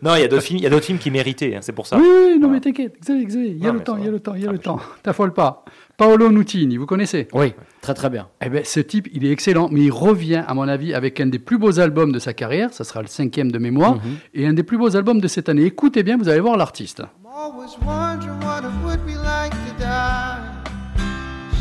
Non, 0.00 0.14
il 0.14 0.20
y 0.20 0.24
a 0.24 0.28
d'autres 0.28 0.42
films, 0.44 0.58
il 0.58 0.62
y 0.62 0.66
a 0.66 0.70
d'autres 0.70 0.84
films 0.84 0.98
qui 0.98 1.10
méritaient, 1.10 1.56
hein, 1.56 1.60
c'est 1.60 1.72
pour 1.72 1.86
ça. 1.88 1.96
Oui, 1.96 2.04
oui, 2.04 2.32
non, 2.34 2.38
Voilà. 2.48 2.52
mais 2.54 2.60
t'inquiète, 2.60 2.94
Xavier, 3.00 3.24
Xavier, 3.26 3.48
il 3.50 3.58
y 3.64 3.66
a 3.66 3.72
le 3.72 3.80
temps, 3.80 3.96
il 3.98 4.04
y 4.04 4.08
a 4.08 4.10
le 4.12 4.20
temps, 4.20 4.34
il 4.36 4.42
y 4.42 4.46
a 4.46 4.52
le 4.52 4.58
temps. 4.58 4.78
T'affole 5.02 5.32
pas. 5.32 5.64
Paolo 5.96 6.30
Nutini, 6.30 6.76
vous 6.76 6.86
connaissez? 6.86 7.26
Oui, 7.32 7.52
très 7.80 7.92
très 7.94 8.08
bien. 8.08 8.28
Eh 8.44 8.48
ben, 8.48 8.62
ce 8.64 8.78
type, 8.78 9.08
il 9.12 9.24
est 9.26 9.30
excellent, 9.32 9.68
mais 9.72 9.80
il 9.80 9.90
revient, 9.90 10.44
à 10.46 10.54
mon 10.54 10.68
avis, 10.68 10.94
avec 10.94 11.20
un 11.20 11.26
des 11.26 11.40
plus 11.40 11.58
beaux 11.58 11.80
albums 11.80 12.12
de 12.12 12.20
sa 12.20 12.32
carrière. 12.32 12.72
Ça 12.72 12.84
sera 12.84 13.00
le 13.02 13.08
cinquième 13.08 13.50
de 13.50 13.58
mémoire, 13.58 13.96
Mhm. 13.96 14.00
et 14.34 14.46
un 14.46 14.52
des 14.52 14.62
plus 14.62 14.78
beaux 14.78 14.96
albums 14.96 15.20
de 15.20 15.28
cette 15.28 15.48
année. 15.48 15.64
Écoutez 15.64 16.04
bien, 16.04 16.16
vous 16.16 16.28
allez 16.28 16.40
voir 16.40 16.56
l'artiste. 16.56 17.02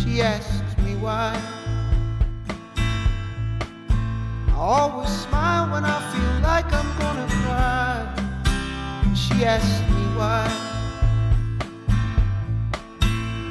She 0.03 0.19
asks 0.21 0.77
me 0.85 0.95
why. 1.01 1.33
Always 4.61 5.09
smile 5.09 5.71
when 5.71 5.83
I 5.83 5.99
feel 6.11 6.39
like 6.43 6.71
I'm 6.71 6.91
gonna 6.99 7.27
cry. 7.41 8.05
She 9.15 9.43
asks 9.43 9.81
me 9.89 10.03
why. 10.15 10.45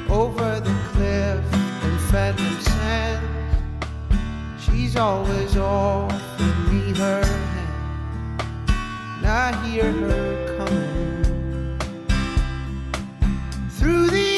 Over 0.09 0.61
the 0.61 0.73
cliff 0.91 1.43
in 1.83 1.97
phantom 2.09 2.59
sands, 2.61 3.57
she's 4.57 4.95
always 4.95 5.57
offered 5.57 6.71
me 6.71 6.93
her 6.97 7.25
hand. 7.25 8.41
And 9.17 9.25
I 9.27 9.65
hear 9.65 9.91
her 9.91 10.57
coming 10.57 11.77
through 13.69 14.07
the 14.11 14.30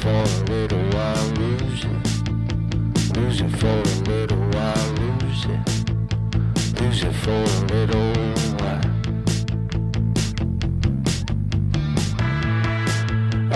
for 0.00 0.08
a 0.10 0.44
little 0.50 0.82
while, 0.90 1.26
lose 1.40 1.84
it. 1.84 3.16
Lose 3.16 3.40
it 3.40 3.50
for 3.58 3.66
a 3.66 3.94
little 4.08 4.38
while, 4.52 4.88
lose 4.92 5.44
it. 5.46 6.80
Lose 6.80 7.02
it 7.02 7.14
for 7.14 7.30
a 7.30 7.60
little 7.72 8.12
while. 8.58 8.88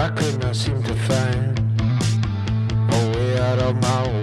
I 0.04 0.08
could 0.16 0.40
not 0.40 0.56
seem 0.56 0.82
to 0.82 0.94
find 0.94 1.58
a 2.90 3.16
way 3.16 3.38
out 3.38 3.58
of 3.60 3.76
my 3.76 4.08
way. 4.08 4.21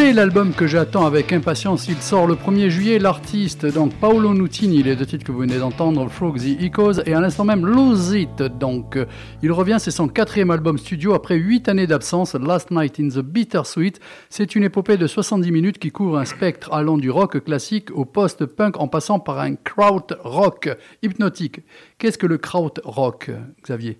C'est 0.00 0.14
l'album 0.14 0.54
que 0.54 0.66
j'attends 0.66 1.04
avec 1.04 1.30
impatience. 1.30 1.86
Il 1.88 1.96
sort 1.96 2.26
le 2.26 2.34
1er 2.34 2.70
juillet. 2.70 2.98
L'artiste, 2.98 3.66
donc 3.66 3.92
Paolo 3.92 4.32
Nutini, 4.32 4.82
les 4.82 4.96
deux 4.96 5.04
titres 5.04 5.26
que 5.26 5.30
vous 5.30 5.40
venez 5.40 5.58
d'entendre, 5.58 6.08
Frog 6.08 6.38
the 6.38 6.58
Echoes, 6.58 7.02
et 7.04 7.12
à 7.12 7.20
l'instant 7.20 7.44
même 7.44 7.66
Lose 7.66 8.14
It. 8.14 8.42
Donc, 8.58 8.98
il 9.42 9.52
revient, 9.52 9.76
c'est 9.78 9.90
son 9.90 10.08
quatrième 10.08 10.50
album 10.50 10.78
studio 10.78 11.12
après 11.12 11.36
8 11.36 11.68
années 11.68 11.86
d'absence. 11.86 12.34
Last 12.34 12.70
Night 12.70 12.98
in 12.98 13.08
the 13.08 13.18
Bittersweet. 13.18 14.00
C'est 14.30 14.54
une 14.54 14.64
épopée 14.64 14.96
de 14.96 15.06
70 15.06 15.52
minutes 15.52 15.78
qui 15.78 15.90
couvre 15.90 16.16
un 16.16 16.24
spectre 16.24 16.72
allant 16.72 16.96
du 16.96 17.10
rock 17.10 17.44
classique 17.44 17.90
au 17.92 18.06
post-punk 18.06 18.80
en 18.80 18.88
passant 18.88 19.20
par 19.20 19.38
un 19.38 19.54
kraut 19.54 20.06
rock 20.24 20.70
hypnotique. 21.02 21.60
Qu'est-ce 21.98 22.16
que 22.16 22.26
le 22.26 22.38
kraut 22.38 22.72
rock, 22.84 23.30
Xavier? 23.62 23.98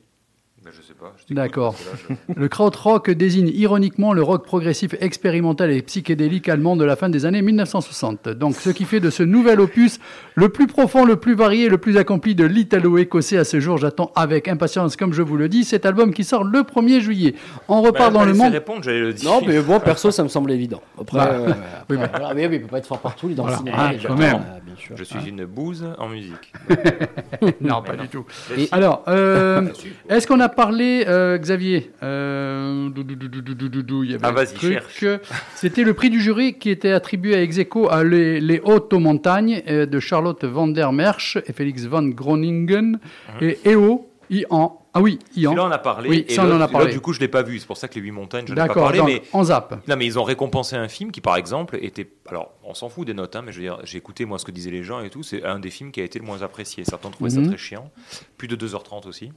Ben, 0.71 0.77
je 0.81 0.87
sais 0.87 0.95
pas. 0.95 1.13
D'accord. 1.31 1.75
je- 2.09 2.15
Le 2.41 2.49
krautrock 2.49 3.11
désigne 3.11 3.49
ironiquement 3.55 4.13
le 4.13 4.23
rock 4.23 4.45
progressif 4.45 4.95
expérimental 5.01 5.71
et 5.73 5.83
psychédélique 5.83 6.49
allemand 6.49 6.77
de 6.77 6.85
la 6.85 6.95
fin 6.95 7.09
des 7.09 7.27
années 7.27 7.43
1960. 7.43 8.29
Donc, 8.29 8.55
ce 8.55 8.71
qui 8.71 8.85
fait 8.85 9.01
de 9.01 9.11
ce 9.11 9.23
nouvel 9.25 9.61
opus 9.61 9.99
le 10.37 10.49
plus 10.49 10.69
profond, 10.69 11.05
le 11.05 11.17
plus 11.17 11.35
varié, 11.35 11.69
le 11.69 11.79
plus 11.79 11.97
accompli 11.97 12.35
de 12.37 12.45
l'italo-écossais 12.45 13.37
à 13.37 13.45
ce 13.45 13.59
jour. 13.59 13.79
J'attends 13.79 14.13
avec 14.15 14.47
impatience, 14.47 14.95
comme 14.97 15.13
je 15.13 15.23
vous 15.23 15.37
le 15.37 15.49
dis, 15.49 15.65
cet 15.65 15.87
album 15.87 16.15
qui 16.15 16.23
sort 16.23 16.45
le 16.45 16.61
1er 16.63 17.01
juillet. 17.01 17.35
On 17.69 17.83
repart 17.83 18.13
Bah, 18.13 18.21
dans 18.21 18.25
le 18.25 18.35
monde. 18.35 18.53
répondre, 18.53 18.83
j'allais 18.85 19.01
le 19.01 19.13
dire. 19.13 19.29
Non, 19.29 19.41
mais 19.45 19.61
bon, 19.61 19.81
perso, 19.81 20.11
ça 20.13 20.23
me 20.23 20.29
semble 20.29 20.53
évident. 20.53 20.83
Après, 21.01 21.19
Bah, 21.19 21.31
euh, 21.33 21.53
oui, 21.91 21.97
bah. 21.97 22.09
voilà, 22.11 22.35
mais 22.35 22.47
oui, 22.47 22.57
il 22.57 22.63
peut 22.63 22.69
pas 22.69 22.79
être 22.79 22.87
fort 22.87 23.01
partout, 23.01 23.27
il 23.29 23.33
est 23.33 23.35
dans 23.35 23.43
Voilà. 23.43 23.57
le 23.59 23.65
cinéma. 23.65 23.77
Ah, 23.81 23.93
quand 24.07 24.17
même. 24.17 24.41
Ah, 24.41 24.59
bien 24.65 24.77
sûr. 24.77 24.97
Je 24.97 25.03
suis 25.05 25.19
une 25.29 25.45
bouse 25.47 25.85
en 25.99 26.09
musique. 26.09 26.53
Non, 27.61 27.83
pas 27.83 27.97
du 27.97 28.09
tout. 28.09 28.25
Et- 28.57 28.69
Alors, 28.73 29.03
euh, 29.09 29.67
est-ce 30.09 30.27
qu'on 30.27 30.41
a 30.41 30.49
parlé, 30.65 31.05
euh, 31.09 31.39
Xavier 31.39 31.91
euh, 32.03 32.89
dou- 32.91 33.03
dou- 33.05 33.83
dou- 33.83 34.05
il 34.05 34.11
y 34.11 34.15
avait 34.15 34.25
Ah, 34.27 34.31
un 34.39 34.45
truc. 34.45 34.79
C'était 35.55 35.85
le 35.85 35.95
prix 35.95 36.11
du 36.11 36.21
jury 36.21 36.59
qui 36.59 36.71
était 36.71 36.93
attribué 36.93 37.35
à 37.35 37.43
Execo 37.43 37.89
à 37.91 38.05
Les, 38.05 38.41
les 38.41 38.61
Hautes 38.65 38.93
aux 38.93 38.99
Montagnes 38.99 39.63
euh, 39.69 39.87
de 39.87 40.01
Charlotte 40.01 40.45
van 40.45 40.69
der 40.69 40.93
Merch 40.93 41.39
et 41.47 41.53
Félix 41.53 41.85
van 41.87 42.03
Groningen 42.09 42.99
et 43.41 43.59
EO, 43.67 44.07
Ian. 44.31 44.77
Ah 44.93 45.01
oui, 45.01 45.21
Ian. 45.37 45.51
Celui-là, 45.53 45.65
on 45.65 45.69
en 45.69 45.71
a 45.71 45.79
parlé. 45.79 46.09
Oui, 46.11 46.25
et 46.29 46.33
ça, 46.35 46.45
on 46.45 46.51
en 46.53 46.61
a 46.61 46.67
parlé. 46.67 46.93
du 46.93 46.99
coup, 47.01 47.13
je 47.13 47.21
l'ai 47.21 47.29
pas 47.29 47.43
vu. 47.45 47.61
C'est 47.61 47.67
pour 47.67 47.77
ça 47.77 47.87
que 47.87 47.95
les 47.95 48.01
huit 48.01 48.11
montagnes, 48.11 48.45
je 48.49 48.53
n'ai 48.55 48.61
pas 48.67 48.75
parlé. 48.75 48.99
donc, 48.99 49.07
Mais 49.09 49.23
on 49.33 49.45
zappe. 49.45 49.87
Non, 49.87 49.95
mais 49.97 50.05
ils 50.05 50.19
ont 50.19 50.25
récompensé 50.25 50.75
un 50.75 50.89
film 50.89 51.13
qui, 51.13 51.21
par 51.21 51.37
exemple, 51.37 51.79
était. 51.81 52.09
Alors, 52.29 52.51
on 52.65 52.75
s'en 52.75 52.89
fout 52.89 53.07
des 53.07 53.15
notes, 53.15 53.37
hein, 53.37 53.43
mais 53.47 53.53
je 53.53 53.59
veux 53.59 53.63
dire, 53.65 53.79
j'ai 53.85 53.99
écouté 53.99 54.25
moi 54.25 54.39
ce 54.41 54.45
que 54.45 54.51
disaient 54.51 54.73
les 54.73 54.83
gens 54.83 55.01
et 55.01 55.09
tout. 55.11 55.23
C'est 55.23 55.45
un 55.45 55.61
des 55.61 55.71
films 55.71 55.93
qui 55.93 56.01
a 56.01 56.05
été 56.05 56.19
le 56.19 56.25
moins 56.25 56.43
apprécié. 56.43 56.83
Certains 56.85 57.11
trouvaient 57.11 57.31
Mhm. 57.31 57.45
ça 57.45 57.49
très 57.51 57.57
chiant. 57.59 57.89
Plus 58.37 58.49
de 58.49 58.57
2h30 58.57 59.07
aussi. 59.07 59.31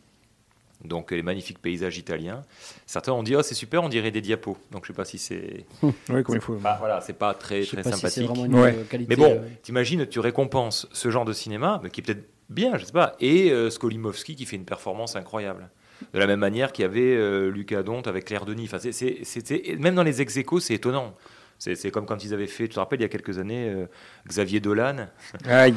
Donc, 0.83 1.11
les 1.11 1.21
magnifiques 1.23 1.59
paysages 1.61 1.97
italiens. 1.97 2.41
Certains 2.85 3.13
ont 3.13 3.23
dit, 3.23 3.35
oh, 3.35 3.41
c'est 3.41 3.55
super, 3.55 3.83
on 3.83 3.89
dirait 3.89 4.11
des 4.11 4.21
diapos. 4.21 4.57
Donc, 4.71 4.83
je 4.83 4.87
sais 4.87 4.93
pas 4.95 5.05
si 5.05 5.17
c'est. 5.17 5.65
Oui, 6.09 6.23
comme 6.23 6.35
il 6.35 6.41
faut. 6.41 6.55
Bah, 6.55 6.75
voilà, 6.79 6.99
c'est 7.01 7.13
pas 7.17 7.33
très, 7.33 7.63
Je 7.63 7.69
sais 7.69 7.77
très 7.81 7.83
pas 7.91 7.97
sympathique. 7.97 8.27
vraiment 8.27 8.45
une 8.45 8.55
Ouais. 8.55 8.75
euh, 8.77 8.83
qualité. 8.83 9.09
Mais 9.09 9.15
bon, 9.15 9.31
euh, 9.31 9.47
t'imagines, 9.61 10.05
tu 10.07 10.19
récompenses 10.19 10.87
ce 10.91 11.09
genre 11.09 11.25
de 11.25 11.33
cinéma, 11.33 11.79
mais 11.83 11.89
qui 11.89 12.01
est 12.01 12.03
peut-être 12.03 12.27
bien, 12.49 12.77
je 12.77 12.85
sais 12.85 12.91
pas, 12.91 13.15
et 13.19 13.51
euh, 13.51 13.69
Skolimowski 13.69 14.35
qui 14.35 14.45
fait 14.45 14.57
une 14.57 14.65
performance 14.65 15.15
incroyable. 15.15 15.69
De 16.13 16.19
la 16.19 16.27
même 16.27 16.39
manière 16.39 16.73
qu'il 16.73 16.83
y 16.83 16.85
avait 16.85 17.15
euh, 17.15 17.49
Lucas 17.49 17.81
Donte 17.83 18.07
avec 18.07 18.25
Claire 18.25 18.45
Denis. 18.45 18.65
Enfin, 18.71 18.77
c'est- 18.79 19.75
même 19.79 19.95
dans 19.95 20.03
les 20.03 20.21
ex 20.21 20.37
c'est 20.59 20.73
étonnant. 20.73 21.15
C'est 21.59 21.75
c'est 21.75 21.91
comme 21.91 22.05
quand 22.05 22.25
ils 22.25 22.33
avaient 22.33 22.47
fait, 22.47 22.67
tu 22.67 22.73
te 22.73 22.79
rappelles, 22.79 22.99
il 22.99 23.03
y 23.03 23.05
a 23.05 23.09
quelques 23.09 23.37
années, 23.39 23.69
euh, 23.69 23.85
Xavier 24.27 24.59
Dolan, 24.59 25.07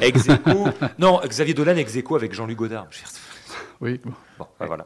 ex 0.01 0.27
non, 0.99 1.21
Xavier 1.25 1.53
Dolan 1.53 1.77
ex 1.77 1.95
avec 2.13 2.33
Jean-Luc 2.33 2.57
Godard. 2.57 2.87
Oui. 3.79 4.01
Bon, 4.03 4.47
bah, 4.59 4.65
voilà. 4.65 4.85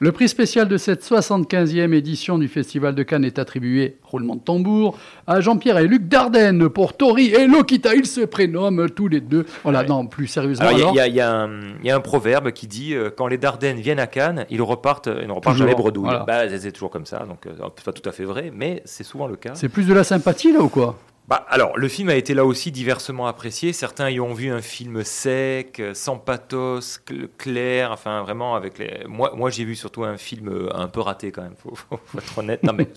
Le 0.00 0.12
prix 0.12 0.28
spécial 0.28 0.68
de 0.68 0.76
cette 0.76 1.02
75e 1.02 1.92
édition 1.92 2.38
du 2.38 2.46
Festival 2.46 2.94
de 2.94 3.02
Cannes 3.02 3.24
est 3.24 3.40
attribué, 3.40 3.96
roulement 4.04 4.36
de 4.36 4.40
tambour, 4.40 4.96
à 5.26 5.40
Jean-Pierre 5.40 5.78
et 5.78 5.88
Luc 5.88 6.06
Dardenne 6.06 6.68
pour 6.68 6.96
Tori 6.96 7.34
et 7.34 7.48
Lokita. 7.48 7.96
Ils 7.96 8.06
se 8.06 8.20
prénomment 8.20 8.86
tous 8.88 9.08
les 9.08 9.20
deux. 9.20 9.44
Voilà, 9.64 9.80
Ouais. 9.80 9.86
non, 9.88 10.06
plus 10.06 10.28
sérieusement. 10.28 10.68
Il 10.70 10.78
y 10.94 11.00
a- 11.00 11.08
y, 11.08 11.14
y 11.14 11.20
un- 11.20 11.50
il 11.80 11.86
y 11.86 11.90
a 11.90 11.96
un 11.96 12.00
proverbe 12.00 12.52
qui 12.52 12.68
dit 12.68 12.94
euh, 12.94 13.10
quand 13.10 13.26
les 13.26 13.38
Dardennes 13.38 13.80
viennent 13.80 13.98
à 13.98 14.06
Cannes, 14.06 14.46
ils 14.50 14.62
repartent, 14.62 15.08
ils 15.08 15.26
ne 15.26 15.32
repartent 15.32 15.56
Toujours, 15.56 15.66
jamais 15.68 15.74
bredouille. 15.80 16.04
voilà. 16.04 16.24
Bah, 16.24 16.48
c'est 16.48 16.58
c'est 16.60 16.72
toujours 16.72 16.90
comme 16.90 17.06
ça, 17.06 17.24
donc 17.28 17.46
euh, 17.46 17.50
pas 17.84 17.92
tout 17.92 18.08
à 18.08 18.12
fait 18.12 18.24
vrai, 18.24 18.52
mais 18.54 18.82
c'est 18.84 19.02
souvent 19.04 19.26
le 19.26 19.34
cas. 19.34 19.54
c'est 19.54 19.68
plus 19.68 19.86
de 19.88 19.94
la 19.94 20.04
sympathie 20.04 20.52
là 20.52 20.60
ou 20.60 20.68
quoi? 20.68 20.96
Bah, 21.28 21.44
alors, 21.50 21.76
le 21.76 21.88
film 21.88 22.08
a 22.08 22.14
été 22.14 22.32
là 22.32 22.46
aussi 22.46 22.72
diversement 22.72 23.26
apprécié. 23.26 23.74
Certains 23.74 24.08
y 24.08 24.18
ont 24.18 24.32
vu 24.32 24.50
un 24.50 24.62
film 24.62 25.04
sec, 25.04 25.78
euh, 25.78 25.92
sans 25.92 26.16
pathos, 26.16 27.00
cl- 27.06 27.28
clair, 27.36 27.92
enfin 27.92 28.22
vraiment 28.22 28.54
avec 28.54 28.78
les. 28.78 29.04
Moi, 29.06 29.32
moi 29.36 29.50
j'ai 29.50 29.64
vu 29.64 29.76
surtout 29.76 30.04
un 30.04 30.16
film 30.16 30.48
euh, 30.48 30.74
un 30.74 30.88
peu 30.88 31.00
raté 31.00 31.30
quand 31.30 31.42
même. 31.42 31.54
Faut, 31.62 31.74
faut- 31.74 32.00
faut 32.06 32.18
être 32.18 32.38
honnête. 32.38 32.62
Non 32.62 32.72
mais 32.72 32.88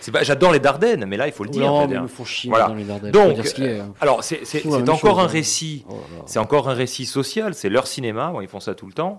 c'est 0.00 0.12
pas. 0.12 0.22
J'adore 0.22 0.52
les 0.52 0.60
Dardennes, 0.60 1.04
mais 1.06 1.16
là 1.16 1.26
il 1.26 1.32
faut 1.32 1.42
le 1.42 1.50
dire. 1.50 1.66
non, 1.66 1.88
mais 1.88 2.06
font 2.06 2.24
chier 2.24 2.50
Voilà. 2.50 2.68
dans 2.68 2.74
les 2.74 2.84
Dardennes. 2.84 3.10
Donc, 3.10 3.36
Faut 3.38 3.42
ce 3.42 3.60
est, 3.62 3.80
hein. 3.80 3.92
Alors 4.00 4.22
c'est 4.22 4.40
encore 4.88 4.98
chose, 5.00 5.18
un 5.18 5.22
hein. 5.24 5.26
récit. 5.26 5.84
Oh. 5.88 5.98
C'est 6.26 6.38
encore 6.38 6.68
un 6.68 6.74
récit 6.74 7.06
social. 7.06 7.54
C'est 7.54 7.70
leur 7.70 7.88
cinéma. 7.88 8.30
Bon, 8.30 8.40
ils 8.40 8.46
font 8.48 8.60
ça 8.60 8.76
tout 8.76 8.86
le 8.86 8.92
temps. 8.92 9.18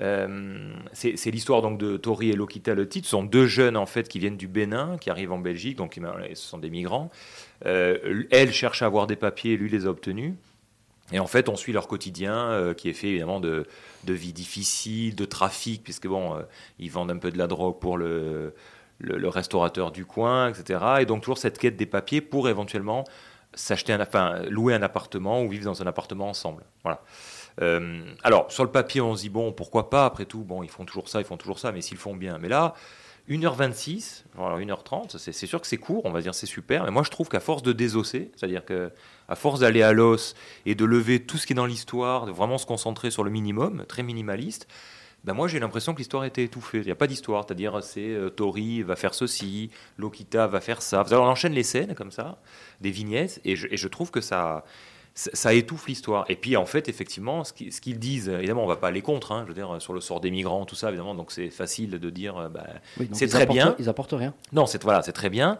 Euh, 0.00 0.72
c'est 0.94 1.30
l'histoire 1.30 1.60
donc 1.60 1.76
de 1.78 1.98
Tori 1.98 2.30
et 2.30 2.32
Lokita 2.34 2.72
le 2.74 2.88
titre. 2.88 3.06
Ce 3.06 3.10
sont 3.10 3.24
deux 3.24 3.46
jeunes 3.46 3.76
en 3.76 3.84
fait 3.84 4.08
qui 4.08 4.18
viennent 4.18 4.38
du 4.38 4.48
Bénin, 4.48 4.96
qui 5.00 5.10
arrivent 5.10 5.32
en 5.32 5.38
Belgique, 5.38 5.76
donc 5.76 5.98
ce 6.00 6.34
sont 6.42 6.58
des 6.58 6.70
migrants. 6.70 7.10
Euh, 7.66 8.24
elle 8.30 8.52
cherche 8.52 8.82
à 8.82 8.86
avoir 8.86 9.06
des 9.06 9.16
papiers, 9.16 9.56
lui 9.56 9.70
les 9.70 9.86
a 9.86 9.90
obtenus. 9.90 10.34
Et 11.12 11.18
en 11.18 11.26
fait, 11.26 11.48
on 11.48 11.56
suit 11.56 11.72
leur 11.72 11.88
quotidien, 11.88 12.34
euh, 12.34 12.74
qui 12.74 12.88
est 12.88 12.94
fait 12.94 13.08
évidemment 13.08 13.40
de, 13.40 13.66
vie 14.06 14.32
difficile, 14.32 15.14
de 15.14 15.24
trafic, 15.24 15.82
puisque 15.84 16.06
bon, 16.06 16.36
euh, 16.36 16.42
ils 16.78 16.90
vendent 16.90 17.10
un 17.10 17.18
peu 17.18 17.30
de 17.30 17.38
la 17.38 17.46
drogue 17.46 17.78
pour 17.78 17.98
le, 17.98 18.54
restaurateur 19.00 19.90
du 19.90 20.06
coin, 20.06 20.48
etc. 20.48 20.80
Et 21.00 21.06
donc 21.06 21.22
toujours 21.22 21.38
cette 21.38 21.58
quête 21.58 21.76
des 21.76 21.86
papiers 21.86 22.20
pour 22.20 22.48
éventuellement 22.48 23.04
s'acheter 23.52 23.92
un, 23.92 24.00
enfin, 24.00 24.42
louer 24.48 24.74
un 24.74 24.82
appartement 24.82 25.42
ou 25.42 25.50
vivre 25.50 25.64
dans 25.64 25.82
un 25.82 25.86
appartement 25.86 26.28
ensemble. 26.28 26.62
Voilà. 26.84 27.02
Alors 28.22 28.50
sur 28.50 28.64
le 28.64 28.70
papier, 28.70 29.00
on 29.00 29.14
se 29.14 29.22
dit 29.22 29.28
bon, 29.28 29.52
pourquoi 29.52 29.90
pas? 29.90 30.06
Après 30.06 30.24
tout, 30.24 30.44
bon, 30.44 30.62
ils 30.62 30.70
font 30.70 30.84
toujours 30.84 31.08
ça, 31.08 31.20
ils 31.20 31.26
font 31.26 31.36
toujours 31.36 31.58
ça, 31.58 31.72
mais 31.72 31.82
s'ils 31.82 31.98
font 31.98 32.14
bien. 32.14 32.38
Mais 32.38 32.48
là, 32.48 32.74
1h26, 33.38 34.24
voilà, 34.34 34.64
1h30, 34.64 35.18
c'est 35.18 35.46
sûr 35.46 35.60
que 35.60 35.66
c'est 35.66 35.78
court, 35.78 36.02
on 36.04 36.10
va 36.10 36.20
dire 36.20 36.34
c'est 36.34 36.46
super, 36.46 36.84
mais 36.84 36.90
moi 36.90 37.02
je 37.02 37.10
trouve 37.10 37.28
qu'à 37.28 37.40
force 37.40 37.62
de 37.62 37.72
désosser, 37.72 38.30
c'est-à-dire 38.36 38.64
que 38.64 38.90
à 39.28 39.34
force 39.34 39.60
d'aller 39.60 39.82
à 39.82 39.92
l'os 39.92 40.34
et 40.66 40.74
de 40.74 40.84
lever 40.84 41.20
tout 41.20 41.38
ce 41.38 41.46
qui 41.46 41.52
est 41.52 41.56
dans 41.56 41.66
l'histoire, 41.66 42.26
de 42.26 42.32
vraiment 42.32 42.58
se 42.58 42.66
concentrer 42.66 43.10
sur 43.10 43.24
le 43.24 43.30
minimum, 43.30 43.84
très 43.86 44.02
minimaliste, 44.02 44.68
ben 45.24 45.34
moi 45.34 45.48
j'ai 45.48 45.60
l'impression 45.60 45.94
que 45.94 45.98
l'histoire 45.98 46.24
été 46.24 46.42
étouffée. 46.42 46.78
Il 46.78 46.84
n'y 46.84 46.90
a 46.90 46.96
pas 46.96 47.06
d'histoire, 47.06 47.44
c'est-à-dire 47.46 47.82
c'est 47.82 48.10
euh, 48.10 48.28
Tori 48.28 48.82
va 48.82 48.96
faire 48.96 49.14
ceci, 49.14 49.70
Lokita 49.98 50.46
va 50.48 50.60
faire 50.60 50.82
ça. 50.82 51.00
Alors, 51.00 51.24
on 51.24 51.28
enchaîne 51.28 51.52
les 51.52 51.62
scènes 51.62 51.94
comme 51.94 52.10
ça, 52.10 52.40
des 52.80 52.90
vignettes, 52.90 53.40
et 53.44 53.54
je 53.54 53.88
trouve 53.88 54.10
que 54.10 54.20
ça, 54.20 54.64
ça, 55.14 55.52
étouffe 55.54 55.86
l'histoire. 55.88 56.24
Et 56.28 56.36
puis 56.36 56.56
en 56.56 56.64
fait, 56.66 56.88
effectivement, 56.88 57.44
ce 57.44 57.52
qui- 57.52 57.70
ce 57.70 57.80
qu'ils 57.80 57.98
disent, 57.98 58.28
évidemment, 58.28 58.64
on 58.64 58.66
va 58.66 58.76
pas 58.76 58.88
aller 58.88 59.02
contre, 59.02 59.32
hein, 59.32 59.42
je 59.44 59.48
veux 59.48 59.54
dire, 59.54 59.76
sur 59.80 59.92
le 59.92 60.00
sort 60.00 60.20
des 60.20 60.30
migrants, 60.30 60.64
tout 60.64 60.74
ça, 60.74 60.88
évidemment, 60.88 61.14
donc 61.14 61.32
c'est 61.32 61.50
facile 61.50 61.90
de 61.98 62.10
dire, 62.10 62.36
euh, 62.38 62.48
bah, 62.48 62.66
Oui, 62.98 63.08
c'est 63.12 63.26
très 63.26 63.42
apportent- 63.42 63.54
bien. 63.56 63.76
Ils 63.78 63.88
apportent 63.88 64.14
rien. 64.14 64.32
Non, 64.52 64.66
c'est 64.66 64.82
voilà, 64.82 65.02
c'est 65.02 65.12
très 65.12 65.28
bien. 65.30 65.58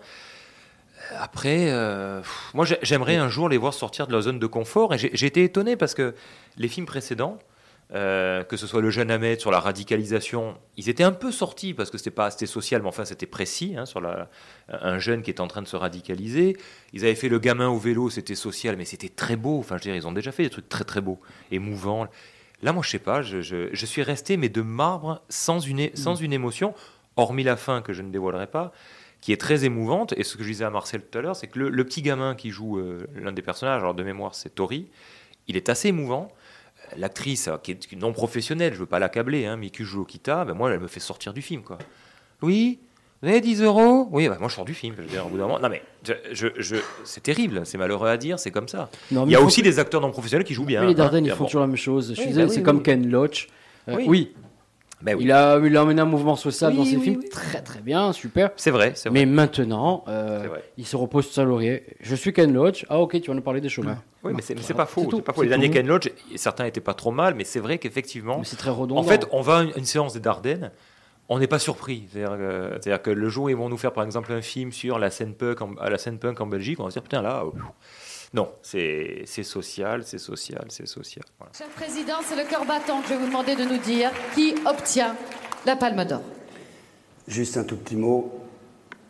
Après, 1.18 1.70
euh, 1.70 2.22
moi 2.54 2.64
j'ai- 2.64 2.78
j'aimerais 2.82 3.16
un 3.16 3.28
jour 3.28 3.48
les 3.48 3.58
voir 3.58 3.74
sortir 3.74 4.06
de 4.06 4.12
leur 4.12 4.22
zone 4.22 4.38
de 4.38 4.46
confort. 4.46 4.94
Et 4.94 4.98
j'ai 4.98 5.26
été 5.26 5.42
étonné 5.44 5.76
parce 5.76 5.94
que 5.94 6.14
les 6.56 6.68
films 6.68 6.86
précédents, 6.86 7.38
euh, 7.94 8.43
que 8.44 8.56
ce 8.56 8.66
soit 8.66 8.81
le 8.81 8.90
jeune 8.90 9.10
Ahmed 9.10 9.39
sur 9.40 9.51
la 9.51 9.60
radicalisation, 9.60 10.56
ils 10.78 10.89
étaient 10.89 11.02
un 11.05 11.12
peu 11.12 11.31
sortis 11.31 11.74
parce 11.74 11.90
que 11.90 11.98
c'était 11.98 12.10
pas 12.10 12.31
c'était 12.31 12.47
social, 12.47 12.81
mais 12.82 12.89
enfin 12.89 13.05
c'était 13.05 13.27
précis 13.27 13.74
hein, 13.77 13.85
sur 13.85 14.01
la, 14.01 14.31
un 14.69 14.98
jeune 14.98 15.23
qui 15.23 15.31
est 15.31 15.40
en 15.40 15.47
train 15.48 15.60
de 15.62 15.69
se 15.69 15.77
radicaliser. 15.77 16.56
Ils 16.94 17.05
avaient 17.05 17.14
fait 17.14 17.28
le 17.28 17.39
gamin 17.39 17.69
au 17.69 17.77
vélo, 17.78 18.09
c'était 18.09 18.35
social, 18.35 18.77
mais 18.77 18.86
c'était 18.86 19.10
très 19.10 19.36
beau. 19.36 19.59
Enfin, 19.59 19.77
je 19.77 19.82
veux 19.85 19.90
dire, 19.93 19.94
ils 19.97 20.06
ont 20.06 20.12
déjà 20.12 20.32
fait 20.32 20.43
des 20.44 20.51
trucs 20.51 20.69
très 20.70 20.85
très 20.85 21.01
beaux, 21.02 21.20
émouvants. 21.51 22.06
Là, 22.62 22.73
moi, 22.73 22.82
je 22.82 22.90
sais 22.90 22.98
pas, 22.98 23.20
je, 23.23 23.43
je- 23.43 23.69
je 23.73 23.86
suis 23.86 24.02
resté 24.02 24.36
mais 24.39 24.48
de 24.48 24.62
marbre, 24.62 25.20
sans 25.28 25.60
une, 25.60 25.94
sans 25.94 26.14
une 26.14 26.32
émotion, 26.32 26.74
hormis 27.16 27.43
la 27.43 27.56
fin 27.56 27.82
que 27.82 27.93
je 27.93 28.01
ne 28.02 28.10
dévoilerai 28.10 28.47
pas, 28.47 28.73
qui 29.20 29.32
est 29.32 29.40
très 29.40 29.64
émouvante. 29.66 30.14
Et 30.16 30.24
ce 30.24 30.36
que 30.36 30.44
je 30.44 30.48
disais 30.48 30.64
à 30.64 30.70
Marcel 30.70 31.02
tout 31.02 31.19
à 31.19 31.23
l'heure, 31.23 31.36
c'est 31.36 31.48
que 31.48 31.59
le, 31.59 31.69
le 31.69 31.85
petit 31.85 32.01
gamin 32.02 32.35
qui 32.36 32.51
joue 32.51 32.78
euh, 32.78 33.06
l'un 33.16 33.32
des 33.32 33.43
personnages, 33.43 33.81
alors 33.82 33.94
de 33.94 34.02
mémoire, 34.02 34.35
c'est 34.35 34.55
Tori, 34.55 34.89
il 35.48 35.56
est 35.56 35.69
assez 35.69 35.89
émouvant. 35.89 36.32
L'actrice, 36.97 37.48
euh, 37.48 37.56
qui 37.62 37.73
est 37.73 37.97
non 37.97 38.12
professionnelle, 38.12 38.74
je 38.74 38.78
veux 38.78 38.86
pas 38.86 38.98
l'accabler, 38.98 39.47
hein, 39.47 39.56
Miku 39.56 39.85
Okita, 39.97 40.44
ben 40.44 40.55
moi, 40.55 40.70
elle 40.73 40.81
me 40.81 40.86
fait 40.89 41.01
sortir 41.01 41.32
du 41.32 41.43
film, 41.43 41.62
quoi. 41.62 41.78
Oui, 42.43 42.81
vous 43.23 43.28
avez 43.28 43.40
10 43.40 43.62
euros? 43.62 44.09
Oui, 44.10 44.28
bah, 44.28 44.36
moi 44.40 44.48
je 44.48 44.55
sors 44.55 44.64
du 44.64 44.74
film. 44.74 44.94
Je 44.97 45.02
veux 45.02 45.09
dire, 45.09 45.24
au 45.24 45.28
bout 45.28 45.36
d'un 45.39 45.44
moment. 45.47 45.60
Non, 45.60 45.69
mais 45.69 45.81
je, 46.32 46.47
je- 46.59 46.77
c'est 47.05 47.23
terrible, 47.23 47.64
c'est 47.64 47.78
malheureux 47.78 48.09
à 48.09 48.16
dire, 48.16 48.39
c'est 48.40 48.51
comme 48.51 48.66
ça. 48.66 48.90
Non, 49.12 49.27
Il 49.27 49.32
y 49.32 49.36
a 49.36 49.40
aussi 49.40 49.60
que- 49.62 49.66
des 49.69 49.78
acteurs 49.78 50.01
non 50.01 50.10
professionnels 50.10 50.44
qui 50.44 50.55
jouent 50.55 50.64
bien. 50.64 50.81
Mais 50.81 50.89
les 50.89 50.93
hein, 50.94 50.97
Dardennes, 50.97 51.27
ils 51.27 51.31
font 51.32 51.44
toujours 51.44 51.60
la 51.60 51.69
même 51.69 51.77
chose. 51.77 52.14
Je 52.16 52.20
Oui, 52.20 52.32
bah 52.35 52.48
c'est 52.48 52.56
oui, 52.56 52.62
comme. 52.64 52.82
Ken 52.82 53.09
Loach. 53.09 53.48
Euh, 53.89 53.97
Oui. 54.06 54.32
Ben 55.02 55.16
oui. 55.16 55.24
il, 55.24 55.32
a, 55.32 55.58
il 55.58 55.76
a 55.76 55.80
amené 55.80 56.00
un 56.00 56.06
mouvement 56.06 56.36
social 56.36 56.70
Oui, 56.72 56.78
dans 56.78 56.84
ses 56.84 56.96
oui, 56.96 57.02
films. 57.02 57.24
Très 57.28 57.60
très 57.60 57.80
bien, 57.80 58.12
super. 58.12 58.50
C'est 58.56 58.70
vrai, 58.70 58.92
c'est 58.94 59.08
vrai. 59.08 59.18
Mais 59.18 59.26
maintenant, 59.26 60.04
euh, 60.08 60.44
vrai. 60.48 60.64
il 60.78 60.86
se 60.86 60.96
repose 60.96 61.24
sur 61.26 61.34
sa 61.34 61.44
laurier. 61.44 61.84
Je 62.00 62.14
suis 62.14 62.32
Ken 62.32 62.52
Loach. 62.52 62.86
Ah 62.88 62.98
ok, 63.00 63.20
tu 63.20 63.28
vas 63.28 63.34
nous 63.34 63.42
parler 63.42 63.60
des 63.60 63.68
chemins. 63.68 63.98
Oui, 64.22 64.32
mais 64.34 64.42
c'est 64.42 64.58
c'est 64.60 64.74
pas 64.74 64.86
faux. 64.86 65.06
Tout, 65.06 65.20
pas 65.20 65.32
faux. 65.32 65.42
Les 65.42 65.48
derniers. 65.48 65.70
Ken 65.70 65.86
Loach, 65.86 66.08
certains 66.36 66.66
étaient 66.66 66.80
pas 66.80 66.94
trop 66.94 67.10
mal, 67.10 67.34
mais 67.34 67.44
c'est 67.44 67.60
vrai 67.60 67.78
qu'effectivement, 67.78 68.38
Mais 68.38 68.44
c'est 68.44 68.56
très 68.56 68.70
redondant. 68.70 69.00
en 69.00 69.04
fait, 69.04 69.26
on 69.32 69.40
va 69.40 69.58
à 69.58 69.62
une, 69.64 69.72
une 69.76 69.84
séance 69.84 70.12
des 70.12 70.20
Dardennes, 70.20 70.70
on 71.28 71.38
n'est 71.38 71.46
pas 71.46 71.58
surpris. 71.58 72.04
C'est-à-dire 72.12 73.02
que, 73.02 73.10
le 73.10 73.28
jour 73.28 73.44
où 73.44 73.48
ils 73.48 73.56
vont 73.56 73.68
nous 73.68 73.78
faire 73.78 73.92
par 73.92 74.04
exemple 74.04 74.32
un 74.32 74.42
film 74.42 74.70
sur 74.70 74.98
la 74.98 75.10
scène 75.10 75.34
punk 75.34 75.62
en, 75.62 75.74
à 75.80 75.90
la 75.90 75.98
scène 75.98 76.18
punk 76.18 76.40
en 76.40 76.46
Belgique, 76.46 76.78
on 76.80 76.84
va 76.84 76.90
se 76.90 76.94
dire 76.94 77.02
putain 77.02 77.22
là. 77.22 77.44
Non, 78.34 78.48
c'est 78.62 79.26
social, 79.42 80.04
c'est 80.06 80.18
social, 80.18 80.64
c'est 80.68 80.86
social. 80.86 81.24
Voilà. 81.38 81.52
Cher 81.56 81.68
Président, 81.68 82.16
c'est 82.24 82.36
le 82.36 82.48
cœur 82.48 82.64
battant 82.64 83.02
que 83.02 83.09
je 83.09 83.12
vais 83.12 83.18
vous 83.18 83.26
demander 83.26 83.54
de 83.54 83.64
nous 83.64 83.78
dire 83.78 84.10
qui 84.34 84.54
obtient 84.64 85.14
la 85.66 85.76
Palme 85.76 86.04
d'Or? 86.04 86.22
Juste 87.28 87.59
un 87.59 87.64
tout 87.64 87.76
petit 87.76 87.96
mot. 87.96 88.32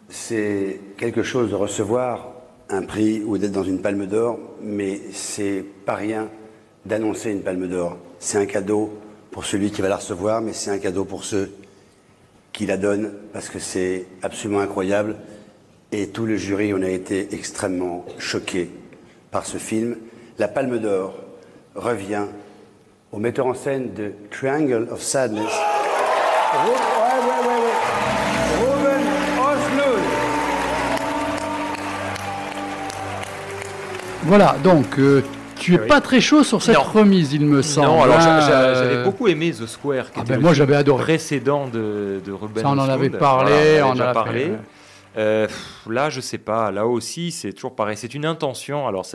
C'est 0.09 0.81
quelque 0.99 1.23
chose 1.23 1.51
de 1.51 1.55
recevoir 1.55 2.32
un 2.69 2.82
prix 2.82 3.23
ou 3.23 3.39
d'être 3.39 3.53
dans 3.53 3.62
une 3.62 3.81
palme 3.81 4.07
d'or, 4.07 4.39
mais 4.61 5.01
c'est 5.12 5.65
pas 5.86 5.94
rien 5.94 6.28
d'annoncer 6.85 7.31
une 7.31 7.43
palme 7.43 7.69
d'or. 7.69 7.97
C'est 8.19 8.39
un 8.39 8.47
cadeau 8.47 8.99
pour 9.31 9.44
celui 9.44 9.70
qui 9.70 9.82
va 9.82 9.89
la 9.89 9.97
recevoir, 9.97 10.43
mais 10.43 10.53
c'est 10.53 10.70
un 10.70 10.78
cadeau 10.78 11.05
pour 11.05 11.24
ceux 11.24 11.53
qui 12.53 12.66
la 12.66 12.77
donnent, 12.77 13.15
parce 13.32 13.49
que 13.49 13.59
c'est 13.59 14.07
absolument 14.23 14.61
incroyable. 14.61 15.16
Et 15.93 16.09
tout 16.09 16.27
le 16.27 16.36
jury, 16.36 16.74
on 16.74 16.82
a 16.82 16.90
été 16.90 17.35
extrêmement 17.35 18.05
choqués 18.19 18.70
par 19.33 19.45
ce 19.47 19.57
film. 19.57 19.97
La 20.39 20.47
palme 20.47 20.79
d'or 20.79 21.15
revient 21.75 22.27
au 23.11 23.19
metteur 23.19 23.47
en 23.47 23.55
scène 23.55 23.93
de 23.95 24.13
Triangle 24.31 24.87
of 24.93 25.01
Sadness. 25.03 25.43
Ouais, 25.45 26.71
ouais, 26.71 27.47
ouais, 27.49 27.61
ouais. 27.65 27.73
Ruben 28.61 29.03
Östlund. 29.39 30.05
Voilà, 34.25 34.55
donc 34.63 34.99
euh, 34.99 35.23
tu 35.59 35.75
es 35.75 35.81
Oui. 35.81 35.87
pas 35.89 36.01
très 36.01 36.21
chaud 36.21 36.45
sur 36.45 36.63
cette 36.63 36.77
Non. 36.77 36.83
remise, 36.83 37.33
il 37.33 37.45
me 37.45 37.61
semble. 37.63 37.89
Non, 37.89 38.03
alors 38.03 38.17
hein, 38.17 38.41
j'a- 38.41 38.75
j'avais 38.75 38.95
euh, 38.97 39.05
beaucoup 39.05 39.29
aimé 39.29 39.51
The 39.53 39.67
Square, 39.67 40.07
qui 40.13 40.19
ah 40.19 40.21
était 40.21 40.31
ben, 40.31 40.37
le 40.37 40.43
moi, 40.43 40.51
film 40.53 40.59
j'avais 40.67 40.77
adoré. 40.77 41.03
précédent 41.03 41.67
de, 41.67 42.21
de 42.25 42.33
Ruben 42.33 42.63
Ça, 42.63 42.69
on 42.71 42.79
en 42.79 42.89
avait 42.89 43.11
parlé, 43.11 43.53
Voilà, 43.81 43.87
on 43.87 43.91
on 43.91 43.93
en 43.97 44.01
a 44.01 44.13
parlé. 44.13 44.41
fait, 44.45 44.51
ouais. 44.51 44.59
Euh, 45.17 45.49
là, 45.87 46.11
je 46.11 46.21
sais 46.21 46.39
pas. 46.39 46.71
Là 46.71 46.87
aussi, 46.87 47.33
c'est 47.33 47.53
toujours 47.53 47.75
pareil. 47.75 47.97
C'est 47.97 48.15
une 48.15 48.27
intention. 48.27 48.87
Alors, 48.87 49.07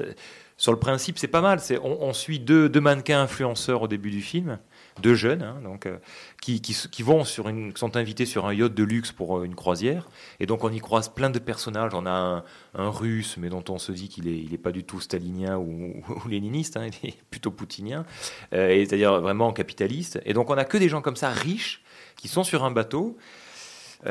sur 0.58 0.72
le 0.72 0.80
principe, 0.80 1.18
c'est 1.18 1.28
pas 1.28 1.42
mal. 1.42 1.60
On, 1.84 2.14
suit 2.14 2.40
deux, 2.40 2.70
mannequins 2.80 3.22
influenceurs 3.22 3.84
au 3.84 3.88
début 3.88 4.10
du 4.10 4.22
film, 4.22 4.60
deux 5.02 5.16
jeunes, 5.16 5.44
hein, 5.44 5.60
donc 5.64 5.86
euh, 5.86 5.98
qui, 6.42 6.62
vont 7.04 7.24
sur 7.24 7.48
une, 7.48 7.76
sont 7.76 7.96
invités 7.96 8.26
sur 8.26 8.46
un 8.48 8.54
yacht 8.54 8.74
de 8.74 8.84
luxe 8.84 9.12
pour 9.12 9.38
euh, 9.38 9.44
une 9.44 9.56
croisière. 9.56 10.08
Et 10.40 10.46
donc, 10.46 10.64
on 10.64 10.72
y 10.72 10.80
croise 10.80 11.10
plein 11.10 11.30
de 11.30 11.40
personnages. 11.40 11.94
On 11.94 12.06
a 12.06 12.44
un, 12.74 12.90
russe, 12.90 13.38
mais 13.38 13.50
dont 13.50 13.64
on 13.70 13.78
se 13.78 13.92
dit 13.92 14.10
qu'il 14.10 14.28
est, 14.28 14.58
pas 14.58 14.72
du 14.72 14.84
tout 14.84 15.00
stalinien 15.00 15.58
ou, 15.58 16.04
léniniste. 16.28 16.78
hein, 16.78 16.88
il 17.04 17.10
est 17.10 17.18
plutôt 17.30 17.52
poutinien, 17.52 18.06
c'est-à-dire 18.52 19.22
vraiment 19.22 19.52
capitaliste. 19.54 20.20
Et 20.26 20.34
donc, 20.34 20.50
on 20.50 20.58
a 20.58 20.66
que 20.66 20.78
des 20.78 20.90
gens 20.90 21.02
comme 21.02 21.16
ça 21.16 21.30
riches 21.30 21.82
qui 22.16 22.28
sont 22.28 22.44
sur 22.44 22.64
un 22.64 22.72
bateau. 22.72 23.18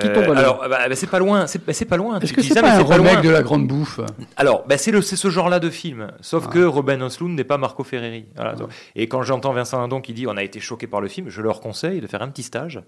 Qui 0.00 0.08
Euh, 0.08 0.26
l'eau. 0.26 0.32
alors, 0.32 0.58
bah, 0.68 0.88
bah, 0.88 0.94
c'est 0.96 1.06
pas 1.06 1.20
loin, 1.20 1.46
c'est 1.46 1.64
bah, 1.64 1.72
pas 1.88 1.96
loin. 1.96 2.18
Est-ce 2.18 2.26
Tu 2.30 2.34
que 2.34 2.40
dis 2.40 2.48
c'est 2.48 2.60
pas 2.60 2.72
un 2.72 2.82
remake 2.82 3.22
de 3.22 3.30
la 3.30 3.42
grande 3.42 3.68
bouffe 3.68 4.00
Alors, 4.36 4.64
c'est 4.76 4.90
le- 4.90 5.00
c'est 5.00 5.14
ce 5.16 5.30
genre-là 5.30 5.60
de 5.60 5.70
film, 5.70 6.08
sauf 6.20 6.48
que 6.48 6.58
Ruben 6.58 7.00
Östlund 7.02 7.36
n'est 7.36 7.44
pas 7.44 7.56
Marco 7.56 7.84
Ferreri. 7.84 8.26
Voilà. 8.34 8.56
Et 8.96 9.06
quand 9.06 9.22
j'entends 9.22 9.52
Vincent 9.52 9.78
Lindon 9.80 10.00
qui 10.00 10.12
dit 10.12 10.26
on 10.26 10.36
a 10.36 10.42
été 10.42 10.58
choqué 10.60 10.86
par 10.88 11.00
le 11.00 11.06
film, 11.08 11.28
je 11.30 11.40
leur 11.40 11.60
conseille 11.60 12.00
de 12.00 12.06
faire 12.08 12.20
un 12.20 12.28
petit 12.28 12.42
stage. 12.42 12.82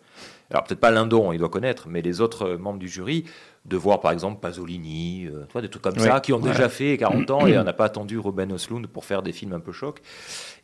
Alors 0.50 0.64
peut-être 0.64 0.80
pas 0.80 0.90
Lindon, 0.90 1.32
il 1.32 1.38
doit 1.38 1.48
connaître, 1.48 1.86
mais 1.88 2.02
les 2.02 2.20
autres 2.20 2.46
euh, 2.46 2.58
membres 2.58 2.78
du 2.80 2.88
jury, 2.88 3.24
de 3.64 3.76
voir 3.76 4.00
par 4.00 4.10
exemple 4.12 4.40
Pasolini, 4.40 5.26
euh, 5.26 5.44
tu 5.46 5.52
vois, 5.52 5.62
des 5.62 5.68
trucs 5.68 5.82
comme 5.82 5.98
ça, 5.98 6.20
qui 6.20 6.32
ont 6.32 6.40
Ouais. 6.40 6.50
déjà 6.50 6.68
fait 6.68 6.96
40 6.98 7.30
ans 7.30 7.46
et 7.46 7.56
on 7.58 7.64
n'a 7.64 7.72
pas 7.72 7.84
attendu 7.84 8.18
Ruben 8.18 8.52
Östlund 8.52 8.86
pour 8.88 9.04
faire 9.04 9.22
des 9.22 9.32
films 9.32 9.52
un 9.52 9.60
peu 9.60 9.72
chocs. 9.72 10.00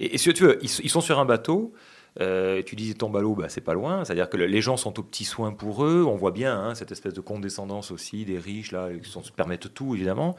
Et, 0.00 0.14
et 0.14 0.18
si 0.18 0.32
tu 0.34 0.42
veux, 0.44 0.58
ils, 0.62 0.70
ils 0.82 0.90
sont 0.90 1.00
sur 1.00 1.18
un 1.20 1.24
bateau. 1.24 1.72
Euh, 2.20 2.62
tu 2.64 2.76
disais 2.76 2.94
tombe 2.94 3.16
à 3.16 3.20
l'eau, 3.20 3.34
bah, 3.34 3.48
c'est 3.48 3.60
pas 3.60 3.74
loin. 3.74 4.04
C'est-à-dire 4.04 4.28
que 4.28 4.36
le- 4.36 4.46
les 4.46 4.60
gens 4.60 4.76
sont 4.76 4.98
aux 4.98 5.02
petits 5.02 5.24
soins 5.24 5.52
pour 5.52 5.84
eux. 5.84 6.04
On 6.06 6.16
voit 6.16 6.30
bien 6.32 6.56
hein, 6.58 6.74
cette 6.74 6.92
espèce 6.92 7.14
de 7.14 7.20
condescendance 7.20 7.90
aussi 7.90 8.24
des 8.24 8.38
riches 8.38 8.72
là, 8.72 8.88
qui 9.02 9.10
sont- 9.10 9.22
se 9.22 9.32
permettent 9.32 9.72
tout 9.74 9.94
évidemment. 9.94 10.36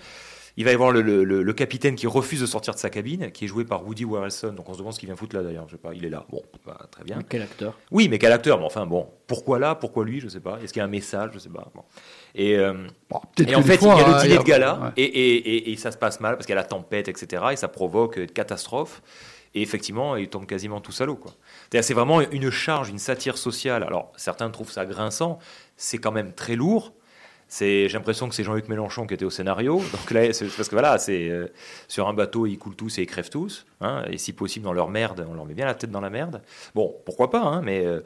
Il 0.58 0.64
va 0.64 0.72
y 0.72 0.74
avoir 0.74 0.92
le, 0.92 1.02
le- 1.02 1.26
le- 1.26 1.44
le 1.44 1.54
capitaine 1.54 1.96
qui 1.96 2.08
refuse 2.08 2.40
de 2.40 2.46
sortir 2.46 2.74
de 2.74 2.80
sa 2.80 2.90
cabine, 2.90 3.30
qui 3.32 3.44
est 3.44 3.48
joué 3.50 3.66
par 3.66 3.86
Woody 3.86 4.06
Harrelson. 4.06 4.54
Donc 4.54 4.70
on 4.70 4.74
se 4.74 4.78
demande 4.78 4.94
ce 4.94 5.00
qu'il 5.00 5.08
vient 5.10 5.18
foutre 5.18 5.36
là 5.36 5.44
d'ailleurs. 5.44 5.66
Je 5.68 5.74
sais 5.74 5.78
pas, 5.82 5.94
il 5.94 6.06
est 6.06 6.10
là. 6.10 6.26
Bon, 6.30 6.42
bah, 6.66 6.80
très 6.92 7.04
bien. 7.04 7.20
Quel 7.28 7.42
acteur? 7.42 7.78
Oui, 7.92 8.08
mais 8.08 8.20
quel 8.20 8.32
acteur? 8.32 8.58
Mais 8.60 8.66
enfin 8.66 8.86
bon, 8.86 9.10
pourquoi 9.28 9.60
là? 9.60 9.76
Pourquoi 9.76 10.06
lui? 10.06 10.22
Je 10.22 10.30
sais 10.30 10.40
pas. 10.40 10.60
Est-ce 10.64 10.72
qu'il 10.72 10.80
y 10.80 10.82
a 10.82 10.86
un 10.86 10.90
message? 10.90 11.32
Je 11.34 11.40
sais 11.40 11.50
pas. 11.50 11.70
Bon. 11.76 11.82
Et, 12.38 12.58
euh, 12.58 12.74
et 13.48 13.56
en 13.56 13.62
fait, 13.62 13.78
fois, 13.78 13.96
il 13.96 14.02
y 14.02 14.04
a 14.04 14.08
le 14.18 14.22
dîner 14.22 14.36
a- 14.36 14.40
de 14.40 14.44
gala 14.44 14.80
ouais. 14.84 14.90
et, 15.04 15.72
et- 15.72 15.78
ça 15.78 15.92
se 15.92 15.98
passe 15.98 16.20
mal 16.20 16.36
parce 16.36 16.46
qu'il 16.46 16.54
y 16.54 16.58
a 16.58 16.62
la 16.62 16.68
tempête, 16.68 17.08
etc. 17.08 17.44
Et 17.54 17.56
ça 17.56 17.68
provoque 17.70 18.18
une 18.18 18.28
catastrophe. 18.28 19.02
Et 19.54 19.62
effectivement, 19.62 20.18
ils 20.18 20.28
tombent 20.28 20.46
quasiment 20.46 20.82
tous 20.82 21.00
à 21.00 21.06
l'eau. 21.06 21.18
C'est 21.72 21.94
vraiment 21.94 22.20
une 22.20 22.52
charge, 22.52 22.90
une 22.90 23.00
satire 23.00 23.38
sociale. 23.38 23.84
Alors, 23.84 24.12
certains 24.18 24.50
trouvent 24.50 24.70
ça 24.72 24.86
grinçant. 24.86 25.40
C'est 25.78 25.98
quand 25.98 26.12
même 26.12 26.34
très 26.34 26.58
lourd. 26.58 26.92
C'est, 27.48 27.88
j'ai 27.88 27.98
l'impression 27.98 28.28
que 28.28 28.34
c'est 28.34 28.44
Jean-Luc 28.44 28.68
Mélenchon 28.70 29.06
qui 29.06 29.14
était 29.14 29.24
au 29.24 29.30
scénario. 29.30 29.78
Donc 29.92 30.10
là, 30.12 30.34
c'est 30.34 30.46
parce 30.48 30.68
que 30.68 30.76
voilà, 30.76 30.98
c'est 30.98 31.30
euh, 31.30 31.48
sur 31.88 32.08
un 32.08 32.14
bateau, 32.14 32.48
ils 32.48 32.58
coulent 32.58 32.76
tous 32.76 32.98
et 32.98 33.04
ils 33.04 33.06
crèvent 33.06 33.30
tous. 33.30 33.66
hein, 33.82 34.04
et 34.10 34.18
si 34.18 34.34
possible, 34.34 34.66
dans 34.66 34.74
leur 34.74 34.90
merde, 34.90 35.26
on 35.30 35.36
leur 35.36 35.46
met 35.46 35.54
bien 35.54 35.66
la 35.66 35.76
tête 35.76 35.92
dans 35.92 36.02
la 36.02 36.10
merde. 36.10 36.42
Bon, 36.74 36.96
pourquoi 37.06 37.30
pas, 37.30 37.42
hein, 37.44 37.62
mais, 37.64 37.86
euh, 37.86 38.02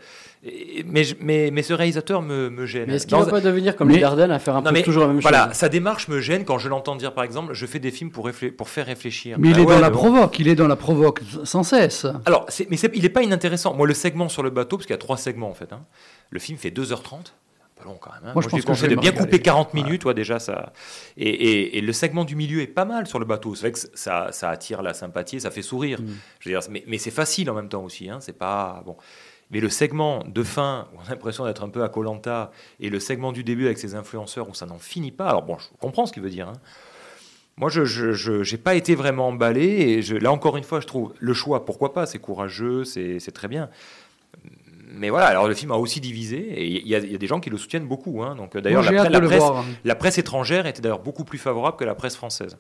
mais, 0.85 1.03
mais, 1.21 1.51
mais 1.51 1.63
ce 1.63 1.73
réalisateur 1.73 2.21
me, 2.21 2.49
me 2.49 2.65
gêne. 2.65 2.85
Mais 2.87 2.95
est-ce 2.95 3.07
qu'il 3.07 3.17
Dans 3.17 3.23
va 3.23 3.31
pas 3.31 3.41
devenir 3.41 3.75
comme 3.77 3.87
Mais- 3.87 3.95
les 3.95 4.01
Dardennes 4.01 4.31
à 4.31 4.39
faire 4.39 4.55
un 4.57 4.61
Non, 4.61 4.65
peu 4.71 4.73
mais 4.73 4.83
toujours 4.83 5.03
la 5.03 5.13
même 5.13 5.19
voilà, 5.21 5.47
chose 5.47 5.53
sa 5.55 5.69
démarche 5.69 6.09
me 6.09 6.19
gêne 6.19 6.43
quand 6.43 6.57
je 6.59 6.67
l'entends 6.67 6.97
dire, 6.97 7.13
par 7.13 7.23
exemple, 7.23 7.53
je 7.53 7.65
fais 7.65 7.79
des 7.79 7.91
films 7.91 8.11
pour, 8.11 8.27
réflé- 8.27 8.51
pour 8.51 8.67
faire 8.69 8.85
réfléchir. 8.87 9.37
Mais 9.39 9.49
il 9.49 9.55
Ah 9.55 9.59
est 9.61 9.65
ouais, 9.65 9.73
dans 9.75 9.79
la 9.79 9.89
bon. 9.89 9.97
provoque, 9.99 10.37
il 10.39 10.49
est 10.49 10.55
dans 10.55 10.67
la 10.67 10.75
provoque 10.75 11.21
sans 11.45 11.63
cesse. 11.63 12.05
Alors, 12.25 12.45
mais 12.69 12.77
il 12.93 13.01
n'est 13.03 13.09
pas 13.09 13.23
inintéressant. 13.23 13.73
Moi, 13.73 13.87
le 13.87 13.93
segment 13.93 14.27
sur 14.27 14.43
le 14.43 14.49
bateau, 14.49 14.75
parce 14.77 14.85
qu'il 14.85 14.93
y 14.93 14.95
a 14.95 14.99
trois 14.99 15.17
segments 15.17 15.49
en 15.49 15.53
fait, 15.55 15.71
hein, 15.71 15.85
le 16.29 16.39
film 16.39 16.57
fait 16.57 16.71
2h30. 16.71 17.33
Pas 17.79 17.85
long 17.85 17.97
quand 17.99 18.11
même. 18.11 18.21
hein. 18.25 18.33
Moi, 18.33 18.41
je 18.43 18.47
pense 18.49 18.59
je 18.59 18.65
que 18.83 18.87
vais 18.89 18.95
de 18.95 18.99
bien 19.01 19.11
couper 19.11 19.23
régaler. 19.23 19.41
40 19.41 19.73
minutes, 19.73 20.05
ouais, 20.05 20.13
déjà 20.13 20.37
ça. 20.39 20.73
Et, 21.17 21.29
et- 21.29 21.77
et 21.77 21.81
le 21.81 21.93
segment 21.93 22.25
du 22.25 22.35
milieu 22.35 22.61
est 22.61 22.67
pas 22.67 22.85
mal 22.85 23.07
sur 23.07 23.17
le 23.19 23.25
bateau. 23.25 23.55
C'est 23.55 23.61
vrai 23.61 23.71
que 23.71 23.79
ça, 23.93 24.27
ça 24.31 24.49
attire 24.49 24.81
la 24.81 24.93
sympathie, 24.93 25.37
et 25.37 25.39
ça 25.39 25.49
fait 25.51 25.61
sourire. 25.61 25.99
Je 26.39 26.49
veux 26.49 26.59
dire, 26.59 26.67
mais, 26.69 26.83
mais 26.87 26.97
c'est 26.97 27.11
facile 27.11 27.49
en 27.49 27.53
même 27.53 27.69
temps 27.69 27.83
aussi. 27.83 28.09
Hein, 28.09 28.19
c'est 28.21 28.37
pas 28.37 28.83
bon. 28.85 28.97
Mais 29.51 29.59
le 29.61 29.69
segment 29.69 30.23
de 30.27 30.43
fin, 30.43 30.87
où 30.93 30.97
on 31.01 31.07
a 31.07 31.09
l'impression 31.09 31.43
d'être 31.45 31.63
un 31.63 31.69
peu 31.69 31.83
à 31.83 31.89
Colanta, 31.89 32.51
et 32.79 32.89
le 32.89 32.99
segment 32.99 33.31
du 33.31 33.43
début 33.43 33.65
avec 33.65 33.79
ses 33.79 33.95
influenceurs 33.95 34.47
où 34.49 34.53
ça 34.53 34.65
n'en 34.67 34.77
finit 34.77 35.11
pas. 35.11 35.27
Alors 35.29 35.41
bon, 35.43 35.57
je 35.57 35.65
comprends 35.79 36.05
ce 36.05 36.13
qu'il 36.13 36.21
veut 36.21 36.29
dire. 36.29 36.49
hein. 36.49 36.53
Moi, 37.57 37.69
je 37.69 37.83
j'ai 38.43 38.57
pas 38.57 38.75
été 38.75 38.95
vraiment 38.95 39.27
emballé. 39.27 39.63
Et 39.65 40.01
je, 40.01 40.15
là, 40.15 40.31
encore 40.31 40.55
une 40.55 40.63
fois, 40.63 40.79
je 40.79 40.87
trouve 40.87 41.13
le 41.19 41.33
choix, 41.33 41.65
pourquoi 41.65 41.91
pas, 41.93 42.05
c'est 42.05 42.19
courageux, 42.19 42.85
c'est 42.85 43.19
très 43.33 43.47
bien. 43.49 43.69
Mais 44.91 45.09
voilà, 45.11 45.27
alors 45.27 45.47
le 45.47 45.53
film 45.53 45.71
a 45.71 45.75
aussi 45.77 46.01
divisé, 46.01 46.37
et 46.39 46.65
il 46.65 46.87
y, 46.87 46.95
a- 46.95 46.99
il 46.99 47.11
y 47.11 47.15
a 47.15 47.17
des 47.17 47.27
gens 47.27 47.39
qui 47.39 47.49
le 47.49 47.57
soutiennent 47.57 47.85
beaucoup. 47.87 48.23
hein. 48.23 48.35
Donc 48.35 48.55
euh, 48.55 48.61
d'ailleurs, 48.61 48.81
la, 48.91 49.03
la 49.09 49.19
presse, 49.27 49.39
voir. 49.39 49.65
la 49.85 49.95
presse 49.95 50.17
étrangère 50.17 50.65
était 50.65 50.81
d'ailleurs 50.81 50.99
beaucoup 50.99 51.23
plus 51.23 51.37
favorable 51.37 51.77
que 51.77 51.83
la 51.85 51.95
presse 51.95 52.15
française. 52.15 52.57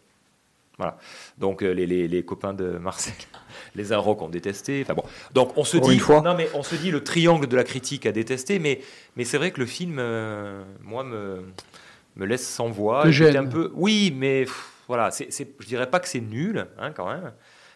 Voilà. 0.77 0.97
Donc 1.37 1.61
euh, 1.63 1.71
les, 1.71 1.85
les- 1.87 2.07
les 2.07 2.23
copains 2.23 2.53
de 2.53 2.77
Marcel, 2.77 3.13
les 3.75 3.91
Inrocks 3.91 4.21
ont 4.21 4.29
détesté. 4.29 4.81
Enfin 4.83 4.93
bon. 4.93 5.03
Donc 5.33 5.57
on 5.57 5.63
se 5.63 5.77
dit, 5.77 5.93
une 5.93 5.99
fois. 5.99 6.21
non 6.21 6.35
mais 6.35 6.47
on 6.53 6.63
se 6.63 6.75
dit 6.75 6.91
le 6.91 7.03
triangle 7.03 7.47
de 7.47 7.55
la 7.55 7.63
critique 7.63 8.05
a 8.05 8.11
détesté, 8.11 8.59
mais 8.59 8.79
mais 9.15 9.25
c'est 9.25 9.37
vrai 9.37 9.51
que 9.51 9.59
le 9.59 9.65
film, 9.65 9.97
euh, 9.99 10.63
moi 10.83 11.03
me 11.03 11.43
me 12.15 12.25
laisse 12.25 12.47
sans 12.47 12.69
voix. 12.69 13.03
Un 13.39 13.45
peu, 13.45 13.71
oui, 13.75 14.13
mais 14.15 14.43
pff, 14.43 14.71
voilà, 14.87 15.09
c'est, 15.11 15.31
c'est, 15.31 15.47
je 15.59 15.65
dirais 15.67 15.89
pas 15.89 15.99
que 15.99 16.07
c'est 16.07 16.19
nul, 16.21 16.67
hein, 16.79 16.91
quand 16.91 17.07
même. 17.07 17.31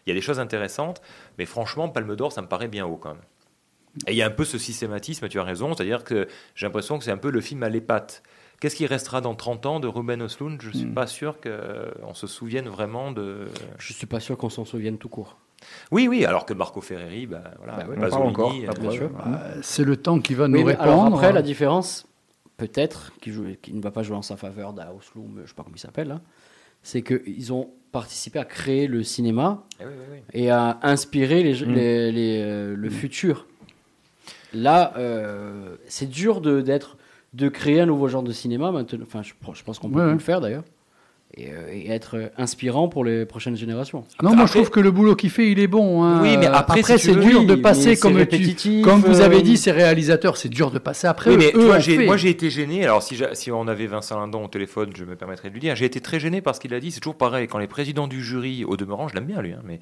Il 0.05 0.09
y 0.09 0.11
a 0.11 0.15
des 0.15 0.21
choses 0.21 0.39
intéressantes, 0.39 1.01
mais 1.37 1.45
franchement, 1.45 1.87
Palme 1.89 2.15
d'Or, 2.15 2.31
ça 2.33 2.41
me 2.41 2.47
paraît 2.47 2.67
bien 2.67 2.85
haut 2.85 2.97
quand 2.97 3.09
même. 3.13 3.21
Et 4.07 4.11
il 4.11 4.15
y 4.17 4.21
a 4.21 4.25
un 4.27 4.31
peu 4.31 4.45
ce 4.45 4.57
systématisme, 4.57 5.27
tu 5.29 5.39
as 5.39 5.43
raison, 5.43 5.73
c'est-à-dire 5.75 6.03
que 6.03 6.27
j'ai 6.55 6.65
l'impression 6.65 6.97
que 6.97 7.03
c'est 7.03 7.11
un 7.11 7.17
peu 7.17 7.29
le 7.29 7.41
film 7.41 7.61
à 7.63 7.69
l'épate. 7.69 8.23
Qu'est-ce 8.59 8.75
qui 8.75 8.85
restera 8.87 9.21
dans 9.21 9.35
30 9.35 9.65
ans 9.65 9.79
de 9.79 9.87
Ruben 9.87 10.21
Östlund? 10.21 10.61
Je 10.61 10.69
ne 10.69 10.73
suis 10.73 10.85
Hmm. 10.85 10.93
pas 10.93 11.05
sûr 11.07 11.37
qu'on 11.41 12.13
se 12.13 12.27
souvienne 12.27 12.67
vraiment 12.69 13.11
de. 13.11 13.47
Je 13.77 13.93
suis 13.93 14.07
pas 14.07 14.19
sûr 14.19 14.37
qu'on 14.37 14.49
s'en 14.49 14.65
souvienne 14.65 14.97
tout 14.97 15.09
court. 15.09 15.37
Oui, 15.91 16.07
oui, 16.07 16.25
alors 16.25 16.45
que 16.45 16.53
Marco 16.53 16.81
Ferreri, 16.81 17.25
bah, 17.27 17.43
voilà, 17.57 17.77
Bah 17.77 17.83
Pasolini, 17.99 18.29
encore, 18.29 18.51
euh. 18.51 19.07
Euh, 19.27 19.59
C'est 19.61 19.83
le 19.83 19.95
temps 19.97 20.19
qui 20.19 20.33
va 20.33 20.47
nous 20.47 20.57
Oui, 20.57 20.63
répondre. 20.63 20.81
alors 20.89 21.05
après, 21.05 21.31
la 21.31 21.41
différence, 21.41 22.05
peut-être, 22.57 23.11
qui, 23.21 23.31
ne 23.31 23.81
va 23.81 23.91
pas 23.91 24.03
jouer 24.03 24.15
en 24.17 24.21
sa 24.21 24.37
faveur 24.37 24.73
d'Auslum, 24.73 25.33
je 25.37 25.41
ne 25.41 25.45
sais 25.47 25.53
pas 25.53 25.63
comment 25.63 25.75
il 25.75 25.79
s'appelle, 25.79 26.07
là, 26.09 26.21
c'est 26.81 27.01
qu'ils 27.01 27.53
ont 27.53 27.69
participé 27.93 28.39
à 28.39 28.45
créer 28.45 28.87
le 28.87 29.03
cinéma 29.03 29.63
Eh 29.79 29.85
oui, 29.85 29.91
oui, 29.97 30.05
oui. 30.13 30.19
et 30.33 30.49
à 30.49 30.79
inspirer 30.81 31.43
les, 31.43 31.65
Mm. 31.65 31.71
les- 31.73 32.11
les, 32.11 32.41
euh, 32.41 32.75
le 32.75 32.89
futur. 32.89 33.45
Là, 34.53 34.93
euh, 34.97 35.75
c'est 35.87 36.09
dur 36.09 36.41
de, 36.41 36.61
d'être, 36.61 36.97
de 37.33 37.49
créer 37.49 37.81
un 37.81 37.85
nouveau 37.87 38.07
genre 38.07 38.23
de 38.23 38.31
cinéma 38.31 38.71
maintenant. 38.71 38.99
Enfin, 39.03 39.21
je, 39.23 39.33
je 39.53 39.63
pense 39.63 39.79
qu'on 39.79 39.89
peut 39.89 39.95
Ouais, 39.95 40.01
plus 40.03 40.07
ouais. 40.09 40.13
le 40.13 40.19
faire 40.19 40.41
d'ailleurs. 40.41 40.63
et, 41.35 41.47
euh, 41.51 41.71
et 41.73 41.89
être 41.89 42.31
inspirant 42.37 42.87
pour 42.87 43.03
les 43.03 43.25
prochaines 43.25 43.55
générations. 43.55 44.03
Non, 44.21 44.35
moi 44.35 44.45
je 44.45 44.51
trouve 44.51 44.69
que 44.69 44.79
le 44.79 44.91
boulot 44.91 45.15
qu'il 45.15 45.31
fait, 45.31 45.49
il 45.51 45.57
est 45.57 45.65
bon. 45.65 46.03
hein. 46.03 46.21
Oui, 46.21 46.37
mais 46.37 46.45
après, 46.45 46.83
si 46.83 46.99
c'est 46.99 47.15
dur 47.15 47.39
oui, 47.39 47.45
de 47.47 47.55
passer 47.55 47.97
comme 47.97 48.23
tu, 48.27 48.81
comme 48.83 49.01
vous 49.01 49.21
avez 49.21 49.37
euh, 49.37 49.41
dit, 49.41 49.57
ces 49.57 49.71
réalisateurs, 49.71 50.37
c'est 50.37 50.49
dur 50.49 50.69
de 50.69 50.77
passer 50.77 51.07
après. 51.07 51.31
Oui, 51.31 51.37
mais 51.37 51.51
Eux 51.55 51.65
moi 52.05 52.17
j'ai 52.17 52.29
été 52.29 52.51
gêné. 52.51 52.83
Alors 52.83 53.01
si 53.01 53.51
on 53.51 53.67
avait 53.67 53.87
Vincent 53.87 54.19
Lindon 54.19 54.43
au 54.45 54.47
téléphone, 54.47 54.91
je 54.95 55.05
me 55.05 55.15
permettrais 55.15 55.49
de 55.49 55.55
lui 55.55 55.59
dire, 55.61 55.75
j'ai 55.75 55.85
été 55.85 56.01
très 56.01 56.19
gêné 56.19 56.41
parce 56.41 56.59
qu'il 56.59 56.71
a 56.75 56.79
dit, 56.79 56.91
c'est 56.91 56.99
toujours 56.99 57.15
pareil, 57.17 57.47
quand 57.47 57.57
les 57.57 57.65
présidents 57.67 58.07
du 58.07 58.23
jury, 58.23 58.63
au 58.63 58.77
demeurant, 58.77 59.07
je 59.07 59.15
l'aime 59.15 59.25
bien 59.25 59.41
lui, 59.41 59.53
hein, 59.53 59.61
mais 59.65 59.79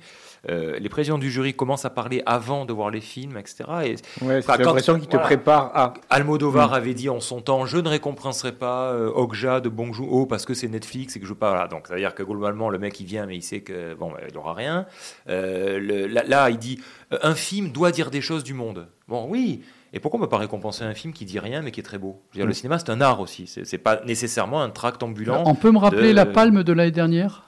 euh, 0.50 0.80
les 0.80 0.90
présidents 0.90 1.18
du 1.20 1.30
jury 1.30 1.54
commencent 1.54 1.86
à 1.86 1.90
parler 1.92 2.24
avant 2.26 2.66
de 2.66 2.74
voir 2.74 2.90
les 2.90 3.02
films, 3.02 3.38
etc. 3.38 3.64
Et, 3.84 4.26
Ouais, 4.26 4.42
quand- 4.46 4.58
l'impression 4.58 4.96
qu'il 4.96 5.06
te 5.08 5.12
voilà. 5.12 5.26
prépare 5.26 5.72
à. 5.76 5.94
Almodovar 6.10 6.72
Mm. 6.72 6.74
avait 6.74 6.94
dit 6.96 7.10
en 7.10 7.20
son 7.20 7.42
temps, 7.42 7.66
je 7.66 7.78
ne 7.78 7.88
récompenserai 7.88 8.52
pas 8.54 8.92
euh, 8.94 9.10
Okja 9.14 9.60
de 9.62 9.70
Bong 9.70 9.92
parce 10.28 10.46
que 10.46 10.54
c'est 10.54 10.68
Netflix 10.68 11.16
et 11.16 11.20
que 11.20 11.26
je 11.26 11.32
veux 11.32 11.38
pas. 11.38 11.52
Voilà. 11.52 11.68
Donc 11.68 11.88
ça 11.88 11.94
veut 11.94 12.00
dire 12.00 12.16
que 12.16 12.24
globalement 12.24 12.70
le 12.70 12.80
mec 12.80 13.00
il 13.00 13.06
vient 13.06 13.26
mais 13.26 13.36
il 13.36 13.42
sait 13.44 13.62
que 13.62 13.94
bon 13.94 14.10
bah, 14.12 14.18
il 14.30 14.38
aura 14.38 14.54
rien. 14.54 14.86
Euh, 15.30 15.80
le- 15.80 16.08
là, 16.08 16.24
là, 16.28 16.50
il 16.50 16.58
dit 16.58 16.80
euh, 17.14 17.20
un 17.24 17.36
film 17.36 17.72
doit 17.72 17.92
dire 17.92 18.10
des 18.10 18.22
choses 18.22 18.44
du 18.44 18.54
monde. 18.54 18.88
Bon 19.08 19.28
oui. 19.30 19.62
Et 19.94 20.00
pourquoi 20.00 20.20
on 20.20 20.22
ne 20.22 20.26
peut 20.26 20.30
pas 20.30 20.38
récompenser 20.38 20.86
un 20.86 20.94
film 20.94 21.12
qui 21.14 21.26
dit 21.26 21.38
rien 21.40 21.62
mais 21.62 21.72
qui 21.72 21.82
est 21.82 21.84
très 21.84 21.98
beau? 21.98 22.22
Je 22.32 22.38
veux 22.38 22.40
dire, 22.40 22.46
Le 22.48 22.52
Mm. 22.52 22.56
cinéma 22.56 22.80
c'est 22.80 22.90
un 22.90 23.02
art 23.02 23.20
aussi. 23.20 23.46
C'est 23.48 23.66
c'est 23.66 23.78
pas 23.78 24.02
nécessairement 24.06 24.62
un 24.62 24.70
tract 24.70 25.04
ambulant. 25.04 25.44
On 25.46 25.54
peut 25.56 25.72
me 25.72 25.78
rappeler 25.78 26.10
de- 26.10 26.16
la 26.16 26.26
palme 26.26 26.64
de 26.64 26.74
l'année 26.74 26.92
dernière? 26.92 27.44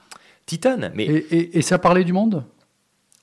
Titane. 0.46 0.92
Mais 0.94 1.04
et, 1.06 1.16
et- 1.36 1.58
et 1.58 1.62
ça 1.62 1.78
parlait 1.78 2.04
du 2.04 2.12
monde? 2.12 2.44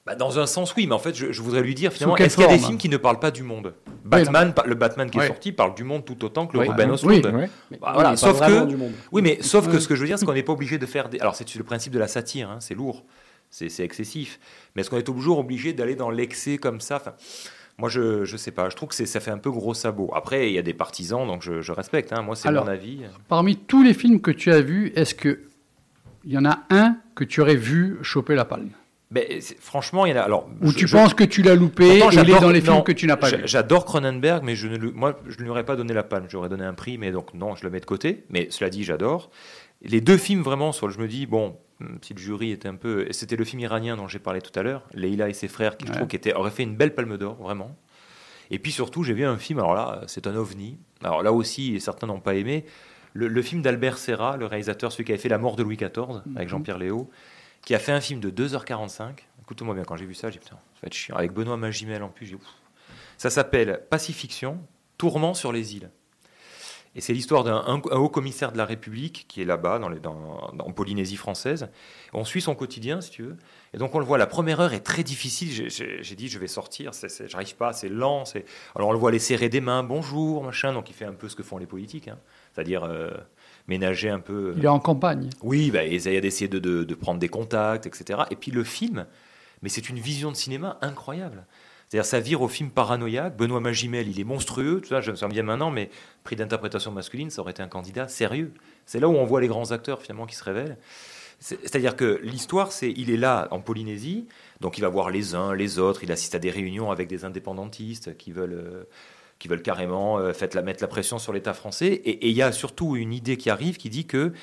Bah, 0.06 0.16
dans 0.16 0.40
un 0.40 0.46
sens, 0.48 0.74
oui, 0.76 0.88
mais 0.88 0.94
en 0.94 1.00
fait, 1.00 1.16
je, 1.16 1.32
je 1.32 1.42
voudrais 1.42 1.62
lui 1.62 1.76
dire 1.76 1.94
finalement, 1.94 2.18
est-ce 2.18 2.36
qu'il 2.36 2.44
y 2.46 2.48
a 2.48 2.52
des 2.52 2.58
films 2.60 2.78
qui 2.78 2.90
ne 2.90 2.98
parlent 2.98 3.20
pas 3.20 3.30
du 3.32 3.44
monde? 3.44 3.74
Batman, 4.04 4.54
le 4.66 4.76
Batman 4.76 5.10
qui 5.10 5.20
est 5.20 5.28
sorti 5.28 5.52
parle 5.52 5.76
du 5.76 5.84
monde 5.84 6.04
tout 6.06 6.24
autant 6.26 6.48
que 6.48 6.54
le 6.58 6.60
Oui. 6.60 6.70
Östlund. 6.70 7.04
Oui. 7.08 7.22
Bah, 7.22 7.48
Mais- 7.72 7.78
voilà, 7.94 8.16
sauf 8.18 8.40
que, 8.40 8.68
oui, 9.12 9.22
mais 9.22 9.38
sauf 9.42 9.70
que 9.70 9.80
ce 9.80 9.88
que 9.88 9.96
je 9.96 10.02
veux 10.02 10.08
dire, 10.08 10.18
c'est 10.18 10.26
qu'on 10.26 10.34
n'est 10.42 10.44
pas 10.44 10.54
obligé 10.54 10.78
de 10.80 10.86
faire 10.86 11.08
des. 11.10 11.20
Alors 11.20 11.36
c'est 11.36 11.54
le 11.56 11.64
principe 11.64 11.94
de 11.94 12.00
la 12.00 12.08
satire, 12.08 12.50
hein, 12.50 12.58
c'est 12.60 12.74
lourd, 12.74 13.04
c'est 13.52 13.80
excessif, 13.80 14.40
mais 14.76 14.82
est-ce 14.82 14.90
qu'on 14.90 14.98
est 14.98 15.04
toujours 15.04 15.38
obligé 15.40 15.74
d'aller 15.74 15.96
dans 15.96 16.10
l'excès 16.10 16.58
comme 16.58 16.82
ça? 16.82 16.96
Enfin, 16.96 17.14
Moi, 17.78 17.90
je 17.90 18.26
je 18.26 18.38
sais 18.38 18.52
pas. 18.52 18.70
Je 18.70 18.76
trouve 18.76 18.90
que 18.90 18.96
ça 19.06 19.20
fait 19.20 19.32
un 19.32 19.38
peu 19.38 19.52
gros 19.52 19.74
sabot. 19.76 20.12
Après, 20.16 20.50
il 20.50 20.54
y 20.54 20.58
a 20.58 20.62
des 20.64 20.74
partisans, 20.74 21.28
donc 21.28 21.42
je, 21.44 21.62
je 21.62 21.72
respecte. 21.72 22.12
hein. 22.12 22.22
Moi, 22.24 22.36
c'est 22.36 22.52
mon 22.52 22.68
avis. 22.68 23.02
Parmi 23.28 23.56
tous 23.56 23.84
les 23.84 23.94
films 23.94 24.20
que 24.20 24.32
tu 24.32 24.52
as 24.52 24.62
vus, 24.62 24.92
est-ce 24.96 25.14
que 25.16 25.42
il 26.24 26.32
y 26.32 26.38
en 26.38 26.46
a 26.46 26.60
un 26.70 26.98
que 27.16 27.24
tu 27.24 27.40
aurais 27.42 27.56
vu 27.56 27.98
choper 28.02 28.36
la 28.36 28.46
palme? 28.46 28.70
Mais 29.12 29.40
franchement, 29.60 30.06
il 30.06 30.10
y 30.10 30.14
en 30.14 30.18
a. 30.18 30.22
Alors, 30.22 30.50
Ou 30.62 30.72
je- 30.72 30.78
tu 30.78 30.88
je- 30.88 30.96
penses 30.96 31.14
que 31.14 31.24
tu 31.26 31.42
l'as 31.42 31.56
loupé 31.56 32.00
Pourtant, 32.00 32.12
il 32.22 32.30
est 32.30 32.40
dans 32.40 32.50
les 32.50 32.62
films 32.62 32.76
non, 32.76 32.82
que 32.82 32.92
tu 32.94 33.08
n'as 33.08 33.18
pas 33.18 33.30
J'adore 33.46 33.84
Cronenberg, 33.86 34.44
mais 34.44 34.56
je 34.56 34.68
ne 34.68 34.78
lui- 34.78 34.92
moi, 34.94 35.20
je 35.28 35.38
ne 35.38 35.44
lui 35.44 35.50
aurais 35.50 35.66
pas 35.66 35.76
donné 35.76 35.94
la 35.94 36.04
palme. 36.04 36.26
J'aurais 36.30 36.48
donné 36.50 36.64
un 36.64 36.74
prix, 36.74 36.98
mais 36.98 37.12
donc 37.12 37.34
non, 37.34 37.56
je 37.56 37.64
le 37.64 37.70
mets 37.70 37.82
de 37.82 37.86
côté. 37.86 38.24
Mais 38.30 38.48
cela 38.50 38.70
dit, 38.70 38.84
j'adore. 38.84 39.30
Les 39.82 40.00
deux 40.00 40.18
films, 40.18 40.42
vraiment, 40.44 40.72
sur 40.72 40.88
le, 40.88 40.94
je 40.94 41.00
me 41.00 41.08
dis, 41.08 41.26
bon, 41.26 41.58
hum, 41.82 41.98
si 42.02 42.14
le 42.14 42.20
jury 42.20 42.52
était 42.52 42.68
un 42.70 42.76
peu. 42.76 43.06
C'était 43.12 43.36
le 43.36 43.44
film 43.44 43.60
iranien 43.62 43.98
dont 43.98 44.08
j'ai 44.08 44.20
parlé 44.20 44.40
tout 44.42 44.58
à 44.58 44.64
l'heure, 44.64 44.88
Leila 44.94 45.28
et 45.28 45.34
ses 45.34 45.48
frères, 45.50 45.76
qui 45.76 45.86
je 45.88 45.92
Ouais. 45.92 45.98
trouve 45.98 46.08
qui 46.08 46.16
était, 46.16 46.34
aurait 46.34 46.52
fait 46.52 46.64
une 46.64 46.76
belle 46.78 46.94
palme 46.96 47.18
d'or, 47.18 47.36
vraiment. 47.42 47.76
Et 48.50 48.60
puis 48.60 48.72
surtout, 48.72 49.04
j'ai 49.04 49.14
vu 49.14 49.26
un 49.26 49.38
film, 49.38 49.60
alors 49.60 49.74
là, 49.74 50.02
c'est 50.08 50.28
un 50.28 50.36
ovni. 50.36 50.78
Alors 51.04 51.24
là 51.24 51.32
aussi, 51.34 51.80
certains 51.82 52.08
n'ont 52.08 52.20
pas 52.20 52.36
aimé. 52.36 52.66
Le, 53.14 53.28
le 53.28 53.42
film 53.42 53.62
d'Albert 53.62 53.98
Serra, 53.98 54.38
le 54.38 54.46
réalisateur, 54.46 54.92
celui 54.92 55.04
qui 55.06 55.12
avait 55.12 55.22
fait 55.22 55.30
La 55.30 55.38
mort 55.38 55.56
de 55.58 55.64
Louis 55.64 55.76
XIV, 55.78 56.22
avec 56.36 56.44
Mhm. 56.44 56.48
Jean-Pierre 56.50 56.78
Léo, 56.78 57.10
qui 57.66 57.76
a 57.76 57.80
fait 57.80 57.92
un 57.92 58.02
film 58.02 58.20
de 58.20 58.30
2h45. 58.30 59.12
Écoute-moi 59.42 59.76
bien, 59.76 59.84
quand 59.84 59.98
j'ai 59.98 60.06
vu 60.06 60.14
ça, 60.16 60.30
j'ai 60.30 60.40
putain, 60.40 60.56
ça 60.76 60.80
va 60.84 60.88
être 60.88 60.94
chiant. 60.94 61.16
Avec 61.16 61.32
Benoît 61.34 61.58
Magimel 61.58 62.04
en 62.04 62.10
plus, 62.10 62.26
j'ai. 62.26 62.38
Ça 63.18 63.30
s'appelle 63.30 63.86
Pacifiction, 63.90 64.60
Tourment 64.98 65.34
sur 65.34 65.52
les 65.52 65.76
îles. 65.76 65.90
Et 66.94 67.00
c'est 67.00 67.14
l'histoire 67.14 67.46
d'un 67.46 67.56
un- 67.56 67.76
un 67.92 67.98
haut 67.98 68.10
commissaire 68.10 68.52
de 68.52 68.58
la 68.58 68.66
République 68.66 69.26
qui 69.30 69.42
est 69.42 69.46
là-bas, 69.46 69.80
dans 69.80 69.90
dans- 69.90 70.52
dans- 70.54 70.72
Polynésie 70.74 71.16
française. 71.16 71.70
On 72.12 72.26
suit 72.26 72.42
son 72.42 72.54
quotidien, 72.54 73.00
si 73.00 73.12
tu 73.12 73.24
veux. 73.24 73.38
Et 73.74 73.78
donc 73.78 73.96
on 73.96 74.00
le 74.00 74.06
voit, 74.06 74.18
la 74.18 74.28
première 74.28 74.60
heure 74.60 74.74
est 74.74 74.82
très 74.82 75.02
difficile. 75.04 75.70
J'ai- 75.70 76.16
dit, 76.16 76.28
je 76.28 76.38
vais 76.38 76.48
sortir, 76.48 76.92
j'arrive 77.28 77.56
pas, 77.56 77.72
c'est 77.72 77.88
lent. 77.88 78.26
Alors 78.76 78.90
on 78.90 78.92
le 78.92 78.98
voit 79.00 79.12
les 79.12 79.20
serrer 79.20 79.48
des 79.48 79.62
mains, 79.62 79.84
bonjour, 79.84 80.44
machin. 80.44 80.74
Donc 80.74 80.90
il 80.90 80.94
fait 80.94 81.06
un 81.06 81.14
peu 81.14 81.30
ce 81.30 81.36
que 81.38 81.44
font 81.44 81.58
les 81.58 81.66
politiques, 81.66 82.10
hein. 82.10 82.18
c'est-à-dire 82.54 82.84
euh, 82.84 83.10
ménager 83.68 84.10
un 84.10 84.20
peu. 84.20 84.50
euh, 84.50 84.54
Il 84.58 84.66
est 84.66 84.68
en 84.70 84.80
campagne. 84.80 85.30
oui, 85.42 85.72
bah, 85.72 85.84
essayer 85.84 86.22
d'essayer 86.22 86.48
de, 86.48 86.60
de- 86.60 86.84
de 86.84 86.96
prendre 86.96 87.20
des 87.20 87.30
contacts, 87.30 87.86
etc. 87.86 88.22
Et 88.32 88.36
puis 88.36 88.52
le 88.52 88.64
film, 88.64 89.06
mais 89.62 89.70
c'est 89.70 89.90
une 89.90 90.00
vision 90.00 90.32
de 90.32 90.36
cinéma 90.36 90.78
incroyable. 90.82 91.46
C'est-à-dire, 91.88 92.06
ça 92.06 92.20
vire 92.22 92.42
au 92.42 92.48
film 92.48 92.70
paranoïaque. 92.70 93.36
Benoît 93.36 93.60
Magimel, 93.60 94.08
il 94.08 94.18
est 94.20 94.24
monstrueux. 94.24 94.80
Tout 94.82 94.88
ça, 94.90 95.02
je 95.02 95.12
me 95.12 95.28
bien 95.28 95.44
maintenant, 95.44 95.72
mais 95.72 95.90
prix 96.24 96.38
d'interprétation 96.38 96.90
masculine, 96.92 97.30
ça 97.30 97.42
aurait 97.42 97.52
été 97.52 97.62
un 97.62 97.68
candidat 97.68 98.08
sérieux. 98.08 98.54
C'est 98.86 99.02
là 99.02 99.10
où 99.10 99.14
on 99.16 99.26
voit 99.26 99.42
les 99.42 99.48
grands 99.50 99.72
acteurs 99.72 100.02
finalement 100.02 100.26
qui 100.26 100.36
se 100.36 100.44
révèlent. 100.46 100.78
C'est- 101.40 101.60
C'est-à-dire 101.64 101.98
que 101.98 102.22
l'histoire, 102.24 102.72
c'est 102.72 102.92
il 102.96 103.10
est 103.12 103.18
là 103.18 103.50
en 103.52 103.60
Polynésie, 103.60 104.26
donc 104.62 104.78
il 104.78 104.82
va 104.82 104.88
voir 104.90 105.10
les 105.10 105.36
uns, 105.36 105.54
les 105.54 105.80
autres. 105.80 106.02
Il 106.04 106.12
assiste 106.14 106.34
à 106.34 106.40
des 106.40 106.50
réunions 106.52 106.92
avec 106.92 107.10
des 107.10 107.26
indépendantistes 107.26 108.16
qui 108.18 108.32
veulent. 108.32 108.86
Qui 109.42 109.48
veulent 109.48 109.64
carrément 109.64 110.20
euh, 110.20 110.34
la, 110.54 110.62
mettre 110.62 110.84
la 110.84 110.88
pression 110.88 111.18
sur 111.18 111.34
l'État 111.34 111.54
français. 111.54 111.88
Et 111.88 112.30
il 112.30 112.36
y 112.36 112.44
a 112.44 112.52
surtout 112.52 112.96
une 112.96 113.12
idée 113.12 113.38
qui 113.38 113.50
arrive 113.50 113.78
qui 113.78 113.90
dit 113.90 114.06
que 114.06 114.34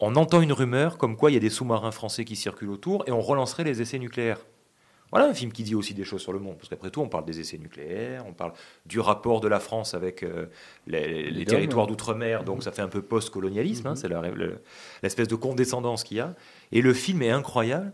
on 0.00 0.16
entend 0.16 0.40
une 0.40 0.52
rumeur 0.52 0.98
comme 0.98 1.16
quoi 1.16 1.30
il 1.30 1.34
y 1.34 1.36
a 1.36 1.40
des 1.40 1.50
sous-marins 1.50 1.92
français 1.92 2.24
qui 2.24 2.34
circulent 2.34 2.70
autour 2.70 3.04
et 3.06 3.12
on 3.12 3.20
relancerait 3.20 3.62
les 3.62 3.80
essais 3.80 4.00
nucléaires. 4.00 4.40
Voilà 5.12 5.26
un 5.26 5.34
film 5.34 5.52
qui 5.52 5.62
dit 5.62 5.76
aussi 5.76 5.94
des 5.94 6.04
choses 6.04 6.20
sur 6.22 6.32
le 6.32 6.40
monde, 6.40 6.56
parce 6.56 6.68
qu'après 6.68 6.90
tout, 6.90 7.00
on 7.00 7.08
parle 7.08 7.24
des 7.24 7.38
essais 7.38 7.58
nucléaires, 7.58 8.24
on 8.26 8.32
parle 8.32 8.52
du 8.86 8.98
rapport 8.98 9.40
de 9.40 9.46
la 9.48 9.60
France 9.60 9.94
avec 9.94 10.22
euh, 10.24 10.46
les, 10.86 11.44
territoires 11.44 11.86
d'outre-mer, 11.86 12.44
donc 12.44 12.62
ça 12.62 12.72
fait 12.72 12.82
un 12.82 12.88
peu 12.88 13.02
post-colonialisme, 13.02 13.88
hein, 13.88 13.96
c'est 13.96 14.08
la- 14.08 14.20
le- 14.30 14.62
l'espèce 15.02 15.26
de 15.28 15.34
condescendance 15.34 16.04
qu'il 16.04 16.18
y 16.18 16.20
a. 16.20 16.34
Et 16.70 16.80
le 16.80 16.94
film 16.94 17.22
est 17.22 17.30
incroyable, 17.30 17.92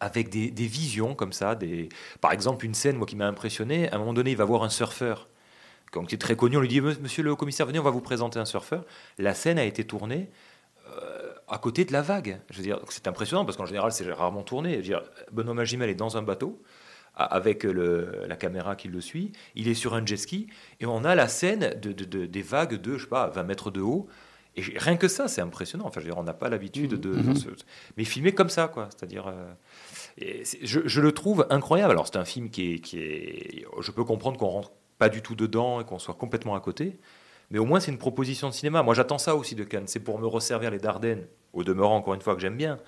avec 0.00 0.28
des, 0.28 0.50
des 0.50 0.66
visions 0.66 1.14
comme 1.14 1.32
ça. 1.32 1.54
Des... 1.54 1.88
Par 2.20 2.32
exemple, 2.32 2.64
une 2.64 2.74
scène 2.74 2.96
moi, 2.96 3.06
qui 3.06 3.16
m'a 3.16 3.28
impressionné, 3.28 3.88
à 3.90 3.94
un 3.94 3.98
moment 3.98 4.12
donné, 4.12 4.32
il 4.32 4.36
va 4.36 4.44
voir 4.44 4.64
un 4.64 4.68
surfeur, 4.70 5.28
comme 5.94 6.06
qui 6.06 6.14
est 6.16 6.18
très 6.18 6.36
connu, 6.36 6.56
on 6.56 6.60
lui 6.60 6.68
dit, 6.68 6.80
Monsieur 6.80 7.22
le 7.22 7.34
commissaire, 7.36 7.66
venez, 7.66 7.78
on 7.78 7.82
va 7.84 7.90
vous 7.90 8.00
présenter 8.00 8.38
un 8.38 8.44
surfeur. 8.44 8.84
La 9.18 9.32
scène 9.32 9.58
a 9.58 9.64
été 9.64 9.84
tournée 9.84 10.28
euh, 10.90 11.32
à 11.48 11.58
côté 11.58 11.84
de 11.84 11.92
la 11.92 12.02
vague. 12.02 12.40
Je 12.50 12.56
veux 12.58 12.62
dire, 12.62 12.80
c'est 12.90 13.06
impressionnant 13.08 13.44
parce 13.44 13.56
qu'en 13.56 13.66
général, 13.66 13.92
c'est 13.92 14.10
rarement 14.12 14.42
tourné. 14.42 14.72
Je 14.72 14.76
veux 14.78 14.82
dire, 14.82 15.02
Benoît 15.32 15.54
Magimel 15.54 15.88
est 15.88 15.94
dans 15.94 16.16
un 16.16 16.22
bateau 16.22 16.60
avec 17.16 17.62
le- 17.62 18.24
la 18.26 18.34
caméra 18.36 18.74
qui 18.74 18.88
le 18.88 19.00
suit. 19.00 19.30
Il 19.54 19.68
est 19.68 19.74
sur 19.74 19.94
un 19.94 20.04
jet 20.04 20.16
ski 20.16 20.48
et 20.80 20.86
on 20.86 21.04
a 21.04 21.14
la 21.14 21.28
scène 21.28 21.78
de, 21.80 21.92
de- 21.92 22.04
de- 22.04 22.26
des 22.26 22.42
vagues 22.42 22.74
de, 22.80 22.96
je 22.98 23.04
sais 23.04 23.08
pas, 23.08 23.28
20 23.28 23.44
mètres 23.44 23.70
de 23.70 23.80
haut. 23.80 24.08
Et 24.56 24.62
rien 24.76 24.96
que 24.96 25.06
ça, 25.08 25.26
c'est 25.28 25.40
impressionnant. 25.40 25.84
Enfin, 25.86 26.00
je 26.00 26.06
veux 26.06 26.10
dire, 26.12 26.18
on 26.18 26.24
n'a 26.24 26.34
pas 26.34 26.48
l'habitude 26.48 26.94
de, 26.94 27.10
Mhm. 27.10 27.36
ce- 27.36 27.48
mais 27.96 28.04
filmé 28.04 28.32
comme 28.32 28.48
ça, 28.50 28.66
quoi. 28.68 28.88
C'est-à-dire, 28.90 29.26
euh, 29.28 29.52
je, 30.62 30.80
je 30.84 31.00
le 31.00 31.12
trouve 31.12 31.46
incroyable. 31.50 31.92
Alors, 31.92 32.06
c'est 32.06 32.16
un 32.16 32.24
film 32.24 32.50
qui 32.50 32.74
est, 32.74 32.78
qui 32.78 32.98
est, 32.98 33.64
je 33.80 33.90
peux 33.90 34.04
comprendre 34.04 34.36
qu'on 34.38 34.48
rentre 34.48 34.72
pas 34.98 35.08
du 35.08 35.22
tout 35.22 35.34
dedans 35.34 35.80
et 35.80 35.84
qu'on 35.84 35.98
soit 35.98 36.14
complètement 36.14 36.54
à 36.54 36.60
côté. 36.60 36.98
Mais 37.50 37.58
au 37.58 37.64
moins, 37.64 37.80
c'est 37.80 37.90
une 37.90 37.98
proposition 37.98 38.48
de 38.48 38.54
cinéma. 38.54 38.82
Moi, 38.82 38.94
j'attends 38.94 39.18
ça 39.18 39.36
aussi 39.36 39.54
de 39.54 39.64
Cannes. 39.64 39.86
C'est 39.86 40.00
pour 40.00 40.18
me 40.18 40.26
resservir 40.26 40.70
les 40.70 40.78
Dardennes, 40.78 41.26
au 41.52 41.62
demeurant, 41.62 41.96
encore 41.96 42.14
une 42.14 42.20
fois, 42.20 42.34
que 42.34 42.40
j'aime 42.40 42.56
bien. 42.56 42.78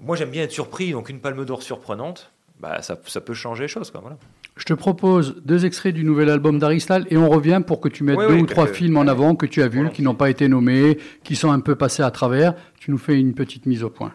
Moi, 0.00 0.16
j'aime 0.16 0.30
bien 0.30 0.44
être 0.44 0.52
surpris. 0.52 0.92
Donc, 0.92 1.08
une 1.08 1.20
palme 1.20 1.44
d'or 1.44 1.62
surprenante, 1.62 2.32
bah, 2.60 2.82
ça, 2.82 2.98
ça 3.06 3.20
peut 3.20 3.34
changer 3.34 3.64
les 3.64 3.68
choses. 3.68 3.90
Quoi, 3.90 4.00
voilà. 4.00 4.16
Je 4.56 4.64
te 4.64 4.74
propose 4.74 5.36
deux 5.44 5.64
extraits 5.66 5.94
du 5.94 6.02
nouvel 6.02 6.28
album 6.30 6.58
d'Aristal 6.58 7.06
et 7.10 7.16
on 7.16 7.28
revient 7.28 7.62
pour 7.64 7.80
que 7.80 7.88
tu 7.88 8.02
mettes 8.02 8.18
deux 8.18 8.40
ou 8.40 8.46
trois 8.46 8.66
films 8.66 8.96
en 8.96 9.06
avant 9.06 9.36
que 9.36 9.46
tu 9.46 9.62
as 9.62 9.68
vus, 9.68 9.88
qui 9.90 10.02
n'ont 10.02 10.16
pas 10.16 10.30
été 10.30 10.48
nommés, 10.48 10.98
qui 11.22 11.36
sont 11.36 11.52
un 11.52 11.60
peu 11.60 11.76
passés 11.76 12.02
à 12.02 12.10
travers. 12.10 12.54
Tu 12.80 12.90
nous 12.90 12.98
fais 12.98 13.20
une 13.20 13.34
petite 13.34 13.66
mise 13.66 13.84
au 13.84 13.90
point. 13.90 14.14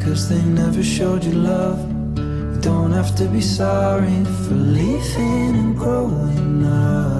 Cause 0.00 0.28
they 0.28 0.42
never 0.42 0.82
showed 0.82 1.24
you 1.24 1.32
love. 1.32 1.78
You 2.18 2.60
don't 2.60 2.92
have 2.92 3.14
to 3.16 3.26
be 3.26 3.40
sorry 3.40 4.24
for 4.24 4.54
leaving 4.54 5.54
and 5.62 5.76
growing 5.76 6.64
up. 6.66 7.19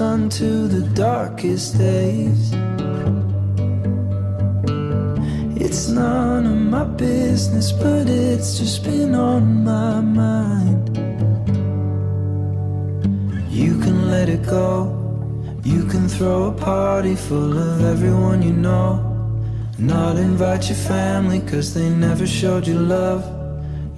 Sun 0.00 0.30
to 0.30 0.66
the 0.66 0.80
darkest 0.94 1.76
days. 1.76 2.52
It's 5.64 5.88
none 5.88 6.46
of 6.46 6.56
my 6.56 6.84
business, 6.84 7.70
but 7.70 8.08
it's 8.08 8.58
just 8.58 8.82
been 8.82 9.14
on 9.14 9.62
my 9.62 10.00
mind. 10.00 10.88
You 13.50 13.78
can 13.84 14.10
let 14.10 14.30
it 14.30 14.42
go. 14.46 14.72
You 15.64 15.84
can 15.84 16.08
throw 16.08 16.44
a 16.44 16.52
party 16.52 17.14
full 17.14 17.58
of 17.58 17.84
everyone 17.84 18.40
you 18.40 18.54
know. 18.54 18.88
Not 19.78 20.16
invite 20.16 20.70
your 20.70 20.78
family 20.78 21.40
cause 21.40 21.74
they 21.74 21.90
never 21.90 22.26
showed 22.26 22.66
you 22.66 22.78
love. 22.78 23.22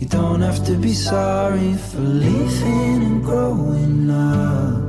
You 0.01 0.09
don't 0.09 0.41
have 0.41 0.65
to 0.65 0.75
be 0.75 0.95
sorry 0.95 1.75
for 1.75 2.01
leaving 2.01 3.03
and 3.09 3.23
growing 3.23 4.11
up. 4.11 4.82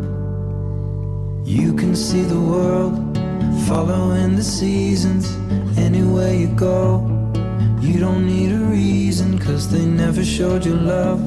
You 1.46 1.74
can 1.74 1.94
see 1.94 2.24
the 2.24 2.40
world 2.40 3.18
following 3.68 4.36
the 4.36 4.44
seasons 4.44 5.38
anywhere 5.78 6.34
you 6.34 6.48
go. 6.56 7.04
You 7.82 8.00
don't 8.00 8.26
need 8.26 8.54
a 8.54 8.66
reason 8.72 9.38
they 9.70 9.86
never 9.86 10.24
showed 10.24 10.66
you 10.66 10.74
love. 10.74 11.20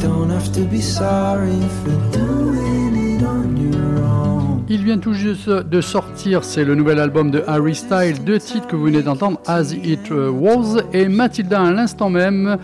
Don't 0.00 0.30
have 0.30 0.52
to 0.52 0.60
be 0.62 0.80
sorry 0.80 1.60
for 1.82 1.94
doing 2.12 3.16
it 3.16 3.22
on 3.22 3.56
your 3.56 4.04
own. 4.04 4.64
Il 4.68 4.84
vient 4.84 4.98
tout 4.98 5.14
juste 5.14 5.48
de 5.48 5.80
sortir, 5.80 6.44
c'est 6.44 6.64
le 6.64 6.74
nouvel 6.74 6.98
album 6.98 7.30
de 7.30 7.42
Harry 7.46 7.74
Styles, 7.74 8.22
deux 8.24 8.38
titres 8.38 8.66
que 8.66 8.76
vous 8.76 8.84
venez 8.84 9.02
d'entendre, 9.02 9.40
As 9.46 9.72
It 9.72 10.10
Was 10.10 10.82
et 10.92 11.08
Mathilda 11.08 11.62
à 11.62 11.70
l'instant 11.70 12.10
même. 12.10 12.58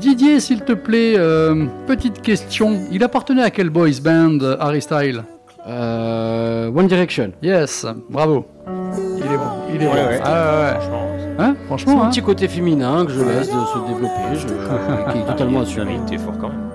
Didier, 0.00 0.40
s'il 0.40 0.60
te 0.60 0.72
plaît, 0.72 1.14
euh, 1.18 1.66
petite 1.86 2.22
question. 2.22 2.78
Il 2.90 3.04
appartenait 3.04 3.42
à 3.42 3.50
quel 3.50 3.68
boys 3.70 4.00
band, 4.02 4.38
Harry 4.60 4.80
Styles? 4.80 5.24
Euh, 5.66 6.70
One 6.74 6.86
Direction. 6.88 7.32
Yes, 7.42 7.86
bravo. 8.10 8.46
Il 8.66 9.22
est 9.24 9.36
bon, 9.36 9.44
il 9.74 9.82
est 9.82 9.86
Ouais, 9.86 9.92
bon. 9.92 10.08
ouais. 10.08 10.20
Ah, 10.24 10.78
ouais. 10.80 11.34
Hein 11.38 11.56
C'est 11.58 11.66
Franchement, 11.66 12.02
un 12.02 12.06
hein 12.06 12.10
petit 12.10 12.22
côté 12.22 12.48
féminin 12.48 13.06
que 13.06 13.12
je 13.12 13.20
laisse 13.22 13.48
de 13.48 13.52
se 13.52 13.88
développer, 13.88 14.34
je- 14.34 14.46
qui 15.12 15.18
est 15.18 15.26
totalement 15.26 15.60
assumé. 15.60 15.98
T'es 16.06 16.18
fort 16.18 16.34
quand 16.40 16.48
même. 16.48 16.70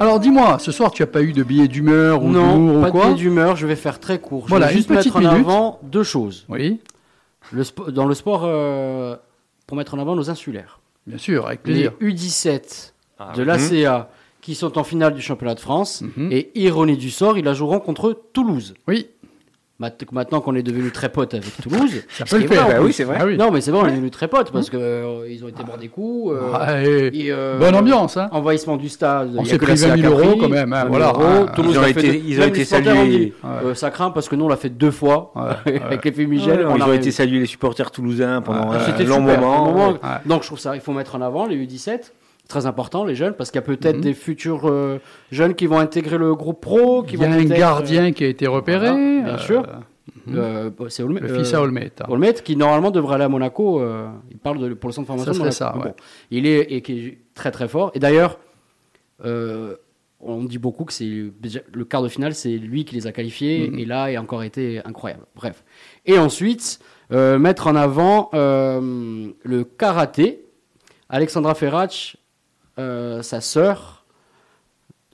Alors 0.00 0.20
dis-moi, 0.20 0.58
ce 0.60 0.70
soir 0.70 0.92
tu 0.92 1.02
as 1.02 1.08
pas 1.08 1.22
eu 1.22 1.32
de 1.32 1.42
billet 1.42 1.66
d'humeur 1.66 2.22
ou 2.22 2.28
Non, 2.28 2.80
pas 2.82 2.88
ou 2.88 2.92
quoi 2.92 3.00
de 3.06 3.14
billet 3.14 3.16
d'humeur, 3.16 3.56
je 3.56 3.66
vais 3.66 3.74
faire 3.76 3.98
très 3.98 4.18
court. 4.20 4.44
Je 4.44 4.50
Voilà, 4.50 4.68
vais 4.68 4.74
juste 4.74 4.88
une 4.90 4.96
petite 4.96 5.14
mettre 5.14 5.26
en 5.28 5.32
minute. 5.32 5.46
avant 5.48 5.78
deux 5.82 6.04
choses. 6.04 6.44
Oui, 6.48 6.80
Le 7.52 7.64
dans 7.90 8.06
le 8.06 8.14
sport, 8.14 8.42
euh, 8.44 9.16
pour 9.66 9.76
mettre 9.76 9.94
en 9.94 9.98
avant 9.98 10.14
nos 10.14 10.30
insulaires. 10.30 10.78
bien 11.06 11.18
sûr, 11.18 11.46
avec 11.48 11.66
Les 11.66 11.90
plaisir. 11.90 11.92
U17 12.00 12.92
Ah, 13.18 13.32
de 13.34 13.40
oui. 13.42 13.46
l'ACA 13.46 14.08
qui 14.40 14.54
sont 14.54 14.78
en 14.78 14.84
finale 14.84 15.14
du 15.14 15.20
championnat 15.22 15.54
de 15.54 15.60
France. 15.60 16.02
Mhm. 16.16 16.28
Et 16.32 16.50
ironie 16.54 16.96
du 16.96 17.10
sort, 17.10 17.36
ils 17.38 17.44
la 17.44 17.54
joueront 17.54 17.80
contre 17.80 18.18
Toulouse. 18.32 18.74
Oui, 18.86 19.08
Maintenant 20.10 20.40
qu'on 20.40 20.56
est 20.56 20.64
devenu 20.64 20.90
très 20.90 21.08
potes 21.08 21.34
avec 21.34 21.56
Toulouse, 21.62 22.02
ça 22.08 22.24
peut 22.24 22.38
le 22.42 22.48
Bah 22.48 22.80
oui, 22.82 22.92
c'est 22.92 23.04
vrai. 23.04 23.16
Ah 23.20 23.24
oui. 23.26 23.36
Non, 23.36 23.52
mais 23.52 23.60
c'est 23.60 23.70
bon, 23.70 23.82
on 23.82 23.86
est 23.86 23.92
devenus 23.92 24.10
très 24.10 24.26
potes 24.26 24.50
parce 24.50 24.70
que 24.70 24.76
euh, 24.76 25.28
ils 25.30 25.44
ont 25.44 25.48
été 25.48 25.62
boire 25.62 25.78
des 25.78 25.86
coups. 25.86 26.32
euh, 26.34 26.50
Ouais, 26.50 27.10
et, 27.16 27.30
euh, 27.30 27.58
Bonne 27.60 27.76
ambiance, 27.76 28.16
hein 28.16 28.28
Envahissement 28.32 28.76
du 28.76 28.88
stade. 28.88 29.36
On 29.38 29.42
a 29.42 29.44
s'est 29.44 29.56
pris 29.56 29.68
la 29.68 29.74
20 29.74 29.76
000 29.76 29.88
CA 29.88 29.96
qui 29.96 30.04
a 30.06 30.10
euros 30.10 30.36
quand 30.40 30.48
même, 30.48 30.72
hein, 30.72 30.84
20 30.84 30.88
000 30.88 30.88
voilà. 30.88 31.06
euros. 31.10 31.46
Ah, 31.48 31.52
Toulouse 31.54 31.74
ils 31.74 31.78
ont 31.78 31.82
l'a 31.82 31.88
été- 31.90 32.22
ils 32.26 32.40
ont 32.40 32.46
été 32.48 32.64
salués. 32.64 33.06
dit, 33.26 33.32
euh, 33.44 33.74
ça 33.76 33.90
craint 33.90 34.10
parce 34.10 34.28
que 34.28 34.34
nous 34.34 34.46
on 34.46 34.48
l'a 34.48 34.56
fait 34.56 34.68
deux 34.70 34.90
fois 34.90 35.32
Ouais, 35.36 35.80
avec 35.84 36.04
les 36.04 36.10
fumigènes. 36.12 36.58
Ouais, 36.58 36.64
on 36.64 36.74
ils 36.76 36.82
a 36.82 36.88
ont 36.88 36.92
été 36.92 37.12
salués 37.12 37.38
les 37.38 37.46
supporters 37.46 37.92
toulousains 37.92 38.42
pendant 38.42 38.72
Ah, 38.72 38.78
un 38.84 39.04
long 39.04 39.20
super, 39.20 39.40
moment. 39.40 39.90
Ouais. 39.92 39.98
Donc 40.26 40.42
je 40.42 40.48
trouve 40.48 40.58
ça, 40.58 40.74
il 40.74 40.80
faut 40.80 40.92
mettre 40.92 41.14
en 41.14 41.20
avant 41.20 41.46
les 41.46 41.54
U17. 41.56 42.10
Très 42.48 42.64
important, 42.66 43.04
les 43.04 43.14
jeunes, 43.14 43.34
parce 43.34 43.50
qu'il 43.50 43.60
y 43.60 43.64
a 43.64 43.66
peut-être 43.66 43.96
Mhm. 43.96 44.02
des 44.02 44.14
futurs 44.14 44.62
euh, 44.68 44.98
jeunes 45.30 45.54
qui 45.54 45.66
vont 45.66 45.78
intégrer 45.78 46.16
le 46.16 46.34
groupe 46.34 46.60
pro, 46.62 47.02
qui 47.02 47.14
Il 47.14 47.20
y 47.20 47.24
a 47.24 47.28
vont 47.28 47.34
un 47.34 47.44
gardien 47.44 48.10
qui 48.12 48.24
a 48.24 48.28
été 48.28 48.46
repéré. 48.46 48.88
Voilà, 48.88 49.22
bien 49.24 49.34
euh, 49.34 49.38
sûr. 49.38 49.62
euh, 50.28 50.70
euh, 50.78 50.88
c'est 50.88 51.02
Le 51.04 51.22
euh, 51.22 51.34
fils 51.38 51.52
à 51.52 51.60
Olmet. 51.60 51.92
hein. 52.00 52.06
Olmet, 52.08 52.32
qui 52.34 52.56
normalement 52.56 52.90
devrait 52.90 53.16
aller 53.16 53.24
à 53.24 53.28
Monaco. 53.28 53.80
euh, 53.80 54.08
il 54.30 54.38
parle 54.38 54.58
de, 54.60 54.72
pour 54.72 54.88
le 54.88 54.94
centre 54.94 55.04
de 55.14 55.20
formation. 55.20 55.34
Ça 55.34 55.44
de 55.44 55.50
ça, 55.50 55.74
Bon. 55.76 55.94
Il 56.30 56.46
est 56.46 56.72
et 56.72 56.80
qui 56.80 56.98
est 57.06 57.18
très 57.34 57.50
très 57.50 57.68
fort. 57.68 57.90
Et 57.94 57.98
d'ailleurs, 57.98 58.38
euh, 59.26 59.76
on 60.20 60.42
dit 60.44 60.58
beaucoup 60.58 60.84
que 60.84 60.92
c'est 60.94 61.04
le 61.06 61.84
quart 61.84 62.02
de 62.02 62.08
finale, 62.08 62.34
c'est 62.34 62.56
lui 62.56 62.84
qui 62.86 62.94
les 62.94 63.06
a 63.06 63.12
qualifiés. 63.12 63.68
Mhm. 63.70 63.78
Et 63.78 63.84
là, 63.84 64.10
il 64.10 64.16
a 64.16 64.22
encore 64.22 64.42
été 64.42 64.80
incroyable. 64.86 65.24
Bref. 65.36 65.64
Et 66.06 66.18
ensuite, 66.18 66.78
euh, 67.12 67.38
mettre 67.38 67.66
en 67.66 67.76
avant 67.76 68.30
euh, 68.32 69.28
le 69.42 69.64
karaté. 69.64 70.44
Alexandra 71.10 71.54
Ferrach, 71.54 72.16
euh, 72.16 72.17
sa 72.78 73.40
sœur, 73.40 74.04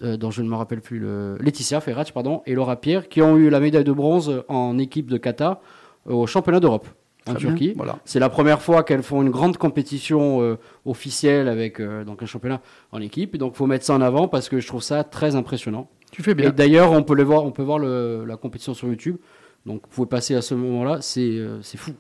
euh, 0.03 0.17
dont 0.17 0.31
je 0.31 0.43
ne 0.43 0.49
me 0.49 0.57
rappelle 0.57 0.81
plus, 0.81 0.99
le... 0.99 1.37
Laetitia 1.41 1.81
Ferrach, 1.81 2.13
pardon, 2.13 2.43
et 2.47 2.55
Laura 2.55 2.77
Pierre, 2.77 3.09
qui 3.09 3.23
ont 3.23 3.37
eu 3.37 3.49
la 3.51 3.61
médaille 3.61 3.85
de 3.85 3.93
bronze 3.93 4.43
en 4.49 4.77
équipe 4.79 5.11
de 5.11 5.17
kata 5.17 5.61
euh, 6.09 6.13
au 6.13 6.27
championnat 6.27 6.61
d'Europe 6.61 6.89
en 7.27 7.35
Turquie. 7.35 7.73
Voilà. 7.75 7.99
C'est 8.05 8.19
la 8.19 8.29
première 8.29 8.61
fois 8.61 8.83
qu'elles 8.83 9.03
font 9.03 9.23
une 9.23 9.31
grande 9.31 9.57
compétition 9.57 10.43
euh, 10.43 10.59
officielle 10.85 11.49
avec 11.49 11.81
euh, 11.81 12.05
donc 12.05 12.23
un 12.23 12.27
championnat 12.27 12.61
en 12.93 13.01
équipe. 13.01 13.37
Donc, 13.39 13.55
faut 13.55 13.67
mettre 13.67 13.85
ça 13.87 13.95
en 13.95 14.03
avant 14.03 14.29
parce 14.29 14.51
que 14.51 14.61
je 14.61 14.67
trouve 14.67 14.83
ça 14.83 15.05
très 15.05 15.35
impressionnant. 15.35 15.89
Tu 16.11 16.23
fais 16.23 16.33
Et 16.33 16.35
bien. 16.35 16.51
d'ailleurs, 16.51 16.93
on 16.93 17.03
peut 17.03 17.15
le 17.15 17.23
voir, 17.23 17.45
on 17.45 17.51
peut 17.51 17.63
voir 17.63 17.79
le- 17.79 18.25
la 18.27 18.37
compétition 18.37 18.75
sur 18.75 18.89
YouTube. 18.89 19.17
Donc, 19.65 19.83
vous 19.85 19.89
pouvez 19.95 20.09
passer 20.09 20.35
à 20.35 20.43
ce 20.43 20.55
moment-là. 20.55 20.99
C'est 21.01 21.21
euh, 21.39 21.63
c'est 21.63 21.79
fou. 21.79 21.93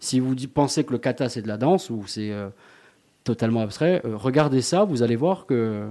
Si 0.00 0.18
vous 0.18 0.34
pensez 0.52 0.82
que 0.84 0.92
le 0.92 0.98
kata 0.98 1.28
c'est 1.28 1.42
de 1.42 1.48
la 1.48 1.56
danse 1.56 1.88
ou 1.90 2.02
c'est 2.06 2.32
euh, 2.32 2.48
totalement 3.24 3.60
abstrait, 3.62 4.02
euh, 4.04 4.16
regardez 4.16 4.60
ça. 4.62 4.84
Vous 4.84 5.02
allez 5.02 5.16
voir 5.16 5.46
que 5.46 5.88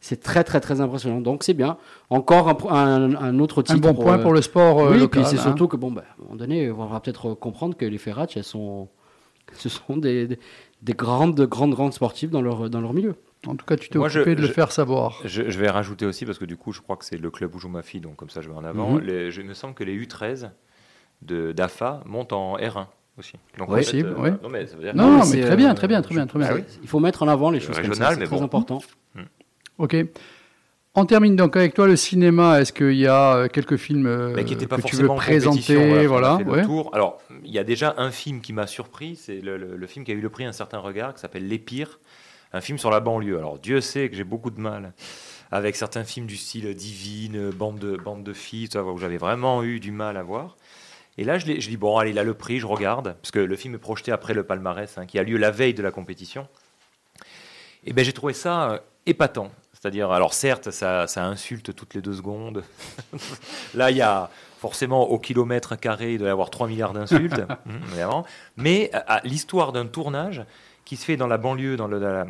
c'est 0.00 0.20
très 0.20 0.42
très 0.42 0.60
très 0.60 0.80
impressionnant. 0.80 1.20
Donc, 1.20 1.44
c'est 1.44 1.54
bien. 1.54 1.76
Encore 2.10 2.48
un, 2.48 2.74
un- 2.74 3.14
un 3.14 3.38
autre 3.38 3.62
titre. 3.62 3.88
Un 3.88 3.92
bon 3.92 3.94
point 4.02 4.18
euh, 4.18 4.22
pour 4.22 4.32
le 4.32 4.42
sport 4.42 4.80
euh, 4.80 4.90
oui, 4.92 4.98
local. 4.98 5.22
puis 5.22 5.30
c'est 5.30 5.38
hein. 5.38 5.42
surtout 5.44 5.68
que, 5.68 5.76
bon, 5.76 5.92
bah, 5.92 6.02
à 6.08 6.20
un 6.20 6.24
moment 6.24 6.36
donné, 6.36 6.70
on 6.70 6.86
va 6.86 6.98
peut-être 7.00 7.34
comprendre 7.34 7.76
que 7.76 7.84
les 7.84 7.98
Ferrach, 7.98 8.36
elles 8.36 8.42
sont, 8.44 8.88
ce 9.52 9.68
sont 9.68 9.96
des, 9.96 10.26
des, 10.26 10.38
des 10.82 10.92
grandes, 10.94 11.40
grandes, 11.42 11.74
grandes 11.74 11.92
sportives 11.92 12.30
dans 12.30 12.42
leur, 12.42 12.68
dans 12.70 12.80
leur 12.80 12.92
milieu. 12.94 13.14
En 13.46 13.56
tout 13.56 13.66
cas, 13.66 13.76
tu 13.76 13.88
t'es 13.90 13.98
Moi, 13.98 14.06
occupé 14.08 14.30
je- 14.32 14.36
de 14.36 14.42
le 14.42 14.48
faire 14.48 14.72
savoir. 14.72 15.20
Je, 15.24 15.50
je 15.50 15.58
vais 15.58 15.68
rajouter 15.68 16.06
aussi, 16.06 16.24
parce 16.24 16.38
que 16.38 16.44
du 16.44 16.56
coup, 16.56 16.72
je 16.72 16.80
crois 16.80 16.96
que 16.96 17.04
c'est 17.04 17.16
le 17.18 17.30
club 17.30 17.54
où 17.54 17.58
joue 17.58 17.68
ma 17.68 17.82
fille, 17.82 18.00
donc 18.00 18.16
comme 18.16 18.30
ça, 18.30 18.40
je 18.40 18.48
vais 18.48 18.54
en 18.56 18.64
avant. 18.64 18.92
Mhm. 18.92 19.00
Les- 19.00 19.30
je- 19.30 19.40
il 19.40 19.46
me 19.46 19.54
semble 19.54 19.74
que 19.74 19.84
les 19.84 19.94
U13 19.96 20.50
de 21.22 21.52
d'AFA 21.52 22.02
montent 22.06 22.32
en 22.32 22.56
R1 22.56 22.86
aussi. 23.18 23.34
Donc, 23.58 23.68
en 23.70 23.74
Oui. 23.74 23.84
fait, 23.84 24.02
euh, 24.02 24.14
oui. 24.18 24.30
Non, 24.42 24.48
mais 24.48 24.66
ça 24.66 24.76
veut 24.76 24.82
dire 24.82 24.94
Non, 24.94 25.02
que- 25.04 25.08
non, 25.10 25.18
mais 25.18 25.24
c'est, 25.24 25.40
très 25.42 25.56
bien, 25.56 25.70
euh, 25.70 25.74
très 25.74 25.88
bien, 25.88 26.02
très 26.02 26.14
bien, 26.14 26.26
très 26.26 26.38
bien. 26.38 26.48
Ah 26.50 26.54
oui. 26.54 26.62
Il 26.82 26.88
faut 26.88 27.00
mettre 27.00 27.22
en 27.22 27.28
avant 27.28 27.50
les 27.50 27.60
choses 27.60 27.76
Régional, 27.76 27.90
comme 27.90 27.98
ça, 28.06 28.14
c'est 28.14 28.20
mais 28.20 28.26
très 28.26 28.36
bon. 28.38 28.44
important. 28.44 28.80
Ok. 29.78 29.96
On 30.94 31.06
termine 31.06 31.36
donc 31.36 31.56
avec 31.56 31.72
toi 31.72 31.86
le 31.86 31.96
cinéma. 31.96 32.60
Est-ce 32.60 32.72
qu'il 32.72 32.92
y 32.96 33.06
a 33.06 33.36
euh, 33.36 33.48
quelques 33.48 33.76
films 33.76 34.06
euh, 34.06 34.32
mais 34.36 34.44
qui 34.44 34.52
n'était 34.52 34.66
pas 34.66 34.76
que 34.76 34.82
tu 34.82 34.96
veux 34.96 35.06
présenter 35.08 36.06
voilà, 36.06 36.36
ouais. 36.36 36.64
tour. 36.64 36.90
Alors, 36.94 37.18
il 37.44 37.50
y 37.50 37.58
a 37.58 37.64
déjà 37.64 37.94
un 37.96 38.10
film 38.10 38.42
qui 38.42 38.52
m'a 38.52 38.66
surpris, 38.66 39.16
c'est 39.16 39.40
le, 39.40 39.56
le- 39.56 39.76
le 39.76 39.86
film 39.86 40.04
qui 40.04 40.10
a 40.12 40.14
eu 40.14 40.20
le 40.20 40.28
prix 40.28 40.44
Un 40.44 40.52
certain 40.52 40.78
regard, 40.78 41.14
qui 41.14 41.20
s'appelle 41.20 41.48
Les 41.48 41.58
Pires, 41.58 41.98
un 42.52 42.60
film 42.60 42.76
sur 42.76 42.90
la 42.90 43.00
banlieue. 43.00 43.38
Alors, 43.38 43.58
Dieu 43.58 43.80
sait 43.80 44.10
que 44.10 44.16
j'ai 44.16 44.24
beaucoup 44.24 44.50
de 44.50 44.60
mal 44.60 44.92
avec 45.50 45.76
certains 45.76 46.04
films 46.04 46.26
du 46.26 46.36
style 46.36 46.74
Divine, 46.74 47.50
Bande 47.50 47.78
de, 47.78 47.96
bande 47.96 48.22
de 48.22 48.32
filles, 48.34 48.68
où 48.76 48.98
j'avais 48.98 49.16
vraiment 49.18 49.62
eu 49.62 49.80
du 49.80 49.92
mal 49.92 50.18
à 50.18 50.22
voir. 50.22 50.56
Et 51.18 51.24
là, 51.24 51.38
je, 51.38 51.44
dis, 51.46 51.76
bon, 51.76 51.98
allez, 51.98 52.10
il 52.10 52.18
a 52.18 52.24
le 52.24 52.34
prix, 52.34 52.58
je 52.58 52.66
regarde, 52.66 53.14
parce 53.20 53.30
que 53.30 53.38
le 53.38 53.56
film 53.56 53.74
est 53.74 53.78
projeté 53.78 54.12
après 54.12 54.32
le 54.34 54.44
palmarès, 54.44 54.96
hein, 54.96 55.04
qui 55.06 55.18
a 55.18 55.22
lieu 55.22 55.36
la 55.36 55.50
veille 55.50 55.74
de 55.74 55.82
la 55.82 55.90
compétition. 55.90 56.48
Et 57.84 57.92
ben 57.92 58.04
j'ai 58.04 58.12
trouvé 58.12 58.32
ça 58.32 58.70
euh, 58.70 58.78
épatant. 59.06 59.50
C'est-à-dire, 59.74 60.10
alors 60.12 60.32
certes, 60.32 60.70
ça, 60.70 61.06
ça 61.08 61.24
insulte 61.24 61.74
toutes 61.74 61.94
les 61.94 62.00
deux 62.00 62.14
secondes. 62.14 62.62
Là, 63.74 63.90
il 63.90 63.96
y 63.96 64.00
a 64.02 64.30
forcément 64.58 65.10
au 65.10 65.18
kilomètre 65.18 65.74
carré, 65.76 66.12
il 66.14 66.18
doit 66.18 66.28
y 66.28 66.30
avoir 66.30 66.50
3 66.50 66.68
milliards 66.68 66.92
d'insultes, 66.92 67.40
hum, 67.66 67.80
évidemment. 67.88 68.24
Mais 68.56 68.90
à- 68.92 69.14
à 69.16 69.20
l'histoire 69.24 69.72
d'un 69.72 69.86
tournage 69.86 70.44
qui 70.84 70.96
se 70.96 71.04
fait 71.04 71.16
dans 71.16 71.26
la 71.26 71.36
banlieue, 71.38 71.76
dans 71.76 71.88
le- 71.88 71.98
la, 71.98 72.26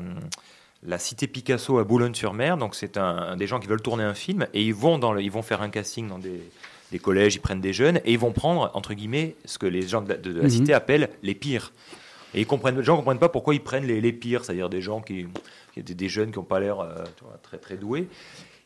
la 0.83 0.99
cité 0.99 1.27
Picasso 1.27 1.79
à 1.79 1.85
Boulogne-sur-Mer. 1.85 2.57
Donc, 2.57 2.75
c'est 2.75 2.97
un, 2.97 3.37
des 3.37 3.47
gens 3.47 3.61
qui 3.61 3.69
veulent 3.69 3.83
tourner 3.83 4.05
un 4.05 4.15
film 4.15 4.47
et 4.55 4.63
ils 4.63 4.75
vont, 4.75 4.99
dans 4.99 5.13
le- 5.13 5.21
ils 5.23 5.31
vont 5.31 5.43
faire 5.43 5.61
un 5.61 5.69
casting 5.69 6.09
dans 6.09 6.19
des, 6.19 6.43
des 6.93 6.99
collèges, 7.01 7.35
ils 7.35 7.41
prennent 7.41 7.61
des 7.61 7.73
jeunes 7.73 7.97
et 8.05 8.13
ils 8.13 8.19
vont 8.19 8.31
prendre, 8.33 8.71
entre 8.75 8.95
guillemets, 8.95 9.35
ce 9.45 9.59
que 9.59 9.67
les 9.67 9.83
gens 9.83 10.03
de 10.03 10.11
la, 10.11 10.17
de 10.17 10.31
la 10.33 10.43
Mhm. 10.45 10.51
cité 10.51 10.73
appellent 10.75 11.09
les 11.25 11.35
pires. 11.35 11.73
Et 12.35 12.41
ils 12.43 12.47
comprennent, 12.47 12.77
les 12.79 12.85
gens 12.85 12.93
ne 12.95 12.99
comprennent 12.99 13.19
pas 13.19 13.29
pourquoi 13.29 13.55
ils 13.55 13.61
prennent 13.63 13.87
les, 13.87 14.01
les 14.01 14.13
pires, 14.13 14.45
c'est-à-dire 14.45 14.69
des 14.71 14.81
gens 14.81 15.01
qui, 15.01 15.27
qui- 15.75 15.83
des, 15.83 15.95
des 15.95 16.09
jeunes 16.09 16.31
qui 16.31 16.39
n'ont 16.39 16.45
pas 16.45 16.61
l'air 16.61 16.81
euh, 16.81 16.95
très 17.43 17.59
très 17.59 17.77
doués. 17.77 18.09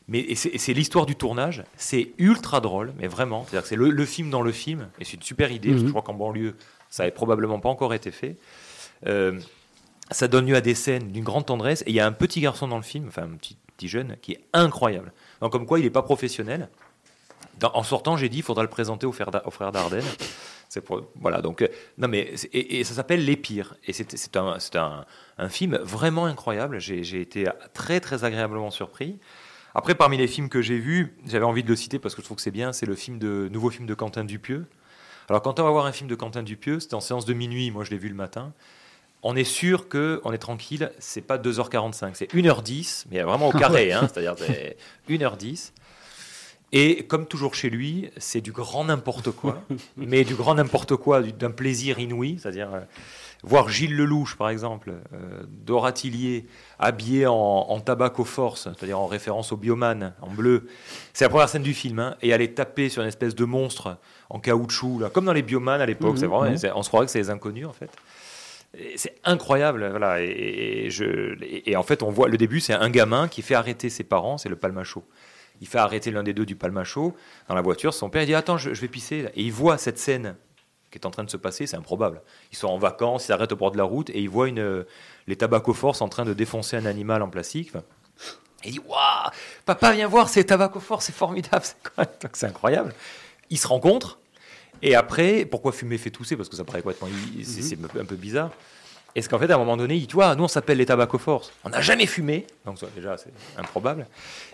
Mais 0.09 0.35
c'est 0.35 0.73
l'histoire 0.73 1.05
du 1.05 1.15
tournage, 1.17 1.63
c'est 1.75 2.11
ultra 2.17 2.61
drôle, 2.61 2.93
mais 2.97 3.07
vraiment, 3.07 3.43
c'est-à-dire 3.43 3.63
que 3.63 3.67
c'est 3.67 3.75
le, 3.75 3.89
le 3.89 4.05
film 4.05 4.29
dans 4.29 4.41
le 4.41 4.53
film, 4.53 4.87
et 4.99 5.03
c'est 5.03 5.15
une 5.17 5.21
super 5.21 5.51
idée, 5.51 5.69
parce 5.69 5.79
que 5.79 5.81
Mhm. 5.81 5.87
je 5.87 5.91
crois 5.91 6.01
qu'en 6.01 6.13
banlieue, 6.13 6.55
ça 6.89 7.03
n'avait 7.03 7.13
probablement 7.13 7.59
pas 7.59 7.67
encore 7.67 7.93
été 7.93 8.11
fait. 8.11 8.37
Euh, 9.05 9.37
ça 10.11 10.29
donne 10.29 10.45
lieu 10.47 10.55
à 10.55 10.61
des 10.61 10.75
scènes 10.75 11.11
d'une 11.11 11.25
grande 11.25 11.45
tendresse, 11.45 11.81
et 11.85 11.89
il 11.89 11.95
y 11.95 11.99
a 11.99 12.05
un 12.07 12.13
petit 12.13 12.39
garçon 12.39 12.69
dans 12.69 12.77
le 12.77 12.83
film, 12.83 13.05
enfin 13.09 13.23
un 13.23 13.35
petit, 13.35 13.57
petit 13.75 13.89
jeune, 13.89 14.15
qui 14.21 14.31
est 14.33 14.39
incroyable. 14.53 15.11
Donc 15.41 15.51
comme 15.51 15.65
quoi 15.65 15.77
il 15.79 15.83
n'est 15.83 15.89
pas 15.89 16.03
professionnel. 16.03 16.69
Dans- 17.59 17.71
en 17.73 17.83
sortant, 17.83 18.17
j'ai 18.17 18.29
dit, 18.29 18.37
il 18.37 18.43
faudra 18.43 18.63
le 18.63 18.69
présenter 18.69 19.05
aux 19.05 19.11
frères, 19.11 19.29
aux 19.45 19.51
frères 19.51 19.71
Dardenne. 19.71 20.05
C'est 20.69 20.81
pour, 20.81 21.01
voilà, 21.15 21.41
donc, 21.41 21.61
euh, 21.61 21.67
non, 21.97 22.07
mais, 22.07 22.33
et, 22.51 22.79
et 22.79 22.83
ça 22.83 22.93
s'appelle 22.93 23.23
Les 23.23 23.37
Pires. 23.37 23.75
Et 23.85 23.93
c'est 23.93 24.35
un, 24.37 24.59
c'est 24.59 24.75
un, 24.75 25.05
un 25.37 25.49
film 25.49 25.77
vraiment 25.77 26.25
incroyable. 26.25 26.79
J'ai 26.79 27.21
été 27.21 27.45
très, 27.73 27.99
très 27.99 28.23
agréablement 28.23 28.69
surpris. 28.69 29.17
Après, 29.75 29.95
parmi 29.95 30.17
les 30.17 30.27
films 30.27 30.49
que 30.49 30.61
j'ai 30.61 30.79
vus, 30.79 31.15
j'avais 31.27 31.45
envie 31.45 31.63
de 31.63 31.69
le 31.69 31.75
citer 31.75 31.99
parce 31.99 32.15
que 32.15 32.21
je 32.21 32.25
trouve 32.25 32.37
que 32.37 32.41
c'est 32.41 32.51
bien, 32.51 32.73
c'est 32.73 32.85
le 32.87 32.95
film 32.95 33.19
de, 33.19 33.47
nouveau 33.51 33.69
film 33.69 33.85
de 33.85 33.93
Quentin 33.93 34.23
Dupieux. 34.23 34.65
Alors, 35.29 35.41
quand 35.41 35.59
on 35.59 35.63
va 35.63 35.69
voir 35.69 35.85
un 35.85 35.91
film 35.91 36.09
de 36.09 36.15
Quentin 36.15 36.41
Dupieux, 36.41 36.79
c'était 36.79 36.95
en 36.95 36.99
séance 36.99 37.25
de 37.25 37.33
minuit, 37.33 37.69
moi 37.69 37.83
je 37.83 37.91
l'ai 37.91 37.97
vu 37.97 38.09
le 38.09 38.15
matin. 38.15 38.53
On 39.23 39.35
est 39.35 39.43
sûr 39.43 39.87
que 39.87 40.21
on 40.23 40.31
est 40.33 40.37
tranquille, 40.37 40.91
c'est 40.99 41.21
pas 41.21 41.37
2h45, 41.37 42.11
c'est 42.13 42.33
1h10, 42.33 43.05
mais 43.11 43.21
vraiment 43.21 43.49
au 43.49 43.51
carré, 43.51 43.91
hein, 43.93 44.07
c'est-à-dire 44.11 44.35
c'est 44.37 44.77
1h10. 45.09 45.71
Et 46.73 47.05
comme 47.05 47.25
toujours 47.27 47.55
chez 47.55 47.69
lui, 47.69 48.09
c'est 48.17 48.41
du 48.41 48.51
grand 48.51 48.83
n'importe 48.85 49.31
quoi, 49.31 49.63
mais 49.97 50.23
du 50.25 50.35
grand 50.35 50.55
n'importe 50.55 50.95
quoi, 50.97 51.21
du- 51.21 51.31
d'un 51.31 51.51
plaisir 51.51 51.97
inouï, 51.99 52.37
c'est-à-dire 52.41 52.73
euh, 52.73 52.81
voir 53.43 53.69
Gilles 53.69 53.95
Lelouch, 53.95 54.35
par 54.35 54.49
exemple, 54.49 54.91
euh, 55.13 55.43
Dora 55.47 55.93
Tillier, 55.93 56.45
habillé 56.77 57.25
en, 57.25 57.33
en 57.35 57.79
tabac 57.79 58.13
aux 58.19 58.25
forces, 58.25 58.63
c'est-à-dire 58.63 58.99
en 58.99 59.07
référence 59.07 59.53
au 59.53 59.57
bioman, 59.57 60.13
en 60.21 60.29
bleu. 60.29 60.67
C'est 61.13 61.23
la 61.23 61.29
première 61.29 61.47
scène 61.47 61.63
du 61.63 61.73
film, 61.73 61.99
hein, 61.99 62.15
et 62.21 62.33
aller 62.33 62.53
taper 62.53 62.89
sur 62.89 63.01
une 63.01 63.07
espèce 63.07 63.33
de 63.35 63.45
monstre 63.45 63.97
en 64.29 64.39
caoutchouc, 64.41 64.99
là, 64.99 65.09
comme 65.09 65.23
dans 65.25 65.33
les 65.33 65.43
bioman 65.43 65.79
à 65.79 65.85
l'époque. 65.85 66.15
Mhm, 66.15 66.17
c'est 66.17 66.25
vraiment, 66.27 66.51
mhm. 66.51 66.71
on 66.75 66.83
se 66.83 66.89
croirait 66.89 67.05
que 67.05 67.11
c'est 67.13 67.19
les 67.19 67.29
inconnus, 67.29 67.65
en 67.67 67.73
fait. 67.73 67.89
C'est 68.97 69.15
incroyable, 69.23 69.87
voilà. 69.89 70.21
Et, 70.21 70.85
et 70.85 70.89
je, 70.89 71.41
et, 71.41 71.71
et 71.71 71.75
en 71.77 71.83
fait, 71.83 72.03
on 72.03 72.11
voit 72.11 72.27
le 72.27 72.37
début, 72.37 72.59
c'est 72.59 72.73
un 72.73 72.89
gamin 72.89 73.29
qui 73.29 73.41
fait 73.41 73.55
arrêter 73.55 73.89
ses 73.89 74.03
parents, 74.03 74.37
c'est 74.37 74.49
le 74.49 74.57
palmacho. 74.57 75.05
Il 75.61 75.67
fait 75.67 75.79
arrêter 75.79 76.11
l'un 76.11 76.23
des 76.23 76.33
deux 76.33 76.45
du 76.45 76.55
palmacho 76.55 77.15
dans 77.47 77.55
la 77.55 77.61
voiture. 77.61 77.93
Son 77.93 78.09
père 78.09 78.23
il 78.23 78.27
dit 78.27 78.35
Attends, 78.35 78.57
je, 78.57 78.73
je 78.73 78.81
vais 78.81 78.87
pisser. 78.87 79.29
Et 79.35 79.43
il 79.43 79.51
voit 79.51 79.77
cette 79.77 79.97
scène 79.97 80.35
qui 80.91 80.97
est 80.97 81.05
en 81.05 81.11
train 81.11 81.23
de 81.23 81.29
se 81.29 81.37
passer, 81.37 81.67
c'est 81.67 81.75
improbable. 81.75 82.21
Ils 82.51 82.57
sont 82.57 82.67
en 82.67 82.77
vacances, 82.77 83.25
ils 83.25 83.27
s'arrêtent 83.27 83.51
au 83.51 83.57
bord 83.57 83.71
de 83.71 83.77
la 83.77 83.83
route 83.83 84.09
et 84.09 84.19
ils 84.19 84.29
voient 84.29 84.47
une, 84.47 84.85
les 85.27 85.35
tabacoforces 85.35 86.01
en 86.01 86.09
train 86.09 86.25
de 86.25 86.33
défoncer 86.33 86.77
un 86.77 86.85
animal 86.85 87.21
en 87.21 87.29
plastique. 87.29 87.71
Enfin, 87.73 87.83
il 88.63 88.71
dit 88.73 88.79
Waouh, 88.79 89.31
papa, 89.65 89.91
viens 89.93 90.07
voir, 90.07 90.29
c'est 90.29 90.45
tabacoforce, 90.45 91.05
c'est 91.05 91.15
formidable, 91.15 91.65
c'est 92.33 92.45
incroyable. 92.45 92.93
Ils 93.49 93.57
se 93.57 93.67
rencontrent. 93.67 94.19
Et 94.81 94.95
après, 94.95 95.45
pourquoi 95.45 95.71
fumer 95.71 95.97
fait 95.97 96.11
tousser? 96.11 96.37
Parce 96.37 96.49
que 96.49 96.55
ça 96.55 96.63
paraît 96.63 96.81
complètement. 96.81 97.07
C'est 97.43 97.63
c'est 97.63 97.77
un 97.99 98.05
peu 98.05 98.15
bizarre. 98.15 98.51
Est-ce 99.17 99.27
qu'en 99.29 99.39
fait, 99.39 99.49
à 99.49 99.55
un 99.55 99.57
moment 99.57 99.77
donné, 99.77 99.95
il 99.95 100.01
dit, 100.01 100.07
tu 100.07 100.13
vois, 100.13 100.35
nous 100.35 100.43
on 100.43 100.47
s'appelle 100.47 100.77
les 100.77 100.85
tabacoforces. 100.85 101.51
On 101.63 101.69
n'a 101.69 101.81
jamais 101.81 102.05
fumé. 102.05 102.45
Donc 102.65 102.77
ça, 102.77 102.85
déjà, 102.95 103.17
c'est 103.17 103.33
improbable. 103.57 104.05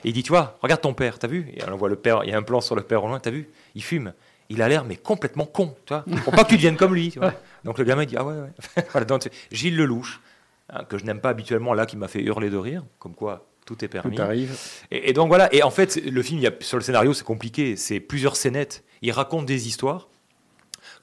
Et 0.06 0.08
il 0.08 0.14
dit, 0.14 0.24
tu 0.24 0.30
vois, 0.30 0.58
regarde 0.62 0.80
ton 0.80 0.94
père, 0.94 1.20
t'as 1.20 1.28
vu? 1.28 1.50
Et 1.54 1.62
on 1.70 1.76
voit 1.76 1.90
le 1.90 1.98
père, 1.98 2.22
il 2.24 2.30
y 2.30 2.34
a 2.34 2.38
un 2.38 2.44
plan 2.44 2.62
sur 2.62 2.74
le 2.74 2.82
père 2.82 3.04
au 3.04 3.08
loin, 3.10 3.20
t'as 3.20 3.30
vu? 3.30 3.50
Il 3.76 3.84
fume. 3.84 4.14
Il 4.48 4.62
a 4.62 4.70
l'air, 4.70 4.86
mais 4.86 4.96
complètement 4.96 5.46
con, 5.46 5.76
tu 5.86 5.94
vois. 5.94 6.06
Faut 6.24 6.32
pas 6.32 6.46
que 6.46 6.50
tu 6.50 6.56
deviennes 6.56 6.78
comme 6.78 6.96
lui, 6.96 7.12
tu 7.12 7.20
vois. 7.20 7.34
Donc 7.66 7.78
le 7.78 7.84
gamin, 7.84 8.04
il 8.04 8.06
dit, 8.06 8.16
ah 8.16 8.24
ouais, 8.24 8.36
ouais. 8.36 8.86
voilà, 8.92 9.04
donc, 9.04 9.30
Gilles 9.52 9.76
Lelouch, 9.76 10.22
hein, 10.70 10.86
que 10.86 10.98
je 10.98 11.04
n'aime 11.04 11.20
pas 11.20 11.30
habituellement, 11.30 11.74
là, 11.74 11.86
qui 11.86 11.98
m'a 11.98 12.08
fait 12.08 12.22
hurler 12.22 12.50
de 12.50 12.56
rire, 12.56 12.86
comme 13.00 13.16
quoi 13.16 13.46
tout 13.66 13.84
est 13.84 13.90
permis. 13.90 14.16
Tout 14.16 14.22
arrive. 14.22 14.58
Et, 14.92 15.10
et 15.10 15.14
donc 15.14 15.28
voilà, 15.28 15.54
et 15.54 15.62
en 15.64 15.72
fait, 15.72 15.98
le 15.98 16.24
film, 16.24 16.40
il 16.40 16.44
y 16.44 16.48
a, 16.48 16.54
sur 16.62 16.78
le 16.78 16.84
scénario, 16.84 17.14
c'est 17.14 17.26
compliqué. 17.26 17.76
C'est 17.76 18.00
plusieurs 18.00 18.38
scénettes. 18.38 18.86
Il 19.02 19.12
raconte 19.12 19.46
des 19.46 19.68
histoires. 19.68 20.08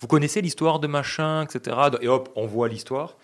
Vous 0.00 0.06
connaissez 0.06 0.40
l'histoire 0.40 0.80
de 0.80 0.86
machin, 0.86 1.44
etc. 1.44 1.76
Et 2.00 2.08
hop, 2.08 2.30
on 2.36 2.46
voit 2.46 2.68
l'histoire. 2.68 3.16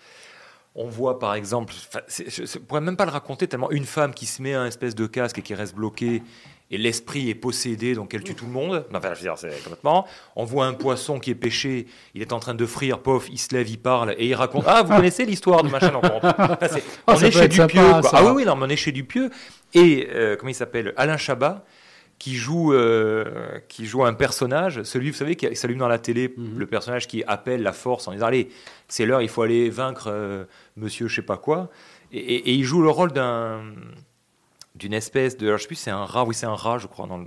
On 0.79 0.87
voit 0.87 1.17
par 1.19 1.33
exemple, 1.33 1.73
je 2.07 2.41
ne 2.41 2.59
pourrais 2.59 2.81
même 2.81 2.95
pas 2.95 3.05
le 3.05 3.11
raconter 3.11 3.47
tellement 3.47 3.71
une 3.71 3.85
femme 3.85 4.13
qui 4.13 4.25
se 4.27 4.41
met 4.41 4.53
un 4.53 4.67
espèce 4.67 4.93
de 4.95 5.07
casque 5.07 5.39
et 5.39 5.41
qui 5.41 5.55
reste 5.55 5.73
bloquée 5.75 6.21
et 6.69 6.77
l'esprit 6.77 7.29
est 7.29 7.35
possédé, 7.35 7.95
donc 7.95 8.13
elle 8.13 8.23
tue 8.23 8.35
tout 8.35 8.45
le 8.45 8.51
monde. 8.51 8.85
Non, 8.91 8.99
Enfin, 8.99 9.09
je 9.13 9.19
veux 9.19 9.21
dire, 9.23 9.37
c'est 9.37 9.63
complètement. 9.63 10.05
On 10.35 10.43
voit 10.43 10.65
un 10.65 10.73
poisson 10.73 11.17
qui 11.17 11.31
est 11.31 11.35
pêché, 11.35 11.87
il 12.13 12.21
est 12.21 12.33
en 12.33 12.39
train 12.39 12.53
de 12.53 12.65
frire, 12.65 12.99
pof, 12.99 13.27
il 13.31 13.39
se 13.39 13.55
lève, 13.55 13.67
il 13.69 13.79
parle 13.79 14.13
et 14.17 14.27
il 14.27 14.35
raconte. 14.35 14.65
Ah, 14.67 14.83
vous 14.83 14.93
connaissez 14.93 15.25
l'histoire 15.25 15.63
de 15.63 15.69
machin 15.69 15.89
donc 15.91 16.03
on- 16.13 16.17
enfin, 16.17 16.57
Ah, 16.59 16.67
On 17.07 17.13
est 17.15 17.31
chez 17.31 17.49
sympa, 17.49 17.65
Dupieux. 17.67 17.81
quoi. 18.01 18.11
Ah 18.13 18.23
oui, 18.25 18.31
oui, 18.35 18.45
non, 18.45 18.55
mais 18.57 18.65
on 18.65 18.69
est 18.69 18.75
chez 18.75 18.91
Dupieux. 18.91 19.29
Et 19.73 20.07
euh, 20.13 20.35
comment 20.35 20.49
il 20.49 20.55
s'appelle? 20.55 20.93
Alain 20.97 21.17
Chabat 21.17 21.63
qui 22.19 22.35
joue, 22.35 22.73
euh, 22.73 23.59
qui 23.67 23.85
joue 23.85 24.03
un 24.03 24.13
personnage, 24.13 24.81
celui, 24.83 25.11
vous 25.11 25.17
savez, 25.17 25.35
qui 25.35 25.55
s'allume 25.55 25.77
dans 25.77 25.87
la 25.87 25.99
télé, 25.99 26.33
Mhm. 26.35 26.57
le 26.57 26.65
personnage 26.65 27.07
qui 27.07 27.23
appelle 27.25 27.61
la 27.61 27.73
force 27.73 28.07
en 28.07 28.11
disant 28.13 28.25
Allez, 28.25 28.49
c'est 28.87 29.05
l'heure, 29.05 29.21
il 29.21 29.29
faut 29.29 29.43
aller 29.43 29.69
vaincre 29.69 30.07
euh, 30.11 30.45
monsieur, 30.77 31.07
je 31.07 31.15
sais 31.15 31.21
pas 31.21 31.37
quoi. 31.37 31.69
Et, 32.11 32.17
et- 32.17 32.49
et 32.49 32.53
il 32.53 32.63
joue 32.63 32.81
le 32.81 32.89
rôle 32.89 33.11
d'un 33.11 33.61
d'une 34.75 34.93
espèce 34.93 35.37
de, 35.37 35.47
alors, 35.47 35.57
je 35.57 35.63
sais 35.63 35.67
plus, 35.67 35.75
c'est 35.75 35.89
un 35.89 36.05
rat, 36.05 36.23
oui 36.23 36.35
c'est 36.35 36.45
un 36.45 36.53
rat, 36.53 36.77
je 36.77 36.85
crois. 36.85 37.07
Dans 37.07 37.17
le, 37.17 37.25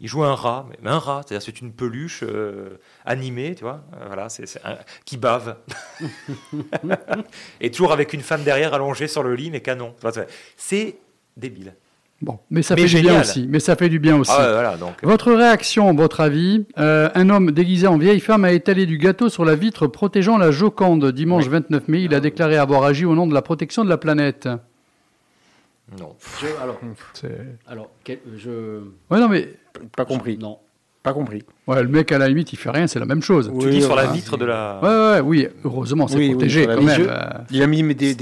il 0.00 0.08
joue 0.08 0.24
un 0.24 0.34
rat, 0.34 0.66
mais 0.82 0.88
un 0.88 0.98
rat, 0.98 1.20
c'est-à-dire 1.26 1.44
c'est 1.44 1.60
une 1.60 1.72
peluche 1.74 2.22
euh, 2.22 2.78
animée, 3.04 3.54
tu 3.54 3.64
vois, 3.64 3.82
voilà, 4.06 4.30
c'est 4.30 4.46
c'est 4.46 4.64
un- 4.64 4.78
qui 5.04 5.18
bave, 5.18 5.58
et 7.60 7.70
toujours 7.70 7.92
avec 7.92 8.12
une 8.12 8.22
femme 8.22 8.44
derrière 8.44 8.74
allongée 8.74 9.08
sur 9.08 9.22
le 9.22 9.34
lit, 9.34 9.50
mais 9.50 9.60
canon. 9.60 9.94
C'est 10.56 10.96
débile. 11.36 11.74
Bon, 12.22 12.38
mais 12.50 12.62
ça 12.62 12.74
Mais 12.76 12.88
fait 12.88 12.96
du 12.96 13.02
bien 13.02 13.20
aussi. 13.20 13.46
Mais 13.46 13.60
ça 13.60 13.76
fait 13.76 13.90
du 13.90 13.98
bien 13.98 14.16
aussi. 14.16 14.32
Ah 14.34 14.46
ouais, 14.46 14.52
voilà, 14.52 14.76
donc. 14.78 14.94
Votre 15.02 15.32
réaction, 15.32 15.94
votre 15.94 16.20
avis 16.20 16.64
Euh, 16.78 17.10
Un 17.14 17.28
homme 17.28 17.50
déguisé 17.50 17.86
en 17.86 17.98
vieille 17.98 18.20
femme 18.20 18.44
a 18.46 18.52
étalé 18.52 18.86
du 18.86 18.96
gâteau 18.96 19.28
sur 19.28 19.44
la 19.44 19.54
vitre 19.54 19.86
protégeant 19.86 20.38
la 20.38 20.50
Joconde. 20.50 21.12
Dimanche 21.12 21.46
29 21.46 21.88
mai, 21.88 22.02
il 22.04 22.14
a 22.14 22.20
déclaré 22.20 22.56
avoir 22.56 22.84
agi 22.84 23.04
au 23.04 23.14
nom 23.14 23.26
de 23.26 23.34
la 23.34 23.42
protection 23.42 23.84
de 23.84 23.90
la 23.90 23.98
planète. 23.98 24.48
Non. 25.98 26.14
Je- 26.40 26.46
alors, 26.62 26.80
alors 27.66 27.90
quel- 28.02 28.18
je. 28.36 28.80
Ouais, 29.10 29.20
non, 29.20 29.28
mais. 29.28 29.50
Pas 29.96 30.04
compris. 30.04 30.38
Non. 30.38 30.58
Pas 31.02 31.12
compris. 31.12 31.44
Ouais, 31.66 31.82
le 31.82 31.88
mec, 31.88 32.12
à 32.12 32.18
la 32.18 32.28
limite, 32.28 32.52
il 32.52 32.56
fait 32.56 32.70
rien, 32.70 32.86
c'est 32.86 33.00
la 33.00 33.06
même 33.06 33.22
chose. 33.22 33.50
Tu 33.60 33.70
dis 33.70 33.82
sur 33.82 33.96
la 33.96 34.06
vitre 34.06 34.36
de 34.36 34.44
la. 34.44 34.78
Ouais, 34.80 34.88
ouais, 34.88 35.20
oui, 35.20 35.48
heureusement, 35.64 36.06
c'est 36.06 36.16
Oui, 36.16 36.26
oui, 36.28 36.30
protégé 36.34 36.64
quand 36.64 36.80
même. 36.80 36.88
Je- 36.96 37.02
euh. 37.08 37.16
Il 37.50 37.60
a 37.60 37.66
mis 37.66 37.82
des, 37.92 38.14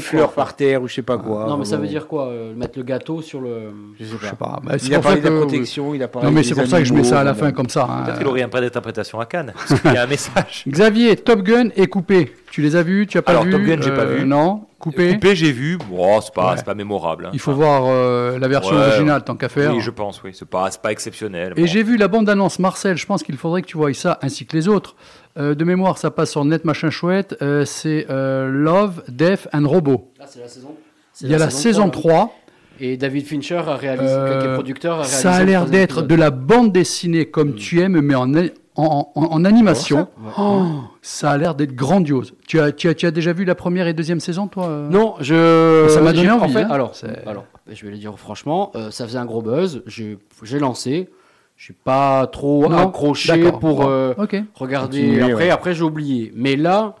fleurs 0.00 0.32
quoi, 0.32 0.44
par 0.44 0.56
terre 0.56 0.82
ou 0.82 0.88
je 0.88 0.94
sais 0.94 1.02
pas 1.02 1.18
quoi. 1.18 1.44
non, 1.46 1.58
mais 1.58 1.66
ça 1.66 1.76
veut 1.76 1.86
dire 1.86 2.06
quoi 2.06 2.28
euh, 2.28 2.54
Mettre 2.54 2.78
le 2.78 2.84
gâteau 2.84 3.20
sur 3.20 3.42
le. 3.42 3.72
Je 4.00 4.04
sais 4.04 4.12
Je 4.12 4.16
pas. 4.16 4.26
sais 4.30 4.36
pas. 4.36 4.60
Bah, 4.64 4.76
Il 4.82 4.94
a 4.94 5.00
parlé 5.00 5.20
de 5.20 5.24
la 5.24 5.30
que- 5.30 5.40
protection, 5.40 5.94
il 5.94 6.02
a 6.02 6.08
parlé 6.08 6.28
Non, 6.28 6.34
mais 6.34 6.42
c'est 6.42 6.54
pour 6.54 6.66
ça 6.66 6.78
que 6.78 6.84
je 6.86 6.94
mets 6.94 7.04
ça 7.04 7.20
à 7.20 7.24
la 7.24 7.34
fin 7.34 7.52
comme 7.52 7.68
ça. 7.68 7.86
hein. 7.90 8.04
Peut-être 8.04 8.18
qu'il 8.18 8.26
aurait 8.26 8.42
un 8.42 8.48
prêt 8.48 8.62
d'interprétation 8.62 9.20
à 9.20 9.26
Cannes. 9.26 9.52
Parce 9.68 9.78
qu'il 9.80 9.92
y 9.92 9.96
a 9.98 10.04
un 10.04 10.06
message. 10.08 10.64
Xavier, 10.66 11.16
Top 11.16 11.42
Gun 11.42 11.68
et 11.76 11.86
Coupé. 11.88 12.32
Tu 12.50 12.60
les 12.62 12.74
as 12.76 12.82
vus 12.82 13.06
Tu 13.06 13.18
as 13.18 13.22
pas 13.22 13.32
Alors, 13.32 13.44
vu 13.44 13.50
Top 13.52 13.62
Gun, 13.62 13.78
j'ai 13.82 13.90
pas 13.90 14.02
Euh, 14.04 14.16
vu. 14.16 14.24
Non 14.24 14.64
Coupé 14.78 15.12
Coupé, 15.14 15.36
j'ai 15.36 15.52
vu. 15.52 15.78
Bon, 15.88 16.20
c'est 16.20 16.34
pas, 16.34 16.50
Ouais. 16.50 16.56
c'est 16.56 16.64
pas 16.66 16.74
mémorable. 16.74 17.26
hein. 17.26 17.30
Il 17.32 17.38
faut 17.38 17.52
voir 17.52 17.84
euh, 17.86 18.36
la 18.40 18.48
version 18.48 18.74
Ouais, 18.74 18.82
originale 18.82 19.22
tant 19.22 19.36
qu'à 19.36 19.48
faire. 19.48 19.72
Oui, 19.74 19.80
je 19.80 19.90
pense, 19.90 20.20
oui. 20.24 20.32
C'est 20.34 20.48
pas, 20.48 20.68
c'est 20.72 20.82
pas 20.82 20.90
exceptionnel. 20.90 21.52
Et 21.56 21.60
Bon. 21.60 21.66
j'ai 21.68 21.84
vu 21.84 21.96
la 21.96 22.08
bande-annonce 22.08 22.58
Marcel, 22.62 22.96
je 22.96 23.04
pense 23.04 23.22
qu'il 23.22 23.36
faudrait 23.36 23.60
que 23.60 23.66
tu 23.66 23.76
voies 23.76 23.92
ça, 23.92 24.18
ainsi 24.22 24.46
que 24.46 24.56
les 24.56 24.68
autres. 24.68 24.96
Euh, 25.38 25.54
de 25.54 25.64
mémoire, 25.64 25.98
ça 25.98 26.10
passe 26.10 26.30
sur 26.30 26.44
Net 26.46 26.64
Machin 26.64 26.88
Chouette, 26.90 27.36
euh, 27.42 27.64
c'est 27.66 28.06
euh, 28.10 28.48
Love, 28.48 29.02
Death 29.08 29.48
and 29.52 29.66
Robot. 29.68 30.10
Ah, 30.20 30.24
c'est 30.26 30.40
la 30.40 30.48
saison. 30.48 30.74
Il 31.20 31.30
y 31.30 31.34
a 31.34 31.38
la 31.38 31.50
saison 31.50 31.90
3, 31.90 32.34
Et 32.80 32.96
David 32.96 33.26
Fincher 33.26 33.56
a 33.66 33.76
réalisé, 33.76 34.14
qui 34.14 34.46
est 34.46 34.54
producteur, 34.54 34.92
a 34.94 35.02
réalisé 35.02 35.18
ça 35.22 35.32
a 35.34 35.44
l'air 35.44 35.66
d'être 35.66 36.00
de 36.02 36.14
la 36.14 36.30
bande 36.30 36.72
dessinée 36.72 37.26
comme 37.26 37.54
tu 37.54 37.80
aimes, 37.80 38.00
mais 38.00 38.14
en, 38.14 38.32
en, 38.34 38.42
en- 38.76 39.10
en 39.14 39.44
animation. 39.44 40.08
Oh, 40.38 40.62
ça 41.02 41.30
a 41.30 41.36
l'air 41.38 41.54
d'être 41.54 41.74
grandiose. 41.74 42.34
Tu 42.48 42.58
as, 42.60 42.72
tu, 42.72 42.88
as, 42.88 42.94
tu 42.94 43.06
as 43.06 43.10
déjà 43.10 43.32
vu 43.34 43.44
la 43.44 43.54
première 43.54 43.86
et 43.86 43.92
deuxième 43.94 44.20
saison, 44.20 44.48
toi 44.48 44.86
Non, 44.90 45.14
je. 45.20 45.86
Ça 45.90 46.00
m'a 46.00 46.12
donné 46.12 46.30
envie, 46.30 46.44
En 46.44 46.48
fait, 46.48 46.62
hein. 46.62 46.68
alors, 46.70 46.92
alors, 47.26 47.44
je 47.70 47.84
vais 47.84 47.90
le 47.92 47.98
dire 47.98 48.18
franchement, 48.18 48.72
ça 48.90 49.06
faisait 49.06 49.18
un 49.18 49.26
gros 49.26 49.42
buzz. 49.42 49.82
J'ai 49.86 50.58
lancé. 50.58 51.08
Je 51.56 51.64
suis 51.64 51.74
pas 51.74 52.26
trop 52.26 52.68
Non, 52.68 52.88
accroché 52.88 53.50
pour 53.52 53.80
Bon, 53.82 53.88
euh, 53.88 54.14
regarder. 54.54 55.00
Continuer, 55.02 55.22
après, 55.22 55.34
ouais. 55.44 55.50
après 55.50 55.74
j'ai 55.74 55.82
oublié. 55.84 56.32
Mais 56.34 56.56
là, 56.56 56.96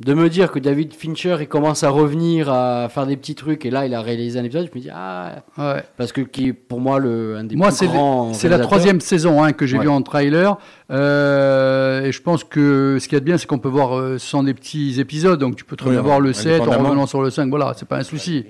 de 0.00 0.14
me 0.14 0.28
dire 0.30 0.50
que 0.50 0.58
David 0.58 0.94
Fincher 0.94 1.36
il 1.40 1.46
commence 1.48 1.82
à 1.82 1.90
revenir 1.90 2.50
à 2.50 2.88
faire 2.88 3.06
des 3.06 3.16
petits 3.16 3.34
trucs 3.34 3.66
et 3.66 3.70
là 3.70 3.84
il 3.86 3.94
a 3.94 4.00
réalisé 4.00 4.38
un 4.38 4.44
épisode, 4.44 4.68
je 4.72 4.78
me 4.78 4.82
dis 4.82 4.88
ah 4.92 5.42
Ouais. 5.58 5.82
parce 5.98 6.10
que 6.12 6.22
qui 6.22 6.48
est 6.48 6.52
pour 6.54 6.80
moi 6.80 6.98
le 6.98 7.36
un 7.36 7.44
des 7.44 7.54
Moi, 7.56 7.68
plus 7.68 7.76
c'est 7.76 7.86
grands. 7.86 8.32
c'est 8.32 8.48
la 8.48 8.58
troisième 8.60 9.00
saison 9.00 9.42
hein, 9.42 9.52
que 9.52 9.66
j'ai 9.66 9.76
Ouais. 9.76 9.84
vu 9.84 9.88
en 9.90 10.00
trailer. 10.02 10.56
Euh, 10.90 12.02
et 12.04 12.12
je 12.12 12.22
pense 12.22 12.44
que 12.44 12.98
ce 13.00 13.04
qu'il 13.08 13.14
y 13.14 13.16
a 13.16 13.20
de 13.20 13.24
bien, 13.24 13.36
c'est 13.38 13.46
qu'on 13.46 13.58
peut 13.58 13.68
voir 13.68 13.98
euh, 13.98 14.18
sont 14.18 14.42
des 14.42 14.54
petits 14.54 15.00
épisodes. 15.00 15.38
Donc 15.38 15.56
tu 15.56 15.64
peux 15.64 15.76
très 15.76 15.88
Oui, 15.90 15.94
bien 15.96 16.02
voir 16.02 16.20
le 16.20 16.32
7 16.32 16.62
en 16.62 16.64
revenant 16.70 17.06
sur 17.06 17.22
le 17.22 17.30
5. 17.30 17.48
Voilà, 17.50 17.72
c'est 17.76 17.86
pas 17.88 17.96
un 17.98 18.02
souci. 18.02 18.46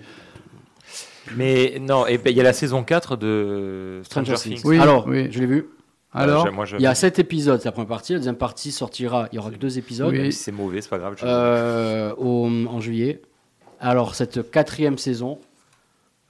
Mais 1.37 1.79
non, 1.81 2.07
et 2.07 2.19
ben, 2.19 2.31
il 2.31 2.37
y 2.37 2.41
a 2.41 2.45
la 2.45 2.53
saison 2.53 2.83
4 2.83 3.17
de 3.17 4.01
Stranger, 4.05 4.37
Stranger 4.37 4.57
Things. 4.57 4.63
Oui, 4.69 4.79
Alors, 4.79 5.07
oui. 5.07 5.29
je 5.31 5.41
l'ai 5.41 5.47
vu. 5.47 5.67
Alors, 6.13 6.47
Euh, 6.47 6.51
moi, 6.51 6.65
je- 6.65 6.77
Il 6.77 6.83
y 6.83 6.87
a 6.87 6.95
sept 6.95 7.19
épisodes, 7.21 7.61
c'est 7.61 7.69
la 7.69 7.73
première 7.73 7.89
partie. 7.89 8.13
La 8.15 8.19
deuxième 8.19 8.35
partie 8.37 8.73
sortira. 8.73 9.29
Il 9.33 9.37
y 9.37 9.39
aura 9.39 9.51
que 9.51 9.57
deux 9.57 9.79
épisodes. 9.79 10.11
Oui. 10.13 10.33
C'est 10.33 10.51
mauvais, 10.53 10.81
c'est 10.81 10.89
pas 10.91 10.99
grave. 10.99 11.15
je- 11.17 11.25
euh, 11.25 12.13
au- 12.19 12.47
en 12.69 12.81
juillet. 12.81 13.23
Alors, 13.81 14.15
cette 14.17 14.51
quatrième 14.51 14.99
saison, 14.99 15.39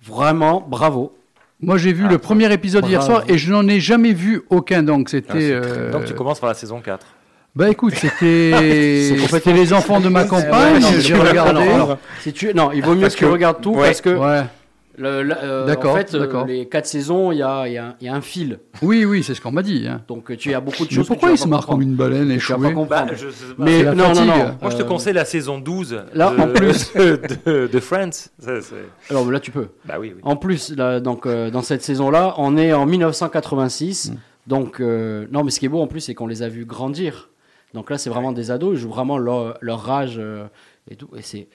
vraiment, 0.05 0.65
bravo. 0.67 1.17
moi 1.63 1.77
j'ai 1.77 1.93
vu 1.93 2.09
le 2.09 2.17
premier 2.19 2.51
épisode 2.53 2.87
hier 2.89 3.03
soir 3.03 3.23
et 3.29 3.37
je 3.37 3.53
n'en 3.53 3.67
ai 3.69 3.81
jamais 3.81 4.13
vu 4.13 4.43
aucun. 4.51 4.83
Donc 4.83 5.07
Ah, 5.09 5.11
c'était. 5.11 5.51
euh, 5.53 5.91
Donc 5.93 6.05
tu 6.07 6.15
commences 6.15 6.41
par 6.41 6.49
la 6.49 6.55
saison 6.55 6.81
4. 6.81 7.07
Bah 7.57 7.69
écoute, 7.69 7.95
c'était 7.95 9.17
c'était 9.31 9.53
les 9.53 9.73
enfants 9.73 10.01
de 10.01 10.09
ma 10.09 10.25
campagne. 10.35 10.81
non, 10.81 10.89
J'ai 10.99 11.03
tu- 11.03 11.15
regardé. 11.21 11.61
alors, 11.63 11.75
alors, 11.75 11.99
si 12.21 12.33
tu... 12.33 12.55
Non, 12.55 12.71
il 12.73 12.83
vaut 12.83 12.95
mieux 12.95 13.03
Parce 13.03 13.15
que 13.15 13.21
tu 13.21 13.31
regardes 13.31 13.61
tout 13.61 13.73
ouais. 13.75 13.87
parce 13.89 14.01
que 14.01 14.11
Ouais. 14.17 14.43
Le- 15.01 15.23
le- 15.23 15.35
euh, 15.43 15.67
D'accord, 15.67 15.95
en 15.95 15.97
fait, 15.97 16.15
euh, 16.15 16.19
d'accord. 16.21 16.47
les 16.47 16.69
quatre 16.69 16.87
saisons, 16.87 17.33
il 17.33 17.39
y 17.39 17.43
a, 17.43 17.67
y 17.67 17.79
a 17.79 17.87
un- 17.87 17.95
il 18.01 18.07
y 18.07 18.09
a 18.09 18.15
un 18.15 18.21
fil. 18.21 18.59
Oui, 18.83 19.05
oui, 19.05 19.23
c'est 19.25 19.35
ce 19.35 19.41
qu'on 19.41 19.51
m'a 19.51 19.63
dit. 19.63 19.87
hein. 19.89 20.03
Donc, 20.07 20.37
tu 20.37 20.55
as 20.55 20.61
beaucoup 20.61 20.85
de 20.85 20.89
Mais 20.91 20.95
choses. 20.97 21.05
que 21.05 21.09
pourquoi 21.09 21.31
tu 21.31 21.35
il 21.35 21.39
se 21.39 21.49
marre 21.49 21.67
comme 21.67 21.83
une 21.83 21.95
baleine 21.97 22.31
échouée. 22.31 22.57
Bah, 22.89 23.07
je 23.13 23.29
sais 23.31 23.55
pas. 23.57 23.65
Mais 23.65 23.83
la 23.83 23.95
non, 23.95 24.09
non, 24.09 24.15
fatigue. 24.15 24.27
non. 24.29 24.57
Moi, 24.61 24.71
je 24.71 24.77
te 24.77 24.83
euh, 24.83 24.85
conseille 24.85 25.15
la 25.15 25.25
saison 25.25 25.59
12 25.59 25.99
là, 26.15 26.31
de, 26.31 26.41
en 26.41 26.47
plus- 26.53 26.93
de, 26.95 27.67
de 27.67 27.81
Friends. 27.81 28.11
Ça, 28.13 28.61
c'est- 28.61 28.75
Alors 29.11 29.31
là, 29.31 29.41
tu 29.41 29.51
peux. 29.51 29.69
bah 29.87 29.95
oui, 29.99 30.13
oui. 30.15 30.21
En 30.23 30.37
plus, 30.37 30.75
là, 30.77 31.01
donc, 31.01 31.27
euh, 31.27 31.51
dans 31.51 31.63
cette 31.63 31.83
saison-là, 31.83 32.35
on 32.39 32.57
est 32.57 32.73
en 32.73 32.87
1986. 32.87 34.13
Donc, 34.47 34.81
euh, 34.81 35.27
non, 35.31 35.45
mais 35.45 35.51
ce 35.51 35.61
qui 35.61 35.67
est 35.67 35.71
beau 35.71 35.81
en 35.81 35.87
plus, 35.87 36.01
c'est 36.01 36.15
qu'on 36.15 36.27
les 36.27 36.43
a 36.43 36.49
vus 36.49 36.65
grandir. 36.65 37.31
Donc 37.75 37.89
là, 37.91 37.99
c'est 37.99 38.11
vraiment 38.11 38.33
des 38.33 38.51
ados. 38.51 38.73
Ils 38.75 38.81
jouent 38.81 38.89
vraiment 38.91 39.17
leur, 39.19 39.57
leur 39.61 39.89
euh, 40.19 40.47
et 40.91 40.97
tout. 40.97 41.09
Et 41.17 41.23
c'est 41.23 41.47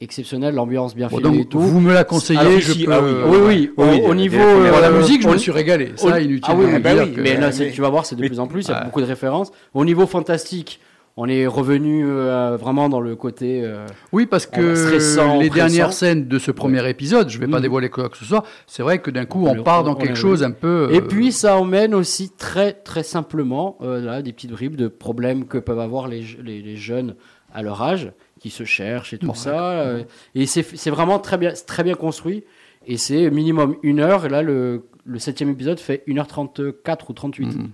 exceptionnel, 0.00 0.54
l'ambiance 0.54 0.94
bien 0.94 1.08
Bon, 1.08 1.18
filmée 1.18 1.40
et 1.40 1.44
tout. 1.44 1.58
vous 1.60 1.80
me 1.80 1.92
la 1.92 2.04
conseillez, 2.04 2.38
Alors, 2.38 2.52
je 2.58 2.72
si, 2.72 2.84
peux. 2.84 2.92
ah 2.92 3.00
oui, 3.02 3.10
oui, 3.26 3.38
oui, 3.46 3.70
au, 3.76 3.84
oui, 3.84 4.00
au 4.04 4.08
des- 4.10 4.14
niveau. 4.14 4.36
Mais 4.62 4.70
pour 4.70 4.80
la 4.80 4.88
euh, 4.90 4.98
musique, 4.98 5.22
je 5.22 5.28
me 5.28 5.36
suis 5.38 5.50
régalé. 5.50 5.92
Ça, 5.96 6.20
inutile. 6.20 6.44
Ah 6.46 6.54
oui, 6.56 6.66
de 6.66 6.72
oui, 6.76 6.78
bah 6.80 6.90
oui, 6.98 7.12
que- 7.14 7.20
mais 7.20 7.36
là, 7.36 7.50
c'est- 7.52 7.66
mais- 7.66 7.72
tu 7.72 7.80
vas 7.80 7.88
voir, 7.90 8.06
c'est 8.06 8.16
de 8.16 8.26
plus 8.26 8.38
en 8.40 8.46
plus. 8.46 8.66
Il 8.66 8.70
y 8.70 8.74
a 8.74 8.84
beaucoup 8.84 9.00
de 9.00 9.06
références. 9.06 9.50
Au 9.74 9.84
niveau 9.84 10.06
fantastique, 10.06 10.80
on 11.20 11.26
est 11.28 11.48
revenu 11.48 12.04
euh, 12.06 12.56
vraiment 12.56 12.88
dans 12.88 13.00
le 13.00 13.16
côté. 13.16 13.62
euh, 13.64 13.86
Oui, 14.12 14.26
parce 14.26 14.46
que 14.46 14.76
stressant, 14.76 15.40
les 15.40 15.48
pressant. 15.48 15.54
dernières 15.66 15.92
scènes 15.92 16.28
de 16.28 16.38
ce 16.38 16.52
premier 16.52 16.88
épisode, 16.88 17.28
je 17.28 17.38
ne 17.38 17.44
vais 17.44 17.50
pas 17.50 17.56
Mhm. 17.56 17.62
dévoiler 17.62 17.88
quoi 17.88 18.08
que 18.08 18.16
ce 18.16 18.24
soit, 18.24 18.44
c'est 18.68 18.84
vrai 18.84 19.00
que 19.00 19.10
d'un 19.10 19.24
coup, 19.24 19.44
On 19.48 19.64
part 19.64 19.82
dans 19.82 19.92
on 19.92 19.94
quelque 19.96 20.14
chose 20.14 20.44
un 20.44 20.52
peu. 20.52 20.88
Et 20.92 20.98
euh, 20.98 21.00
puis 21.00 21.32
ça 21.32 21.56
emmène 21.56 21.92
aussi 21.92 22.30
très 22.38 22.72
très 22.72 23.02
simplement 23.02 23.76
euh, 23.82 24.00
là, 24.00 24.22
des 24.22 24.32
petites 24.32 24.52
bribes 24.52 24.76
de 24.76 24.86
problèmes 24.86 25.46
que 25.46 25.58
peuvent 25.58 25.80
avoir 25.80 26.06
les, 26.06 26.22
je- 26.22 26.40
les, 26.40 26.62
les 26.62 26.76
jeunes 26.76 27.16
à 27.52 27.62
leur 27.62 27.82
âge, 27.82 28.12
qui 28.38 28.50
se 28.50 28.64
cherchent 28.64 29.12
et 29.12 29.18
tout 29.18 29.26
Bon, 29.28 29.34
ça. 29.34 29.80
euh, 29.80 30.04
et 30.34 30.46
c'est 30.46 30.90
vraiment 30.90 31.18
très 31.18 31.38
bien, 31.38 31.52
très 31.66 31.82
bien 31.84 31.94
construit. 31.94 32.44
Et 32.86 32.96
c'est 32.96 33.30
minimum 33.30 33.76
une 33.82 34.00
heure. 34.00 34.24
Et 34.24 34.28
là, 34.28 34.40
le, 34.42 34.84
le 35.04 35.18
septième 35.18 35.48
épisode 35.50 35.78
fait 35.80 36.02
1h34 36.06 36.98
ou 37.08 37.12
38. 37.12 37.46
Mhm. 37.56 37.70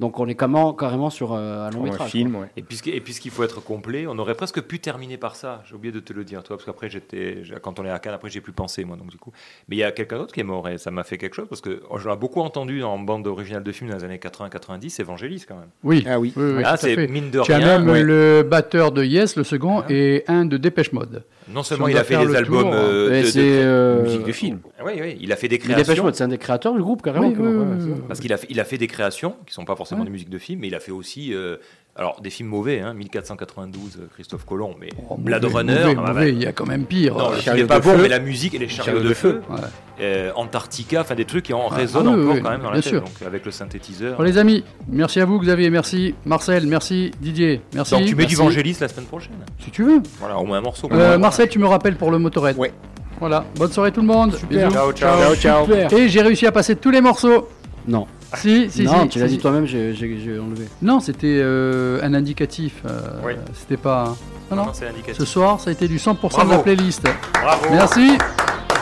Donc 0.00 0.18
on 0.20 0.26
est 0.26 0.34
carrément, 0.34 0.72
carrément 0.72 1.10
sur 1.10 1.32
euh, 1.32 1.66
un 1.66 1.70
long 1.70 1.82
Un 1.82 1.84
métrage. 1.84 2.10
film, 2.10 2.36
ouais. 2.36 2.46
Et 2.56 2.62
puisque- 2.62 2.88
et 2.88 3.00
puisqu'il 3.00 3.30
faut 3.30 3.42
être 3.44 3.62
complet, 3.62 4.06
on 4.06 4.18
aurait 4.18 4.34
presque 4.34 4.60
pu 4.62 4.78
terminer 4.78 5.16
par 5.16 5.36
ça. 5.36 5.62
J'ai 5.68 5.74
oublié 5.74 5.92
de 5.92 6.00
te 6.00 6.12
le 6.12 6.24
dire, 6.24 6.42
toi, 6.42 6.56
parce 6.56 6.64
qu'après, 6.66 6.90
j'étais, 6.90 7.42
quand 7.62 7.78
on 7.78 7.84
est 7.84 7.90
à 7.90 7.98
Cannes, 7.98 8.14
après, 8.14 8.30
j'ai 8.30 8.40
plus 8.40 8.52
pensé, 8.52 8.84
moi, 8.84 8.96
donc 8.96 9.08
du 9.10 9.16
coup. 9.16 9.32
Mais 9.68 9.76
il 9.76 9.78
y 9.78 9.84
a 9.84 9.92
quelqu'un 9.92 10.18
d'autre 10.18 10.34
qui 10.34 10.40
est 10.40 10.44
mort 10.44 10.68
et 10.68 10.78
ça 10.78 10.90
m'a 10.90 11.04
fait 11.04 11.18
quelque 11.18 11.34
chose 11.34 11.46
parce 11.48 11.60
que 11.60 11.82
oh, 11.90 11.98
j'en 11.98 12.14
ai 12.14 12.16
beaucoup 12.16 12.40
entendu 12.40 12.82
en 12.82 12.98
bande 12.98 13.26
originale 13.26 13.62
de 13.62 13.72
films 13.72 13.90
dans 13.90 13.96
les 13.96 14.04
années 14.04 14.18
80-90, 14.18 15.00
Evangelis 15.00 15.44
quand 15.48 15.56
même. 15.56 15.68
Oui, 15.82 16.04
Ah 16.08 16.18
oui. 16.20 16.32
oui, 16.36 16.52
oui, 16.56 16.62
ah, 16.64 16.76
c'est 16.76 17.06
mine 17.08 17.30
de 17.30 17.40
Tu 17.42 17.52
as 17.52 17.56
rien. 17.58 17.78
même 17.78 17.88
ouais. 17.88 18.02
le 18.02 18.42
batteur 18.42 18.92
de 18.92 19.02
Yes, 19.04 19.36
le 19.36 19.44
second, 19.44 19.80
Ah. 19.80 19.86
et 19.90 20.24
un 20.28 20.44
de 20.44 20.56
Dépêche 20.56 20.92
Mode. 20.92 21.24
Non 21.48 21.62
seulement 21.62 21.88
il 21.88 21.96
a 21.98 22.04
fait 22.04 22.14
faire 22.14 22.20
des 22.26 22.32
le 22.32 22.36
albums. 22.36 22.62
tour, 22.62 22.70
euh, 22.72 23.12
Et 23.12 23.22
de- 23.22 23.26
de- 23.26 23.32
euh, 23.38 24.02
Musique 24.04 24.24
de 24.24 24.32
film. 24.32 24.60
Oui, 24.84 24.92
oui, 24.98 25.16
il 25.20 25.30
a 25.30 25.36
fait 25.36 25.46
des 25.48 25.58
Les 25.58 25.62
Dépêche 25.68 25.82
créations. 25.84 26.04
Mode, 26.04 26.14
c'est 26.14 26.24
un 26.24 26.28
des 26.28 26.38
créateurs 26.38 26.73
du 26.74 26.82
groupe 26.82 27.02
carrément. 27.02 27.28
Oui. 27.28 27.92
Parce 28.08 28.20
qu'il 28.20 28.32
a, 28.32 28.36
fait- 28.36 28.46
il 28.50 28.60
a 28.60 28.64
fait 28.64 28.78
des 28.78 28.86
créations 28.86 29.36
qui 29.46 29.54
sont 29.54 29.64
pas 29.64 29.76
forcément 29.76 30.00
Ouais. 30.00 30.06
des 30.06 30.12
musiques 30.12 30.30
de 30.30 30.38
films, 30.38 30.60
mais 30.60 30.68
il 30.68 30.74
a 30.74 30.80
fait 30.80 30.92
aussi. 30.92 31.32
euh, 31.34 31.56
alors, 31.96 32.20
des 32.20 32.30
films 32.30 32.48
mauvais, 32.48 32.80
hein, 32.80 32.92
1492, 32.92 33.98
euh, 34.00 34.06
Christophe 34.14 34.44
Colomb, 34.44 34.74
mais 34.80 34.88
Oh, 35.10 35.14
Blade 35.16 35.42
mauvais, 35.44 35.54
Runner. 35.58 35.72
mauvais, 35.74 35.94
ah, 35.96 36.02
bah, 36.02 36.08
mauvais, 36.12 36.28
il 36.32 36.42
y 36.42 36.46
a 36.46 36.52
quand 36.52 36.66
même 36.66 36.86
pire. 36.86 37.14
Non, 37.14 37.26
Euh, 37.26 37.28
le 37.28 37.32
film 37.34 37.42
Chariot 37.44 37.62
n'est 37.62 37.68
pas 37.68 37.78
bon, 37.78 37.90
feu. 37.96 38.02
mais 38.02 38.08
la 38.08 38.18
musique 38.18 38.52
et 38.54 38.58
les 38.58 38.66
chariots 38.68 38.98
de 39.00 39.14
feu, 39.14 39.42
Ouais. 39.48 39.56
euh, 40.00 40.32
Antarctica, 40.34 41.02
enfin 41.02 41.14
des 41.14 41.24
trucs 41.24 41.44
qui 41.44 41.52
en 41.54 41.68
résonnent 41.68 42.08
Ah 42.08 42.16
oui, 42.16 42.22
encore 42.24 42.34
oui, 42.34 42.42
quand 42.42 42.50
même 42.50 42.58
dans 42.62 42.66
bien 42.70 42.76
la 42.78 42.82
tête, 42.82 42.90
sûr. 42.90 43.00
donc 43.00 43.22
avec 43.24 43.44
le 43.44 43.52
synthétiseur. 43.52 44.16
Bon, 44.16 44.24
les 44.24 44.38
amis, 44.38 44.64
merci 44.88 45.20
à 45.20 45.24
vous, 45.24 45.38
Xavier, 45.38 45.70
merci. 45.70 46.16
Marcel, 46.24 46.66
merci. 46.66 47.12
Didier, 47.20 47.60
merci. 47.74 47.92
donc 47.94 48.06
tu 48.06 48.16
mets 48.16 48.26
du 48.26 48.34
Vangelis 48.34 48.76
la 48.80 48.88
semaine 48.88 49.06
prochaine. 49.06 49.34
Si 49.60 49.70
tu 49.70 49.84
veux. 49.84 50.02
Voilà, 50.18 50.36
au 50.38 50.44
moins 50.44 50.58
un 50.58 50.62
morceau. 50.62 50.88
Euh, 50.92 51.16
Marcel, 51.16 51.48
tu 51.48 51.60
me 51.60 51.66
rappelles 51.66 51.96
pour 51.96 52.10
le 52.10 52.18
motorette. 52.18 52.56
Ouais. 52.56 52.72
Voilà, 53.20 53.44
bonne 53.56 53.70
soirée 53.72 53.92
tout 53.92 54.00
le 54.00 54.06
monde. 54.06 54.34
Super. 54.34 54.68
Bisous. 54.68 54.72
Ciao, 54.72 54.92
ciao. 54.92 55.18
Ciao, 55.20 55.34
ciao. 55.36 55.64
Super. 55.66 55.92
Et 55.92 56.08
j'ai 56.08 56.20
réussi 56.22 56.46
à 56.46 56.52
passer 56.52 56.76
tous 56.76 56.90
les 56.90 57.00
morceaux. 57.00 57.48
Non, 57.86 58.06
Si, 58.36 58.68
si, 58.70 58.82
non 58.84 59.02
si. 59.04 59.08
tu 59.10 59.18
l'as 59.20 59.28
si, 59.28 59.36
dit 59.36 59.38
toi-même, 59.40 59.66
j'ai 59.66 59.92
enlevé. 60.40 60.66
Non, 60.82 61.00
c'était 61.00 61.38
euh, 61.40 62.00
un 62.02 62.14
indicatif. 62.14 62.82
euh, 62.86 63.00
Oui. 63.24 63.34
C'était 63.54 63.76
pas. 63.76 64.16
Non, 64.50 64.56
non. 64.56 64.64
Non, 64.66 64.70
c'est 64.72 64.88
indicatif. 64.88 65.18
Ce 65.18 65.24
soir, 65.24 65.60
ça 65.60 65.70
a 65.70 65.72
été 65.72 65.86
du 65.88 65.98
100% 65.98 66.46
de 66.46 66.50
la 66.50 66.58
playlist. 66.58 67.02
Bravo. 67.42 67.66
Merci. 67.70 68.18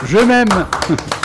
Je 0.05 0.17
m'aime. 0.17 0.47